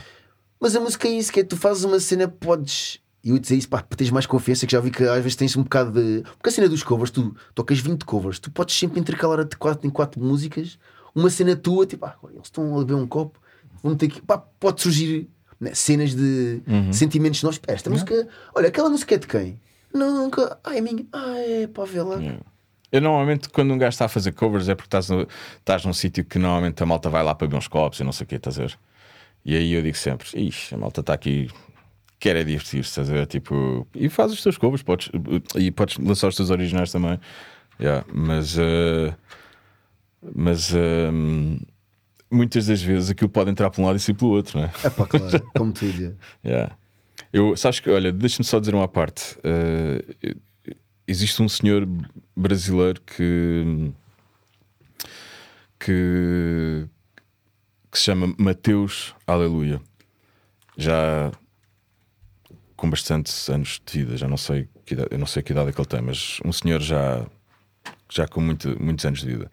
Mas 0.59 0.75
a 0.75 0.79
música 0.79 1.07
é 1.07 1.11
isso, 1.11 1.31
que 1.31 1.39
é 1.39 1.43
tu 1.43 1.57
fazes 1.57 1.83
uma 1.83 1.99
cena, 1.99 2.27
podes. 2.27 2.99
E 3.23 3.29
eu 3.29 3.37
dizer 3.37 3.55
isso 3.55 3.69
pá, 3.69 3.83
para 3.83 3.97
teres 3.97 4.11
mais 4.11 4.25
confiança, 4.25 4.65
que 4.65 4.71
já 4.71 4.79
vi 4.79 4.89
que 4.89 5.03
às 5.03 5.21
vezes 5.21 5.35
tens 5.35 5.55
um 5.55 5.63
bocado 5.63 5.91
de. 5.91 6.23
Porque 6.23 6.49
a 6.49 6.51
cena 6.51 6.69
dos 6.69 6.83
covers, 6.83 7.11
tu 7.11 7.35
tocas 7.53 7.79
20 7.79 8.03
covers, 8.03 8.39
tu 8.39 8.51
podes 8.51 8.77
sempre 8.77 8.99
intercalar 8.99 9.43
de 9.43 9.55
4 9.57 9.87
em 9.87 9.89
4 9.89 10.21
músicas, 10.21 10.77
uma 11.15 11.29
cena 11.29 11.55
tua, 11.55 11.85
tipo, 11.85 12.05
ah, 12.05 12.15
eles 12.31 12.45
estão 12.45 12.75
a 12.75 12.79
beber 12.79 12.95
um 12.95 13.07
copo, 13.07 13.39
vão 13.81 13.95
ter 13.95 14.07
que. 14.07 14.21
Pá, 14.21 14.37
pode 14.37 14.81
surgir 14.81 15.29
né, 15.59 15.73
cenas 15.73 16.15
de 16.15 16.61
sentimentos 16.91 17.43
nós. 17.43 17.59
Esta 17.67 17.89
música, 17.89 18.27
olha, 18.55 18.67
aquela 18.67 18.89
música 18.89 19.15
é 19.15 19.17
de 19.17 19.27
quem? 19.27 19.59
Nunca, 19.93 20.57
ah, 20.63 20.75
é 20.75 20.81
minha, 20.81 21.05
ah, 21.11 21.37
é, 21.37 21.67
pá, 21.67 21.83
vê 21.85 22.01
lá. 22.01 22.15
Yeah. 22.15 22.39
Eu 22.91 23.01
normalmente, 23.01 23.47
quando 23.49 23.73
um 23.73 23.77
gajo 23.77 23.89
está 23.89 24.05
a 24.05 24.09
fazer 24.09 24.33
covers, 24.33 24.67
é 24.67 24.75
porque 24.75 24.87
estás, 24.87 25.09
no, 25.09 25.25
estás 25.59 25.85
num 25.85 25.93
sítio 25.93 26.25
que 26.25 26.37
normalmente 26.37 26.81
a 26.83 26.85
malta 26.85 27.09
vai 27.09 27.23
lá 27.23 27.33
para 27.33 27.47
beber 27.47 27.57
uns 27.57 27.67
copos 27.67 27.99
e 27.99 28.03
não 28.03 28.11
sei 28.11 28.25
o 28.25 28.27
que, 28.27 28.35
estás 28.35 28.59
a 28.59 28.63
ver? 28.63 28.77
E 29.45 29.55
aí 29.55 29.73
eu 29.73 29.81
digo 29.81 29.97
sempre: 29.97 30.27
Ixi, 30.35 30.75
a 30.75 30.77
malta 30.77 31.01
está 31.01 31.13
aqui, 31.13 31.49
quer 32.19 32.35
é 32.35 32.43
divertir-se, 32.43 32.89
estás 32.89 33.09
a 33.09 33.13
ver? 33.13 33.27
Tipo, 33.27 33.87
e 33.95 34.09
faz 34.09 34.31
os 34.31 34.43
teus 34.43 34.57
covers, 34.57 34.83
podes, 34.83 35.09
e 35.55 35.71
podes 35.71 35.97
lançar 35.97 36.27
os 36.27 36.35
teus 36.35 36.49
originais 36.49 36.91
também. 36.91 37.19
Yeah, 37.79 38.05
mas, 38.13 38.57
eh, 38.59 39.13
mas 40.35 40.73
eh, 40.73 41.09
muitas 42.31 42.67
das 42.67 42.81
vezes 42.81 43.09
aquilo 43.09 43.29
pode 43.29 43.51
entrar 43.51 43.69
para 43.69 43.81
um 43.81 43.85
lado 43.85 43.97
e 43.97 43.99
sair 43.99 44.15
pelo 44.15 44.31
outro, 44.31 44.59
não 44.59 44.65
é? 44.65 44.71
É 44.83 44.89
pá, 44.89 45.05
claro, 45.05 45.41
como 45.57 45.71
tu 45.71 45.85
dizia. 45.85 46.15
Yeah. 46.43 46.75
Eu, 47.33 47.55
sabes 47.55 47.79
que, 47.79 47.89
olha, 47.89 48.11
deixa-me 48.11 48.45
só 48.45 48.59
dizer 48.59 48.73
uma 48.73 48.87
parte. 48.87 49.37
Eh, 49.43 50.35
existe 51.07 51.41
um 51.41 51.49
senhor 51.49 51.87
brasileiro 52.35 53.01
que, 53.01 53.91
que, 55.79 56.87
que 57.91 57.97
se 57.97 58.05
chama 58.05 58.33
Mateus 58.37 59.13
Aleluia. 59.27 59.81
Já 60.77 61.31
com 62.75 62.89
bastantes 62.89 63.47
anos 63.49 63.79
de 63.85 63.99
vida, 63.99 64.17
já 64.17 64.27
não 64.27 64.37
sei 64.37 64.67
que 64.85 64.95
idade, 64.95 65.09
eu 65.11 65.19
não 65.19 65.27
sei 65.27 65.43
que 65.43 65.51
idade 65.51 65.69
é 65.69 65.71
que 65.71 65.79
ele 65.79 65.87
tem, 65.87 66.01
mas 66.01 66.39
um 66.43 66.51
senhor 66.51 66.81
já, 66.81 67.25
já 68.09 68.27
com 68.27 68.41
muito, 68.41 68.75
muitos 68.81 69.05
anos 69.05 69.19
de 69.19 69.27
vida. 69.27 69.51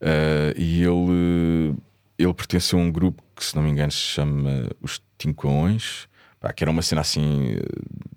Eh, 0.00 0.54
e 0.56 0.82
ele, 0.82 1.76
ele 2.18 2.34
pertence 2.34 2.74
a 2.74 2.78
um 2.78 2.90
grupo 2.90 3.22
que, 3.34 3.44
se 3.44 3.54
não 3.54 3.62
me 3.62 3.70
engano, 3.70 3.92
se 3.92 3.98
chama 3.98 4.68
Os 4.80 5.00
Tincoões, 5.16 6.08
pá, 6.40 6.52
que 6.52 6.64
era 6.64 6.70
uma 6.70 6.82
cena 6.82 7.00
assim, 7.00 7.52
eh, 7.52 8.08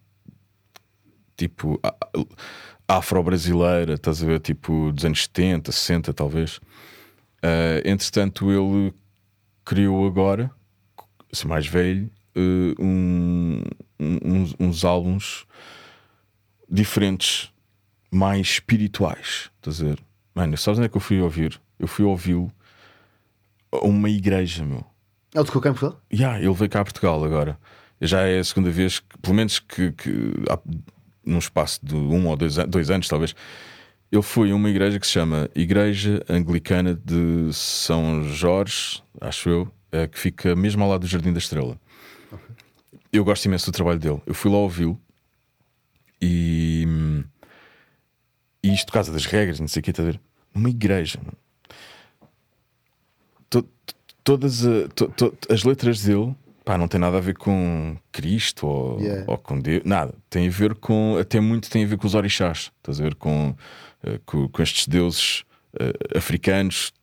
tipo 1.37 1.79
afro-brasileira, 2.87 3.93
estás 3.93 4.21
a 4.21 4.25
ver, 4.25 4.39
tipo 4.39 4.91
dos 4.91 5.05
anos 5.05 5.23
70, 5.23 5.71
60, 5.71 6.13
talvez. 6.13 6.59
Eh, 7.41 7.81
entretanto, 7.85 8.51
ele 8.51 8.93
criou 9.63 10.05
agora, 10.05 10.51
assim, 11.31 11.47
mais 11.47 11.65
velho, 11.67 12.09
eh, 12.35 12.75
um- 12.79 13.61
uns, 13.99 14.55
uns 14.59 14.83
álbuns 14.83 15.45
diferentes, 16.69 17.51
mais 18.11 18.47
espirituais. 18.47 19.49
Estás 19.57 19.81
a 19.81 19.85
ver? 19.85 19.99
Mano, 20.33 20.57
sabes 20.57 20.79
onde 20.79 20.87
é 20.87 20.89
que 20.89 20.97
eu 20.97 21.01
fui 21.01 21.21
ouvir? 21.21 21.59
Eu 21.79 21.87
fui 21.87 22.03
ouvi-lo 22.05 22.51
uma 23.71 24.09
igreja, 24.09 24.65
meu. 24.65 24.85
É 25.33 25.39
o 25.39 25.43
de 25.43 25.51
Cocaine 25.51 25.77
Portugal? 25.77 26.01
Yeah, 26.13 26.39
ele 26.39 26.53
veio 26.53 26.69
cá 26.69 26.81
a 26.81 26.83
Portugal 26.83 27.23
agora. 27.23 27.57
Já 28.01 28.21
é 28.21 28.39
a 28.39 28.43
segunda 28.43 28.69
vez, 28.69 28.99
que, 28.99 29.17
pelo 29.19 29.35
menos 29.35 29.59
que, 29.59 29.91
que 29.93 30.11
há, 30.49 30.59
num 31.25 31.37
espaço 31.37 31.79
de 31.83 31.95
um 31.95 32.27
ou 32.27 32.35
dois, 32.35 32.55
dois 32.67 32.89
anos, 32.89 33.07
talvez. 33.07 33.35
Ele 34.11 34.21
foi 34.21 34.51
a 34.51 34.55
uma 34.55 34.69
igreja 34.69 34.99
que 34.99 35.07
se 35.07 35.13
chama 35.13 35.49
Igreja 35.55 36.21
Anglicana 36.27 36.93
de 36.93 37.49
São 37.53 38.23
Jorge, 38.23 39.01
acho 39.21 39.49
eu, 39.49 39.71
eh, 39.91 40.07
que 40.07 40.19
fica 40.19 40.53
mesmo 40.53 40.83
ao 40.83 40.89
lado 40.89 41.01
do 41.01 41.07
Jardim 41.07 41.31
da 41.31 41.39
Estrela. 41.39 41.79
Eu 43.13 43.23
gosto 43.23 43.45
imenso 43.45 43.67
do 43.67 43.73
trabalho 43.73 43.99
dele. 43.99 44.21
Eu 44.25 44.33
fui 44.33 44.51
lá 44.51 44.57
ouvi-lo 44.57 44.99
e, 46.21 46.85
e 48.61 48.73
isto 48.73 48.87
por 48.87 48.93
causa 48.93 49.13
das 49.13 49.25
regras, 49.25 49.59
não 49.59 49.67
sei 49.67 49.79
o 49.79 49.83
que, 49.83 49.91
está 49.91 50.03
a 50.03 50.05
ver? 50.05 50.19
Numa 50.53 50.69
igreja, 50.69 51.19
mano. 51.23 51.37
To- 54.31 54.37
to- 54.37 54.37
todas 54.37 54.65
a- 54.65 54.87
to- 54.89 55.09
to- 55.09 55.37
as 55.53 55.63
letras 55.63 56.01
dele 56.03 56.35
pá, 56.63 56.77
não 56.77 56.87
tem 56.87 56.99
nada 56.99 57.17
a 57.17 57.21
ver 57.21 57.35
com 57.35 57.97
Cristo 58.11 58.67
ou, 58.67 58.99
Yeah. 58.99 59.25
ou 59.27 59.37
com 59.37 59.59
Deus, 59.59 59.81
nada. 59.83 60.13
Tem 60.29 60.47
a 60.47 60.51
ver 60.51 60.75
com, 60.75 61.17
até 61.19 61.39
muito 61.39 61.69
tem 61.69 61.83
a 61.83 61.87
ver 61.87 61.97
com 61.97 62.05
os 62.07 62.13
orixás, 62.15 62.71
estás 62.77 62.99
a 62.99 63.03
ver? 63.03 63.15
Com, 63.15 63.55
eh, 64.03 64.19
com, 64.25 64.47
com 64.47 64.61
estes 64.61 64.87
deuses 64.87 65.43
eh, 65.79 66.17
africanos, 66.17 66.93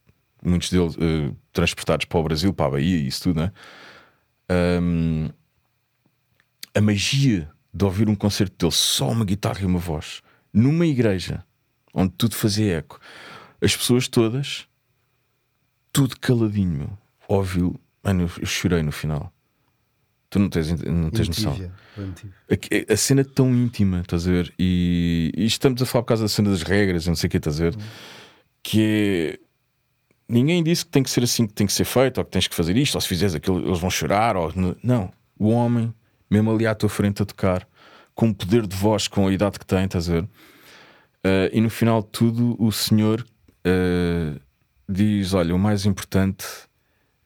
muitos 0.44 0.70
deles 0.70 0.96
eh, 1.00 1.32
transportados 1.52 2.06
para 2.06 2.18
o 2.18 2.22
Brasil, 2.22 2.52
para 2.54 2.66
a 2.66 2.70
Bahia 2.70 2.96
e 2.98 3.08
isso 3.08 3.24
tudo, 3.24 3.40
né? 3.40 3.52
Ahm, 4.48 5.28
a 6.74 6.80
magia 6.80 7.50
de 7.74 7.84
ouvir 7.84 8.08
um 8.08 8.14
concerto 8.14 8.54
dele, 8.56 8.72
só 8.72 9.10
uma 9.10 9.24
guitarra 9.24 9.60
e 9.62 9.66
uma 9.66 9.78
voz, 9.80 10.22
numa 10.52 10.86
igreja 10.86 11.44
onde 11.92 12.12
tudo 12.16 12.36
fazia 12.36 12.78
eco, 12.78 13.00
as 13.60 13.76
pessoas 13.76 14.06
todas, 14.08 14.66
tudo 15.92 16.16
caladinho, 16.20 16.78
meu, 16.78 16.98
ouviu. 17.28 17.78
Mano, 18.02 18.22
eu, 18.40 18.46
chorei 18.46 18.82
no 18.82 18.90
final. 18.90 19.32
Tu 20.30 20.38
não 20.38 20.48
tens, 20.48 20.70
não 20.82 21.10
tens 21.10 21.28
noção. 21.28 21.56
A, 22.50 22.92
a 22.92 22.96
cena 22.96 23.20
é 23.20 23.24
tão 23.24 23.54
íntima, 23.54 24.00
estás 24.00 24.26
a 24.26 24.30
ver? 24.30 24.52
E, 24.58 25.32
e 25.36 25.44
estamos 25.44 25.80
a 25.80 25.86
falar 25.86 26.02
por 26.02 26.08
causa 26.08 26.24
da 26.24 26.28
cena 26.28 26.50
das 26.50 26.62
regras, 26.62 27.06
não 27.06 27.14
sei 27.14 27.28
o 27.28 27.30
que, 27.30 27.36
estás 27.36 27.60
a 27.60 27.64
ver? 27.64 27.76
Que 28.62 29.38
é. 29.38 29.48
Ninguém 30.30 30.62
disse 30.62 30.84
que 30.84 30.90
tem 30.90 31.02
que 31.02 31.08
ser 31.08 31.24
assim, 31.24 31.46
que 31.46 31.54
tem 31.54 31.66
que 31.66 31.72
ser 31.72 31.86
feito, 31.86 32.18
ou 32.18 32.24
que 32.24 32.30
tens 32.30 32.46
que 32.46 32.54
fazer 32.54 32.76
isto, 32.76 32.96
ou 32.96 33.00
se 33.00 33.08
fizeres 33.08 33.34
aquilo, 33.34 33.66
eles 33.66 33.78
vão 33.78 33.88
chorar. 33.88 34.36
Ou... 34.36 34.52
Não. 34.82 35.10
O 35.38 35.48
homem, 35.48 35.94
mesmo 36.30 36.50
ali 36.52 36.66
à 36.66 36.74
tua 36.74 36.88
frente 36.88 37.22
a 37.22 37.24
tocar, 37.24 37.66
com 38.14 38.28
o 38.28 38.34
poder 38.34 38.66
de 38.66 38.76
voz, 38.76 39.08
com 39.08 39.26
a 39.26 39.32
idade 39.32 39.58
que 39.58 39.64
tem, 39.64 39.84
estás 39.84 40.10
a 40.10 40.14
ver? 40.14 40.28
Eh, 41.24 41.50
e 41.54 41.60
no 41.60 41.70
final 41.70 42.02
de 42.02 42.08
tudo, 42.08 42.56
o 42.58 42.70
Senhor 42.70 43.24
eh, 43.64 44.34
diz: 44.88 45.32
Olha, 45.32 45.54
o 45.54 45.58
mais 45.58 45.86
importante 45.86 46.44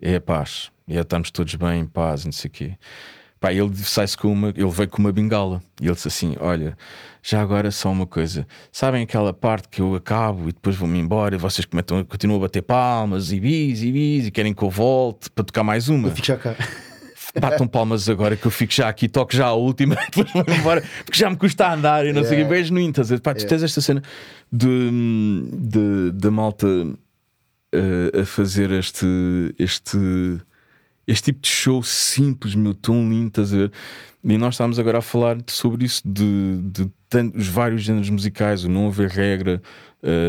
é 0.03 0.17
a 0.17 0.21
paz, 0.21 0.71
e 0.87 0.97
é 0.99 1.01
estarmos 1.01 1.31
todos 1.31 1.55
bem 1.55 1.81
em 1.81 1.87
paz, 1.87 2.25
não 2.25 2.33
sei 2.33 2.49
o 2.49 2.53
quê. 2.53 2.73
Pá, 3.41 3.53
ele 3.53 3.75
sai-se 3.77 4.17
com 4.17 4.33
uma, 4.33 4.51
ele 4.51 4.71
veio 4.71 4.89
com 4.89 4.99
uma 4.99 5.11
bengala 5.11 5.61
e 5.81 5.87
ele 5.87 5.95
disse 5.95 6.07
assim: 6.07 6.37
Olha, 6.39 6.77
já 7.21 7.41
agora 7.43 7.73
só 7.73 7.91
uma 7.91 8.07
coisa, 8.07 8.47
sabem 8.71 9.03
aquela 9.03 9.33
parte 9.33 9.69
que 9.69 9.81
eu 9.83 9.97
acabo 9.97 10.49
e 10.49 10.53
depois 10.53 10.77
vou-me 10.77 10.99
embora 11.01 11.35
e 11.35 11.39
vocês 11.39 11.65
comentam, 11.65 12.05
continuam 12.05 12.39
a 12.39 12.43
bater 12.43 12.63
palmas 12.63 13.33
e 13.33 13.41
bis 13.41 13.83
e 13.83 13.91
bis 13.91 14.27
e 14.29 14.31
querem 14.31 14.55
que 14.55 14.63
eu 14.63 14.71
volte 14.71 15.29
para 15.31 15.43
tocar 15.45 15.65
mais 15.65 15.89
uma. 15.89 16.07
Eu 16.09 16.15
fico 16.15 16.27
já 16.29 16.37
cá. 16.37 16.55
Batam 17.41 17.67
palmas 17.67 18.09
agora 18.11 18.37
que 18.37 18.47
eu 18.47 18.51
fico 18.51 18.73
já 18.75 18.89
aqui, 18.91 19.09
toco 19.09 19.35
já 19.35 19.47
a 19.47 19.55
última, 19.55 19.95
depois 20.15 20.31
vou 20.33 20.45
embora, 20.55 20.85
porque 21.05 21.19
já 21.19 21.31
me 21.31 21.37
custa 21.37 21.67
a 21.67 21.75
andar 21.75 22.07
e 22.07 22.13
não 22.13 22.23
sei 22.23 22.31
o 22.31 22.35
Yeah. 22.35 22.49
que. 22.49 22.55
Beijo 22.55 22.75
no 22.75 22.79
Intas. 22.81 23.09
Pá, 23.21 23.33
tu 23.33 23.39
Yeah. 23.39 23.49
tens 23.49 23.63
esta 23.63 23.81
cena 23.81 24.03
de, 24.53 24.91
de, 25.53 26.13
de 26.13 26.31
malta 26.31 26.67
eh, 27.73 28.21
a 28.21 28.25
fazer 28.25 28.71
este, 28.71 29.07
este, 29.59 29.99
este 31.07 31.25
tipo 31.33 31.41
de 31.41 31.49
show 31.49 31.83
simples, 31.83 32.55
meu, 32.55 32.75
tão 32.75 33.09
lindo, 33.09 33.29
estás 33.29 33.53
a 33.53 33.57
ver? 33.57 33.73
E 34.25 34.39
nós 34.39 34.55
estávamos 34.55 34.79
agora 34.79 34.99
a 34.99 35.03
falar 35.03 35.39
sobre 35.49 35.85
isso, 35.85 36.03
de, 36.07 36.59
de 36.63 36.91
tantos, 37.09 37.41
os 37.43 37.49
vários 37.49 37.83
géneros 37.83 38.09
musicais, 38.11 38.65
o 38.65 38.69
não 38.69 38.87
haver 38.87 39.09
regra, 39.11 39.61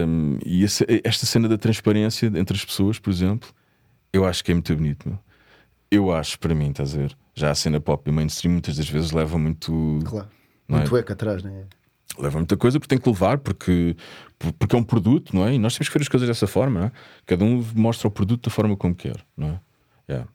um, 0.07 0.37
e 0.45 0.63
essa- 0.63 0.85
esta 1.03 1.25
cena 1.25 1.47
da 1.47 1.57
transparência 1.57 2.27
entre 2.35 2.55
as 2.57 2.65
pessoas, 2.65 2.97
por 2.99 3.11
exemplo, 3.11 3.49
eu 4.11 4.25
acho 4.25 4.43
que 4.43 4.51
é 4.51 4.53
muito 4.55 4.75
bonito, 4.75 5.07
meu. 5.09 5.19
Eu 5.91 6.11
acho, 6.11 6.39
para 6.39 6.55
mim, 6.55 6.71
estás 6.71 6.95
a 6.95 6.97
ver? 6.97 7.15
Já 7.35 7.51
a 7.51 7.55
cena 7.55 7.79
pop 7.79 8.09
e 8.09 8.11
mainstream 8.13 8.51
muitas 8.53 8.77
das 8.77 8.89
vezes 8.89 9.11
leva 9.11 9.37
muito. 9.37 9.99
Claro. 10.05 10.27
Não 10.67 10.77
é? 10.77 10.81
Muito 10.81 10.97
eco 10.97 11.11
atrás, 11.13 11.43
né? 11.43 11.65
Leva 12.19 12.37
muita 12.37 12.55
coisa 12.57 12.79
porque 12.79 12.95
tem 12.95 13.01
que 13.01 13.09
levar, 13.09 13.37
porque, 13.39 13.95
porque 14.59 14.75
é 14.75 14.79
um 14.79 14.83
produto, 14.83 15.35
não 15.35 15.47
é? 15.47 15.53
E 15.53 15.59
nós 15.59 15.75
temos 15.75 15.89
que 15.89 15.97
ver 15.97 16.01
as 16.03 16.07
coisas 16.09 16.27
dessa 16.27 16.45
forma, 16.47 16.79
não 16.79 16.87
é? 16.87 16.91
Cada 17.25 17.43
um 17.43 17.65
mostra 17.75 18.07
o 18.07 18.11
produto 18.11 18.49
da 18.49 18.51
forma 18.51 18.75
como 18.77 18.93
quer, 18.95 19.17
não 19.35 19.47
é? 19.47 19.59
Yeah. 20.09 20.29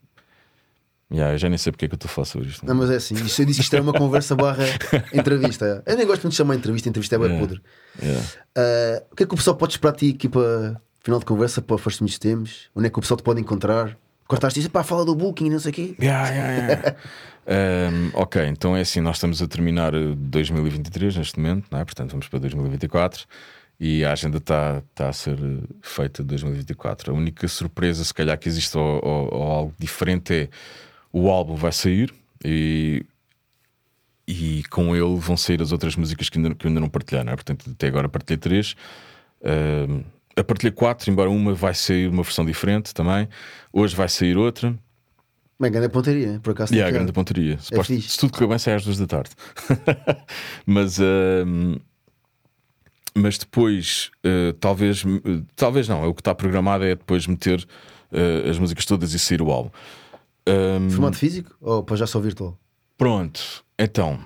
Yeah, 1.11 1.33
eu 1.33 1.37
já 1.39 1.49
nem 1.49 1.57
sei 1.57 1.71
porque 1.71 1.85
é 1.85 1.87
que 1.87 1.95
eu 1.95 1.97
estou 1.97 2.07
a 2.07 2.13
falar 2.13 2.25
sobre 2.25 2.49
isto. 2.49 2.63
Não, 2.65 2.75
mas 2.75 2.91
é 2.91 2.97
assim. 2.97 3.15
Isto, 3.15 3.41
eu 3.41 3.45
disse 3.47 3.59
que 3.59 3.63
isto 3.63 3.73
era 3.73 3.81
uma 3.81 3.93
conversa 3.93 4.35
barra 4.35 4.63
entrevista. 5.11 5.83
é. 5.85 5.91
Eu 5.93 5.97
nem 5.97 6.05
gosto 6.05 6.21
muito 6.21 6.33
de 6.33 6.37
chamar 6.37 6.55
entrevista, 6.55 6.87
entrevista 6.87 7.15
é 7.15 7.17
bem 7.17 7.27
Yeah. 7.29 7.47
podre. 7.47 7.61
Yeah. 8.01 8.25
Ah, 8.55 9.03
o 9.11 9.15
que 9.15 9.23
é 9.23 9.25
que 9.25 9.33
o 9.33 9.37
pessoal 9.37 9.57
pode 9.57 9.73
esperar 9.73 9.93
de 9.93 9.99
ti 10.09 10.15
aqui 10.15 10.29
para 10.29 10.79
final 11.01 11.19
de 11.19 11.25
conversa 11.25 11.61
para 11.63 11.77
First 11.79 12.01
Meets 12.01 12.19
Temos? 12.19 12.69
Onde 12.75 12.87
é 12.87 12.89
que 12.91 12.99
o 12.99 13.01
pessoal 13.01 13.17
te 13.17 13.23
pode 13.23 13.41
encontrar? 13.41 13.97
Cortaste 14.29 14.59
isso, 14.59 14.69
pá, 14.69 14.83
fala 14.83 15.03
do 15.03 15.13
booking 15.15 15.49
não 15.49 15.59
sei 15.59 15.71
o 15.71 15.73
quê. 15.73 15.95
Yeah, 15.99 16.29
yeah, 16.29 16.57
yeah. 16.67 16.95
Um, 17.51 18.11
ok, 18.13 18.45
então 18.45 18.77
é 18.77 18.81
assim, 18.81 19.01
nós 19.01 19.15
estamos 19.15 19.41
a 19.41 19.47
terminar 19.47 19.91
eh, 19.95 20.13
2023 20.15 21.15
neste 21.17 21.39
momento, 21.39 21.65
não 21.71 21.79
é? 21.79 21.83
portanto 21.83 22.11
vamos 22.11 22.27
para 22.27 22.37
2024 22.37 23.25
e 23.79 24.05
a 24.05 24.11
agenda 24.11 24.37
está 24.37 24.83
tá 24.93 25.09
a 25.09 25.13
ser 25.13 25.33
eh, 25.39 25.63
feita 25.81 26.21
de 26.21 26.29
2024. 26.29 27.11
A 27.11 27.15
única 27.15 27.47
surpresa, 27.47 28.03
se 28.03 28.13
calhar, 28.13 28.37
que 28.37 28.47
existe 28.47 28.77
ou, 28.77 29.03
ou- 29.03 29.33
ou 29.33 29.43
algo 29.51 29.73
diferente 29.79 30.31
é 30.31 30.49
o 31.11 31.27
álbum 31.31 31.55
vai 31.55 31.71
sair 31.71 32.13
e, 32.45 33.03
e 34.27 34.61
com 34.69 34.95
ele 34.95 35.17
vão 35.17 35.35
sair 35.35 35.59
as 35.59 35.71
outras 35.71 35.95
músicas 35.95 36.29
que 36.29 36.37
ainda, 36.37 36.53
que 36.53 36.67
ainda 36.67 36.79
não 36.79 36.89
partilhei, 36.89 37.23
não 37.23 37.33
é? 37.33 37.35
portanto 37.35 37.67
até 37.71 37.87
agora 37.87 38.07
partilhei 38.07 38.37
três. 38.37 38.75
A 40.39 40.43
partilhei 40.43 40.71
quatro, 40.71 41.11
embora 41.11 41.29
uma 41.29 41.53
vai 41.53 41.73
sair 41.73 42.07
uma 42.07 42.23
versão 42.23 42.45
diferente 42.45 42.93
também. 42.93 43.27
Hoje 43.73 43.95
vai 43.95 44.07
sair 44.07 44.37
outra. 44.37 44.77
Bem, 45.59 45.69
grande 45.71 45.89
pontaria, 45.89 46.39
por 46.41 46.51
acaso. 46.51 46.71
Piada. 46.71 46.91
grande 46.91 47.11
pontaria. 47.11 47.57
Suposto- 47.59 47.93
fixe. 47.93 48.09
se 48.09 48.17
tudo 48.17 48.31
correr 48.31 48.47
bem, 48.47 48.57
sai 48.57 48.75
às 48.75 48.83
duas 48.85 48.97
da 48.97 49.05
tarde. 49.05 49.31
mas, 50.65 50.99
ahm, 51.01 51.75
mas 53.13 53.37
depois, 53.37 54.09
eh, 54.23 54.53
talvez, 54.59 55.03
eh, 55.05 55.41
talvez 55.57 55.87
não. 55.89 56.07
O 56.07 56.13
que 56.13 56.21
está 56.21 56.33
programado 56.33 56.85
é 56.85 56.95
depois 56.95 57.27
meter 57.27 57.67
eh, 58.11 58.49
as 58.49 58.57
músicas 58.57 58.85
todas 58.85 59.13
e 59.13 59.19
sair 59.19 59.41
o 59.41 59.51
álbum. 59.51 59.69
Ahm, 60.47 60.89
Formato 60.89 61.17
físico 61.17 61.53
ou 61.59 61.83
para 61.83 61.97
já 61.97 62.07
só 62.07 62.19
virtual? 62.21 62.57
Pronto, 62.97 63.63
então 63.77 64.19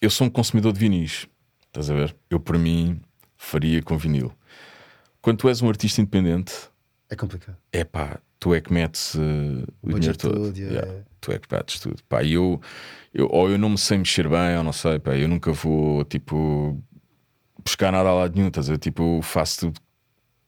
eu 0.00 0.10
sou 0.10 0.28
um 0.28 0.30
consumidor 0.30 0.72
de 0.72 0.78
vinis. 0.78 1.26
Estás 1.66 1.90
a 1.90 1.94
ver? 1.94 2.14
Eu, 2.30 2.38
por 2.38 2.56
mim, 2.56 3.00
faria 3.36 3.82
com 3.82 3.98
vinil. 3.98 4.32
Quando 5.22 5.38
tu 5.38 5.48
és 5.48 5.60
um 5.62 5.68
artista 5.68 6.00
independente, 6.00 6.52
É 7.10 7.16
complicado. 7.16 7.56
é 7.72 7.84
pá, 7.84 8.18
tu 8.38 8.54
é 8.54 8.60
que 8.60 8.72
metes 8.72 9.14
eh, 9.16 9.18
o 9.18 9.24
dinheiro 9.24 9.66
budget 9.92 10.18
todo. 10.18 10.56
yeah. 10.56 11.04
Tu 11.20 11.32
é 11.32 11.38
que 11.38 11.52
metes 11.54 11.80
tudo. 11.80 12.02
Pá, 12.08 12.22
e 12.22 12.34
eu, 12.34 12.60
eu, 13.12 13.28
ou 13.30 13.50
eu 13.50 13.58
não 13.58 13.70
me 13.70 13.78
sei 13.78 13.98
mexer 13.98 14.28
bem, 14.28 14.56
ou 14.56 14.62
não 14.64 14.72
sei, 14.72 14.98
pá, 14.98 15.16
eu 15.16 15.28
nunca 15.28 15.52
vou 15.52 16.04
tipo 16.04 16.80
buscar 17.64 17.90
nada 17.92 18.08
a 18.08 18.14
lado 18.14 18.34
nenhum. 18.36 18.48
Estás 18.48 18.68
a 18.68 18.72
ver? 18.72 18.78
Tipo, 18.78 19.16
eu 19.18 19.22
faço 19.22 19.60
tudo 19.60 19.80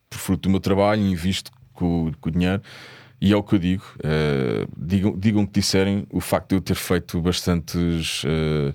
por 0.09 0.19
fruto 0.19 0.43
do 0.43 0.51
meu 0.51 0.61
trabalho, 0.61 1.03
invisto 1.03 1.51
com, 1.73 2.13
com 2.21 2.29
o 2.29 2.33
dinheiro. 2.33 2.63
E 3.21 3.33
é 3.33 3.37
o 3.37 3.43
que 3.43 3.55
eu 3.57 3.59
digo. 3.59 3.85
eh, 4.03 4.67
digam, 4.79 5.19
digam 5.19 5.43
o 5.43 5.47
que 5.47 5.61
disserem, 5.61 6.07
o 6.11 6.21
facto 6.21 6.51
de 6.51 6.55
eu 6.57 6.61
ter 6.61 6.75
feito 6.77 7.21
bastantes 7.21 8.23
eh, 8.25 8.73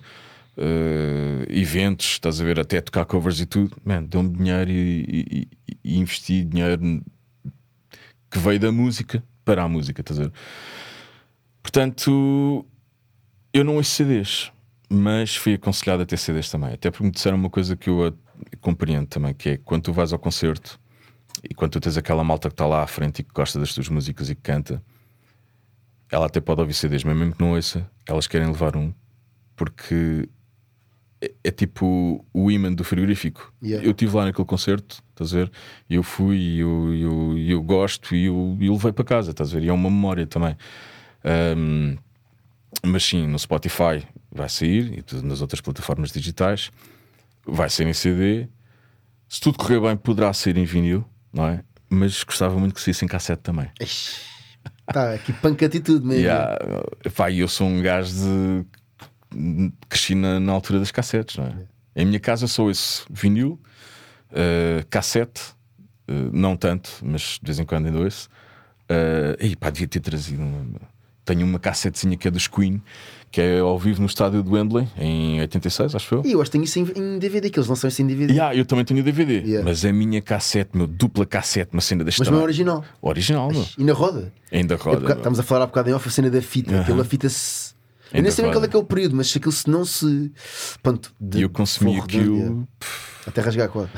eh, 0.57 1.45
eventos, 1.49 2.05
estás 2.13 2.39
a 2.39 2.43
ver, 2.43 2.59
até 2.59 2.81
tocar 2.81 3.05
covers 3.05 3.39
e 3.39 3.45
tudo, 3.45 3.75
man, 3.83 4.03
deu-me 4.03 4.29
dinheiro 4.35 4.71
e, 4.71 5.05
e- 5.09 5.47
e- 5.83 5.97
investi 5.99 6.43
dinheiro 6.43 6.79
que 8.29 8.39
veio 8.39 8.59
da 8.59 8.71
música 8.71 9.23
para 9.43 9.63
a 9.63 9.67
música, 9.67 10.01
estás 10.01 10.19
a 10.19 10.23
ver? 10.23 10.33
Portanto, 11.61 12.65
eu 13.53 13.63
não 13.63 13.75
ouço 13.75 13.91
CDs, 13.91 14.51
mas 14.89 15.35
fui 15.35 15.53
aconselhado 15.55 16.03
a 16.03 16.05
ter 16.05 16.17
CDs 16.17 16.49
também. 16.49 16.73
Até 16.73 16.91
porque 16.91 17.03
me 17.03 17.11
disseram 17.11 17.37
uma 17.37 17.49
coisa 17.49 17.75
que 17.75 17.89
eu 17.89 18.15
compreendo 18.61 19.07
também, 19.07 19.33
que 19.33 19.49
é 19.49 19.57
quando 19.57 19.83
tu 19.83 19.93
vais 19.93 20.11
ao 20.13 20.19
concerto 20.19 20.79
e 21.49 21.53
quando 21.53 21.71
tu 21.73 21.79
tens 21.79 21.97
aquela 21.97 22.23
malta 22.23 22.49
que 22.49 22.53
está 22.53 22.65
lá 22.65 22.83
à 22.83 22.87
frente 22.87 23.19
e 23.19 23.23
que 23.23 23.31
gosta 23.33 23.59
das 23.59 23.73
tuas 23.73 23.89
músicas 23.89 24.29
e 24.29 24.35
que 24.35 24.41
canta, 24.41 24.81
ela 26.11 26.25
até 26.27 26.39
pode 26.39 26.61
ouvir 26.61 26.73
CDs, 26.73 27.03
mas 27.03 27.15
mesmo 27.15 27.33
que 27.33 27.41
não 27.41 27.51
ouça, 27.51 27.89
elas 28.07 28.27
querem 28.27 28.47
levar 28.47 28.75
um, 28.75 28.93
porque 29.55 30.27
é, 31.21 31.31
é 31.43 31.51
tipo 31.51 32.25
o 32.33 32.51
imã 32.51 32.71
do 32.73 32.83
frigorífico. 32.83 33.53
Yeah. 33.63 33.85
Eu 33.85 33.91
estive 33.91 34.15
lá 34.15 34.25
naquele 34.25 34.45
concerto, 34.45 35.03
estás 35.11 35.33
a 35.33 35.37
ver? 35.37 35.51
Eu 35.89 36.03
fui 36.03 36.37
e 36.37 36.59
eu, 36.59 36.93
eu, 36.93 37.37
eu 37.37 37.61
gosto 37.61 38.15
e 38.15 38.25
eu, 38.25 38.57
eu 38.59 38.73
levei 38.73 38.91
para 38.91 39.05
casa, 39.05 39.31
estás 39.31 39.51
a 39.51 39.59
ver? 39.59 39.65
E 39.65 39.69
é 39.69 39.73
uma 39.73 39.89
memória 39.89 40.25
também. 40.27 40.57
Ahm, 41.23 41.97
mas 42.83 43.03
sim, 43.03 43.25
no 43.27 43.39
Spotify 43.39 44.05
vai 44.31 44.49
sair 44.49 45.03
e 45.09 45.25
nas 45.25 45.41
outras 45.41 45.61
plataformas 45.61 46.11
digitais 46.11 46.71
vai 47.45 47.69
ser 47.69 47.87
em 47.87 47.93
CD. 47.93 48.47
Se 49.27 49.39
tudo 49.39 49.57
correr 49.57 49.79
bem, 49.79 49.95
poderá 49.97 50.31
sair 50.33 50.57
em 50.57 50.65
vinil, 50.65 51.03
não 51.33 51.47
é? 51.47 51.63
Mas 51.89 52.23
gostava 52.23 52.57
muito 52.59 52.75
que 52.75 52.81
saísse 52.81 53.05
em 53.05 53.07
cassete 53.07 53.41
também. 53.41 53.69
Ixi, 53.79 54.35
Tá, 54.85 55.13
aqui 55.13 55.33
panca 55.33 55.65
atitude 55.65 56.05
mesmo. 56.05 56.23
Yeah, 56.23 56.57
pá, 57.15 57.31
eu 57.31 57.47
sou 57.47 57.67
um 57.67 57.81
gajo 57.81 58.13
de. 58.13 58.65
Cresci 59.89 60.15
na, 60.15 60.39
na 60.39 60.51
altura 60.51 60.79
das 60.79 60.91
cassetes, 60.91 61.37
não 61.37 61.45
é? 61.45 61.53
Em 61.95 62.05
minha 62.05 62.19
casa 62.19 62.45
sou 62.47 62.69
esse 62.69 63.03
vinil, 63.09 63.59
eh, 64.33 64.83
cassete, 64.89 65.41
eh, 66.07 66.13
não 66.31 66.55
tanto, 66.57 66.89
mas 67.03 67.39
de 67.41 67.45
vez 67.45 67.59
em 67.59 67.65
quando 67.65 67.85
ainda 67.87 67.99
ouço. 67.99 68.27
Uh, 68.87 69.33
e 69.43 69.55
pá, 69.55 69.71
devia 69.71 69.87
ter 69.87 69.99
trazido. 69.99 70.43
Uma, 70.43 70.79
tenho 71.25 71.43
uma 71.43 71.57
cassetezinha 71.57 72.15
que 72.15 72.27
é 72.27 72.31
dos 72.31 72.47
Queen, 72.47 72.79
que 73.31 73.41
é 73.41 73.57
ao 73.59 73.79
vivo 73.79 73.99
no 73.99 74.05
estádio 74.05 74.43
do 74.43 74.51
Wembley, 74.51 74.87
em 74.95 75.41
86, 75.41 75.95
acho 75.95 76.13
eu. 76.15 76.21
E 76.23 76.33
eu 76.33 76.39
acho 76.41 76.51
que 76.51 76.57
tenho 76.59 76.63
isso 76.65 76.77
em, 76.95 77.17
DVD, 77.17 77.49
que 77.49 77.57
eles 77.57 77.67
lançam 77.67 77.87
isso 77.87 77.99
em 78.03 78.05
DVD. 78.05 78.31
Yeah, 78.33 78.55
eu 78.55 78.63
também 78.63 78.85
tenho 78.85 79.03
DVD, 79.03 79.39
Yeah. 79.39 79.63
mas 79.67 79.83
a 79.83 79.91
minha 79.91 80.21
cassete, 80.21 80.77
meu 80.77 80.85
dupla 80.85 81.25
cassete, 81.25 81.73
uma 81.73 81.81
cena 81.81 82.03
deste 82.03 82.19
Mas 82.19 82.29
não 82.29 82.39
é 82.41 82.43
original. 82.43 82.85
Original, 83.01 83.51
meu. 83.51 83.65
E 83.75 83.83
na 83.83 83.93
roda? 83.93 84.31
Ainda 84.51 84.75
É 84.75 84.77
roda. 84.77 84.97
porque 84.97 85.13
meu. 85.13 85.17
estamos 85.17 85.39
a 85.39 85.43
falar 85.43 85.63
há 85.63 85.67
bocado 85.67 85.89
em 85.89 85.93
off 85.93 86.07
a 86.07 86.11
cena 86.11 86.29
da 86.29 86.41
fita. 86.43 86.79
Aquela 86.81 87.03
fita 87.03 87.27
se. 87.27 87.73
Eu 88.15 88.21
nem 88.21 88.25
Ainda 88.25 88.31
sei 88.31 88.45
bem 88.45 88.53
qual 88.53 88.63
é 88.63 88.67
que 88.67 88.75
é 88.75 88.79
o 88.79 88.83
período, 88.83 89.15
mas 89.15 89.27
se 89.27 89.37
aquilo 89.37 89.51
se 89.51 89.69
não 89.69 89.83
se. 89.85 90.31
Pronto, 90.81 91.13
de- 91.19 91.39
E 91.39 91.41
eu 91.41 91.49
consumi 91.49 91.99
aquilo. 91.99 92.67
Até 93.27 93.41
rasgar 93.41 93.69
quase. 93.69 93.89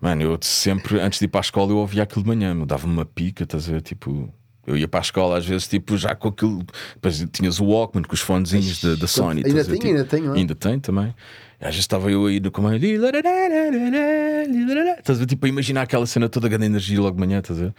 Mano, 0.00 0.22
eu 0.22 0.38
sempre, 0.42 0.98
antes 1.00 1.18
de 1.18 1.26
ir 1.26 1.28
para 1.28 1.40
a 1.40 1.42
escola, 1.42 1.70
eu 1.72 1.76
ouvia 1.78 2.02
aquilo 2.02 2.22
de 2.22 2.28
manhã, 2.28 2.54
me 2.54 2.66
dava-me 2.66 2.92
uma 2.92 3.04
pica, 3.04 3.44
estás 3.44 3.68
a 3.68 3.72
ver? 3.72 3.82
Tipo, 3.82 4.32
eu 4.66 4.76
ia 4.76 4.88
para 4.88 5.00
a 5.00 5.02
escola 5.02 5.38
às 5.38 5.46
vezes, 5.46 5.68
tipo, 5.68 5.96
já 5.96 6.14
com 6.14 6.28
aquilo. 6.28 6.64
Depois 6.94 7.24
tinhas 7.32 7.60
o 7.60 7.64
Walkman 7.66 8.02
com 8.04 8.14
os 8.14 8.20
fonezinhos 8.20 8.82
da, 8.82 8.94
da 8.96 9.06
Sony. 9.06 9.42
Ainda 9.44 9.48
estás 9.60 9.68
a 9.68 9.70
ver? 9.70 9.78
tem, 9.78 9.80
Tipo, 9.80 9.98
ainda 9.98 10.04
tem, 10.04 10.26
é? 10.26 10.32
Ainda 10.38 10.54
tem 10.54 10.80
também. 10.80 11.14
Às 11.60 11.66
vezes 11.68 11.80
estava 11.80 12.10
eu 12.10 12.26
aí 12.26 12.40
no 12.40 12.50
comando. 12.50 12.78
Estás 14.98 15.18
a 15.18 15.20
ver? 15.20 15.26
Tipo, 15.26 15.46
a 15.46 15.48
imaginar 15.48 15.82
aquela 15.82 16.06
cena 16.06 16.28
toda, 16.28 16.48
grande 16.48 16.66
energia 16.66 17.00
logo 17.00 17.16
de 17.16 17.20
manhã, 17.26 17.38
estás 17.40 17.58
a 17.60 17.64
ver? 17.64 17.74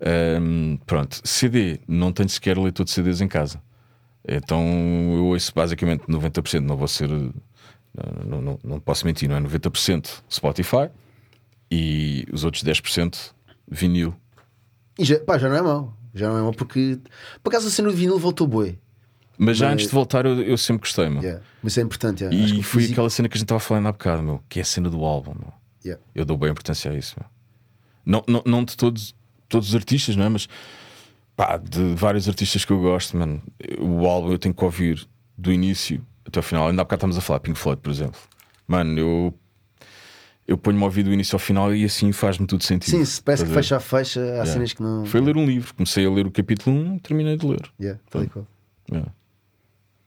Ahm, 0.00 0.76
pronto, 0.84 1.20
CD, 1.24 1.80
não 1.88 2.12
tenho 2.12 2.28
sequer 2.28 2.58
leitor 2.58 2.84
de 2.84 2.90
CDs 2.90 3.20
em 3.20 3.28
casa. 3.28 3.60
Então 4.28 4.62
eu 5.14 5.24
ouço 5.26 5.52
basicamente 5.54 6.02
90%, 6.06 6.60
não 6.60 6.76
vou 6.76 6.88
ser. 6.88 7.08
Não, 7.08 8.40
não, 8.42 8.58
não, 8.62 8.80
posso 8.80 9.06
mentir, 9.06 9.28
não 9.28 9.36
é? 9.36 9.40
90% 9.40 10.22
Spotify 10.30 10.90
e 11.70 12.26
os 12.32 12.44
outros 12.44 12.62
10% 12.62 13.32
vinil. 13.68 14.14
E 14.98 15.04
já, 15.04 15.18
pá, 15.20 15.38
já 15.38 15.48
não 15.48 15.56
é 15.56 15.62
mau. 15.62 15.96
Já 16.14 16.28
não 16.28 16.38
é 16.38 16.42
mau 16.42 16.52
porque. 16.52 16.98
Por 17.42 17.50
acaso 17.50 17.68
a 17.68 17.70
cena 17.70 17.88
do 17.90 17.94
vinil 17.96 18.18
voltou 18.18 18.46
boi. 18.46 18.78
Mas 19.38 19.58
já 19.58 19.66
Mas- 19.66 19.74
antes 19.74 19.86
de 19.86 19.92
voltar, 19.92 20.24
eu, 20.24 20.40
eu 20.42 20.56
sempre 20.56 20.80
gostei, 20.80 21.08
meu. 21.10 21.22
Yeah. 21.22 21.42
Mas 21.62 21.72
isso 21.74 21.80
é 21.80 21.82
importante. 21.82 22.24
yeah. 22.24 22.44
Acho 22.44 22.54
que 22.54 22.60
E 22.60 22.62
foi 22.62 22.80
físico- 22.82 22.94
aquela 22.94 23.10
cena 23.10 23.28
que 23.28 23.34
a 23.34 23.38
gente 23.38 23.44
estava 23.44 23.60
falando 23.60 23.86
há 23.88 23.92
bocado, 23.92 24.22
meu, 24.22 24.42
que 24.48 24.58
é 24.58 24.62
a 24.62 24.64
cena 24.64 24.88
do 24.88 25.04
álbum, 25.04 25.34
meu. 25.38 25.52
Yeah. 25.84 26.02
Eu 26.14 26.24
dou 26.24 26.38
bem 26.38 26.50
importância 26.50 26.90
a 26.90 26.94
isso, 26.94 27.16
meu. 27.20 27.28
Não, 28.04 28.24
não, 28.26 28.42
não 28.46 28.64
de 28.64 28.76
todos, 28.76 29.14
todos 29.48 29.68
os 29.68 29.74
artistas, 29.74 30.16
não 30.16 30.24
é? 30.24 30.28
Mas 30.30 30.48
pá, 31.36 31.56
de 31.58 31.94
vários 31.94 32.28
artistas 32.28 32.64
que 32.64 32.72
eu 32.72 32.80
gosto, 32.80 33.16
mano. 33.16 33.42
O 33.78 34.06
álbum 34.06 34.32
eu 34.32 34.38
tenho 34.38 34.54
que 34.54 34.64
ouvir 34.64 35.06
do 35.36 35.52
início 35.52 36.04
até 36.26 36.40
o 36.40 36.42
final. 36.42 36.68
Ainda 36.68 36.82
há 36.82 36.84
bocado 36.84 36.98
estamos 37.00 37.18
a 37.18 37.20
falar 37.20 37.40
Pink 37.40 37.58
Floyd, 37.58 37.80
por 37.80 37.90
exemplo. 37.90 38.18
Mano, 38.66 38.98
eu, 38.98 39.34
eu 40.48 40.56
ponho-me 40.58 40.82
a 40.82 40.86
ouvir 40.86 41.02
do 41.02 41.12
início 41.12 41.36
ao 41.36 41.38
final 41.40 41.74
e 41.74 41.84
assim 41.84 42.10
faz-me 42.12 42.46
tudo 42.46 42.64
sentido. 42.64 42.96
Sim, 42.96 43.04
se 43.04 43.22
parece 43.22 43.44
que 43.44 43.50
fecha 43.52 43.76
a 43.76 43.80
fecha, 43.80 44.20
há 44.20 44.24
Yeah. 44.24 44.46
cenas 44.46 44.72
que 44.72 44.82
não. 44.82 45.04
Foi 45.04 45.20
ler 45.20 45.36
um 45.36 45.44
livro. 45.46 45.72
Comecei 45.74 46.04
a 46.06 46.10
ler 46.10 46.26
o 46.26 46.30
capítulo 46.30 46.74
1 46.76 46.98
terminei 47.00 47.36
de 47.36 47.46
ler. 47.46 47.62
Yeah. 47.80 48.00
Yeah. 48.90 49.12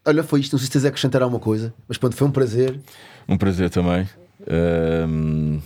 Olha, 0.06 0.24
foi 0.24 0.40
isto. 0.40 0.54
Não 0.54 0.60
sei 0.60 0.66
se 0.66 0.72
tens 0.72 0.86
a 0.86 0.88
acrescentar 0.90 1.22
alguma 1.22 1.40
coisa, 1.40 1.74
mas 1.88 1.98
pronto, 1.98 2.16
foi 2.16 2.28
um 2.28 2.32
prazer. 2.32 2.80
Um 3.28 3.38
prazer 3.38 3.70
também. 3.70 4.08
Ahm, 4.50 5.60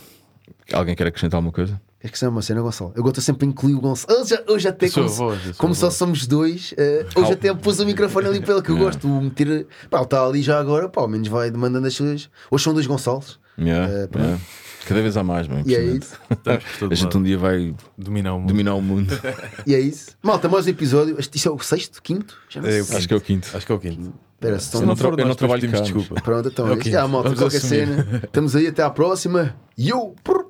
Alguém 0.71 0.95
quer 0.95 1.07
acrescentar 1.07 1.37
alguma 1.37 1.51
coisa? 1.51 1.79
Queres 2.03 2.11
que 2.11 2.19
seja 2.19 2.29
uma 2.29 2.41
cena, 2.41 2.61
Gonçalo? 2.61 2.91
Eu 2.97 3.01
gosto 3.01 3.21
sempre 3.21 3.45
a 3.47 3.49
incluir 3.49 3.75
o 3.75 3.79
Gonçalo. 3.79 4.19
Hoje, 4.19 4.37
hoje 4.49 4.67
até, 4.67 4.89
como, 4.89 5.07
voz, 5.07 5.39
como 5.57 5.73
só 5.73 5.89
somos 5.89 6.27
dois, 6.27 6.73
eh, 6.77 7.05
hoje 7.15 7.31
até 7.31 7.53
pus 7.53 7.79
o 7.79 7.85
microfone 7.85 8.27
ali 8.27 8.41
para 8.41 8.55
ele 8.55 8.61
que 8.61 8.71
eu 8.71 8.75
gosto. 8.77 9.07
de 9.07 9.07
meter. 9.07 9.67
Pá, 9.89 9.99
ele 9.99 10.03
está 10.03 10.25
ali 10.25 10.41
já 10.41 10.59
agora, 10.59 10.89
pá, 10.89 10.99
ao 10.99 11.07
menos 11.07 11.29
vai 11.29 11.49
demandando 11.49 11.87
as 11.87 11.93
suas. 11.93 12.29
Hoje 12.51 12.61
são 12.65 12.73
dois 12.73 12.85
Gonçalos. 12.85 13.39
Yeah, 13.57 14.07
pronto. 14.09 14.21
yeah. 14.25 14.43
Cada 14.85 15.01
vez 15.01 15.15
há 15.15 15.23
mais, 15.23 15.47
mano. 15.47 15.63
E 15.65 15.73
é 15.73 15.81
isso. 15.81 16.19
A 16.91 16.93
gente 16.93 17.15
um 17.17 17.23
dia 17.23 17.37
vai 17.37 17.73
Dominar 17.97 18.33
o 18.33 18.39
mundo. 18.41 18.47
dominar 18.49 18.75
o 18.75 18.81
mundo. 18.81 19.17
E 19.65 19.73
é 19.73 19.79
isso. 19.79 20.11
Malta, 20.21 20.49
mais 20.49 20.67
um 20.67 20.69
episódio. 20.71 21.15
Este- 21.17 21.37
Isso 21.37 21.47
é 21.47 21.51
o 21.53 21.59
sexto? 21.59 22.01
Quinto? 22.03 22.35
Já 22.49 22.59
não 22.61 22.67
É, 22.67 22.83
sei. 22.83 22.93
o 22.95 22.97
Acho 22.97 23.07
que 23.07 23.13
é 23.13 23.17
o 23.17 23.21
quinto. 23.21 23.47
Acho 23.55 23.65
que 23.65 23.71
é 23.71 23.75
o 23.75 23.79
quinto. 23.79 24.13
Espera, 24.33 24.59
se 24.59 24.75
não 24.75 24.87
não 24.87 24.95
tra- 24.97 25.09
for 25.09 25.17
eu 25.17 25.25
não 25.25 25.35
trabalho 25.35 25.71
cá, 25.71 25.79
desculpa. 25.79 26.15
Pronto, 26.21 26.49
então 26.49 26.67
É 26.67 26.71
é 26.71 26.71
o 26.71 26.73
isso. 26.73 26.83
quinto. 26.83 26.93
Já, 26.95 27.07
malta, 27.07 27.29
Vamos 27.29 27.39
qualquer 27.39 27.57
assumir. 27.59 27.87
cena. 27.87 28.21
Estamos 28.25 28.55
aí 28.57 28.67
até 28.67 28.83
à 28.83 28.89
próxima. 28.89 29.55
Yo! 29.79 30.13
Prr. 30.21 30.43